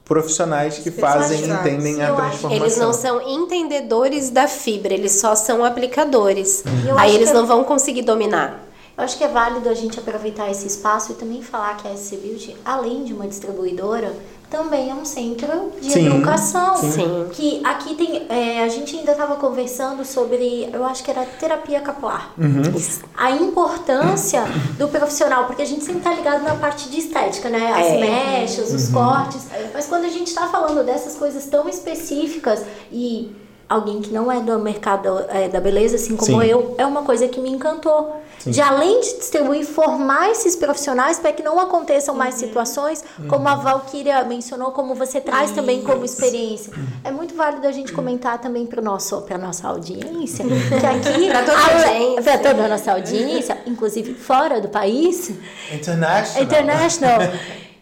profissionais 0.05 0.78
que 0.78 0.90
fazem 0.90 1.40
e 1.40 1.51
entendem 1.51 2.03
a 2.03 2.09
Eu 2.09 2.16
transformação. 2.16 2.53
Eles 2.53 2.76
não 2.76 2.92
são 2.92 3.22
entendedores 3.22 4.30
da 4.30 4.47
fibra, 4.47 4.92
eles 4.92 5.12
só 5.12 5.34
são 5.34 5.64
aplicadores. 5.64 6.62
Eu 6.86 6.99
Aí 6.99 7.14
eles 7.14 7.32
não 7.32 7.47
vão 7.47 7.64
conseguir 7.64 8.03
dominar. 8.03 8.62
Eu 8.97 9.03
acho 9.03 9.18
que 9.18 9.24
é 9.24 9.28
válido 9.28 9.68
a 9.68 9.74
gente 9.74 9.99
aproveitar 9.99 10.49
esse 10.51 10.66
espaço 10.66 11.12
e 11.12 11.14
também 11.16 11.42
falar 11.42 11.76
que 11.78 11.88
a 11.88 11.97
SC 11.97 12.16
Beauty, 12.16 12.57
além 12.64 13.03
de 13.03 13.12
uma 13.12 13.26
distribuidora, 13.26 14.14
também 14.55 14.91
é 14.91 14.95
um 14.95 15.05
centro 15.05 15.73
de 15.81 15.91
Sim, 15.93 16.07
educação. 16.07 16.77
sim. 16.77 17.27
Que 17.33 17.61
aqui 17.65 17.95
tem. 17.95 18.27
é, 18.29 18.63
a 18.63 18.69
gente 18.69 18.97
ainda 18.97 19.13
estava 19.13 19.37
conversando 19.37 20.05
sobre. 20.05 20.69
Eu 20.73 20.85
acho 20.85 21.03
que 21.03 21.11
era 21.11 21.25
terapia 21.25 21.81
capilar. 21.81 22.33
Isso. 22.77 23.03
A 23.17 23.31
importância 23.33 24.45
do 24.79 24.89
profissional, 24.89 25.47
porque 25.47 25.63
a 25.63 25.67
gente 25.67 25.85
sempre 25.85 26.03
tá 26.03 26.13
ligado 26.15 26.43
na 26.45 26.55
parte 26.55 26.89
de 26.89 26.99
estética, 27.01 27.49
né? 27.49 27.73
As 27.73 27.87
É. 27.87 27.99
mechas, 28.01 28.73
os 28.73 28.89
cortes. 28.91 29.47
Mas 29.73 29.87
quando 29.87 30.05
a 30.05 30.09
gente 30.09 30.33
tá 30.33 30.47
falando 30.47 30.85
dessas 30.85 31.17
coisas 31.17 31.47
tão 31.47 31.69
específicas 31.69 32.63
e 32.93 33.35
alguém 33.69 34.01
que 34.01 34.12
não 34.12 34.31
é 34.31 34.41
do 34.41 34.59
mercado 34.59 35.25
é, 35.29 35.49
da 35.49 35.61
beleza, 35.61 35.97
assim 35.97 36.17
como 36.17 36.43
Sim. 36.43 36.49
eu, 36.49 36.75
é 36.79 36.87
uma 36.87 37.03
coisa 37.03 37.27
que 37.29 37.41
me 37.41 37.51
encantou. 37.51 38.21
De 38.47 38.61
além 38.61 39.01
de 39.01 39.17
distribuir, 39.17 39.65
formar 39.65 40.31
esses 40.31 40.55
profissionais 40.55 41.19
para 41.19 41.33
que 41.33 41.43
não 41.43 41.59
aconteçam 41.59 42.15
mais 42.15 42.35
situações, 42.35 43.03
como 43.27 43.49
a 43.49 43.55
Valkyria 43.55 44.23
mencionou, 44.25 44.71
como 44.71 44.95
você 44.95 45.19
traz 45.19 45.53
também 45.53 45.81
como 45.83 46.05
experiência. 46.05 46.71
É 47.03 47.11
muito 47.11 47.35
válido 47.35 47.67
a 47.67 47.73
gente 47.73 47.91
comentar 47.93 48.39
também 48.39 48.67
para 48.67 48.83
nosso 48.83 49.23
para 49.23 49.39
nossa 49.39 49.67
audiência, 49.69 50.45
que 50.45 50.87
aqui 50.87 51.29
Pra 51.31 51.43
toda 51.43 51.57
a 51.57 51.89
audiência. 51.89 52.23
para 52.23 52.39
toda 52.39 52.65
a 52.65 52.69
nossa 52.69 52.93
audiência, 52.93 53.59
inclusive 53.67 54.12
fora 54.12 54.61
do 54.61 54.69
país, 54.69 55.31
International. 55.73 56.43
international, 56.43 57.19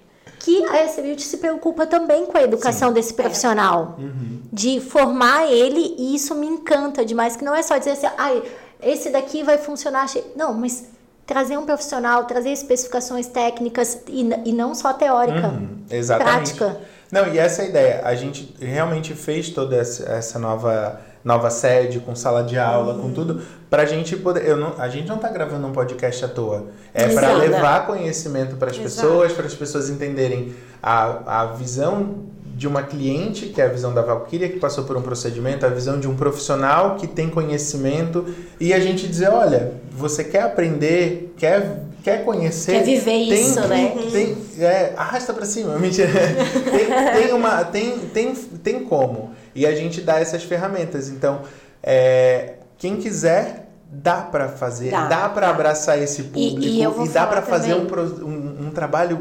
que 0.43 0.65
a 0.67 0.79
S 0.79 1.01
Beauty 1.01 1.23
se 1.23 1.37
preocupa 1.37 1.87
também 1.87 2.27
com 2.27 2.37
a 2.37 2.43
educação 2.43 2.93
desse 2.93 3.15
profissional, 3.15 3.97
de 4.53 4.81
formar 4.81 5.47
ele 5.47 5.95
e 5.97 6.15
isso 6.17 6.35
me 6.35 6.47
encanta 6.47 7.05
demais, 7.05 7.37
que 7.37 7.45
não 7.45 7.55
é 7.55 7.63
só 7.63 7.79
dizer 7.79 7.93
assim, 7.93 8.09
ai, 8.19 8.43
esse 8.83 9.11
daqui 9.11 9.45
vai 9.45 9.57
funcionar, 9.59 10.03
achei-" 10.03 10.25
não, 10.37 10.53
mas 10.53 10.85
trazer 11.25 11.57
um 11.57 11.65
profissional, 11.65 12.25
trazer 12.25 12.51
especificações 12.51 13.29
técnicas 13.29 13.99
e, 14.09 14.29
e 14.45 14.53
não 14.53 14.75
só 14.75 14.93
teórica, 14.93 15.47
Uhum, 15.49 15.79
exatamente. 15.89 16.55
prática. 16.55 16.81
Não, 17.13 17.29
e 17.33 17.39
essa 17.39 17.63
é 17.63 17.67
a 17.67 17.69
ideia. 17.69 18.01
A 18.05 18.15
gente 18.17 18.53
realmente 18.59 19.15
fez 19.15 19.51
toda 19.51 19.77
essa 19.77 20.39
nova, 20.39 20.99
nova 21.25 21.51
sede, 21.51 22.01
com 22.01 22.15
sala 22.15 22.43
de 22.43 22.59
aula, 22.59 22.95
com 23.01 23.13
tudo, 23.13 23.43
pra 23.71 23.85
gente 23.85 24.17
poder. 24.17 24.47
Eu 24.47 24.57
não, 24.57 24.75
a 24.79 24.89
gente 24.89 25.09
não 25.09 25.19
tá 25.19 25.29
gravando 25.29 25.67
um 25.67 25.73
podcast 25.73 26.25
à 26.25 26.29
toa. 26.29 26.67
É 26.93 27.05
pra 27.09 27.13
Exato. 27.13 27.39
levar 27.39 27.87
conhecimento 27.87 28.57
para 28.57 28.71
as 28.71 28.79
pessoas, 28.79 29.33
para 29.33 29.47
as 29.47 29.55
pessoas 29.55 29.89
entenderem 29.89 30.55
a, 30.83 31.43
a 31.43 31.47
visão 31.47 32.33
de 32.55 32.69
uma 32.69 32.83
cliente, 32.83 33.47
que 33.47 33.61
é 33.61 33.65
a 33.65 33.69
visão 33.69 33.93
da 33.95 34.03
Valkyria, 34.03 34.49
que 34.49 34.59
passou 34.59 34.85
por 34.85 34.97
um 34.97 35.03
procedimento, 35.03 35.65
a 35.65 35.69
visão 35.69 35.99
de 35.99 36.07
um 36.07 36.15
profissional 36.15 36.97
que 36.97 37.07
tem 37.07 37.29
conhecimento, 37.29 38.27
e 38.61 38.73
a 38.73 38.79
gente 38.79 39.09
dizer, 39.09 39.31
olha, 39.31 39.73
você 39.91 40.23
quer 40.23 40.43
aprender, 40.43 41.35
quer, 41.37 41.83
quer 42.05 42.25
conhecer... 42.25 42.73
Quer 42.73 42.85
viver 42.85 43.17
isso, 43.17 43.61
né? 43.67 43.95
Tem, 44.13 44.37
é, 44.61 44.93
arrasta 44.97 45.33
pra 45.33 45.47
cima, 45.47 45.77
mentira. 45.81 46.09
tem, 46.13 47.23
tem, 47.23 47.35
uma, 47.35 47.65
tem, 47.65 47.99
tem, 48.13 48.35
tem 48.35 48.85
como. 48.85 49.33
E 49.55 49.67
a 49.67 49.75
gente 49.75 50.01
dá 50.01 50.19
essas 50.21 50.43
ferramentas. 50.43 51.09
Então, 51.09 51.41
é, 51.83 52.55
quem 52.79 52.97
quiser, 52.97 53.69
dá 53.91 54.23
pra 54.23 54.49
fazer, 54.49 54.91
Dá, 54.91 55.07
dá, 55.07 55.29
pra 55.29 55.49
dá. 55.49 55.51
abraçar 55.51 56.01
esse 56.01 56.23
público 56.25 56.61
e 56.63 56.83
eu 56.83 56.91
vou 56.93 57.07
dá 57.07 57.27
pra 57.27 57.43
falar 57.43 57.59
fazer 57.59 57.75
um, 57.75 57.87
um, 58.25 58.67
um 58.69 58.71
trabalho 58.71 59.19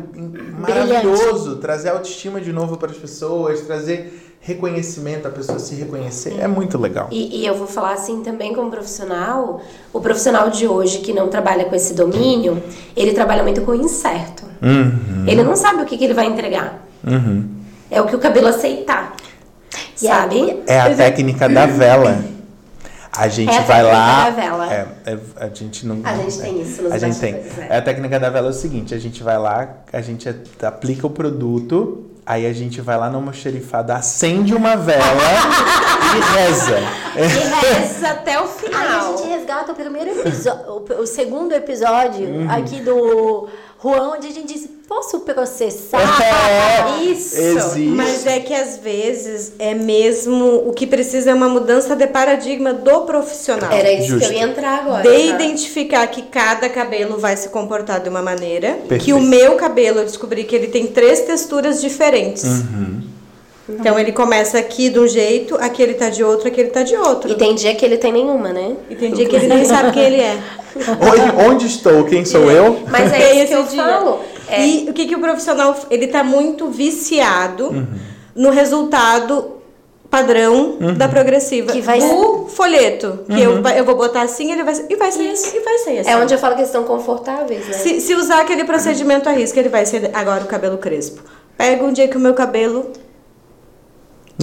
maravilhoso, 0.57 1.57
trazer 1.57 1.89
autoestima 1.89 2.39
de 2.39 2.51
novo 2.53 2.77
para 2.77 2.91
as 2.91 2.97
pessoas, 2.97 3.61
trazer 3.61 4.29
reconhecimento, 4.39 5.27
a 5.27 5.31
pessoa 5.31 5.59
se 5.59 5.75
reconhecer. 5.75 6.39
É 6.39 6.47
muito 6.47 6.77
legal. 6.77 7.07
E, 7.11 7.41
e 7.41 7.45
eu 7.45 7.53
vou 7.55 7.67
falar 7.67 7.93
assim 7.93 8.23
também 8.23 8.53
como 8.55 8.71
profissional, 8.71 9.61
o 9.93 9.99
profissional 9.99 10.49
de 10.49 10.67
hoje 10.67 10.99
que 10.99 11.13
não 11.13 11.27
trabalha 11.27 11.65
com 11.65 11.75
esse 11.75 11.93
domínio, 11.93 12.61
ele 12.95 13.11
trabalha 13.13 13.43
muito 13.43 13.61
com 13.61 13.71
o 13.71 13.75
incerto. 13.75 14.43
Uhum, 14.61 15.25
Ele 15.27 15.43
não 15.43 15.55
sabe 15.55 15.81
o 15.81 15.85
que, 15.85 15.97
que 15.97 16.03
ele 16.05 16.13
vai 16.13 16.25
entregar. 16.27 16.85
uhum. 17.05 17.45
É 17.89 18.01
o 18.01 18.05
que 18.07 18.15
o 18.15 18.19
cabelo 18.19 18.47
aceitar. 18.47 19.15
E 20.01 20.07
Sabe? 20.07 20.63
É 20.67 20.79
a 20.79 20.95
técnica 20.95 21.47
da 21.49 21.65
vela. 21.65 22.17
A 23.15 23.27
gente 23.27 23.53
É 23.53 23.57
a 23.57 23.61
vai 23.63 23.83
lá. 23.83 24.23
da 24.25 24.29
vela. 24.29 24.73
É, 24.73 24.87
é- 25.05 25.17
a 25.35 25.49
gente 25.53 25.85
não. 25.85 25.99
A 26.03 26.13
gente 26.15 26.39
é, 26.39 26.43
tem 26.43 26.61
isso 26.61 26.81
nos 26.81 26.91
A 26.93 26.97
gente 26.97 27.19
tem. 27.19 27.33
É. 27.33 27.67
é. 27.69 27.77
A 27.77 27.81
técnica 27.81 28.19
da 28.19 28.29
vela 28.29 28.47
é 28.47 28.49
o 28.51 28.53
seguinte: 28.53 28.95
a 28.95 28.99
gente 28.99 29.21
vai 29.21 29.37
lá, 29.37 29.67
a 29.91 30.01
gente 30.01 30.29
aplica 30.63 31.05
o 31.07 31.09
produto, 31.09 32.05
aí 32.25 32.45
a 32.45 32.53
gente 32.53 32.79
vai 32.79 32.97
lá 32.97 33.09
no 33.09 33.17
almoxerifado, 33.17 33.91
acende 33.91 34.55
uma 34.55 34.77
vela 34.77 35.03
e 36.15 36.37
reza. 36.39 36.77
E 37.17 37.65
reza 37.65 38.07
até 38.11 38.39
o 38.39 38.43
Aí 38.43 38.47
a 38.47 38.47
final. 38.47 39.17
gente 39.17 39.27
resgata 39.29 39.71
o 39.73 39.75
primeiro 39.75 40.11
episódio, 40.11 40.85
o 41.01 41.05
segundo 41.05 41.51
episódio 41.53 42.25
Uhum. 42.27 42.49
aqui 42.49 42.79
do 42.79 43.49
Juan, 43.83 44.11
onde 44.15 44.27
a 44.27 44.31
gente 44.31 44.53
disse, 44.53 44.67
posso 44.87 45.21
processar? 45.21 45.99
É, 46.21 47.03
Isso. 47.03 47.35
Existe. 47.35 47.79
Mas 47.79 48.27
é 48.27 48.39
que 48.39 48.53
às 48.53 48.77
vezes 48.77 49.53
é 49.57 49.73
mesmo 49.73 50.67
o 50.67 50.73
que 50.73 50.85
precisa 50.85 51.31
é 51.31 51.33
uma 51.33 51.49
mudança 51.49 51.95
de 51.95 52.05
paradigma 52.05 52.73
do 52.73 53.01
profissional. 53.01 53.71
Era 53.71 53.91
isso 53.91 54.09
Justo. 54.09 54.27
que 54.27 54.35
eu 54.35 54.37
ia 54.37 54.43
entrar 54.43 54.81
agora. 54.81 55.01
De 55.01 55.09
tá? 55.09 55.35
identificar 55.35 56.05
que 56.07 56.21
cada 56.23 56.69
cabelo 56.69 57.17
vai 57.17 57.35
se 57.35 57.49
comportar 57.49 58.01
de 58.01 58.09
uma 58.09 58.21
maneira. 58.21 58.73
Perfeito. 58.73 59.05
Que 59.05 59.13
o 59.13 59.19
meu 59.19 59.55
cabelo, 59.55 59.99
eu 59.99 60.05
descobri 60.05 60.43
que 60.43 60.55
ele 60.55 60.67
tem 60.67 60.85
três 60.87 61.21
texturas 61.21 61.81
diferentes. 61.81 62.43
Uhum. 62.43 63.10
Então 63.79 63.97
ele 63.99 64.11
começa 64.11 64.57
aqui 64.57 64.89
de 64.89 64.99
um 64.99 65.07
jeito, 65.07 65.55
aqui 65.55 65.81
ele 65.81 65.93
tá 65.93 66.09
de 66.09 66.23
outro, 66.23 66.47
aqui 66.47 66.59
ele 66.61 66.69
tá 66.69 66.83
de 66.83 66.95
outro. 66.95 67.31
E 67.31 67.35
tem 67.35 67.55
dia 67.55 67.73
que 67.75 67.85
ele 67.85 67.97
tem 67.97 68.11
nenhuma, 68.11 68.49
né? 68.53 68.75
E 68.89 68.95
tem 68.95 69.11
dia 69.11 69.25
que 69.27 69.35
ele 69.35 69.47
nem 69.47 69.65
sabe 69.65 69.91
quem 69.91 70.03
ele 70.03 70.21
é. 70.21 70.37
Onde, 71.01 71.49
onde 71.49 71.67
estou? 71.67 72.05
Quem 72.05 72.23
sou 72.23 72.49
eu? 72.49 72.79
Mas 72.89 73.11
Tem 73.11 73.21
é 73.21 73.35
isso 73.43 73.47
que 73.47 73.53
eu 73.53 73.63
dia. 73.63 73.83
falo. 73.83 74.19
É, 74.47 74.65
E 74.65 74.89
o 74.89 74.93
que, 74.93 75.05
que 75.05 75.15
o 75.15 75.19
profissional, 75.19 75.75
ele 75.89 76.07
tá 76.07 76.23
muito 76.23 76.69
viciado 76.69 77.67
Uhum. 77.69 77.87
no 78.35 78.49
resultado 78.51 79.57
padrão 80.09 80.77
da 80.97 81.07
progressiva. 81.07 81.71
Que 81.71 81.79
vai 81.81 81.99
do 81.99 82.45
folheto. 82.47 83.19
Que 83.27 83.47
Uhum. 83.47 83.61
eu, 83.65 83.69
eu 83.77 83.85
vou 83.85 83.95
botar 83.95 84.21
assim, 84.23 84.51
ele 84.51 84.63
vai 84.63 84.75
ser, 84.75 84.85
e 84.89 84.95
vai 84.97 85.11
ser 85.11 85.29
assim, 85.29 85.57
e 85.57 85.59
vai 85.61 85.77
ser 85.77 85.99
assim. 85.99 86.09
é 86.09 86.17
onde 86.17 86.33
eu 86.33 86.37
falo 86.39 86.53
que 86.55 86.61
eles 86.61 86.69
estão 86.69 86.83
confortáveis, 86.83 87.65
né? 87.67 87.73
Se, 87.73 88.01
se 88.01 88.13
usar 88.15 88.41
aquele 88.41 88.63
procedimento 88.65 89.29
à 89.29 89.31
risca, 89.31 89.57
ele 89.59 89.69
vai 89.69 89.85
ser 89.85 90.09
agora 90.13 90.43
o 90.43 90.47
cabelo 90.47 90.77
crespo. 90.77 91.21
Pega 91.57 91.83
um 91.85 91.93
dia 91.93 92.07
que 92.09 92.17
o 92.17 92.19
meu 92.19 92.33
cabelo 92.33 92.91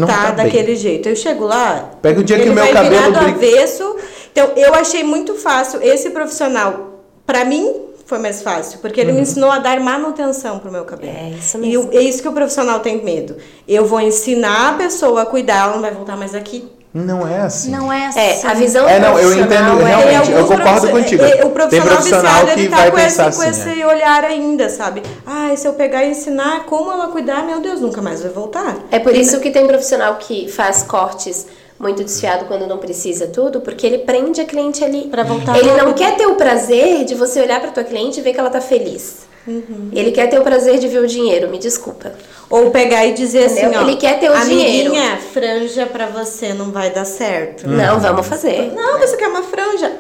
Não 0.01 0.07
tá, 0.07 0.33
bem. 0.33 0.45
daquele 0.47 0.77
jeito. 0.77 1.09
Eu 1.09 1.17
chego 1.17 1.45
lá. 1.45 1.91
Pega 2.03 2.21
o 2.21 2.25
dia 2.25 2.39
que 2.39 2.49
o 2.49 2.53
meu 2.55 2.65
vai 2.65 2.73
cabelo 2.73 3.03
virar 3.13 3.21
do 3.21 3.27
avesso. 3.31 3.97
Então, 4.33 4.51
eu 4.57 4.75
achei 4.75 5.03
muito 5.03 5.35
fácil. 5.35 5.83
Esse 5.83 6.11
profissional, 6.11 7.03
pra 7.27 7.45
mim, 7.45 7.75
foi 8.07 8.19
mais 8.19 8.43
fácil. 8.43 8.79
Porque 8.81 9.01
ele 9.01 9.13
me 9.13 9.21
ensinou 9.21 9.51
a 9.51 9.59
dar 9.59 9.79
manutenção 9.81 10.59
pro 10.59 10.71
meu 10.73 10.85
cabelo. 10.85 11.13
É 11.17 11.31
isso 11.39 11.57
E 11.57 11.61
mesmo. 11.61 11.91
o- 11.91 11.97
é 11.97 12.01
isso 12.03 12.23
que 12.23 12.29
o 12.29 12.33
profissional 12.33 12.81
tem 12.81 13.03
medo. 13.05 13.37
Eu 13.67 13.85
vou 13.85 14.01
ensinar 14.01 14.71
a 14.71 14.73
pessoa 14.75 15.23
a 15.23 15.27
cuidar, 15.27 15.65
ela 15.65 15.75
não 15.75 15.81
vai 15.83 15.91
voltar 15.93 16.17
mais 16.17 16.35
aqui. 16.35 16.69
Não 16.95 17.29
é 17.29 17.41
assim. 17.43 17.71
Não 17.71 17.93
é 17.93 18.07
assim. 18.07 18.19
É, 18.19 18.41
a 18.47 18.55
visão 18.55 18.89
É, 18.89 18.99
não, 18.99 19.19
eu 19.19 19.31
profissional 19.31 19.75
entendo 19.77 19.87
é- 19.87 19.95
realmente. 20.07 20.33
eu 20.33 20.47
concordo 20.47 20.89
contigo. 20.89 21.23
é, 21.23 21.27
O 21.27 21.31
Tem 21.31 21.51
profissional, 21.51 21.87
profissional 21.89 22.33
viciado, 22.33 22.47
que 22.55 22.61
ele 22.61 22.69
tá 22.71 22.77
vai 22.77 22.91
com, 22.91 22.97
pensar 22.97 23.29
esse, 23.29 23.39
com 23.43 23.49
assim, 23.49 23.71
esse 23.73 23.85
olhar 23.85 24.25
ainda, 24.25 24.69
sabe? 24.71 25.03
Ah, 25.27 25.55
se 25.55 25.69
eu 25.69 25.75
pegar 25.75 26.05
e 26.05 26.11
ensinar 26.13 26.65
como 26.65 26.91
ela 26.91 27.09
cuidar, 27.09 27.45
meu 27.45 27.61
Deus, 27.61 27.81
nunca 27.81 28.01
mais 28.01 28.23
vai 28.23 28.33
voltar. 28.33 28.77
É 28.91 28.99
por 28.99 29.15
isso 29.15 29.39
que 29.39 29.51
tem 29.51 29.67
profissional 29.67 30.17
que 30.17 30.49
faz 30.51 30.83
cortes 30.83 31.47
muito 31.79 32.03
desfiado 32.03 32.47
quando 32.47 32.67
não 32.67 32.79
precisa 32.79 33.27
tudo, 33.29 33.61
porque 33.61 33.87
ele 33.87 33.99
prende 33.99 34.41
a 34.41 34.45
cliente 34.45 34.83
ali. 34.83 35.03
Pra 35.09 35.23
voltar 35.23 35.57
Ele 35.57 35.69
não 35.73 35.77
rápido. 35.79 35.95
quer 35.95 36.17
ter 36.17 36.27
o 36.27 36.35
prazer 36.37 37.05
de 37.05 37.15
você 37.15 37.41
olhar 37.41 37.61
pra 37.61 37.71
tua 37.71 37.85
cliente 37.85 38.19
e 38.19 38.23
ver 38.23 38.33
que 38.33 38.41
ela 38.41 38.51
tá 38.51 38.61
feliz. 38.63 39.28
Uhum. 39.49 39.89
Ele 39.93 40.13
quer 40.13 40.29
ter 40.29 40.39
o 40.39 40.43
prazer 40.43 40.79
de 40.79 40.87
ver 40.89 40.99
o 40.99 41.07
dinheiro, 41.07 41.49
me 41.49 41.59
desculpa. 41.59 42.13
Ou 42.51 42.71
pegar 42.71 43.07
e 43.07 43.15
dizer 43.15 43.47
Entendeu? 43.51 43.71
assim, 43.71 43.77
ó. 43.79 43.83
Ele 43.83 43.97
quer 43.97 44.21
ter 44.21 44.31
o 44.31 44.39
dinheiro. 44.45 44.91
Amiguinha, 44.91 45.19
franja 45.33 45.87
pra 45.87 46.07
você 46.07 46.53
não 46.53 46.71
vai 46.71 46.91
dar 46.91 47.05
certo. 47.07 47.67
Não, 47.69 47.99
vamos 47.99 48.27
fazer. 48.27 48.73
Não, 48.75 48.99
você 48.99 49.17
quer 49.17 49.29
uma 49.29 49.43
franja? 49.43 49.91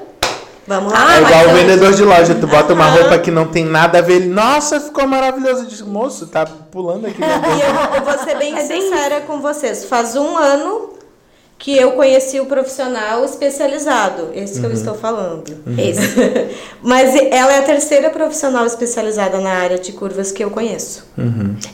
Vamos 0.66 0.92
lá. 0.92 0.98
Ah, 1.08 1.16
É 1.18 1.22
igual 1.22 1.46
o 1.46 1.58
vendedor 1.58 1.94
de 1.94 2.04
loja, 2.04 2.34
tu 2.34 2.46
bota 2.46 2.74
uma 2.74 2.90
roupa 2.90 3.18
que 3.18 3.30
não 3.30 3.46
tem 3.48 3.64
nada 3.64 3.98
a 3.98 4.02
ver, 4.02 4.16
ele, 4.16 4.28
nossa, 4.28 4.78
ficou 4.78 5.06
maravilhoso. 5.06 5.64
Diz, 5.66 5.80
moço, 5.80 6.26
tá 6.26 6.44
pulando 6.44 7.06
aqui. 7.06 7.18
meu 7.18 7.28
Deus." 7.28 7.54
E 7.56 7.62
eu, 7.62 7.72
vou- 7.74 7.96
eu 7.96 8.02
vou 8.02 8.18
ser 8.24 8.36
bem 8.36 8.52
É 8.58 8.64
bem 8.68 8.82
sincera 8.82 9.22
com 9.22 9.40
vocês. 9.40 9.86
Faz 9.86 10.14
um 10.14 10.36
ano 10.36 10.90
que 11.58 11.76
eu 11.76 11.92
conheci 11.92 12.38
o 12.38 12.46
profissional 12.46 13.24
especializado. 13.24 14.30
Esse 14.32 14.60
que 14.60 14.66
eu 14.66 14.72
estou 14.72 14.94
falando. 14.94 15.58
Isso. 15.76 16.16
Mas 16.80 17.16
ela 17.16 17.52
é 17.52 17.58
a 17.58 17.62
terceira 17.62 18.10
profissional 18.10 18.64
especializada 18.64 19.40
na 19.40 19.50
área 19.50 19.78
de 19.78 19.90
curvas 19.92 20.30
que 20.30 20.42
eu 20.42 20.50
conheço. 20.50 21.04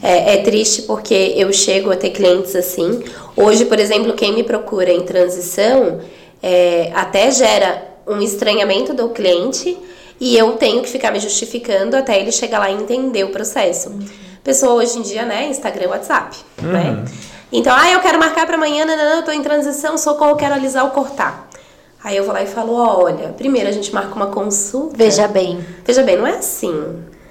É, 0.03 0.37
é 0.37 0.43
triste 0.43 0.83
porque 0.83 1.35
eu 1.37 1.53
chego 1.53 1.93
a 1.93 1.97
ter 1.97 2.11
clientes 2.11 2.57
assim. 2.57 3.03
Hoje, 3.37 3.67
por 3.67 3.79
exemplo, 3.79 4.15
quem 4.15 4.33
me 4.33 4.43
procura 4.43 4.91
em 4.91 5.03
transição 5.03 6.01
é, 6.43 6.91
até 6.95 7.31
gera 7.31 7.95
um 8.07 8.21
estranhamento 8.23 8.95
do 8.95 9.11
cliente 9.11 9.77
e 10.19 10.37
eu 10.37 10.53
tenho 10.53 10.81
que 10.83 10.89
ficar 10.89 11.11
me 11.11 11.21
justificando 11.21 11.95
até 11.95 12.19
ele 12.19 12.33
chegar 12.33 12.59
lá 12.59 12.71
e 12.71 12.75
entender 12.75 13.25
o 13.25 13.29
processo. 13.29 13.93
Pessoa 14.43 14.75
hoje 14.75 14.99
em 14.99 15.03
dia, 15.03 15.25
né? 15.25 15.49
Instagram, 15.49 15.89
WhatsApp, 15.89 16.37
né? 16.63 17.05
Então, 17.57 17.73
ah, 17.75 17.89
eu 17.91 18.01
quero 18.01 18.19
marcar 18.19 18.47
para 18.47 18.57
amanhã, 18.57 18.85
não, 18.85 18.97
não, 18.97 19.05
não, 19.11 19.17
eu 19.19 19.23
tô 19.23 19.31
em 19.31 19.41
transição, 19.43 19.97
socorro, 19.97 20.35
quero 20.35 20.55
alisar 20.55 20.85
ou 20.85 20.91
cortar. 20.91 21.49
Aí 22.03 22.17
eu 22.17 22.25
vou 22.25 22.35
lá 22.35 22.43
e 22.43 22.47
falo, 22.47 22.75
olha, 22.75 23.29
primeiro 23.29 23.69
a 23.69 23.73
gente 23.73 23.95
marca 23.95 24.13
uma 24.15 24.27
consulta. 24.27 24.97
Veja 24.97 25.29
bem. 25.29 25.65
Veja 25.87 26.03
bem, 26.03 26.17
não 26.19 26.27
é 26.27 26.33
assim. 26.33 26.75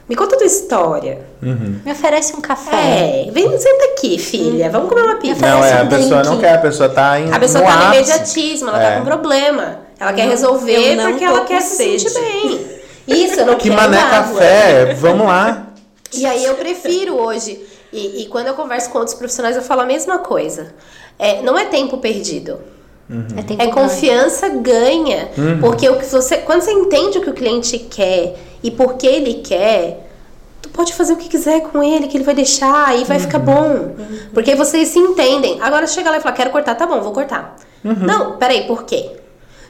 Me 0.07 0.15
conta 0.15 0.36
a 0.36 0.38
tua 0.38 0.47
história. 0.47 1.19
Me 1.41 1.91
oferece 1.91 2.34
um 2.36 2.41
café. 2.41 3.26
É, 3.28 3.32
vem, 3.32 3.57
senta 3.59 3.86
aqui, 3.86 4.17
filha. 4.17 4.69
Vamos 4.69 4.89
comer 4.89 5.01
uma 5.03 5.15
pizza. 5.17 5.41
Não, 5.45 5.63
é, 5.63 5.80
a 5.80 5.84
um 5.84 5.88
pessoa 5.89 6.21
drink. 6.21 6.34
não 6.36 6.39
quer, 6.39 6.53
a 6.55 6.57
pessoa 6.57 6.89
tá 6.89 7.19
em 7.19 7.32
A 7.32 7.39
pessoa 7.39 7.63
no 7.63 7.69
tá 7.69 7.78
no 7.78 7.93
imediatismo, 7.93 8.69
ela 8.69 8.82
É. 8.82 8.91
tá 8.91 8.97
com 8.99 9.05
problema. 9.05 9.80
Ela 9.99 10.13
quer 10.13 10.24
Não, 10.24 10.30
resolver 10.32 10.91
eu 10.91 10.95
não 10.97 11.09
porque 11.11 11.24
ela 11.26 11.41
quer 11.45 11.61
se 11.61 11.76
sentir 11.76 12.13
bem. 12.19 12.65
Isso, 13.07 13.39
eu 13.41 13.45
não 13.45 13.55
Que 13.55 13.69
quero 13.69 13.82
mané 13.82 13.97
água. 13.99 14.39
café, 14.39 14.93
vamos 14.95 15.28
lá. 15.28 15.67
E 16.13 16.26
aí 16.26 16.43
eu 16.45 16.55
prefiro 16.55 17.15
hoje. 17.15 17.61
E, 17.93 18.23
e 18.23 18.25
quando 18.25 18.47
eu 18.47 18.55
converso 18.55 18.89
com 18.89 18.97
outros 18.97 19.15
profissionais, 19.15 19.55
eu 19.55 19.61
falo 19.61 19.81
a 19.81 19.85
mesma 19.85 20.17
coisa. 20.17 20.73
É, 21.19 21.41
não 21.41 21.57
é 21.57 21.65
tempo 21.65 21.97
perdido. 21.99 22.59
É, 23.37 23.43
tempo 23.43 23.61
É 23.61 23.67
confiança 23.67 24.49
ganha. 24.49 25.29
Porque 25.61 25.87
o 25.87 25.97
que 25.97 26.05
você, 26.05 26.37
quando 26.37 26.61
você 26.61 26.71
entende 26.71 27.19
o 27.19 27.21
que 27.21 27.29
o 27.29 27.33
cliente 27.33 27.77
quer 27.77 28.35
e 28.63 28.71
por 28.71 28.95
que 28.95 29.05
ele 29.05 29.35
quer, 29.35 30.09
tu 30.61 30.69
pode 30.69 30.93
fazer 30.93 31.13
o 31.13 31.17
que 31.17 31.29
quiser 31.29 31.61
com 31.61 31.83
ele, 31.83 32.07
que 32.07 32.17
ele 32.17 32.23
vai 32.23 32.33
deixar 32.33 32.97
e 32.97 33.03
vai 33.03 33.19
ficar 33.19 33.39
bom. 33.39 33.95
Porque 34.33 34.55
vocês 34.55 34.89
se 34.89 34.97
entendem. 34.97 35.61
Agora 35.61 35.85
chega 35.85 36.09
lá 36.09 36.17
e 36.17 36.21
fala, 36.21 36.35
quero 36.35 36.49
cortar, 36.49 36.75
tá 36.75 36.87
bom, 36.87 36.99
vou 37.01 37.13
cortar. 37.13 37.55
Não, 37.83 38.37
peraí, 38.37 38.65
por 38.65 38.83
quê? 38.85 39.11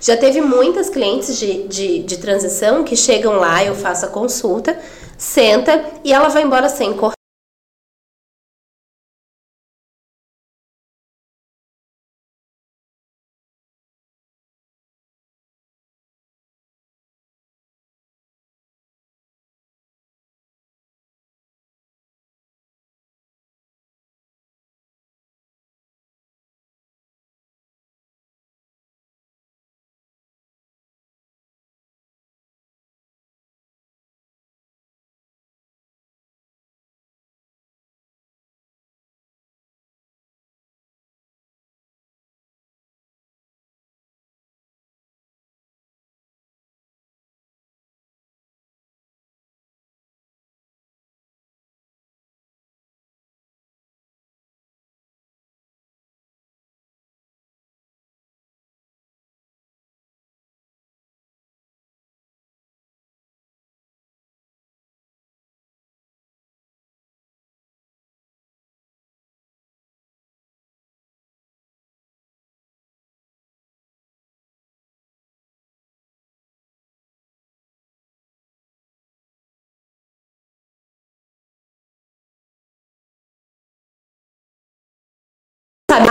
Já 0.01 0.15
teve 0.17 0.41
muitas 0.41 0.89
clientes 0.89 1.37
de, 1.39 1.63
de, 1.67 1.99
de 2.03 2.17
transição 2.17 2.83
que 2.83 2.95
chegam 2.95 3.37
lá, 3.37 3.63
eu 3.63 3.73
faço 3.73 4.05
a 4.05 4.09
consulta, 4.09 4.77
senta 5.17 5.83
e 6.03 6.13
ela 6.13 6.27
vai 6.27 6.43
embora 6.43 6.69
sem 6.69 6.93
cortar. 6.93 7.22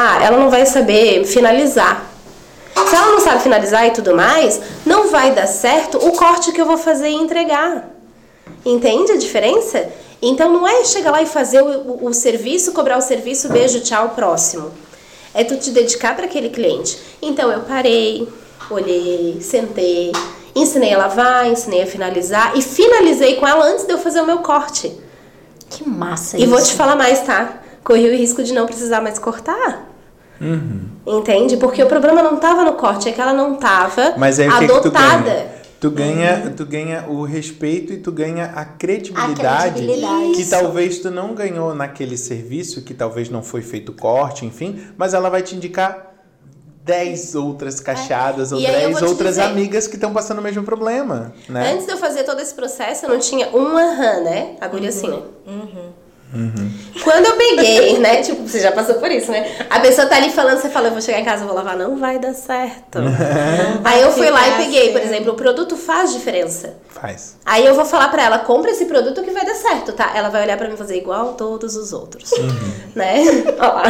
Ah, 0.05 0.21
ela 0.21 0.37
não 0.37 0.51
vai 0.51 0.67
saber 0.67 1.25
finalizar. 1.25 2.05
Se 2.89 2.97
ela 2.97 3.07
não 3.13 3.21
sabe 3.21 3.41
finalizar 3.41 3.87
e 3.87 3.93
tudo 3.93 4.17
mais, 4.17 4.61
não 4.85 5.09
vai 5.09 5.31
dar 5.33 5.47
certo 5.47 5.97
o 5.97 6.11
corte 6.11 6.51
que 6.51 6.61
eu 6.61 6.67
vou 6.67 6.77
fazer 6.77 7.09
e 7.09 7.15
entregar. 7.15 7.89
Entende 8.67 9.13
a 9.13 9.17
diferença? 9.17 9.89
Então 10.21 10.53
não 10.53 10.67
é 10.67 10.85
chegar 10.85 11.13
lá 11.13 11.23
e 11.23 11.27
fazer 11.27 11.63
o, 11.63 11.67
o, 11.69 12.07
o 12.09 12.13
serviço, 12.13 12.73
cobrar 12.73 12.99
o 12.99 13.01
serviço, 13.01 13.49
beijo, 13.49 13.79
tchau, 13.81 14.09
próximo. 14.09 14.73
É 15.33 15.45
tu 15.45 15.57
te 15.57 15.71
dedicar 15.71 16.17
para 16.17 16.25
aquele 16.25 16.51
cliente. 16.51 16.99
Então 17.23 17.53
eu 17.53 17.61
parei, 17.61 18.29
olhei, 18.71 19.39
sentei, 19.41 20.11
ensinei 20.53 20.95
a 20.95 20.99
lavar, 20.99 21.47
ensinei 21.47 21.83
a 21.83 21.87
finalizar 21.87 22.59
e 22.59 22.63
finalizei 22.63 23.37
com 23.37 23.47
ela 23.47 23.65
antes 23.67 23.85
de 23.85 23.93
eu 23.93 23.99
fazer 23.99 24.21
o 24.21 24.27
meu 24.27 24.39
corte. 24.39 24.93
Que 25.71 25.89
massa 25.89 26.37
E 26.37 26.43
isso. 26.43 26.51
vou 26.51 26.61
te 26.61 26.75
falar 26.75 26.97
mais, 26.97 27.21
tá? 27.21 27.61
Corri 27.85 28.09
o 28.11 28.17
risco 28.17 28.43
de 28.43 28.53
não 28.53 28.67
precisar 28.67 29.01
mais 29.01 29.17
cortar. 29.21 29.92
Entende? 31.07 31.57
Porque 31.57 31.83
o 31.83 31.87
problema 31.87 32.23
não 32.23 32.37
tava 32.37 32.65
no 32.65 32.73
corte, 32.75 33.09
é 33.09 33.13
que 33.13 33.21
ela 33.21 33.33
não 33.33 33.55
tava 33.57 34.15
Mas 34.17 34.39
aí 34.41 34.49
o 34.49 34.53
que, 34.53 34.59
que 34.61 34.67
tu 34.67 34.75
adotada. 34.79 35.21
ganha? 35.23 35.63
Tu 35.81 35.91
ganha, 35.91 36.53
tu 36.57 36.65
ganha 36.65 37.05
o 37.09 37.25
respeito 37.25 37.93
e 37.93 37.97
tu 37.97 38.13
ganha 38.13 38.53
a 38.55 38.65
credibilidade, 38.65 39.73
credibilidade. 39.75 40.33
que 40.33 40.43
Isso. 40.43 40.51
talvez 40.51 40.99
tu 41.01 41.11
não 41.11 41.35
ganhou 41.35 41.75
naquele 41.75 42.17
serviço, 42.17 42.83
que 42.83 42.95
talvez 42.95 43.29
não 43.29 43.43
foi 43.43 43.63
feito 43.63 43.93
corte, 43.93 44.47
enfim, 44.47 44.81
mas 44.97 45.13
ela 45.13 45.29
vai 45.29 45.43
te 45.43 45.57
indicar 45.57 46.13
10 46.85 47.35
outras 47.35 47.81
ou 48.53 48.59
É. 48.59 48.63
E 48.63 48.67
aí 48.67 48.75
eu 48.85 48.89
10 48.91 48.93
vou 48.93 49.09
te 49.09 49.11
outras 49.13 49.31
dizer- 49.31 49.43
amigas 49.43 49.89
que 49.89 49.95
estão 49.97 50.13
passando 50.13 50.39
o 50.39 50.43
mesmo 50.43 50.63
problema, 50.63 51.33
né? 51.49 51.73
Antes 51.73 51.87
de 51.87 51.93
eu 51.93 51.97
fazer 51.99 52.23
todo 52.23 52.41
esse 52.41 52.55
processo, 52.55 53.07
eu 53.07 53.11
não 53.11 53.19
tinha 53.19 53.49
um 53.49 53.77
aham, 53.77 54.21
né? 54.23 54.57
Agulha 54.61 54.89
assim, 54.89 55.21
né? 56.33 56.71
Quando 57.03 57.27
eu 57.27 57.37
peguei, 57.37 57.99
né? 57.99 58.23
Tipo, 58.23 58.49
você 58.49 58.61
já 58.61 58.73
passou 58.73 58.95
por 58.97 59.11
isso, 59.11 59.31
né? 59.31 59.67
A 59.69 59.81
pessoa 59.81 60.07
tá 60.07 60.17
ali 60.17 60.31
falando, 60.31 60.59
você 60.59 60.69
fala, 60.69 60.89
eu 60.89 60.93
vou 60.93 61.01
chegar 61.01 61.21
em 61.21 61.25
casa, 61.25 61.43
eu 61.43 61.47
vou 61.47 61.57
lavar, 61.57 61.77
não 61.77 61.97
vai 61.97 62.19
dar 62.19 62.35
certo. 62.35 62.99
Aí 63.85 64.01
eu 64.01 64.13
fui 64.13 64.31
lá 64.31 64.49
e 64.49 64.65
peguei, 64.65 64.93
por 64.93 65.01
certo. 65.01 65.07
exemplo, 65.07 65.33
o 65.33 65.37
produto 65.37 65.77
faz 65.77 66.13
diferença. 66.13 66.75
Faz. 66.89 67.37
Aí 67.45 67.67
eu 67.67 67.75
vou 67.75 67.85
falar 67.85 68.09
pra 68.09 68.25
ela, 68.25 68.39
compra 68.39 68.71
esse 68.71 68.87
produto 68.87 69.23
que 69.23 69.31
vai 69.31 69.45
dar 69.45 69.55
certo, 69.55 69.93
tá? 69.93 70.13
Ela 70.15 70.29
vai 70.29 70.43
olhar 70.43 70.57
pra 70.57 70.69
mim 70.69 70.75
e 70.75 70.79
fazer 70.79 70.97
igual 70.97 71.35
todos 71.35 71.77
os 71.77 71.93
outros. 71.93 72.31
Né? 72.95 73.23
Ó 73.59 73.67
lá. 73.67 73.85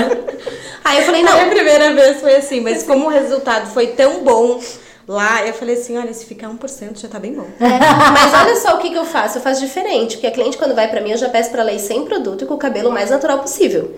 Aí 0.84 0.98
eu 0.98 1.04
falei, 1.04 1.22
Não, 1.22 1.32
a 1.32 1.42
não, 1.42 1.50
primeira 1.50 1.92
vez 1.92 2.20
foi 2.20 2.36
assim, 2.36 2.60
mas 2.60 2.82
como 2.82 3.06
o 3.06 3.08
resultado 3.08 3.66
foi 3.70 3.88
tão 3.88 4.22
bom 4.22 4.60
lá, 5.08 5.44
eu 5.46 5.52
falei 5.54 5.74
assim, 5.74 5.96
olha, 5.98 6.12
se 6.12 6.24
ficar 6.26 6.48
1% 6.48 6.98
já 7.00 7.08
tá 7.08 7.18
bem 7.18 7.34
bom. 7.34 7.46
Mas 7.58 8.34
olha 8.34 8.56
só 8.56 8.76
o 8.76 8.78
que, 8.78 8.90
que 8.90 8.96
eu 8.96 9.04
faço. 9.04 9.38
Eu 9.38 9.42
faço 9.42 9.60
diferente. 9.60 10.16
Porque 10.16 10.26
a 10.26 10.30
cliente, 10.30 10.56
quando 10.56 10.74
vai 10.74 10.88
pra 10.88 11.00
mim, 11.00 11.10
eu 11.10 11.18
já 11.18 11.28
peço 11.28 11.50
pra 11.50 11.62
ela 11.62 11.72
ir 11.72 11.80
sem 11.80 12.04
produto 12.04 12.44
e 12.44 12.46
com 12.46 12.54
o 12.54 12.58
cabelo 12.58 12.88
o 12.88 12.92
mais 12.92 13.10
natural 13.10 13.38
possível. 13.38 13.94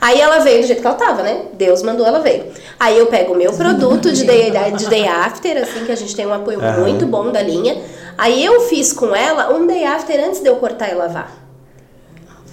Aí 0.00 0.20
ela 0.20 0.40
veio 0.40 0.60
do 0.60 0.66
jeito 0.66 0.80
que 0.82 0.86
ela 0.86 0.96
tava, 0.96 1.22
né? 1.22 1.42
Deus 1.54 1.82
mandou, 1.82 2.06
ela 2.06 2.18
veio. 2.20 2.46
Aí 2.78 2.98
eu 2.98 3.06
pego 3.06 3.32
o 3.32 3.36
meu 3.36 3.52
produto 3.54 4.12
de 4.12 4.24
day, 4.24 4.52
de 4.76 4.86
day 4.88 5.06
after, 5.08 5.56
assim, 5.62 5.84
que 5.86 5.92
a 5.92 5.96
gente 5.96 6.14
tem 6.14 6.26
um 6.26 6.34
apoio 6.34 6.60
Aham. 6.62 6.80
muito 6.80 7.06
bom 7.06 7.30
da 7.32 7.40
linha. 7.40 7.80
Aí 8.18 8.44
eu 8.44 8.60
fiz 8.62 8.92
com 8.92 9.14
ela 9.16 9.54
um 9.54 9.66
day 9.66 9.84
after 9.84 10.22
antes 10.22 10.40
de 10.40 10.48
eu 10.48 10.56
cortar 10.56 10.90
e 10.90 10.94
lavar. 10.94 11.32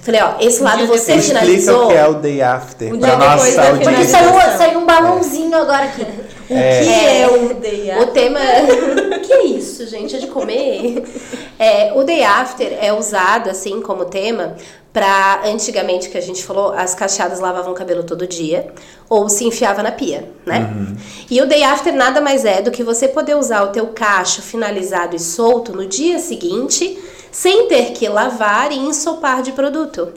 Falei, 0.01 0.21
ó, 0.21 0.33
esse 0.39 0.63
lado 0.63 0.87
você 0.87 1.07
depois. 1.13 1.25
Explica 1.25 1.39
finalizou. 1.41 1.85
o 1.85 1.87
que 1.89 1.93
é 1.93 2.07
o 2.07 2.13
day 2.15 2.41
after 2.41 2.93
Um 2.93 2.99
pra 2.99 3.09
dia 3.09 3.17
depois 3.17 3.55
nossa 3.55 3.55
da 3.61 3.69
Porque 3.71 3.87
audiência. 3.87 4.17
saiu, 4.19 4.57
saiu 4.57 4.79
um 4.79 4.85
balãozinho 4.85 5.55
agora 5.57 5.83
aqui. 5.83 6.07
O 6.51 6.83
que 6.83 6.93
é, 6.93 7.27
o 7.27 7.53
day 7.55 7.91
O 8.01 8.07
tema. 8.07 8.39
que 9.23 9.33
isso, 9.47 9.87
gente? 9.87 10.15
É 10.15 10.19
de 10.19 10.27
comer? 10.27 11.03
É, 11.57 11.93
o 11.95 12.03
day 12.03 12.23
after 12.23 12.77
é 12.79 12.91
usado 12.91 13.49
assim 13.49 13.81
como 13.81 14.05
tema 14.05 14.55
para 14.91 15.43
antigamente 15.45 16.09
que 16.09 16.17
a 16.17 16.21
gente 16.21 16.43
falou, 16.43 16.73
as 16.73 16.93
cacheadas 16.93 17.39
lavavam 17.39 17.71
o 17.71 17.75
cabelo 17.75 18.03
todo 18.03 18.27
dia 18.27 18.73
ou 19.07 19.29
se 19.29 19.45
enfiava 19.45 19.81
na 19.81 19.91
pia, 19.91 20.29
né? 20.45 20.69
E 21.29 21.41
o 21.41 21.47
day 21.47 21.63
after 21.63 21.93
nada 21.93 22.19
mais 22.19 22.43
é 22.43 22.61
do 22.61 22.71
que 22.71 22.83
você 22.83 23.07
poder 23.07 23.37
usar 23.37 23.63
o 23.63 23.67
teu 23.67 23.87
cacho 23.87 24.41
finalizado 24.41 25.15
e 25.15 25.19
solto 25.19 25.71
no 25.71 25.85
dia 25.85 26.19
seguinte, 26.19 26.99
sem 27.31 27.67
ter 27.67 27.93
que 27.93 28.09
lavar 28.09 28.73
e 28.73 28.77
ensopar 28.77 29.41
de 29.41 29.53
produto. 29.53 30.11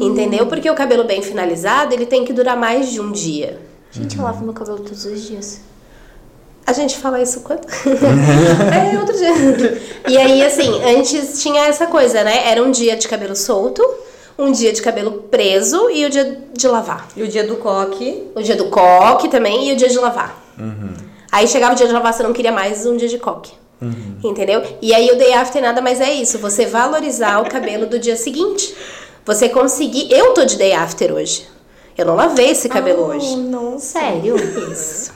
Entendeu? 0.00 0.46
Porque 0.46 0.68
o 0.68 0.74
cabelo 0.74 1.04
bem 1.04 1.22
finalizado, 1.22 1.94
ele 1.94 2.06
tem 2.06 2.24
que 2.24 2.32
durar 2.32 2.56
mais 2.56 2.90
de 2.90 3.00
um 3.00 3.12
dia. 3.12 3.60
Gente, 3.94 4.18
eu 4.18 4.24
lavo 4.24 4.44
meu 4.44 4.52
cabelo 4.52 4.78
todos 4.78 5.04
os 5.04 5.22
dias. 5.22 5.60
A 6.66 6.72
gente 6.72 6.98
fala 6.98 7.22
isso 7.22 7.40
quando? 7.40 7.60
é, 8.74 8.98
outro 8.98 9.16
dia. 9.16 9.80
E 10.08 10.18
aí, 10.18 10.42
assim, 10.42 10.82
antes 10.82 11.40
tinha 11.40 11.66
essa 11.66 11.86
coisa, 11.86 12.24
né? 12.24 12.48
Era 12.48 12.60
um 12.60 12.72
dia 12.72 12.96
de 12.96 13.06
cabelo 13.06 13.36
solto, 13.36 13.82
um 14.36 14.50
dia 14.50 14.72
de 14.72 14.82
cabelo 14.82 15.12
preso 15.30 15.88
e 15.90 16.04
o 16.04 16.10
dia 16.10 16.42
de 16.52 16.66
lavar. 16.66 17.06
E 17.14 17.22
o 17.22 17.28
dia 17.28 17.46
do 17.46 17.56
coque, 17.56 18.26
O 18.34 18.42
dia 18.42 18.56
do 18.56 18.64
coque 18.64 19.28
também 19.28 19.68
e 19.68 19.72
o 19.74 19.76
dia 19.76 19.88
de 19.88 19.98
lavar. 19.98 20.42
Aí 21.30 21.46
chegava 21.46 21.74
o 21.74 21.76
dia 21.76 21.86
de 21.86 21.92
lavar, 21.92 22.12
você 22.12 22.22
não 22.24 22.32
queria 22.32 22.50
mais 22.50 22.84
um 22.86 22.96
dia 22.96 23.08
de 23.08 23.18
coque. 23.18 23.52
Entendeu? 24.24 24.62
E 24.82 24.92
aí 24.92 25.08
o 25.10 25.16
day 25.16 25.34
after 25.34 25.62
nada 25.62 25.80
mais 25.80 26.00
é 26.00 26.12
isso. 26.12 26.38
Você 26.38 26.66
valorizar 26.66 27.40
o 27.40 27.48
cabelo 27.48 27.86
do 27.86 27.98
dia 27.98 28.16
seguinte. 28.16 28.74
Você 29.24 29.48
conseguir. 29.48 30.10
Eu 30.10 30.32
tô 30.32 30.44
de 30.44 30.56
day 30.56 30.72
after 30.72 31.12
hoje. 31.12 31.53
Eu 31.96 32.06
não 32.06 32.14
lavei 32.16 32.50
esse 32.50 32.68
cabelo 32.68 33.02
Oh, 33.04 33.14
hoje. 33.14 33.36
Nossa. 33.36 33.98
Sério? 33.98 34.36
Isso. 34.70 35.12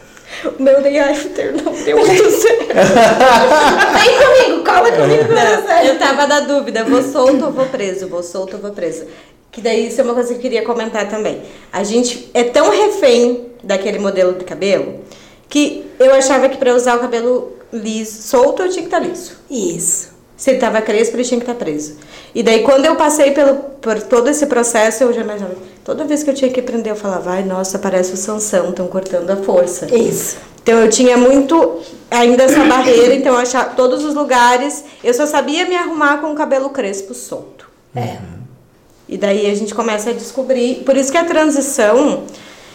O 0.59 0.63
meu 0.63 0.81
day 0.83 0.99
after 0.99 1.55
não 1.63 1.73
deu 1.73 1.97
muito 2.07 2.31
certo. 2.31 2.67
Vem 2.69 4.47
comigo, 4.49 4.65
cola 4.65 4.93
comigo. 4.93 5.33
Não, 5.35 5.83
eu 5.83 5.99
tava 5.99 6.27
na 6.27 6.41
dúvida, 6.41 6.85
vou 6.85 7.03
solto 7.03 7.47
ou 7.47 7.51
vou 7.51 7.67
preso? 7.67 8.07
Vou 8.09 8.23
solto 8.23 8.55
ou 8.57 8.63
vou 8.63 8.71
preso? 8.71 9.07
Que 9.51 9.61
daí 9.61 9.89
isso 9.89 10.01
é 10.01 10.05
uma 10.05 10.15
coisa 10.15 10.29
que 10.29 10.35
eu 10.37 10.41
queria 10.43 10.63
comentar 10.63 11.09
também. 11.09 11.43
A 11.73 11.83
gente 11.83 12.31
é 12.35 12.45
tão 12.45 12.71
refém 12.71 13.47
daquele 13.65 13.99
modelo 13.99 14.35
de 14.35 14.45
cabelo 14.45 15.01
que 15.49 15.91
eu 15.99 16.15
achava 16.15 16.49
que 16.49 16.59
pra 16.59 16.75
usar 16.75 16.97
o 16.97 17.01
cabelo 17.01 17.57
liso, 17.73 18.23
solto, 18.23 18.63
eu 18.63 18.69
tinha 18.69 18.83
que 18.83 18.95
estar 18.95 19.01
liso. 19.01 19.33
Isso. 19.51 20.18
Se 20.39 20.51
ele 20.51 20.61
tava 20.61 20.81
crespo, 20.81 21.17
ele 21.17 21.25
tinha 21.25 21.41
que 21.41 21.51
estar 21.51 21.59
preso. 21.59 21.97
E 22.33 22.45
daí, 22.45 22.63
quando 22.63 22.87
eu 22.87 22.95
passei 22.95 23.33
pelo, 23.33 23.57
por 23.57 24.01
todo 24.01 24.29
esse 24.29 24.47
processo, 24.47 25.03
eu 25.03 25.13
já 25.13 25.23
imaginava. 25.23 25.57
Toda 25.85 26.05
vez 26.05 26.23
que 26.23 26.31
eu 26.31 26.35
tinha 26.35 26.51
que 26.51 26.63
prender, 26.63 26.93
eu 26.93 26.97
falava, 26.97 27.33
ai, 27.33 27.43
nossa, 27.43 27.77
parece 27.77 28.15
o 28.15 28.17
Sansão, 28.17 28.71
estão 28.71 28.87
cortando 28.87 29.29
a 29.31 29.37
força. 29.37 29.93
Isso. 29.93 30.37
Então 30.63 30.79
eu 30.79 30.89
tinha 30.89 31.17
muito 31.17 31.81
ainda 32.11 32.45
essa 32.45 32.63
barreira, 32.65 33.15
então 33.15 33.35
eu 33.35 33.41
achava 33.41 33.71
todos 33.71 34.05
os 34.05 34.15
lugares, 34.15 34.85
eu 35.03 35.13
só 35.13 35.27
sabia 35.27 35.67
me 35.67 35.75
arrumar 35.75 36.19
com 36.19 36.31
o 36.31 36.35
cabelo 36.35 36.71
crespo 36.71 37.15
solto. 37.15 37.69
É. 37.97 38.19
E 39.09 39.17
daí 39.17 39.51
a 39.51 39.55
gente 39.55 39.75
começa 39.75 40.11
a 40.11 40.13
descobrir, 40.13 40.85
por 40.85 40.97
isso 40.97 41.11
que 41.11 41.19
a 41.19 41.25
transição, 41.25 42.25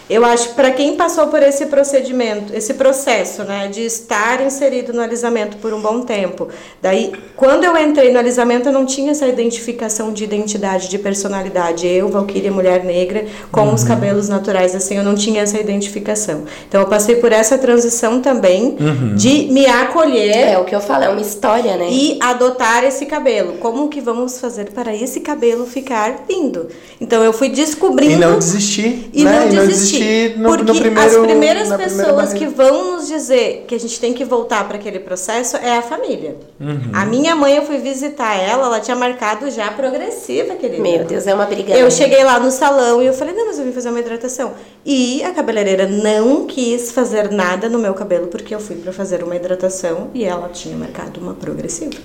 eu 0.09 0.25
acho 0.25 0.49
para 0.53 0.71
quem 0.71 0.95
passou 0.95 1.27
por 1.27 1.41
esse 1.41 1.67
procedimento, 1.67 2.53
esse 2.53 2.73
processo, 2.73 3.43
né, 3.43 3.67
de 3.67 3.81
estar 3.81 4.45
inserido 4.45 4.91
no 4.93 5.01
alisamento 5.01 5.57
por 5.57 5.73
um 5.73 5.81
bom 5.81 6.01
tempo. 6.01 6.49
Daí, 6.81 7.13
quando 7.35 7.63
eu 7.63 7.77
entrei 7.77 8.11
no 8.11 8.19
alisamento, 8.19 8.69
eu 8.69 8.73
não 8.73 8.85
tinha 8.85 9.11
essa 9.11 9.27
identificação 9.27 10.11
de 10.11 10.23
identidade, 10.23 10.89
de 10.89 10.97
personalidade. 10.97 11.87
Eu, 11.87 12.09
Valquíria, 12.09 12.51
mulher 12.51 12.83
negra, 12.83 13.25
com 13.51 13.73
os 13.73 13.83
cabelos 13.83 14.27
naturais, 14.27 14.75
assim, 14.75 14.97
eu 14.97 15.03
não 15.03 15.15
tinha 15.15 15.41
essa 15.41 15.57
identificação. 15.57 16.43
Então, 16.67 16.81
eu 16.81 16.87
passei 16.87 17.15
por 17.15 17.31
essa 17.31 17.57
transição 17.57 18.19
também 18.19 18.77
de 19.15 19.47
me 19.51 19.65
acolher 19.65 20.49
É 20.49 20.57
o 20.57 20.65
que 20.65 20.75
eu 20.75 20.81
falo, 20.81 21.03
é 21.05 21.09
uma 21.09 21.21
história, 21.21 21.77
né? 21.77 21.87
e 21.89 22.17
adotar 22.21 22.83
esse 22.83 23.05
cabelo. 23.05 23.53
Como 23.53 23.87
que 23.87 24.01
vamos 24.01 24.39
fazer 24.39 24.71
para 24.71 24.95
esse 24.95 25.21
cabelo 25.21 25.65
ficar 25.65 26.25
lindo? 26.29 26.67
Então 26.99 27.23
eu 27.23 27.31
fui 27.33 27.49
descobrindo 27.49 28.13
E 28.13 28.15
não 28.15 28.37
desistir, 28.37 29.09
e 29.13 29.23
né? 29.23 29.39
não 29.39 29.51
e 29.51 29.55
não 29.55 29.67
desistir. 29.67 29.92
Desistir 29.99 30.37
no, 30.37 30.49
porque 30.49 30.63
no 30.63 30.79
primeiro, 30.79 31.09
as 31.09 31.17
primeiras 31.17 31.67
primeira 31.69 31.83
pessoas 31.83 32.33
que 32.33 32.45
vão 32.47 32.95
nos 32.95 33.07
dizer 33.07 33.65
que 33.67 33.75
a 33.75 33.79
gente 33.79 33.99
tem 33.99 34.13
que 34.13 34.25
voltar 34.25 34.67
para 34.67 34.77
aquele 34.77 34.99
processo 34.99 35.57
é 35.57 35.77
a 35.77 35.81
família. 35.81 36.35
Uhum. 36.59 36.91
A 36.93 37.05
minha 37.05 37.35
mãe, 37.35 37.55
eu 37.55 37.63
fui 37.63 37.77
visitar 37.77 38.35
ela, 38.35 38.67
ela 38.67 38.79
tinha 38.79 38.95
marcado 38.95 39.49
já 39.49 39.71
progressiva, 39.71 40.55
querida. 40.55 40.81
Meu 40.81 41.03
Deus, 41.05 41.27
é 41.27 41.33
uma 41.33 41.45
briga. 41.45 41.75
Eu 41.75 41.89
cheguei 41.89 42.23
lá 42.23 42.39
no 42.39 42.51
salão 42.51 43.01
e 43.01 43.05
eu 43.05 43.13
falei, 43.13 43.33
não, 43.33 43.47
mas 43.47 43.59
eu 43.59 43.65
vim 43.65 43.71
fazer 43.71 43.89
uma 43.89 43.99
hidratação. 43.99 44.53
E 44.85 45.23
a 45.23 45.31
cabeleireira 45.31 45.87
não 45.87 46.45
quis 46.45 46.91
fazer 46.91 47.31
nada 47.31 47.69
no 47.69 47.79
meu 47.79 47.93
cabelo 47.93 48.27
porque 48.27 48.53
eu 48.53 48.59
fui 48.59 48.75
pra 48.75 48.91
fazer 48.91 49.23
uma 49.23 49.35
hidratação 49.35 50.09
e 50.13 50.23
ela 50.23 50.49
tinha 50.49 50.75
marcado 50.75 51.19
uma 51.19 51.33
progressiva. 51.33 51.95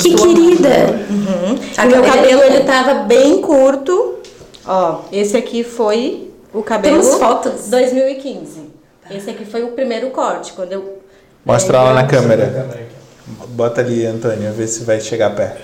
Que 0.00 0.14
querida! 0.14 1.06
Uhum. 1.10 1.88
Meu 1.88 2.02
cabelo, 2.02 2.42
ele 2.42 2.60
tava 2.64 2.94
bem 3.04 3.40
curto. 3.40 4.16
Ó, 4.66 5.00
esse 5.12 5.36
aqui 5.36 5.64
foi 5.64 6.31
o 6.52 6.62
cabelo... 6.62 6.98
Temos 7.00 7.14
fotos? 7.18 7.68
2015. 7.68 8.70
Esse 9.10 9.30
aqui 9.30 9.44
foi 9.44 9.62
o 9.62 9.68
primeiro 9.68 10.10
corte, 10.10 10.52
quando 10.52 10.72
eu... 10.72 10.98
Mostra 11.44 11.78
É, 11.78 11.82
lá 11.82 11.94
na 11.94 12.06
câmera. 12.06 12.68
Bota 13.48 13.80
ali, 13.80 14.06
Antônia, 14.06 14.50
vê 14.52 14.66
se 14.66 14.84
vai 14.84 15.00
chegar 15.00 15.34
perto. 15.34 15.60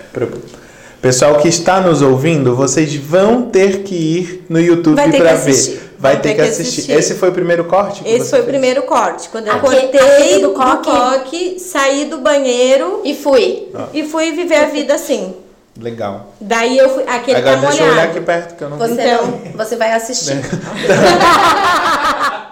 Pessoal 1.00 1.36
que 1.36 1.46
está 1.48 1.80
nos 1.80 2.02
ouvindo, 2.02 2.56
vocês 2.56 2.94
vão 2.96 3.42
ter 3.42 3.82
que 3.84 3.94
ir 3.94 4.44
no 4.48 4.60
YouTube 4.60 4.96
Vai 4.96 5.10
ter 5.10 5.18
para 5.18 5.30
que 5.36 5.44
ver. 5.44 5.50
assistir. 5.50 5.80
Vai, 5.98 6.20
ter, 6.20 6.34
que 6.34 6.40
assistir. 6.40 6.90
Esse 6.92 7.14
foi 7.14 7.28
o 7.28 7.32
primeiro 7.32 7.64
corte? 7.64 8.02
que 8.02 8.08
Esse 8.08 8.24
você 8.26 8.30
foi 8.30 8.38
o 8.40 8.42
fez? 8.42 8.48
primeiro 8.52 8.82
corte. 8.82 9.28
Quando 9.28 9.46
eu 9.48 9.52
Aque- 9.54 9.60
cortei 9.66 10.00
aquele 10.00 10.38
do 10.42 10.48
do 10.48 10.54
coque. 10.54 10.90
coque? 10.90 11.58
saí 11.60 12.04
do 12.06 12.18
banheiro 12.18 13.00
E 13.04 13.14
fui. 13.14 13.68
e 13.92 14.02
fui 14.04 14.32
viver 14.32 14.56
a 14.56 14.66
vida 14.66 14.94
assim. 14.94 15.34
Legal. 15.78 16.32
Daí 16.40 16.76
eu 16.76 16.88
fui. 16.90 17.04
Aquele 17.06 17.38
Agora 17.38 17.56
tá 17.60 17.68
deixa 17.68 17.82
eu 17.84 17.92
olhar 17.92 18.08
aqui 18.08 18.20
perto 18.20 18.56
que 18.56 18.64
eu 18.64 18.68
não 18.70 18.78
vi. 18.78 18.88
Você, 18.88 19.02
Então- 19.02 19.26
não, 19.26 19.52
você 19.64 19.76
vai 19.76 19.92
assistir. 19.92 20.36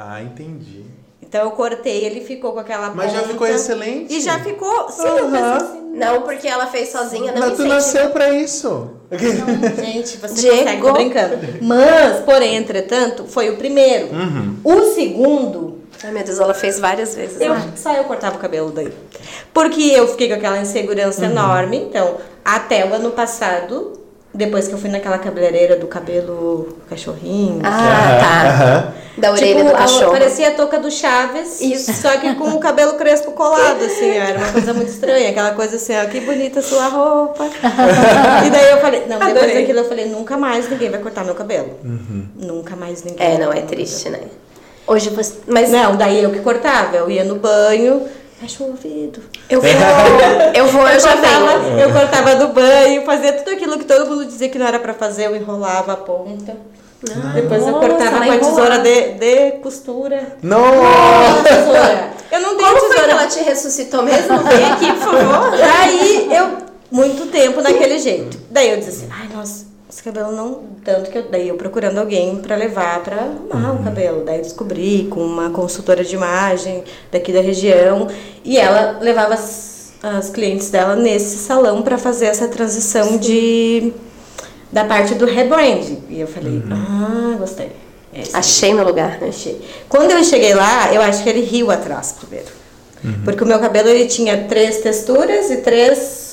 Ah, 0.00 0.22
entendi. 0.22 0.84
Então 1.20 1.42
eu 1.42 1.50
cortei, 1.50 2.04
ele 2.04 2.20
ficou 2.22 2.52
com 2.52 2.60
aquela 2.60 2.90
Mas 2.94 3.12
já 3.12 3.20
ficou 3.22 3.46
excelente. 3.46 4.14
E 4.14 4.20
já 4.20 4.38
ficou. 4.38 4.88
Sim, 4.90 5.02
eu 5.06 5.24
pensei 5.26 5.40
assim. 5.42 5.78
Não 5.94 6.22
porque 6.22 6.46
ela 6.46 6.66
fez 6.68 6.90
sozinha, 6.90 7.32
não 7.32 7.40
Mas 7.40 7.56
tu 7.56 7.64
nasceu 7.64 8.10
pra 8.10 8.30
isso. 8.30 8.90
Gente, 9.82 10.18
você 10.18 10.34
Diego. 10.34 10.56
consegue, 10.58 10.82
tô 10.82 10.92
brincando. 10.92 11.38
Mas, 11.62 12.20
porém, 12.24 12.56
entretanto, 12.56 13.24
foi 13.26 13.50
o 13.50 13.56
primeiro. 13.56 14.08
Uhum. 14.14 14.56
O 14.62 14.94
segundo, 14.94 15.77
Ai, 16.04 16.12
meu 16.12 16.22
Deus, 16.24 16.38
ela 16.38 16.54
fez 16.54 16.78
várias 16.78 17.14
vezes. 17.14 17.40
eu, 17.40 17.54
né? 17.54 17.72
só 17.76 17.92
eu 17.92 18.04
cortava 18.04 18.36
o 18.36 18.38
cabelo 18.38 18.70
daí. 18.70 18.92
Porque 19.52 19.82
eu 19.82 20.06
fiquei 20.08 20.28
com 20.28 20.34
aquela 20.34 20.58
insegurança 20.58 21.22
Uhum. 21.24 21.30
enorme. 21.30 21.76
Então, 21.76 22.16
até 22.44 22.86
o 22.86 22.94
ano 22.94 23.10
passado, 23.10 23.94
depois 24.32 24.68
que 24.68 24.74
eu 24.74 24.78
fui 24.78 24.88
naquela 24.90 25.18
cabeleireira 25.18 25.74
do 25.76 25.88
cabelo 25.88 26.76
cachorrinho. 26.88 27.60
Ah, 27.64 28.18
tá. 28.20 28.48
Aham. 28.48 28.94
Da 29.18 29.32
orelha 29.32 29.56
tipo, 29.56 29.68
do 29.68 29.74
a- 29.74 29.78
cachorro. 29.78 30.12
parecia 30.12 30.48
a 30.48 30.50
touca 30.52 30.78
do 30.78 30.88
Chaves, 30.92 31.60
Isso. 31.60 31.92
só 31.94 32.16
que 32.18 32.36
com 32.36 32.50
o 32.50 32.60
cabelo 32.60 32.92
crespo 32.94 33.32
colado, 33.32 33.82
assim, 33.84 34.10
era 34.10 34.38
uma 34.38 34.52
coisa 34.52 34.72
muito 34.72 34.90
estranha, 34.90 35.30
aquela 35.30 35.50
coisa 35.50 35.74
assim, 35.74 35.92
ó, 36.00 36.04
que 36.06 36.20
bonita 36.20 36.62
sua 36.62 36.86
roupa. 36.86 37.44
e 38.46 38.50
daí 38.50 38.70
eu 38.70 38.78
falei, 38.80 39.00
não, 39.08 39.18
depois 39.18 39.36
Adorei. 39.36 39.60
daquilo 39.62 39.80
eu 39.80 39.88
falei, 39.88 40.06
nunca 40.06 40.36
mais 40.36 40.70
ninguém 40.70 40.88
vai 40.88 41.00
cortar 41.00 41.24
meu 41.24 41.34
cabelo. 41.34 41.70
Uhum. 41.82 42.26
Nunca 42.36 42.76
mais 42.76 43.02
ninguém. 43.02 43.26
É, 43.26 43.30
vai 43.36 43.38
não, 43.44 43.52
é 43.52 43.62
triste, 43.62 44.08
né? 44.08 44.20
Hoje 44.88 45.10
você. 45.10 45.34
Mas 45.46 45.70
Não, 45.70 45.96
daí 45.96 46.22
eu 46.22 46.30
que 46.30 46.40
cortava, 46.40 46.96
eu 46.96 47.10
ia 47.10 47.22
no 47.22 47.36
banho, 47.36 48.08
fecha 48.40 48.64
o 48.64 48.68
ouvido. 48.68 49.20
eu 49.50 49.60
vou, 49.60 49.70
eu 50.54 50.66
vou, 50.68 50.88
eu 50.88 50.98
já 51.00 51.12
cortava, 51.12 51.58
venho. 51.58 51.78
eu 51.80 51.92
cortava 51.92 52.34
do 52.36 52.48
banho, 52.48 53.04
fazia 53.04 53.32
tudo 53.34 53.50
aquilo 53.50 53.78
que 53.78 53.84
todo 53.84 54.08
mundo 54.08 54.24
dizia 54.24 54.48
que 54.48 54.58
não 54.58 54.66
era 54.66 54.78
pra 54.78 54.94
fazer, 54.94 55.26
eu 55.26 55.36
enrolava 55.36 55.92
a 55.92 55.96
ponta. 55.96 56.56
Depois 57.34 57.62
eu 57.64 57.72
Nossa, 57.72 57.86
cortava 57.86 58.16
ela 58.16 58.26
com 58.26 58.32
a 58.32 58.38
tesoura 58.50 58.78
de, 58.78 59.12
de 59.12 59.50
costura. 59.62 60.36
Não! 60.42 60.58
Tesoura. 61.44 62.10
Eu 62.32 62.40
não 62.40 62.56
tenho 62.56 62.68
Como 62.68 62.80
foi 62.80 62.88
que 62.88 62.94
tesoura. 62.96 63.12
ela 63.12 63.26
te 63.28 63.38
ressuscitou 63.40 64.02
mesmo? 64.02 64.36
Vem 64.42 64.64
aqui, 64.72 64.92
por 64.94 65.12
favor. 65.12 65.50
Daí 65.52 66.28
eu, 66.34 66.56
muito 66.90 67.26
tempo 67.30 67.62
daquele 67.62 67.98
jeito. 68.00 68.36
Daí 68.50 68.70
eu 68.70 68.78
disse 68.78 68.90
assim, 68.90 69.08
ai, 69.12 69.28
nossa, 69.32 69.66
esse 69.98 70.04
cabelo 70.04 70.30
não. 70.30 70.60
Tanto 70.84 71.10
que 71.10 71.18
eu, 71.18 71.24
daí 71.28 71.48
eu 71.48 71.56
procurando 71.56 71.98
alguém 71.98 72.36
pra 72.36 72.54
levar 72.54 73.02
pra 73.02 73.16
arrumar 73.50 73.72
o 73.72 73.82
cabelo. 73.82 74.24
Daí 74.24 74.40
descobri 74.40 75.08
com 75.10 75.20
uma 75.20 75.50
consultora 75.50 76.04
de 76.04 76.14
imagem 76.14 76.84
daqui 77.10 77.32
da 77.32 77.40
região. 77.40 78.06
E 78.44 78.56
ela 78.56 78.98
levava 79.00 79.34
as, 79.34 79.92
as 80.00 80.30
clientes 80.30 80.70
dela 80.70 80.94
nesse 80.94 81.38
salão 81.38 81.82
pra 81.82 81.98
fazer 81.98 82.26
essa 82.26 82.46
transição 82.46 83.18
de. 83.18 83.92
Da 84.70 84.84
parte 84.84 85.14
do 85.14 85.26
rebrand. 85.26 85.96
E 86.08 86.20
eu 86.20 86.28
falei, 86.28 86.62
ah, 86.70 87.36
gostei. 87.38 87.72
Esse 88.14 88.36
Achei 88.36 88.72
meu 88.72 88.84
lugar, 88.84 89.18
né? 89.18 89.28
Achei. 89.28 89.60
Quando 89.88 90.12
eu 90.12 90.22
cheguei 90.22 90.54
lá, 90.54 90.94
eu 90.94 91.02
acho 91.02 91.22
que 91.24 91.28
ele 91.28 91.40
riu 91.40 91.70
atrás 91.70 92.12
primeiro. 92.12 92.50
Porque 93.24 93.42
o 93.42 93.46
meu 93.46 93.58
cabelo 93.58 93.88
ele 93.88 94.06
tinha 94.06 94.44
três 94.44 94.78
texturas 94.78 95.50
e 95.50 95.58
três 95.58 96.27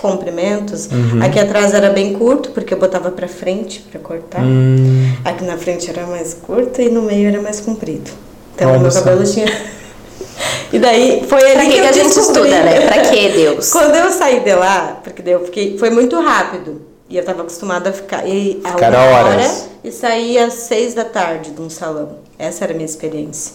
comprimentos. 0.00 0.88
Aqui 1.22 1.38
atrás 1.38 1.72
era 1.74 1.90
bem 1.90 2.14
curto, 2.14 2.50
porque 2.50 2.74
eu 2.74 2.78
botava 2.78 3.10
pra 3.10 3.28
frente 3.28 3.80
pra 3.90 4.00
cortar. 4.00 4.42
Hum. 4.42 5.12
Aqui 5.24 5.44
na 5.44 5.56
frente 5.56 5.88
era 5.90 6.06
mais 6.06 6.34
curto 6.34 6.80
e 6.80 6.88
no 6.88 7.02
meio 7.02 7.28
era 7.28 7.40
mais 7.40 7.60
comprido. 7.60 8.10
Então 8.54 8.68
Olha 8.70 8.78
o 8.78 8.82
meu 8.82 8.90
só. 8.90 9.00
cabelo 9.02 9.24
tinha. 9.24 9.46
e 10.72 10.78
daí 10.78 11.24
foi 11.28 11.42
ali 11.42 11.52
Pra 11.54 11.64
que, 11.64 11.70
que, 11.70 11.80
que 11.80 11.86
a 11.86 11.92
gente 11.92 12.14
descobri. 12.14 12.42
estuda, 12.50 12.62
né? 12.62 12.80
Pra 12.86 13.00
que, 13.02 13.28
Deus? 13.32 13.70
Quando 13.70 13.94
eu 13.94 14.10
saí 14.10 14.40
de 14.40 14.54
lá, 14.54 15.00
porque 15.02 15.22
daí 15.22 15.34
eu 15.34 15.44
fiquei. 15.44 15.78
Foi 15.78 15.90
muito 15.90 16.20
rápido. 16.20 16.82
E 17.10 17.16
eu 17.16 17.24
tava 17.24 17.40
acostumada 17.40 17.88
a 17.90 17.92
ficar. 17.92 18.26
E 18.28 18.60
a 18.64 18.76
uma 18.76 18.98
horas. 18.98 19.34
hora 19.50 19.68
e 19.82 19.90
sair 19.90 20.38
às 20.38 20.52
seis 20.54 20.92
da 20.92 21.04
tarde 21.04 21.52
de 21.52 21.60
um 21.62 21.70
salão. 21.70 22.18
Essa 22.38 22.64
era 22.64 22.72
a 22.72 22.76
minha 22.76 22.84
experiência. 22.84 23.52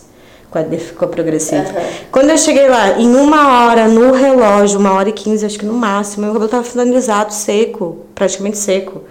Quando 0.54 0.78
ficou 0.78 1.08
progressivo. 1.08 1.64
Aham. 1.64 1.82
Quando 2.12 2.30
eu 2.30 2.38
cheguei 2.38 2.68
lá, 2.70 2.92
em 3.00 3.16
uma 3.16 3.66
hora, 3.68 3.88
no 3.88 4.12
relógio, 4.12 4.80
uma 4.80 4.94
hora 4.94 5.10
e 5.10 5.12
quinze, 5.12 5.44
acho 5.44 5.58
que 5.58 5.66
no 5.66 5.74
máximo, 5.74 6.26
meu 6.26 6.34
cabelo 6.34 6.52
tava 6.52 6.64
finalizado, 6.64 7.34
seco, 7.34 7.98
praticamente 8.14 8.60
seco. 8.60 9.02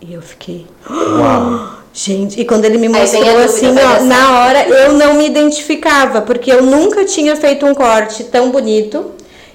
E 0.00 0.12
eu 0.14 0.20
fiquei. 0.20 0.66
Uau. 0.90 1.78
Gente, 1.94 2.40
e 2.40 2.44
quando 2.44 2.64
ele 2.64 2.78
me 2.78 2.88
mostrou 2.88 3.38
assim, 3.38 3.66
ó, 3.68 4.02
na 4.04 4.40
hora 4.40 4.68
eu 4.68 4.92
não 4.94 5.14
me 5.14 5.26
identificava, 5.26 6.20
porque 6.22 6.50
eu 6.52 6.62
nunca 6.62 7.04
tinha 7.04 7.34
feito 7.36 7.64
um 7.66 7.74
corte 7.74 8.22
tão 8.24 8.50
bonito 8.50 9.06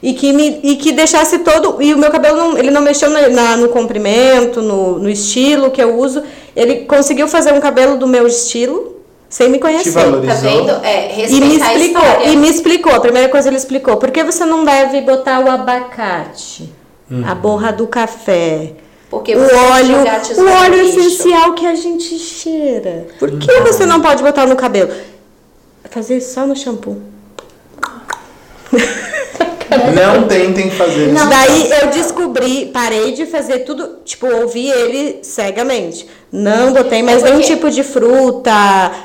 e 0.03 0.13
que 0.13 0.33
me 0.33 0.59
e 0.61 0.75
que 0.75 0.91
deixasse 0.91 1.39
todo 1.39 1.81
e 1.81 1.93
o 1.93 1.97
meu 1.97 2.11
cabelo 2.11 2.37
não, 2.37 2.57
ele 2.57 2.71
não 2.71 2.81
mexeu 2.81 3.09
na, 3.09 3.29
na- 3.29 3.57
no 3.57 3.69
comprimento, 3.69 4.61
no, 4.61 4.99
no 4.99 5.09
estilo 5.09 5.71
que 5.71 5.81
eu 5.81 5.97
uso. 5.97 6.23
Ele 6.55 6.81
conseguiu 6.85 7.27
fazer 7.29 7.53
um 7.53 7.61
cabelo 7.61 7.97
do 7.97 8.05
meu 8.05 8.27
estilo 8.27 8.94
sem 9.35 9.49
me 9.49 9.57
Te 9.57 9.61
conhecer. 9.63 9.91
valorizou. 9.91 10.33
Tá 10.33 10.35
vendo? 10.41 10.71
É, 10.85 11.27
E 11.29 11.41
me 11.41 11.61
a 11.61 11.73
explicou, 11.73 12.01
história. 12.01 12.25
e 12.29 12.37
me 12.37 12.49
explicou, 12.49 12.95
a 12.95 12.99
primeira 13.01 13.27
coisa 13.27 13.49
ele 13.49 13.57
explicou, 13.57 13.97
por 13.97 14.09
que 14.09 14.23
você 14.23 14.45
não 14.45 14.63
deve 14.63 15.01
botar 15.01 15.41
o 15.43 15.49
abacate, 15.51 16.73
a 17.27 17.35
borra 17.35 17.73
do 17.73 17.85
café, 17.85 18.71
Porque 19.09 19.35
o 19.35 19.39
óleo, 19.41 19.97
a 20.07 20.41
o 20.41 20.63
óleo 20.63 20.87
essencial 20.87 21.53
que 21.53 21.65
a 21.67 21.75
gente 21.75 22.17
cheira. 22.17 23.07
Por 23.19 23.29
que 23.37 23.59
você 23.59 23.85
não 23.85 23.99
pode 23.99 24.23
botar 24.23 24.45
no 24.45 24.55
cabelo? 24.55 24.93
Fazer 25.91 26.15
isso 26.17 26.33
só 26.33 26.45
no 26.47 26.55
shampoo. 26.55 26.95
Não 29.95 30.27
tentem 30.27 30.69
fazer 30.71 31.13
isso. 31.13 31.25
Daí 31.27 31.71
eu 31.81 31.87
descobri, 31.87 32.67
parei 32.73 33.13
de 33.13 33.25
fazer 33.25 33.59
tudo, 33.59 33.99
tipo, 34.05 34.27
ouvi 34.27 34.69
ele 34.69 35.19
cegamente. 35.21 36.07
Não 36.31 36.73
botei 36.73 37.01
mais 37.01 37.23
É 37.23 37.29
nenhum 37.29 37.41
tipo 37.41 37.69
de 37.71 37.83
fruta, 37.83 38.51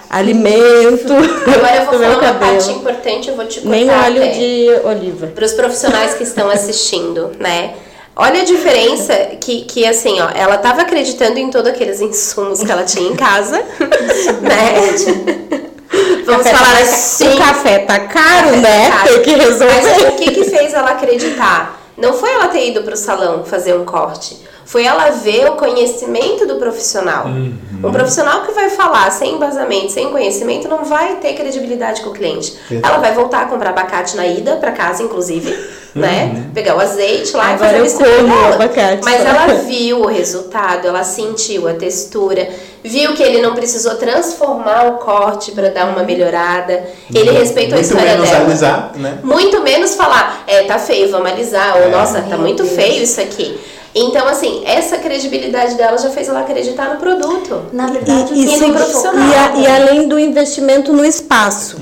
alimento. 0.09 1.13
Agora 1.13 1.77
eu 1.77 1.85
vou 1.87 1.93
no 1.95 1.99
meu 1.99 2.11
falar 2.11 2.11
uma 2.11 2.21
cabelo. 2.21 2.53
parte 2.57 2.71
importante, 2.73 3.29
eu 3.29 3.37
vou 3.37 3.47
te 3.47 3.61
cortar 3.61 3.77
Nem 3.77 3.89
óleo 3.91 4.23
até. 4.23 4.33
de 4.33 4.69
oliva. 4.85 5.27
Para 5.29 5.45
os 5.45 5.53
profissionais 5.53 6.15
que 6.15 6.23
estão 6.25 6.49
assistindo, 6.51 7.33
né? 7.39 7.75
Olha 8.17 8.43
a 8.43 8.45
diferença 8.45 9.15
que, 9.41 9.63
que 9.63 9.87
assim, 9.87 10.21
ó, 10.21 10.29
ela 10.35 10.59
tava 10.59 10.83
acreditando 10.83 11.39
em 11.39 11.49
todos 11.51 11.71
aqueles 11.71 12.01
insumos 12.01 12.63
que 12.63 12.71
ela 12.71 12.83
tinha 12.85 13.09
em 13.09 13.15
casa, 13.17 13.59
né? 14.43 15.70
Vamos 16.25 16.45
Café 16.45 16.57
falar 16.57 16.77
tá- 16.77 16.83
assim. 16.83 17.35
O 17.35 17.39
café 17.39 17.79
tá 17.81 18.01
caro, 18.01 18.47
Café 18.47 18.57
né? 18.57 18.91
tá 18.91 18.97
caro. 18.97 19.09
Tem 19.15 19.23
que 19.23 19.35
resolver. 19.35 19.83
Mas 19.83 20.03
o 20.03 20.17
que 20.17 20.31
que 20.31 20.45
fez 20.45 20.73
ela 20.73 20.91
acreditar? 20.91 21.81
Não 21.97 22.15
foi 22.15 22.31
ela 22.33 22.49
ter 22.49 22.69
ido 22.69 22.83
pro 22.83 22.97
salão 22.97 23.45
fazer 23.45 23.75
um 23.75 23.85
corte. 23.85 24.39
Foi 24.65 24.85
ela 24.85 25.11
ver 25.11 25.51
o 25.51 25.57
conhecimento 25.57 26.47
do 26.47 26.55
profissional. 26.55 27.27
Um 27.27 27.91
profissional 27.91 28.43
que 28.43 28.53
vai 28.53 28.71
falar 28.71 29.11
sem 29.11 29.35
embasamento, 29.35 29.91
sem 29.91 30.09
conhecimento, 30.11 30.69
não 30.69 30.85
vai 30.85 31.17
ter 31.17 31.35
credibilidade 31.35 32.03
com 32.03 32.11
o 32.11 32.13
cliente. 32.13 32.57
Exato. 32.71 32.87
Ela 32.87 32.99
vai 32.99 33.13
voltar 33.13 33.43
a 33.43 33.45
comprar 33.47 33.71
abacate 33.71 34.17
na 34.17 34.25
ida 34.29 34.57
para 34.57 34.71
casa, 34.71 35.03
inclusive, 35.03 35.53
né? 35.95 36.47
Pegar 36.55 36.77
o 36.77 36.81
azeite 36.81 37.37
lá 37.37 37.51
Agora 37.53 37.57
e 37.57 37.59
fazer 37.59 37.77
a 37.79 37.83
mistura 37.83 38.11
como 38.23 38.29
dela. 38.43 38.55
abacate. 38.55 39.01
Mas 39.05 39.25
ela 39.25 39.47
viu 39.67 40.01
o 40.03 40.07
resultado, 40.07 40.87
ela 40.89 41.03
sentiu 41.05 41.69
a 41.69 41.75
textura, 41.75 42.49
viu 42.83 43.15
que 43.15 43.23
ele 43.23 43.43
não 43.43 43.55
precisou 43.55 43.97
transformar 43.97 44.87
o 44.89 44.93
corte 44.99 45.53
para 45.53 45.71
dar 45.71 45.87
uma 45.89 46.03
melhorada. 46.03 46.83
Ele 47.15 47.31
respeitou 47.33 47.75
a 47.75 47.81
Muito 47.81 47.91
história 47.91 48.13
menos 48.13 48.31
dela. 48.31 48.45
alisar, 48.45 48.93
né? 48.97 49.19
Muito 49.23 49.61
menos 49.63 49.95
falar, 49.95 50.45
é, 50.47 50.63
tá 50.65 50.79
feio, 50.79 51.11
vamos 51.11 51.31
alisar, 51.31 51.77
ou 51.77 51.85
É. 51.85 51.89
nossa, 51.91 52.21
tá 52.23 52.37
muito 52.37 52.65
feio 52.65 53.03
isso 53.03 53.21
aqui. 53.21 53.59
Então, 53.93 54.29
assim, 54.29 54.63
essa 54.65 54.99
credibilidade 54.99 55.75
dela 55.75 55.99
já 55.99 56.11
fez 56.11 56.29
ela 56.29 56.43
acreditar 56.43 56.95
no 56.95 57.01
produto. 57.01 57.63
Na 57.73 57.89
verdade, 57.89 58.33
E, 58.35 58.45
isso 58.45 58.59
sim, 58.65 58.71
é 58.71 58.73
profissional. 58.73 59.29
e, 59.29 59.35
a- 59.35 59.53
e 59.57 59.67
além 59.67 60.07
do 60.07 60.17
investimento 60.17 60.93
no 60.93 61.05
espaço, 61.05 61.77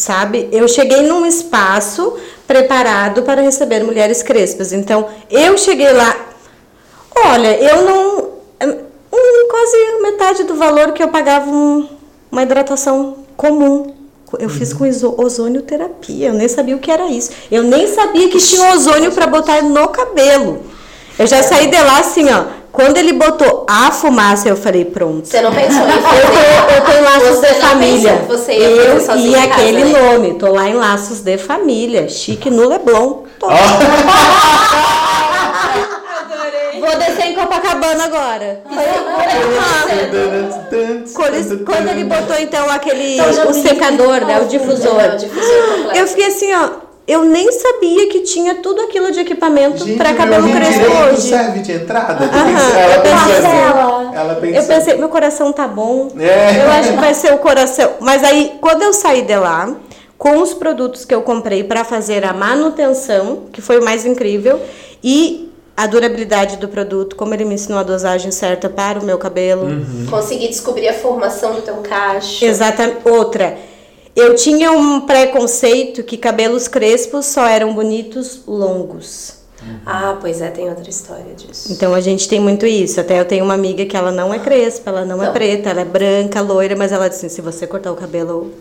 sabe? 0.00 0.48
Eu 0.50 0.66
cheguei 0.66 1.02
num 1.02 1.24
espaço 1.26 2.16
preparado 2.46 3.22
para 3.22 3.40
receber 3.42 3.84
mulheres 3.84 4.22
crespas. 4.22 4.72
Então, 4.72 5.06
eu 5.30 5.56
cheguei 5.58 5.92
lá. 5.92 6.16
Olha, 7.26 7.56
eu 7.60 7.82
não. 7.84 8.30
um, 9.12 9.48
quase 9.48 9.76
metade 10.02 10.44
do 10.44 10.54
valor 10.54 10.92
que 10.92 11.02
eu 11.02 11.08
pagava 11.08 11.50
um- 11.50 11.86
uma 12.30 12.42
hidratação 12.42 13.16
comum. 13.36 13.94
Eu 14.38 14.48
fiz 14.48 14.72
com 14.72 14.84
ozônio 15.20 15.62
terapia, 15.62 16.28
eu 16.28 16.34
nem 16.34 16.46
sabia 16.48 16.76
o 16.76 16.78
que 16.78 16.90
era 16.90 17.06
isso. 17.06 17.30
Eu 17.50 17.64
nem 17.64 17.88
sabia 17.92 18.28
que 18.28 18.38
tinha 18.38 18.72
ozônio 18.74 19.10
para 19.10 19.26
botar 19.26 19.60
no 19.62 19.88
cabelo. 19.88 20.62
Eu 21.18 21.26
já 21.26 21.42
saí 21.42 21.66
de 21.66 21.76
lá 21.76 21.98
assim, 21.98 22.26
ó. 22.32 22.44
Quando 22.72 22.96
ele 22.98 23.12
botou 23.12 23.66
a 23.68 23.90
fumaça, 23.90 24.48
eu 24.48 24.56
falei, 24.56 24.84
pronto. 24.84 25.26
Você 25.26 25.40
não 25.40 25.52
pensou 25.52 25.82
em 25.82 25.90
Eu 25.90 26.76
eu 26.76 26.84
tenho 26.84 27.04
laços 27.04 27.28
Você 27.38 27.46
de 27.46 27.60
não 27.60 27.68
família. 27.68 28.24
você 28.28 28.52
ia 28.52 28.66
eu 28.68 28.98
e 29.16 29.28
em 29.28 29.32
casa, 29.32 29.44
aquele 29.44 29.84
né? 29.84 30.00
nome. 30.00 30.34
Tô 30.34 30.52
lá 30.52 30.68
em 30.68 30.74
laços 30.74 31.20
de 31.20 31.36
família. 31.36 32.08
Chique 32.08 32.48
no 32.48 32.68
Leblon. 32.68 33.24
Tô. 33.38 33.48
Vou 36.80 36.96
descer 36.96 37.26
em 37.26 37.34
Copacabana 37.34 38.04
agora. 38.04 38.62
Quando, 41.14 41.64
quando 41.64 41.88
ele 41.88 42.04
botou 42.04 42.36
então 42.38 42.70
aquele 42.70 43.18
Então, 43.18 43.50
o 43.50 43.52
secador, 43.52 44.24
né, 44.24 44.40
o 44.40 44.46
difusor. 44.46 44.98
É, 45.00 45.14
o 45.14 45.18
difusor 45.18 45.68
completo. 45.74 45.98
Eu 45.98 46.06
fiquei 46.06 46.26
assim, 46.26 46.54
ó. 46.54 46.89
Eu 47.10 47.24
nem 47.24 47.50
sabia 47.50 48.08
que 48.08 48.20
tinha 48.20 48.54
tudo 48.56 48.80
aquilo 48.82 49.10
de 49.10 49.20
equipamento 49.20 49.84
para 49.96 50.10
meu 50.10 50.16
cabelo 50.18 50.46
Rio 50.46 50.54
crespo 50.56 50.92
hoje. 51.10 51.28
serve 51.28 51.58
de 51.60 51.72
entrada? 51.72 52.24
Aham, 52.24 52.70
ser- 52.70 52.78
Ela 52.78 52.94
eu 52.94 53.02
pensou 53.02 53.26
pensei- 53.26 53.46
assim. 53.50 54.16
Ela 54.16 54.34
pensou. 54.36 54.60
Eu 54.62 54.64
pensei, 54.68 54.94
meu 54.96 55.08
coração 55.08 55.52
tá 55.52 55.66
bom. 55.66 56.08
É. 56.18 56.64
Eu 56.64 56.70
acho 56.70 56.90
que 56.90 56.96
vai 56.96 57.12
ser 57.14 57.32
o 57.34 57.38
coração. 57.38 57.90
Mas 58.00 58.22
aí, 58.22 58.52
quando 58.60 58.82
eu 58.82 58.92
saí 58.92 59.22
de 59.22 59.36
lá, 59.36 59.74
com 60.16 60.38
os 60.40 60.54
produtos 60.54 61.04
que 61.04 61.12
eu 61.14 61.22
comprei 61.22 61.64
para 61.64 61.82
fazer 61.82 62.24
a 62.24 62.32
manutenção, 62.32 63.44
que 63.52 63.60
foi 63.60 63.80
o 63.80 63.84
mais 63.84 64.06
incrível, 64.06 64.60
e 65.02 65.50
a 65.76 65.86
durabilidade 65.86 66.58
do 66.58 66.68
produto, 66.68 67.16
como 67.16 67.32
ele 67.34 67.44
me 67.44 67.54
ensinou 67.54 67.80
a 67.80 67.82
dosagem 67.82 68.30
certa 68.30 68.68
para 68.68 69.00
o 69.00 69.04
meu 69.04 69.16
cabelo. 69.18 69.62
Uhum. 69.66 70.06
Conseguir 70.10 70.48
descobrir 70.48 70.88
a 70.88 70.92
formação 70.94 71.54
do 71.54 71.62
teu 71.62 71.76
cacho. 71.76 72.44
Exatamente. 72.44 72.98
Outra, 73.08 73.56
eu 74.16 74.34
tinha 74.34 74.72
um 74.72 75.00
preconceito 75.02 76.02
que 76.02 76.16
cabelos 76.16 76.68
crespos 76.68 77.26
só 77.26 77.46
eram 77.46 77.74
bonitos 77.74 78.42
longos. 78.46 79.38
Ah, 79.84 80.16
pois 80.18 80.40
é, 80.40 80.48
tem 80.48 80.68
outra 80.70 80.88
história 80.88 81.34
disso. 81.36 81.70
Então 81.72 81.92
a 81.94 82.00
gente 82.00 82.26
tem 82.28 82.40
muito 82.40 82.64
isso. 82.66 82.98
Até 82.98 83.20
eu 83.20 83.26
tenho 83.26 83.44
uma 83.44 83.52
amiga 83.54 83.84
que 83.84 83.94
ela 83.94 84.10
não 84.10 84.32
é 84.32 84.38
crespa, 84.38 84.88
ela 84.90 85.04
não, 85.04 85.22
é 85.22 85.26
Não. 85.26 85.32
preta, 85.34 85.68
ela 85.68 85.82
é 85.82 85.84
branca, 85.84 86.40
loira, 86.40 86.74
mas 86.74 86.92
ela 86.92 87.08
disse: 87.08 87.28
se 87.28 87.42
você 87.42 87.66
cortar 87.66 87.92
o 87.92 87.94
cabelo, 87.94 88.30
eu 88.30 88.52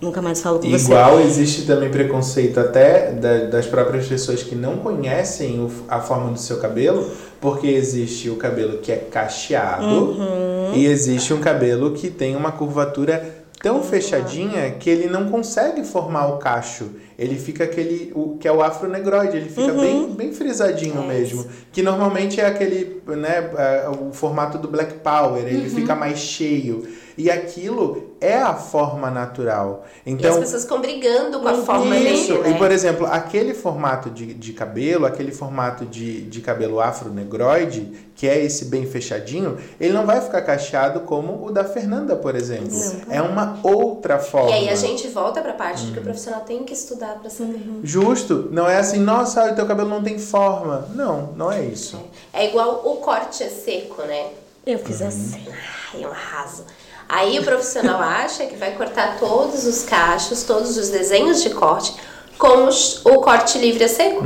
nunca 0.00 0.22
mais 0.22 0.40
falo 0.40 0.60
com 0.60 0.70
você. 0.70 0.84
Igual 0.84 1.18
existe 1.20 1.62
também 1.62 1.90
preconceito 1.90 2.60
até 2.60 3.10
da- 3.10 3.46
das 3.46 3.66
próprias 3.66 4.06
pessoas 4.06 4.44
que 4.44 4.54
não 4.54 4.76
conhecem 4.76 5.58
o- 5.58 5.70
a 5.88 6.00
forma 6.00 6.30
do 6.30 6.38
seu 6.38 6.58
cabelo, 6.58 7.10
porque 7.40 7.66
existe 7.66 8.30
o 8.30 8.36
cabelo 8.36 8.78
que 8.78 8.92
é 8.92 8.96
cacheado 8.96 9.84
Uhum. 9.86 10.72
e 10.74 10.86
existe 10.86 11.34
um 11.34 11.40
cabelo 11.40 11.90
que 11.92 12.10
tem 12.10 12.36
uma 12.36 12.52
curvatura 12.52 13.42
tão 13.64 13.82
fechadinha 13.82 14.72
que 14.72 14.90
ele 14.90 15.06
não 15.08 15.30
consegue 15.30 15.82
formar 15.84 16.26
o 16.26 16.36
cacho. 16.36 16.90
Ele 17.18 17.34
fica 17.36 17.64
aquele, 17.64 18.12
o, 18.14 18.36
que 18.36 18.46
é 18.46 18.52
o 18.52 18.62
afronegroide, 18.62 19.38
ele 19.38 19.48
fica 19.48 19.72
bem, 19.72 20.10
bem 20.12 20.32
frisadinho 20.34 21.02
mesmo. 21.02 21.46
Que 21.72 21.80
normalmente 21.80 22.38
é 22.38 22.44
aquele, 22.44 23.00
né, 23.06 23.50
é, 23.56 23.88
o 23.88 24.12
formato 24.12 24.58
do 24.58 24.68
Black 24.68 24.98
Power, 24.98 25.42
ele 25.46 25.70
fica 25.70 25.94
mais 25.94 26.18
cheio. 26.18 26.86
E 27.16 27.30
aquilo 27.30 28.14
é 28.20 28.36
a 28.38 28.54
forma 28.54 29.10
natural. 29.10 29.84
e 30.04 30.10
as 30.12 30.18
Então, 30.20 30.40
pessoas 30.40 30.62
ficam 30.62 30.80
brigando 30.80 31.38
com 31.40 31.48
a 31.48 31.54
forma 31.54 31.96
isso. 31.96 32.32
dele, 32.32 32.42
né? 32.42 32.50
E, 32.50 32.58
por 32.58 32.70
exemplo, 32.72 33.06
aquele 33.06 33.54
formato 33.54 34.10
de, 34.10 34.34
de 34.34 34.52
cabelo, 34.52 35.06
aquele 35.06 35.30
formato 35.32 35.84
de, 35.86 36.22
de 36.22 36.40
cabelo 36.40 36.80
afro-negroide, 36.80 37.92
que 38.16 38.26
é 38.28 38.42
esse 38.42 38.66
bem 38.66 38.86
fechadinho, 38.86 39.58
ele 39.80 39.92
não 39.92 40.06
vai 40.06 40.20
ficar 40.20 40.42
cacheado 40.42 41.00
como 41.00 41.44
o 41.46 41.50
da 41.52 41.64
Fernanda, 41.64 42.16
por 42.16 42.34
exemplo. 42.34 42.70
É 43.08 43.20
uma 43.22 43.58
outra 43.62 44.18
forma. 44.18 44.50
E 44.50 44.54
aí 44.54 44.68
a 44.68 44.74
gente 44.74 45.08
volta 45.08 45.40
pra 45.40 45.52
parte 45.52 45.86
de 45.86 45.92
que 45.92 45.98
o 45.98 46.02
profissional 46.02 46.40
tem 46.40 46.64
que 46.64 46.72
estudar 46.72 47.18
pra 47.20 47.30
saber. 47.30 47.60
Justo. 47.82 48.48
Não 48.50 48.68
é 48.68 48.78
assim, 48.78 48.98
nossa, 48.98 49.52
o 49.52 49.54
teu 49.54 49.66
cabelo 49.66 49.88
não 49.88 50.02
tem 50.02 50.18
forma. 50.18 50.88
Não, 50.94 51.32
não 51.36 51.50
é 51.52 51.62
isso. 51.64 52.00
É 52.32 52.48
igual 52.48 52.82
o 52.84 52.96
corte 52.96 53.42
é 53.42 53.48
seco, 53.48 54.02
né? 54.02 54.28
Eu 54.66 54.78
fiz 54.78 55.02
assim. 55.02 55.46
Ai, 55.94 56.00
um 56.06 56.08
arraso. 56.08 56.64
Aí 57.08 57.38
o 57.38 57.42
profissional 57.44 58.00
acha 58.00 58.46
que 58.46 58.56
vai 58.56 58.72
cortar 58.72 59.16
todos 59.18 59.66
os 59.66 59.84
cachos, 59.84 60.42
todos 60.42 60.76
os 60.76 60.88
desenhos 60.88 61.42
de 61.42 61.50
corte 61.50 61.94
com 62.38 62.68
o 63.04 63.20
corte 63.20 63.58
livre 63.58 63.84
a 63.84 63.88
seco. 63.88 64.22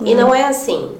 E 0.00 0.14
não 0.14 0.34
é 0.34 0.44
assim. 0.44 0.92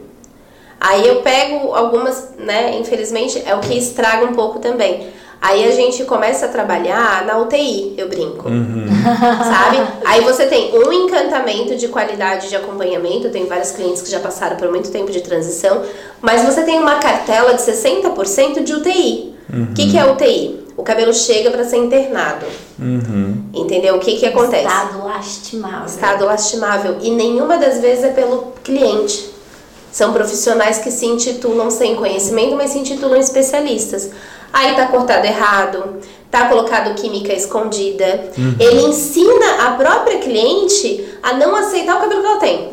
Aí 0.81 1.07
eu 1.07 1.23
pego 1.23 1.75
algumas, 1.75 2.35
né? 2.39 2.77
Infelizmente 2.79 3.43
é 3.45 3.55
o 3.55 3.61
que 3.61 3.77
estraga 3.77 4.25
um 4.27 4.35
pouco 4.35 4.59
também. 4.59 5.09
Aí 5.41 5.65
a 5.65 5.71
gente 5.71 6.05
começa 6.05 6.47
a 6.47 6.49
trabalhar 6.49 7.25
na 7.27 7.39
UTI, 7.39 7.95
eu 7.97 8.09
brinco. 8.09 8.49
Sabe? 8.49 9.79
Aí 10.05 10.23
você 10.23 10.47
tem 10.47 10.75
um 10.75 10.93
encantamento 10.93 11.77
de 11.77 11.89
qualidade 11.89 12.49
de 12.49 12.57
acompanhamento. 12.57 13.31
Tenho 13.31 13.47
vários 13.47 13.71
clientes 13.73 14.03
que 14.03 14.11
já 14.11 14.21
passaram 14.21 14.57
por 14.57 14.69
muito 14.71 14.91
tempo 14.91 15.11
de 15.11 15.21
transição. 15.21 15.83
Mas 16.21 16.43
você 16.43 16.63
tem 16.63 16.79
uma 16.79 16.97
cartela 16.97 17.55
de 17.55 17.63
60% 17.63 18.63
de 18.65 18.73
UTI. 18.73 19.35
O 19.71 19.75
que, 19.75 19.91
que 19.91 19.99
é 19.99 20.05
UTI? 20.05 20.66
O 20.77 20.83
cabelo 20.83 21.13
chega 21.15 21.51
para 21.51 21.65
ser 21.65 21.79
internado. 21.79 22.45
Entendeu? 23.55 23.97
O 23.97 23.99
que, 23.99 24.17
que 24.17 24.27
acontece? 24.27 24.67
Estado 24.67 25.05
lastimável. 25.05 25.87
Estado 25.87 26.25
lastimável. 26.27 26.97
E 27.01 27.11
nenhuma 27.11 27.57
das 27.57 27.81
vezes 27.81 28.05
é 28.05 28.11
pelo 28.11 28.53
cliente. 28.63 29.31
São 29.91 30.13
profissionais 30.13 30.79
que 30.79 30.91
se 30.91 31.07
intitulam 31.07 31.71
sem 31.71 31.97
conhecimento, 31.97 32.55
mas 32.55 32.73
se 32.73 32.79
intitulam 32.79 33.19
especialistas. 33.19 34.11
Aí 34.53 34.75
tá 34.75 34.87
cortado 34.89 35.27
errado, 35.27 35.97
tá 36.31 36.49
colocado 36.49 36.95
química 36.95 37.33
escondida. 37.33 38.31
Ele 38.61 38.83
ensina 38.83 39.67
a 39.67 39.71
própria 39.73 40.19
cliente 40.19 41.09
a 41.23 41.33
não 41.33 41.57
aceitar 41.57 41.97
o 41.97 42.01
cabelo 42.01 42.21
que 42.21 42.27
ela 42.27 42.39
tem. 42.39 42.69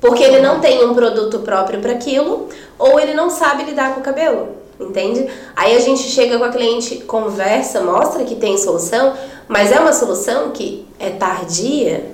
Porque 0.00 0.22
ele 0.22 0.40
não 0.40 0.60
tem 0.60 0.84
um 0.84 0.94
produto 0.94 1.40
próprio 1.40 1.80
para 1.80 1.92
aquilo, 1.92 2.48
ou 2.78 3.00
ele 3.00 3.14
não 3.14 3.30
sabe 3.30 3.64
lidar 3.64 3.94
com 3.94 4.00
o 4.00 4.04
cabelo. 4.04 4.63
Entende? 4.88 5.26
Aí 5.56 5.74
a 5.76 5.80
gente 5.80 6.02
chega 6.02 6.38
com 6.38 6.44
a 6.44 6.48
cliente, 6.50 6.96
conversa, 6.96 7.80
mostra 7.80 8.24
que 8.24 8.34
tem 8.36 8.56
solução, 8.58 9.14
mas 9.48 9.72
é 9.72 9.78
uma 9.80 9.92
solução 9.92 10.50
que 10.50 10.86
é 10.98 11.10
tardia, 11.10 12.12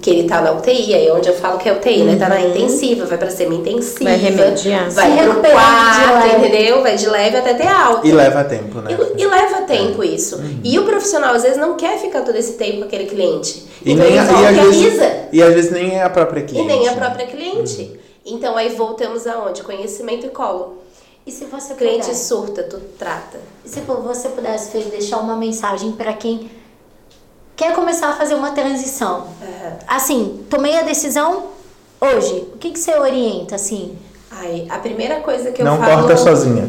que 0.00 0.10
ele 0.10 0.28
tá 0.28 0.40
na 0.40 0.52
UTI, 0.52 0.94
aí 0.94 1.06
é 1.08 1.12
onde 1.12 1.28
eu 1.28 1.34
falo 1.34 1.58
que 1.58 1.68
é 1.68 1.72
UTI, 1.72 2.02
né? 2.04 2.16
Tá 2.16 2.28
na 2.28 2.40
intensiva, 2.40 3.04
vai 3.04 3.18
pra 3.18 3.30
semi-intensiva, 3.30 4.04
Vai 4.10 4.16
remediar. 4.16 4.90
vai 4.90 5.10
Se 5.18 5.24
pro 5.24 5.34
quarto, 5.40 6.26
leve. 6.26 6.46
entendeu? 6.46 6.82
Vai 6.82 6.96
de 6.96 7.08
leve 7.08 7.36
até 7.36 7.54
ter 7.54 7.66
alta. 7.68 8.06
E 8.06 8.12
leva 8.12 8.42
tempo, 8.44 8.78
né? 8.80 8.96
E, 9.16 9.22
e 9.22 9.26
leva 9.26 9.62
tempo 9.62 10.02
isso. 10.02 10.40
E 10.64 10.78
o 10.78 10.84
profissional 10.84 11.34
às 11.34 11.42
vezes 11.42 11.58
não 11.58 11.76
quer 11.76 11.98
ficar 11.98 12.22
todo 12.22 12.34
esse 12.36 12.54
tempo 12.54 12.78
com 12.78 12.84
aquele 12.84 13.06
cliente. 13.06 13.64
E, 13.84 13.92
então 13.92 14.04
nem, 14.04 14.16
ele 14.16 14.18
a- 14.18 14.52
e, 14.52 14.58
às 14.60 14.76
e 14.76 14.82
vezes, 14.88 15.10
e 15.32 15.42
às 15.42 15.54
vezes 15.54 15.70
nem 15.70 15.94
é 15.96 16.02
a 16.02 16.10
própria 16.10 16.40
E 16.40 16.44
cliente. 16.44 16.66
nem 16.68 16.88
a 16.88 16.92
né? 16.92 16.96
própria 16.96 17.26
cliente. 17.26 18.00
Então 18.24 18.56
aí 18.56 18.68
voltamos 18.70 19.26
aonde? 19.26 19.62
Conhecimento 19.62 20.26
e 20.26 20.30
colo. 20.30 20.78
E 21.26 21.30
se 21.30 21.44
você 21.44 21.74
cliente 21.74 22.06
puder, 22.06 22.14
surta, 22.14 22.62
tu 22.64 22.80
trata. 22.98 23.38
e 23.64 23.68
se 23.68 23.80
você 23.80 24.28
pudesse 24.30 24.72
Fê, 24.72 24.80
deixar 24.90 25.18
uma 25.18 25.36
mensagem 25.36 25.92
para 25.92 26.12
quem 26.14 26.50
quer 27.54 27.74
começar 27.74 28.08
a 28.08 28.12
fazer 28.14 28.34
uma 28.34 28.50
transição. 28.50 29.28
Assim, 29.86 30.44
tomei 30.50 30.76
a 30.76 30.82
decisão 30.82 31.44
hoje. 32.00 32.48
O 32.54 32.58
que, 32.58 32.72
que 32.72 32.78
você 32.78 32.96
orienta, 32.98 33.54
assim? 33.54 33.96
Ai, 34.32 34.66
a 34.68 34.78
primeira 34.78 35.20
coisa 35.20 35.52
que 35.52 35.62
eu 35.62 35.66
Não 35.66 35.78
falo. 35.78 35.98
corta 35.98 36.16
sozinha. 36.16 36.68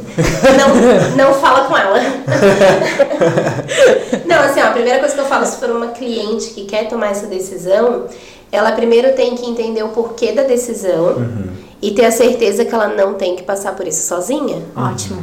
Não, 1.15 1.29
não 1.29 1.33
fala 1.41 1.67
com 1.67 1.75
ela. 1.75 1.97
não, 4.27 4.39
assim, 4.39 4.61
ó, 4.61 4.67
a 4.67 4.71
primeira 4.71 4.99
coisa 4.99 5.15
que 5.15 5.21
eu 5.21 5.25
falo, 5.25 5.45
se 5.45 5.57
for 5.57 5.71
uma 5.71 5.87
cliente 5.87 6.51
que 6.51 6.65
quer 6.65 6.87
tomar 6.87 7.09
essa 7.11 7.25
decisão, 7.25 8.05
ela 8.51 8.73
primeiro 8.73 9.15
tem 9.15 9.33
que 9.35 9.49
entender 9.49 9.81
o 9.81 9.89
porquê 9.89 10.31
da 10.33 10.43
decisão 10.43 11.15
e 11.85 11.91
ter 11.91 12.05
a 12.05 12.11
certeza 12.11 12.63
que 12.65 12.73
ela 12.73 12.87
não 12.87 13.13
tem 13.15 13.35
que 13.35 13.43
passar 13.43 13.75
por 13.75 13.85
isso 13.87 14.07
sozinha. 14.07 14.61
Ótimo. 14.75 15.21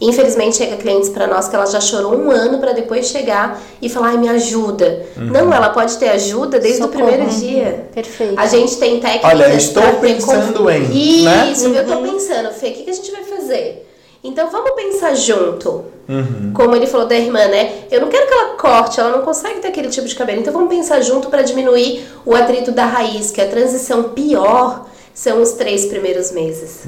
Infelizmente 0.00 0.56
chega 0.56 0.76
clientes 0.76 1.08
para 1.08 1.26
nós 1.26 1.48
que 1.48 1.54
ela 1.56 1.66
já 1.66 1.80
chorou 1.80 2.14
um 2.14 2.30
ano 2.30 2.58
para 2.58 2.72
depois 2.72 3.06
chegar 3.06 3.60
e 3.80 3.88
falar, 3.88 4.08
ai, 4.08 4.18
me 4.18 4.28
ajuda. 4.28 5.06
Não, 5.16 5.52
ela 5.52 5.70
pode 5.70 5.96
ter 5.96 6.08
ajuda 6.10 6.58
desde 6.58 6.82
Socorro. 6.82 7.04
o 7.04 7.06
primeiro 7.08 7.30
dia. 7.30 7.86
Perfeito. 7.94 8.34
A 8.38 8.46
gente 8.46 8.76
tem 8.76 9.00
técnicas. 9.00 9.30
Olha, 9.30 9.54
estou 9.54 9.82
pensando 10.00 10.58
conf- 10.64 10.90
em, 10.92 11.22
né? 11.22 11.50
Isso, 11.52 11.68
eu 11.68 11.86
tô 11.86 11.96
pensando, 12.02 12.50
Fê, 12.52 12.68
o 12.68 12.72
que, 12.72 12.82
que 12.82 12.90
a 12.90 12.94
gente 12.94 13.10
vai 13.12 13.22
fazer? 13.22 13.88
Então 14.22 14.50
vamos 14.50 14.72
pensar 14.72 15.14
junto. 15.14 15.84
Uhum. 16.08 16.52
Como 16.54 16.74
ele 16.76 16.86
falou 16.86 17.06
da 17.06 17.16
irmã, 17.16 17.46
né? 17.46 17.84
Eu 17.90 18.00
não 18.02 18.08
quero 18.08 18.26
que 18.26 18.34
ela 18.34 18.48
corte, 18.56 19.00
ela 19.00 19.10
não 19.10 19.22
consegue 19.22 19.60
ter 19.60 19.68
aquele 19.68 19.88
tipo 19.88 20.06
de 20.06 20.14
cabelo. 20.14 20.40
Então 20.40 20.52
vamos 20.52 20.68
pensar 20.68 21.00
junto 21.00 21.28
para 21.30 21.40
diminuir 21.42 22.04
o 22.26 22.34
atrito 22.34 22.72
da 22.72 22.84
raiz, 22.84 23.30
que 23.30 23.40
a 23.40 23.46
transição 23.48 24.02
pior 24.10 24.86
são 25.14 25.40
os 25.40 25.52
três 25.52 25.86
primeiros 25.86 26.32
meses. 26.32 26.82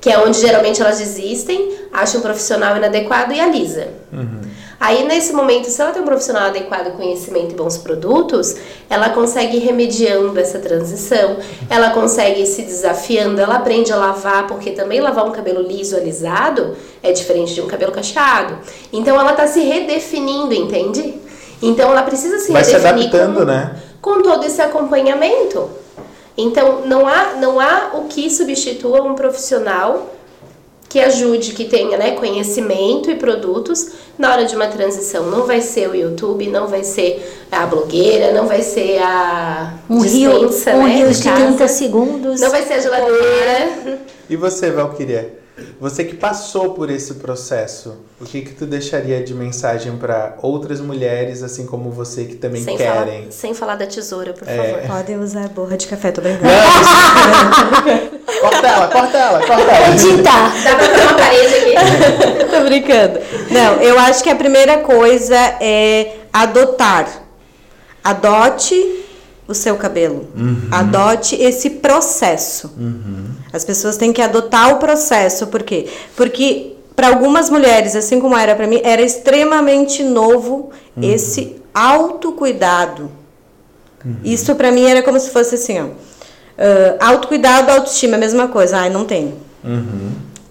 Que 0.00 0.10
é 0.10 0.18
onde 0.18 0.38
geralmente 0.38 0.82
elas 0.82 0.98
desistem, 0.98 1.72
acham 1.92 2.20
um 2.20 2.22
profissional 2.22 2.76
inadequado 2.76 3.32
e 3.32 3.40
alisa. 3.40 3.88
Aí, 4.78 5.04
nesse 5.04 5.32
momento, 5.32 5.70
se 5.70 5.80
ela 5.80 5.90
tem 5.90 6.02
um 6.02 6.04
profissional 6.04 6.48
adequado, 6.48 6.94
conhecimento 6.96 7.52
e 7.52 7.54
bons 7.54 7.78
produtos, 7.78 8.54
ela 8.90 9.08
consegue 9.08 9.56
ir 9.56 9.60
remediando 9.60 10.38
essa 10.38 10.58
transição, 10.58 11.38
ela 11.70 11.90
consegue 11.90 12.42
ir 12.42 12.46
se 12.46 12.62
desafiando, 12.62 13.40
ela 13.40 13.56
aprende 13.56 13.90
a 13.90 13.96
lavar, 13.96 14.46
porque 14.46 14.72
também 14.72 15.00
lavar 15.00 15.24
um 15.24 15.32
cabelo 15.32 15.62
liso, 15.62 15.96
alisado, 15.96 16.76
é 17.02 17.10
diferente 17.10 17.54
de 17.54 17.62
um 17.62 17.66
cabelo 17.66 17.90
cacheado. 17.90 18.58
Então, 18.92 19.18
ela 19.18 19.32
tá 19.32 19.46
se 19.46 19.60
redefinindo, 19.60 20.52
entende? 20.52 21.14
Então, 21.62 21.90
ela 21.90 22.02
precisa 22.02 22.38
se 22.38 22.52
Vai 22.52 22.62
se 22.62 22.72
redefinir 22.72 23.06
adaptando, 23.06 23.38
com, 23.38 23.44
né? 23.46 23.76
com 24.02 24.22
todo 24.22 24.44
esse 24.44 24.60
acompanhamento. 24.60 25.70
Então, 26.36 26.82
não 26.86 27.06
há, 27.06 27.34
não 27.34 27.58
há 27.58 27.92
o 27.94 28.04
que 28.04 28.28
substitua 28.30 29.02
um 29.02 29.14
profissional 29.14 30.14
que 30.88 31.00
ajude, 31.00 31.52
que 31.52 31.64
tenha 31.64 31.98
né, 31.98 32.12
conhecimento 32.12 33.10
e 33.10 33.16
produtos 33.16 33.90
na 34.18 34.32
hora 34.32 34.44
de 34.44 34.54
uma 34.54 34.66
transição. 34.68 35.30
Não 35.30 35.46
vai 35.46 35.60
ser 35.60 35.88
o 35.90 35.94
YouTube, 35.94 36.46
não 36.48 36.68
vai 36.68 36.84
ser 36.84 37.46
a 37.50 37.66
blogueira, 37.66 38.32
não 38.32 38.46
vai 38.46 38.62
ser 38.62 38.98
a 39.02 39.74
um 39.90 40.00
rio, 40.00 40.46
dispensa, 40.46 40.74
um 40.76 40.86
né, 40.86 40.96
rio 40.96 41.08
de 41.10 41.18
de 41.18 41.24
casa. 41.24 41.46
30 41.46 41.68
segundos. 41.68 42.40
Não 42.40 42.50
vai 42.50 42.62
ser 42.62 42.74
a 42.74 42.80
geladeira. 42.80 44.00
E 44.28 44.36
você, 44.36 44.70
Valkyria? 44.70 45.45
Você 45.80 46.04
que 46.04 46.14
passou 46.14 46.74
por 46.74 46.90
esse 46.90 47.14
processo, 47.14 47.96
o 48.20 48.24
que 48.24 48.42
que 48.42 48.52
tu 48.52 48.66
deixaria 48.66 49.22
de 49.24 49.32
mensagem 49.34 49.96
para 49.96 50.36
outras 50.42 50.80
mulheres, 50.80 51.42
assim 51.42 51.64
como 51.66 51.90
você, 51.90 52.24
que 52.24 52.34
também 52.34 52.62
Sem 52.62 52.76
querem? 52.76 53.20
falar, 53.22 53.32
sem 53.32 53.54
falar 53.54 53.76
da 53.76 53.86
tesoura, 53.86 54.34
por 54.34 54.46
É. 54.46 54.54
favor. 54.82 54.96
Podem 54.98 55.18
usar 55.18 55.48
borra 55.48 55.76
de 55.78 55.86
café, 55.86 56.12
tô 56.12 56.20
brincando. 56.20 56.44
Corta 58.40 58.66
ela, 58.68 58.88
corta 58.88 59.16
ela, 59.18 59.38
corta 59.46 59.62
ela. 59.62 59.94
Edita! 59.94 60.30
Dá 60.64 60.76
pra 60.76 60.88
ter 60.88 61.00
uma 61.02 61.14
parede 61.14 61.54
aqui? 61.54 62.44
Tô 62.50 62.64
brincando. 62.64 63.20
Não, 63.50 63.74
eu 63.82 63.98
acho 63.98 64.22
que 64.22 64.28
a 64.30 64.36
primeira 64.36 64.78
coisa 64.78 65.36
é 65.60 66.16
adotar. 66.32 67.08
Adote 68.04 68.74
o 69.48 69.54
seu 69.54 69.76
cabelo. 69.76 70.28
Adote 70.70 71.34
esse 71.36 71.70
processo. 71.70 72.72
As 73.56 73.64
pessoas 73.64 73.96
têm 73.96 74.12
que 74.12 74.22
adotar 74.22 74.74
o 74.74 74.78
processo. 74.78 75.46
Por 75.48 75.62
quê? 75.62 75.88
Porque 76.14 76.74
para 76.94 77.08
algumas 77.08 77.50
mulheres, 77.50 77.94
assim 77.96 78.20
como 78.20 78.36
era 78.36 78.54
para 78.54 78.66
mim, 78.66 78.80
era 78.82 79.02
extremamente 79.02 80.02
novo 80.02 80.70
esse 81.00 81.56
autocuidado. 81.74 83.10
Isso 84.24 84.54
para 84.54 84.70
mim 84.70 84.86
era 84.86 85.02
como 85.02 85.18
se 85.18 85.30
fosse 85.30 85.56
assim, 85.56 85.80
ó. 85.80 85.86
ah, 86.58 87.08
autocuidado, 87.08 87.70
autoestima, 87.72 88.16
a 88.16 88.20
mesma 88.20 88.48
coisa. 88.48 88.78
Ai, 88.78 88.90
não 88.90 89.04
tenho. 89.04 89.34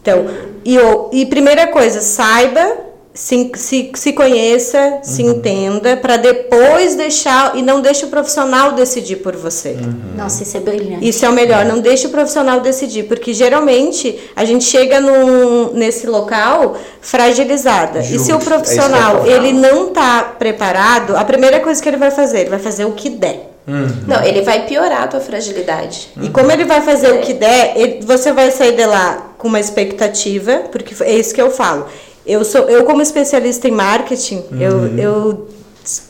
Então, 0.01 0.25
e, 0.63 0.77
e 1.13 1.25
primeira 1.25 1.67
coisa, 1.67 2.01
saiba, 2.01 2.77
se, 3.15 3.49
se, 3.55 3.91
se 3.95 4.11
conheça, 4.13 4.99
se 5.01 5.23
entenda, 5.23 5.95
para 5.95 6.17
depois 6.17 6.95
deixar, 6.95 7.55
e 7.57 7.61
não 7.61 7.79
deixe 7.81 8.03
o 8.05 8.09
profissional 8.09 8.73
decidir 8.73 9.15
por 9.17 9.35
você. 9.37 9.75
Nossa, 10.17 10.43
isso 10.43 10.57
é 10.57 10.59
brilhante. 10.59 11.07
Isso 11.07 11.25
é 11.25 11.29
o 11.29 11.31
melhor, 11.31 11.63
não 11.65 11.79
deixe 11.79 12.07
o 12.07 12.09
profissional 12.09 12.59
decidir, 12.59 13.03
porque 13.03 13.33
geralmente 13.33 14.19
a 14.35 14.43
gente 14.43 14.65
chega 14.65 14.99
num, 14.99 15.71
nesse 15.73 16.05
local 16.05 16.75
fragilizada. 17.01 17.99
e 17.99 18.03
se 18.03 18.17
Justo, 18.17 18.33
o 18.33 18.35
é 18.35 18.43
profissional 18.43 19.25
ia 19.25 19.33
ele 19.37 19.53
não 19.53 19.87
tá 19.93 20.35
preparado, 20.37 21.15
a 21.15 21.23
primeira 21.23 21.61
coisa 21.61 21.81
que 21.81 21.87
ele 21.87 21.97
vai 21.97 22.11
fazer, 22.11 22.41
ele 22.41 22.49
vai 22.49 22.59
fazer 22.59 22.83
o 22.85 22.91
que 22.91 23.09
der. 23.09 23.51
Não, 23.67 24.23
ele 24.23 24.41
vai 24.43 24.67
piorar 24.67 25.03
a 25.03 25.07
tua 25.07 25.19
fragilidade. 25.19 26.09
E 26.21 26.29
como 26.29 26.51
ele 26.51 26.65
vai 26.65 26.81
fazer 26.81 27.13
o 27.13 27.21
que 27.21 27.33
der, 27.33 27.73
ele- 27.75 27.99
você 28.05 28.31
vai 28.31 28.51
sair 28.51 28.73
de 28.75 28.85
lá 28.85 29.31
com 29.39 29.47
uma 29.47 29.59
expectativa, 29.59 30.63
porque 30.71 30.93
é 31.03 31.13
isso 31.17 31.33
que 31.33 31.41
eu 31.41 31.49
falo. 31.49 31.87
Eu 32.25 32.43
sou, 32.43 32.69
eu 32.69 32.83
como 32.85 33.01
especialista 33.01 33.67
em 33.67 33.71
marketing, 33.71 34.43
eu, 34.59 34.97
eu 34.97 35.47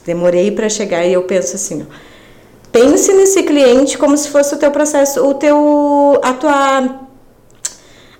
demorei 0.06 0.52
para 0.52 0.70
chegar 0.70 1.06
e 1.06 1.12
eu 1.12 1.24
penso 1.24 1.56
assim, 1.56 1.84
ó, 1.84 1.94
pense 2.72 3.14
nesse 3.14 3.44
cliente 3.44 3.98
como 3.98 4.18
se 4.18 4.30
fosse 4.30 4.56
o 4.56 4.58
teu 4.58 4.72
processo, 4.72 5.26
o 5.26 5.34
teu, 5.34 6.20
a 6.24 6.34
tua, 6.34 7.00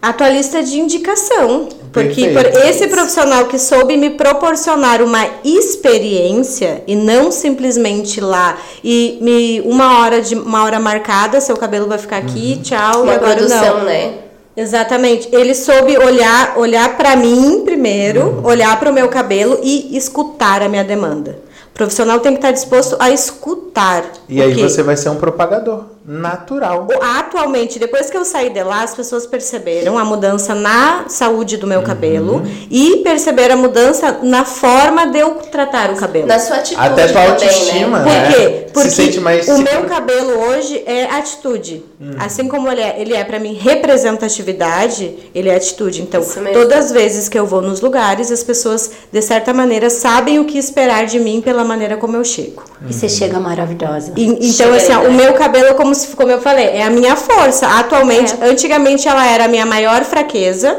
a 0.02 0.14
tua 0.14 0.30
lista 0.30 0.62
de 0.62 0.80
indicação. 0.80 1.70
Porque 1.94 2.28
por 2.28 2.46
esse 2.46 2.88
profissional 2.90 3.46
que 3.46 3.58
soube 3.58 3.96
me 3.96 4.10
proporcionar 4.10 5.02
uma 5.02 5.26
experiência 5.46 6.84
e 6.86 6.94
não 6.94 7.32
simplesmente 7.32 8.20
lá 8.20 8.58
e 8.84 9.18
me 9.22 9.62
uma 9.62 10.02
hora 10.02 10.22
de 10.22 10.36
uma 10.36 10.66
hora 10.66 10.78
marcada, 10.78 11.40
seu 11.40 11.56
cabelo 11.56 11.88
vai 11.88 11.98
ficar 11.98 12.18
aqui, 12.18 12.60
tchau, 12.62 13.00
e 13.00 13.04
Uma 13.04 13.14
agora 13.14 13.36
produção, 13.38 13.78
não. 13.78 13.86
né? 13.86 14.25
Exatamente. 14.56 15.28
Ele 15.32 15.54
soube 15.54 15.98
olhar, 15.98 16.58
olhar 16.58 16.96
para 16.96 17.16
mim 17.16 17.62
primeiro, 17.66 18.42
olhar 18.44 18.80
para 18.80 18.90
o 18.90 18.94
meu 18.94 19.10
cabelo 19.10 19.60
e 19.62 19.98
escutar 19.98 20.62
a 20.62 20.70
minha 20.70 20.84
demanda. 20.84 21.40
O 21.72 21.74
profissional 21.74 22.20
tem 22.20 22.32
que 22.32 22.38
estar 22.38 22.52
disposto 22.52 22.96
a 23.00 23.12
escutar. 23.12 24.06
E 24.30 24.42
aí 24.42 24.50
porque 24.50 24.70
você 24.70 24.82
vai 24.82 24.96
ser 24.96 25.10
um 25.10 25.18
propagador 25.18 25.95
natural. 26.08 26.88
Atualmente, 27.18 27.80
depois 27.80 28.10
que 28.10 28.18
eu 28.18 28.24
saí 28.26 28.50
de 28.50 28.64
lá, 28.64 28.84
as 28.84 28.94
pessoas 28.94 29.26
perceberam 29.26 29.98
a 29.98 30.06
mudança 30.06 30.54
na 30.54 31.06
saúde 31.08 31.58
do 31.58 31.66
meu 31.68 31.82
cabelo 31.82 32.44
e 32.70 32.98
perceberam 32.98 33.56
a 33.56 33.58
mudança 33.58 34.20
na 34.22 34.46
forma 34.46 35.08
de 35.08 35.20
eu 35.20 35.32
tratar 35.52 35.92
o 35.92 35.96
cabelo. 35.96 36.28
Na 36.28 36.40
sua 36.40 36.58
atitude 36.58 36.80
Até 36.86 37.08
tua 37.08 37.14
também, 37.14 37.30
autoestima, 37.32 38.00
né? 38.00 38.04
Por 38.04 38.12
né? 38.12 38.32
quê? 38.34 38.66
Se 38.66 38.74
Porque 38.74 38.90
sente 38.90 39.20
mais 39.22 39.48
o 39.48 39.56
seguro. 39.56 39.64
meu 39.72 39.84
cabelo 39.86 40.32
hoje 40.50 40.84
é 40.86 41.06
atitude. 41.06 41.84
Assim 42.20 42.48
como 42.50 42.70
ele 42.70 42.82
é, 42.82 42.96
ele 43.00 43.14
é 43.14 43.24
para 43.24 43.40
mim 43.40 43.54
representatividade, 43.54 45.16
ele 45.34 45.50
é 45.50 45.56
atitude. 45.56 46.02
Então, 46.02 46.22
todas 46.54 46.86
as 46.86 46.92
vezes 46.92 47.30
que 47.30 47.40
eu 47.40 47.46
vou 47.46 47.62
nos 47.62 47.80
lugares, 47.82 48.32
as 48.32 48.44
pessoas 48.44 48.92
de 49.12 49.22
certa 49.22 49.54
maneira 49.54 49.90
sabem 49.90 50.40
o 50.40 50.46
que 50.46 50.58
esperar 50.58 51.06
de 51.06 51.20
mim 51.20 51.42
pela 51.42 51.64
maneira 51.64 51.96
como 51.98 52.18
eu 52.18 52.24
chego. 52.26 52.64
E 52.88 52.94
você 52.94 53.08
chega 53.08 53.40
maravilhosa. 53.40 54.12
E- 54.16 54.26
então, 54.26 54.52
Chega 54.52 54.76
assim, 54.76 54.94
ó, 54.94 55.00
o 55.00 55.04
né? 55.04 55.24
meu 55.24 55.34
cabelo, 55.34 55.68
é 55.68 55.74
como, 55.74 55.95
se, 55.96 56.08
como 56.16 56.32
eu 56.32 56.40
falei, 56.42 56.66
é 56.68 56.84
a 56.84 56.90
minha 56.90 57.16
força. 57.16 57.68
Atualmente, 57.68 58.34
antigamente 58.42 59.08
ela 59.08 59.26
era 59.26 59.46
a 59.46 59.48
minha 59.48 59.66
maior 59.66 60.04
fraqueza 60.04 60.78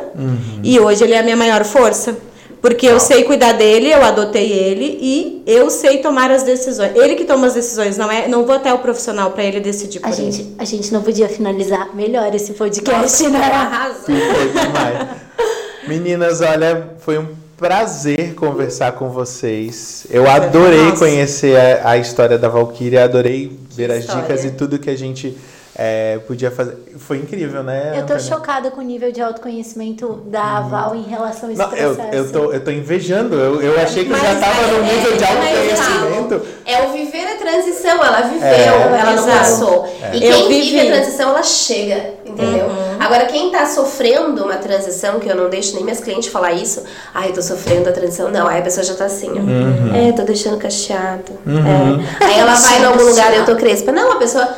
e 0.63 0.79
hoje 0.79 1.03
ele 1.05 1.15
é 1.15 1.19
a 1.19 1.23
minha 1.23 1.37
maior 1.37 1.65
força. 1.65 2.17
Porque 2.61 2.87
eu 2.87 2.99
sei 2.99 3.23
cuidar 3.23 3.53
dele, 3.53 3.93
eu 3.93 4.03
adotei 4.03 4.51
ele 4.51 4.99
e 5.01 5.43
eu 5.47 5.71
sei 5.71 5.99
tomar 5.99 6.31
as 6.31 6.43
decisões. 6.43 6.97
Ele 6.97 7.15
que 7.15 7.25
toma 7.25 7.47
as 7.47 7.55
decisões, 7.55 7.97
não 7.97 8.11
é? 8.11 8.27
Não 8.27 8.45
vou 8.45 8.57
até 8.57 8.73
o 8.73 8.79
profissional 8.79 9.31
para 9.31 9.45
ele 9.45 9.61
decidir 9.61 10.01
por 10.01 10.09
A 10.09 10.13
ele. 10.13 10.33
gente, 10.33 10.55
a 10.59 10.65
gente 10.65 10.93
não 10.93 11.01
podia 11.03 11.29
finalizar 11.29 11.95
melhor 11.95 12.35
esse 12.35 12.55
podcast, 12.55 13.29
né? 13.29 13.39
Arrasou. 13.39 14.07
Perfeito 14.07 14.59
demais. 14.59 15.09
Meninas, 15.87 16.41
olha, 16.41 16.91
foi 16.99 17.19
um 17.19 17.29
prazer 17.57 18.35
conversar 18.35 18.93
com 18.93 19.09
vocês. 19.11 20.07
Eu 20.11 20.29
adorei 20.29 20.83
Nossa. 20.85 20.99
conhecer 20.99 21.57
a, 21.57 21.91
a 21.91 21.99
história 21.99 22.39
da 22.39 22.49
Valkyria, 22.49 23.05
adorei 23.05 23.59
ver 23.71 23.91
as 23.91 24.01
história. 24.01 24.23
dicas 24.23 24.45
e 24.45 24.51
tudo 24.51 24.79
que 24.79 24.91
a 24.91 24.97
gente 24.97 25.37
é, 25.75 26.19
podia 26.27 26.51
fazer. 26.51 26.77
Foi 26.99 27.17
incrível, 27.19 27.63
né? 27.63 27.91
Eu 27.91 28.07
tô 28.07 28.15
Antônia? 28.15 28.23
chocada 28.23 28.71
com 28.71 28.81
o 28.81 28.85
nível 28.85 29.11
de 29.13 29.21
autoconhecimento 29.23 30.23
da 30.27 30.61
Val 30.61 30.95
em 30.95 31.03
relação 31.03 31.49
a 31.49 31.53
esse 31.53 31.61
Não, 31.61 31.75
eu, 31.75 31.95
processo. 31.95 32.17
eu, 32.17 32.33
tô, 32.33 32.53
eu 32.53 32.65
tô 32.65 32.71
invejando. 32.71 33.35
Eu, 33.37 33.61
eu 33.63 33.81
achei 33.81 34.05
que 34.05 34.11
eu 34.11 34.17
já 34.17 34.23
Mas 34.35 34.41
tava 34.41 34.61
é- 34.63 34.67
no 34.73 34.83
nível 34.83 35.17
de 35.17 35.25
é- 35.25 35.35
mas 35.35 35.81
autoconhecimento. 35.81 36.47
É 36.67 36.83
o 36.83 36.93
viver 36.93 37.27
a 37.27 37.37
transição, 37.37 38.05
ela 38.05 38.21
viveu, 38.23 38.47
É. 38.49 38.67
ela 39.01 39.13
não 39.17 39.27
passou. 39.27 39.87
E 40.13 40.25
Eu 40.25 40.47
quem 40.47 40.63
vive 40.63 40.81
a 40.81 40.87
transição, 40.95 41.31
ela 41.31 41.43
chega, 41.43 42.15
entendeu? 42.25 42.69
Agora, 43.07 43.27
quem 43.27 43.51
tá 43.51 43.65
sofrendo 43.67 44.45
uma 44.45 44.57
transição, 44.57 45.21
que 45.21 45.29
eu 45.29 45.37
não 45.37 45.49
deixo 45.49 45.75
nem 45.75 45.85
minhas 45.85 46.01
clientes 46.01 46.29
falar 46.29 46.53
isso, 46.53 46.83
ai, 47.15 47.29
eu 47.29 47.35
tô 47.35 47.41
sofrendo 47.43 47.89
a 47.89 47.93
transição, 47.93 48.31
não, 48.31 48.47
aí 48.49 48.59
a 48.59 48.63
pessoa 48.63 48.85
já 48.85 48.95
tá 48.95 49.05
assim, 49.05 49.31
ó. 49.31 49.97
É, 49.97 50.13
tô 50.13 50.23
deixando 50.23 50.59
cacheado. 50.59 51.33
É. 51.47 52.25
Aí 52.25 52.39
ela 52.39 52.55
vai 52.55 52.81
em 52.81 52.85
algum 52.85 53.05
lugar 53.05 53.33
e 53.33 53.37
eu 53.37 53.45
tô 53.45 53.55
crespa. 53.57 53.93
Não, 53.93 54.13
a 54.13 54.17
pessoa, 54.17 54.49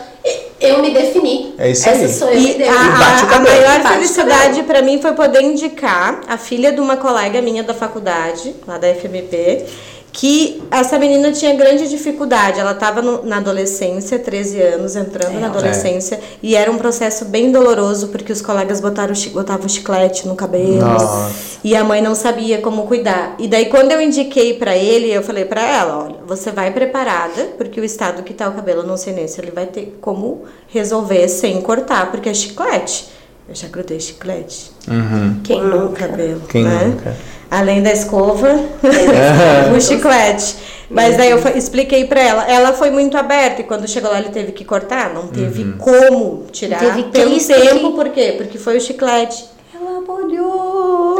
eu 0.60 0.80
me 0.80 0.90
defini. 0.92 1.54
É 1.58 1.70
isso 1.70 1.88
Essa 1.88 2.00
aí. 2.00 2.08
sou 2.12 2.28
eu, 2.28 2.38
E 2.40 2.62
a, 2.64 2.72
a 2.72 3.26
cabelo. 3.26 3.42
maior 3.44 3.82
Bate 3.82 3.94
felicidade 3.94 4.62
pra 4.62 4.82
mim 4.82 5.00
foi 5.00 5.12
poder 5.12 5.42
indicar 5.42 6.20
a 6.26 6.36
filha 6.38 6.72
de 6.72 6.80
uma 6.80 6.96
colega 6.96 7.40
minha 7.42 7.62
da 7.62 7.74
faculdade, 7.74 8.56
lá 8.66 8.78
da 8.78 8.88
FMP, 8.94 9.64
que 10.12 10.62
essa 10.70 10.98
menina 10.98 11.30
tinha 11.32 11.54
grande 11.54 11.88
dificuldade. 11.88 12.58
Ela 12.58 12.72
estava 12.72 13.02
na 13.22 13.36
adolescência, 13.36 14.18
13 14.18 14.60
anos, 14.60 14.96
entrando 14.96 15.38
na 15.38 15.46
adolescência, 15.48 16.18
e 16.42 16.56
era 16.56 16.70
um 16.70 16.78
processo 16.78 17.24
bem 17.24 17.52
doloroso 17.52 18.08
porque 18.08 18.32
os 18.32 18.40
colegas 18.42 18.80
botaram, 18.80 19.14
botavam 19.32 19.68
chiclete 19.68 20.26
no 20.26 20.34
cabelo. 20.34 20.78
Nossa. 20.78 21.58
E 21.62 21.74
a 21.76 21.84
mãe 21.84 22.00
não 22.00 22.14
sabia 22.14 22.58
como 22.58 22.86
cuidar. 22.86 23.34
E 23.38 23.46
daí 23.48 23.66
quando 23.66 23.92
eu 23.92 24.00
indiquei 24.00 24.54
pra 24.54 24.76
ele, 24.76 25.10
eu 25.10 25.22
falei 25.22 25.44
pra 25.44 25.62
ela, 25.62 26.04
olha, 26.04 26.16
você 26.26 26.50
vai 26.50 26.70
preparada, 26.72 27.44
porque 27.56 27.80
o 27.80 27.84
estado 27.84 28.22
que 28.22 28.32
tá 28.34 28.48
o 28.48 28.52
cabelo, 28.52 28.82
eu 28.82 28.86
não 28.86 28.96
sei 28.96 29.12
nem 29.12 29.28
se 29.28 29.40
ele 29.40 29.50
vai 29.50 29.66
ter 29.66 29.98
como 30.00 30.44
resolver 30.68 31.28
sem 31.28 31.60
cortar, 31.60 32.10
porque 32.10 32.28
é 32.28 32.34
chiclete. 32.34 33.08
Eu 33.48 33.54
já 33.54 33.66
grudei 33.66 33.98
chiclete 33.98 34.72
Uhum. 34.86 35.40
Quem 35.42 35.62
no 35.62 35.80
nunca? 35.86 36.06
cabelo, 36.08 36.40
Quem 36.48 36.64
né? 36.64 36.84
nunca? 36.84 37.16
Além 37.50 37.82
da 37.82 37.92
escova, 37.92 38.48
o 39.76 39.80
chiclete. 39.80 40.56
Mas 40.90 41.16
daí 41.16 41.30
eu 41.30 41.38
fa- 41.38 41.50
expliquei 41.50 42.06
pra 42.06 42.20
ela. 42.20 42.50
Ela 42.50 42.72
foi 42.72 42.90
muito 42.90 43.16
aberta 43.16 43.60
e 43.60 43.64
quando 43.64 43.86
chegou 43.88 44.10
lá 44.10 44.18
ele 44.18 44.30
teve 44.30 44.52
que 44.52 44.64
cortar, 44.64 45.12
não 45.12 45.26
teve 45.28 45.72
como 45.78 46.44
tirar. 46.50 46.78
Teve 46.78 47.04
pelo 47.04 47.38
tempo, 47.38 47.88
que- 47.90 47.94
por 47.96 48.08
quê? 48.10 48.34
Porque 48.38 48.58
foi 48.58 48.76
o 48.76 48.80
chiclete. 48.80 49.44
Ela 49.74 50.00
molhou. 50.00 51.18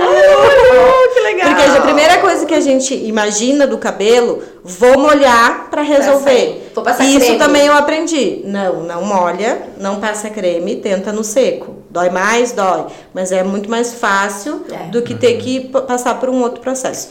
Que 1.15 1.21
legal. 1.21 1.49
Porque 1.55 1.79
a 1.79 1.81
primeira 1.83 2.19
coisa 2.19 2.47
que 2.47 2.55
a 2.55 2.61
gente 2.61 2.95
imagina 2.95 3.67
do 3.67 3.79
cabelo, 3.79 4.43
vou 4.65 4.99
molhar 4.99 5.69
pra 5.71 5.83
resolver. 5.83 6.71
Vou 6.75 6.85
passar 6.85 7.05
Isso 7.05 7.19
creme. 7.21 7.39
também 7.39 7.67
eu 7.67 7.73
aprendi. 7.75 8.43
Não, 8.45 8.83
não 8.85 9.03
molha, 9.05 9.69
não 9.79 10.01
passa 10.01 10.31
creme, 10.31 10.77
tenta 10.77 11.13
no 11.13 11.25
seco. 11.25 11.77
Dói 11.91 12.11
mais, 12.11 12.53
dói, 12.53 12.87
mas 13.15 13.33
é 13.33 13.43
muito 13.43 13.71
mais 13.71 13.95
fácil 13.95 14.63
É. 14.71 14.91
do 14.91 15.03
que 15.03 15.15
ter 15.15 15.39
que 15.39 15.61
passar 15.69 16.19
por 16.21 16.29
um 16.29 16.43
outro 16.43 16.61
processo. 16.61 17.09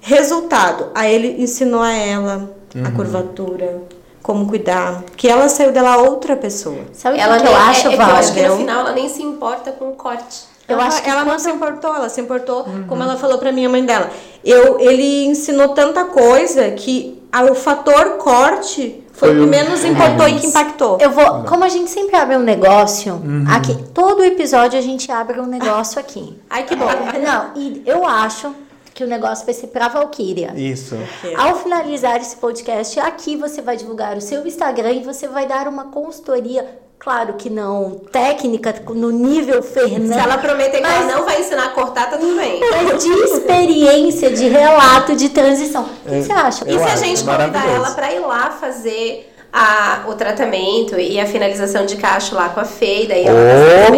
Resultado, 0.00 0.88
aí 0.94 1.14
ele 1.14 1.42
ensinou 1.42 1.80
a 1.80 1.92
ela 1.92 2.50
a 2.84 2.90
curvatura, 2.90 3.82
como 4.22 4.48
cuidar, 4.48 5.04
que 5.16 5.28
ela 5.28 5.48
saiu 5.48 5.72
dela 5.72 5.96
outra 5.98 6.36
pessoa. 6.36 6.78
Sabe 6.92 7.18
Ela 7.18 7.38
que 7.38 7.46
eu 7.46 7.52
é- 7.52 7.54
acho, 7.54 7.86
é, 7.86 7.90
que 7.90 7.94
eu 7.94 7.98
Val? 8.06 8.16
acho 8.16 8.32
que 8.34 8.42
no 8.42 8.56
final 8.56 8.80
ela 8.80 8.92
nem 8.92 9.08
se 9.08 9.22
importa 9.22 9.72
com 9.72 9.90
o 9.90 9.92
corte. 9.94 10.40
Eu 10.68 10.78
Ela- 10.78 10.86
acho 10.86 11.02
que 11.02 11.10
ela 11.10 11.24
não 11.24 11.38
se 11.38 11.50
importou, 11.50 11.94
ela 11.94 12.08
se 12.08 12.20
importou, 12.20 12.64
como 12.88 13.02
ela 13.02 13.16
falou 13.16 13.38
pra 13.38 13.50
minha 13.52 13.68
mãe 13.68 13.84
dela. 13.84 14.10
Eu, 14.44 14.78
ele 14.80 15.24
ensinou 15.26 15.70
tanta 15.70 16.04
coisa 16.04 16.70
que 16.70 17.20
a- 17.32 17.44
o 17.44 17.54
fator 17.54 18.16
corte 18.18 19.02
Foi 19.12 19.36
o 19.36 19.40
que 19.42 19.46
menos 19.46 19.84
importou 19.84 20.26
e 20.28 20.38
que 20.40 20.46
impactou. 20.46 20.98
Eu 21.00 21.10
vou, 21.10 21.44
como 21.44 21.64
a 21.64 21.68
gente 21.68 21.90
sempre 21.90 22.16
abre 22.16 22.36
um 22.36 22.42
negócio, 22.42 23.20
aqui, 23.54 23.76
todo 23.92 24.24
episódio 24.24 24.78
a 24.78 24.82
gente 24.82 25.10
abre 25.12 25.40
um 25.40 25.46
negócio 25.46 26.00
aqui. 26.00 26.36
Ai, 26.48 26.64
que 26.64 26.74
bom. 26.74 26.86
Não, 27.24 27.50
e 27.54 27.82
eu 27.86 28.06
acho 28.06 28.52
que 28.94 29.04
o 29.04 29.06
negócio 29.06 29.44
vai 29.44 29.54
ser 29.54 29.68
pra 29.68 29.88
Valkyria. 29.88 30.52
Isso. 30.56 30.96
Ao 31.36 31.56
finalizar 31.56 32.16
esse 32.20 32.36
podcast, 32.36 32.98
aqui 33.00 33.36
você 33.36 33.62
vai 33.62 33.76
divulgar 33.76 34.16
o 34.16 34.20
seu 34.20 34.46
Instagram 34.46 34.92
e 34.92 35.02
você 35.02 35.26
vai 35.28 35.46
dar 35.46 35.66
uma 35.68 35.84
consultoria, 35.84 36.66
claro 37.02 37.34
que 37.34 37.50
não 37.50 38.00
técnica, 38.12 38.72
no 38.94 39.10
nível 39.10 39.60
Fernanda. 39.62 40.14
Se 40.14 40.20
ela 40.20 40.38
prometer 40.38 40.76
que 40.76 40.82
Mas- 40.82 41.02
ela 41.04 41.16
não 41.16 41.24
vai 41.24 41.40
ensinar 41.40 41.64
a 41.66 41.68
cortar, 41.70 42.08
tá 42.08 42.16
tudo 42.16 42.36
bem. 42.36 42.60
mas 42.60 43.02
de 43.02 43.10
experiência, 43.10 44.30
de 44.30 44.48
relato, 44.48 45.16
de 45.16 45.28
transição. 45.28 45.82
O 46.06 46.08
que 46.10 46.22
você 46.22 46.32
acha? 46.32 46.64
E 46.68 46.78
se 46.78 46.84
a 46.84 46.96
gente 46.96 47.24
convidar 47.24 47.48
maravilhoso. 47.48 47.74
ela 47.86 47.90
pra 47.90 48.12
ir 48.12 48.20
lá 48.20 48.50
fazer 48.52 49.31
a, 49.52 50.04
o 50.08 50.14
tratamento 50.14 50.98
e 50.98 51.20
a 51.20 51.26
finalização 51.26 51.84
de 51.84 51.96
cacho 51.96 52.34
lá 52.34 52.48
com 52.48 52.60
a 52.60 52.64
e 53.04 53.06
daí 53.06 53.24
ela 53.26 53.38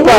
Opa! 0.00 0.10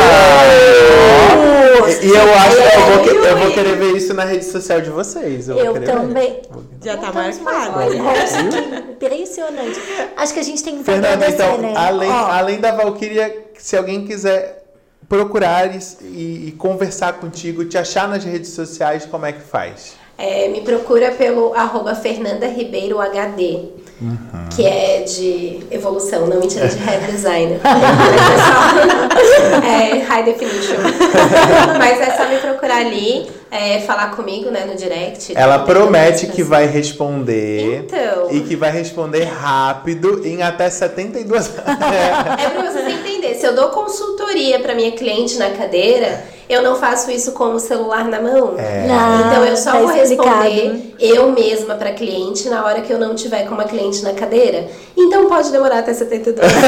E 2.02 2.06
e 2.06 2.10
eu 2.10 2.34
acho 2.34 2.56
que 2.56 2.78
eu 2.78 2.86
vou, 2.86 3.03
que- 3.03 3.28
eu 3.28 3.38
vou 3.38 3.52
querer 3.52 3.76
ver 3.78 3.98
isso 3.98 4.14
na 4.14 4.24
rede 4.26 4.45
social 4.45 4.82
de 4.82 4.90
vocês. 4.90 5.49
Eu, 5.49 5.56
vou 5.56 5.66
Eu 5.66 5.84
também. 5.84 6.41
Já 6.84 6.98
tá 6.98 7.07
Estamos 7.07 7.40
marcado. 7.40 7.76
mais- 7.76 7.95
Nossa, 7.95 8.38
que 8.44 9.06
impressionante. 9.06 9.80
Acho 10.16 10.34
que 10.34 10.40
a 10.40 10.44
gente 10.44 10.64
tem 10.64 10.78
que 10.78 10.84
Fernanda, 10.84 11.28
então, 11.30 11.57
né? 11.57 11.74
além, 11.76 12.10
Ó, 12.10 12.14
além 12.32 12.60
da 12.60 12.72
Valkyria, 12.72 13.45
se 13.57 13.76
alguém 13.76 14.06
quiser 14.06 14.64
procurar 15.07 15.76
e, 15.76 15.80
e- 16.02 16.48
e 16.48 16.52
conversar 16.57 17.14
contigo, 17.14 17.66
te 17.66 17.78
achar 17.78 18.07
nas 18.07 18.24
redes 18.24 18.52
sociais, 18.52 19.06
como 19.06 19.26
é 19.26 19.32
que 19.34 19.41
faz? 19.41 19.94
É, 20.18 20.48
me 20.48 20.62
procura 20.62 21.12
pelo 21.12 21.53
arroba 21.53 21.94
Fernanda 21.94 22.48
Ribeiro 22.48 22.99
HD, 23.02 23.60
que 24.53 24.65
é 24.65 25.03
de 25.03 25.61
evolução, 25.72 26.27
não 26.27 26.39
mentira, 26.39 26.67
de 26.67 26.77
head 26.77 27.11
designer. 27.11 27.59
é 29.63 29.99
high 29.99 30.23
definition. 30.23 30.76
Mas 31.80 32.01
é 32.01 32.17
só 32.17 32.27
me 32.27 32.38
procurar 32.38 32.77
ali, 32.77 33.30
é, 33.49 33.80
falar 33.81 34.15
comigo 34.15 34.51
né, 34.51 34.65
no 34.65 34.76
direct. 34.76 35.34
Ela 35.35 35.59
promete 35.59 36.27
que 36.27 36.43
vai 36.43 36.65
responder. 36.65 37.85
Então. 37.85 38.31
E 38.31 38.41
que 38.41 38.55
vai 38.55 38.72
responder 38.72 39.23
rápido 39.23 40.26
em 40.26 40.43
até 40.43 40.69
72 40.69 41.51
horas. 41.51 41.65
É 42.45 42.49
pra 42.49 42.69
vocês 42.69 42.88
entenderem, 42.88 43.39
se 43.39 43.45
eu 43.45 43.55
dou 43.55 43.69
consultoria 43.69 44.59
pra 44.59 44.76
minha 44.76 44.91
cliente 44.91 45.38
na 45.38 45.51
cadeira, 45.51 46.22
eu 46.49 46.61
não 46.61 46.76
faço 46.76 47.09
isso 47.11 47.31
com 47.34 47.53
o 47.53 47.59
celular 47.59 48.05
na 48.05 48.22
mão. 48.22 48.53
Não, 48.88 49.19
então 49.27 49.45
eu 49.45 49.57
só 49.57 49.72
tá 49.72 49.80
vou 49.80 49.91
explicado. 49.95 50.41
responder 50.43 50.95
eu 50.99 51.31
mesma 51.31 51.76
pra 51.76 51.91
cliente 51.93 52.47
na 52.49 52.63
hora 52.65 52.81
que 52.81 52.91
eu 52.91 52.97
não 52.97 53.15
tiver 53.15 53.45
com 53.47 53.53
uma 53.55 53.65
cliente 53.65 54.01
na 54.03 54.13
cadeira. 54.13 54.67
Então 54.95 55.27
pode 55.27 55.51
demorar 55.51 55.80
até 55.80 55.93
72 55.93 56.39
horas. 56.39 56.53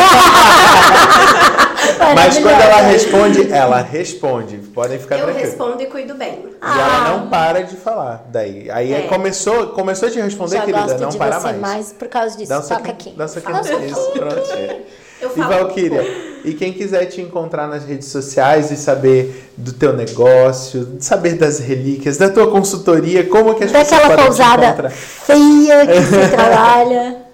Mas 2.15 2.37
quando 2.37 2.49
ela 2.61 2.81
responde, 2.81 3.51
ela 3.51 3.81
responde. 3.81 4.57
Podem 4.57 4.99
ficar 4.99 5.17
eu 5.17 5.25
tranquilos. 5.25 5.49
respondo 5.49 5.81
e 5.81 5.85
cuido 5.87 6.13
bem. 6.15 6.45
E 6.61 6.79
ela 6.79 7.09
não 7.09 7.27
para 7.29 7.63
de 7.63 7.75
falar. 7.75 8.25
Daí. 8.29 8.69
Aí 8.69 8.93
É. 8.93 9.01
começou, 9.07 9.67
começou 9.67 10.07
a 10.07 10.11
te 10.11 10.19
responder, 10.19 10.57
Já 10.57 10.61
querida. 10.65 10.83
gosto 10.83 10.99
Não 11.01 11.09
de 11.09 11.17
para 11.17 11.39
você 11.39 11.45
mais. 11.47 11.59
mais. 11.61 11.93
por 11.93 12.07
causa 12.07 12.37
disso. 12.37 12.53
Um 12.53 12.61
Toca 12.61 12.91
aqui. 12.91 13.13
um 13.17 13.27
soquinho. 13.27 13.53
Dá 13.53 13.59
um 13.61 13.63
soquinho. 13.63 13.85
Isso, 13.85 14.11
pronto. 14.11 14.77
Eu 15.21 15.29
E 15.29 15.33
falo. 15.33 15.53
Valkyria, 15.53 16.03
e 16.45 16.53
quem 16.53 16.71
quiser 16.71 17.05
te 17.05 17.21
encontrar 17.21 17.67
nas 17.67 17.83
redes 17.85 18.07
sociais 18.07 18.71
e 18.71 18.77
saber 18.77 19.51
do 19.57 19.73
teu 19.73 19.93
negócio, 19.93 20.97
saber 20.99 21.33
das 21.35 21.59
relíquias, 21.59 22.17
da 22.17 22.29
tua 22.29 22.49
consultoria, 22.49 23.23
como 23.25 23.55
que 23.55 23.63
as 23.63 23.71
pessoas 23.71 23.89
Daquela 23.89 24.09
podem 24.09 24.25
pousada 24.25 24.89
feia 24.89 25.85
que 25.87 25.99
você 26.01 26.27
trabalha. 26.29 27.17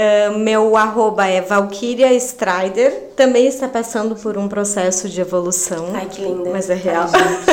É, 0.00 0.30
meu 0.30 0.76
arroba 0.76 1.26
é 1.26 1.40
Valkyria 1.40 2.14
Strider. 2.14 3.10
Também 3.16 3.48
está 3.48 3.66
passando 3.66 4.14
por 4.14 4.38
um 4.38 4.46
processo 4.46 5.08
de 5.08 5.20
evolução. 5.20 5.88
Ai, 5.92 6.06
que 6.08 6.22
linda. 6.22 6.50
Mas 6.52 6.70
é 6.70 6.74
real. 6.74 7.08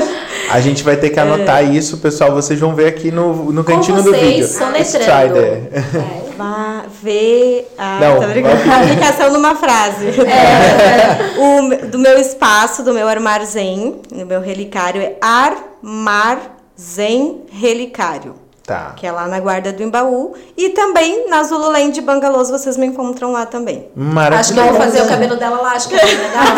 A 0.51 0.61
gente 0.61 0.83
vai 0.83 0.95
ter 0.95 1.09
que 1.09 1.19
anotar 1.19 1.65
isso, 1.73 1.97
pessoal. 1.97 2.31
Vocês 2.33 2.59
vão 2.59 2.75
ver 2.75 2.85
aqui 2.85 3.09
no, 3.09 3.51
no 3.51 3.63
cantinho 3.63 4.03
do 4.03 4.13
vídeo. 4.13 4.47
soletrando. 4.47 4.83
Strider. 4.83 5.71
Vá 6.37 6.83
ver 7.01 7.73
a 7.77 7.99
Não, 7.99 8.17
aplicação 8.81 9.31
numa 9.31 9.55
frase. 9.55 10.07
É. 10.25 11.39
O 11.39 11.61
me- 11.63 11.77
do 11.77 11.97
meu 11.99 12.17
espaço, 12.19 12.83
do 12.83 12.93
meu 12.93 13.07
armazém, 13.07 14.01
do 14.11 14.25
meu 14.25 14.41
relicário 14.41 15.01
é 15.01 15.15
Armazém 15.21 17.43
Relicário. 17.51 18.35
Tá. 18.65 18.93
Que 18.95 19.05
é 19.05 19.11
lá 19.11 19.27
na 19.27 19.39
Guarda 19.39 19.71
do 19.71 19.83
Embaú. 19.83 20.33
E 20.57 20.69
também 20.69 21.29
na 21.29 21.43
Zululand 21.43 22.01
Bangalôs, 22.01 22.49
vocês 22.49 22.77
me 22.77 22.87
encontram 22.87 23.31
lá 23.31 23.45
também. 23.45 23.89
Maravilhoso. 23.95 24.39
Acho 24.39 24.53
que 24.53 24.59
eu 24.59 24.65
vou 24.65 24.73
fazer 24.73 25.01
o 25.03 25.07
cabelo 25.07 25.35
dela 25.35 25.61
lá, 25.61 25.73
acho 25.73 25.89
que 25.89 25.95
é 25.95 26.03
legal. 26.03 26.25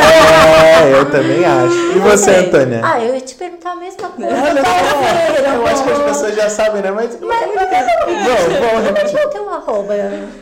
É, 0.78 0.94
eu 0.94 1.10
também 1.10 1.44
acho. 1.44 1.76
E 1.96 2.00
você, 2.00 2.34
sei. 2.34 2.46
Antônia? 2.46 2.82
Ah, 2.84 3.04
eu 3.04 3.14
ia 3.16 3.22
te 3.22 3.36
perguntar 3.36 3.72
a 3.72 3.76
mesma 3.76 4.10
coisa. 4.10 4.32
Olha 4.32 4.64
só, 4.64 4.70
eu 5.54 5.68
acho 5.68 5.84
que 5.84 5.90
as 5.90 6.00
pessoas 6.00 6.36
já 6.36 6.50
sabem, 6.50 6.82
né? 6.82 6.92
Mas. 6.92 7.16
Vamos, 7.16 7.32
vamos 7.32 7.58
é 9.36 9.42
o 9.42 9.50
arroba? 9.50 9.94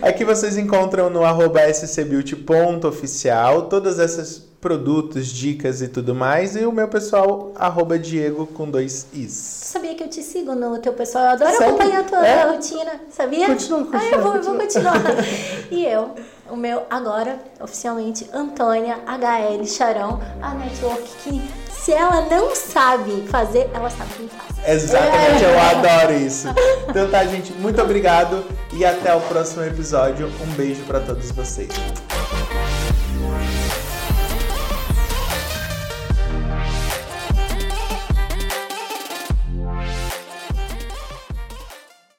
Aqui 0.02 0.24
vocês 0.26 0.58
encontram 0.58 1.10
no 1.10 1.24
arroba 1.26 1.62
scbeauty.oficial 1.74 3.64
todas 3.64 4.00
essas 4.00 4.44
produtos, 4.66 5.28
dicas 5.28 5.80
e 5.84 5.88
tudo 5.88 6.16
mais. 6.16 6.56
E 6.56 6.66
o 6.66 6.72
meu 6.72 6.88
pessoal, 6.88 7.52
arroba 7.54 8.00
Diego 8.00 8.48
com 8.48 8.68
dois 8.68 9.06
Is. 9.14 9.32
Sabia 9.32 9.94
que 9.94 10.02
eu 10.04 10.10
te 10.10 10.24
sigo 10.24 10.56
no 10.56 10.80
teu 10.80 10.92
pessoal? 10.94 11.26
Eu 11.26 11.30
adoro 11.34 11.52
Sério? 11.52 11.68
acompanhar 11.76 12.00
a 12.00 12.04
tua 12.04 12.28
É? 12.28 12.44
rotina, 12.50 12.92
sabia? 13.12 13.46
Continua, 13.46 13.88
Ah, 13.94 14.06
eu 14.06 14.22
vou, 14.24 14.36
eu 14.36 14.42
vou 14.42 14.56
continua, 14.56 14.92
continuar. 14.94 15.24
e 15.70 15.86
eu, 15.86 16.16
o 16.50 16.56
meu 16.56 16.82
agora, 16.90 17.38
oficialmente, 17.62 18.28
Antônia 18.34 18.98
HL 19.06 19.64
Charão, 19.68 20.20
a 20.42 20.56
network 20.56 21.04
que 21.24 21.40
se 21.72 21.92
ela 21.94 22.22
não 22.22 22.56
sabe 22.56 23.24
fazer, 23.28 23.70
ela 23.72 23.92
sabe 23.92 24.10
quem 24.18 24.28
faz. 24.30 24.68
Exatamente, 24.84 25.44
eu 25.44 25.60
adoro 25.60 26.14
isso. 26.14 26.48
Então 26.90 27.08
tá, 27.12 27.24
gente, 27.26 27.54
muito 27.54 27.80
obrigado 27.84 28.44
e 28.74 28.84
até 28.84 29.14
o 29.14 29.22
próximo 29.22 29.64
episódio. 29.64 30.26
Um 30.42 30.52
beijo 30.56 30.82
pra 30.86 31.00
todos 31.02 31.30
vocês. 31.30 31.70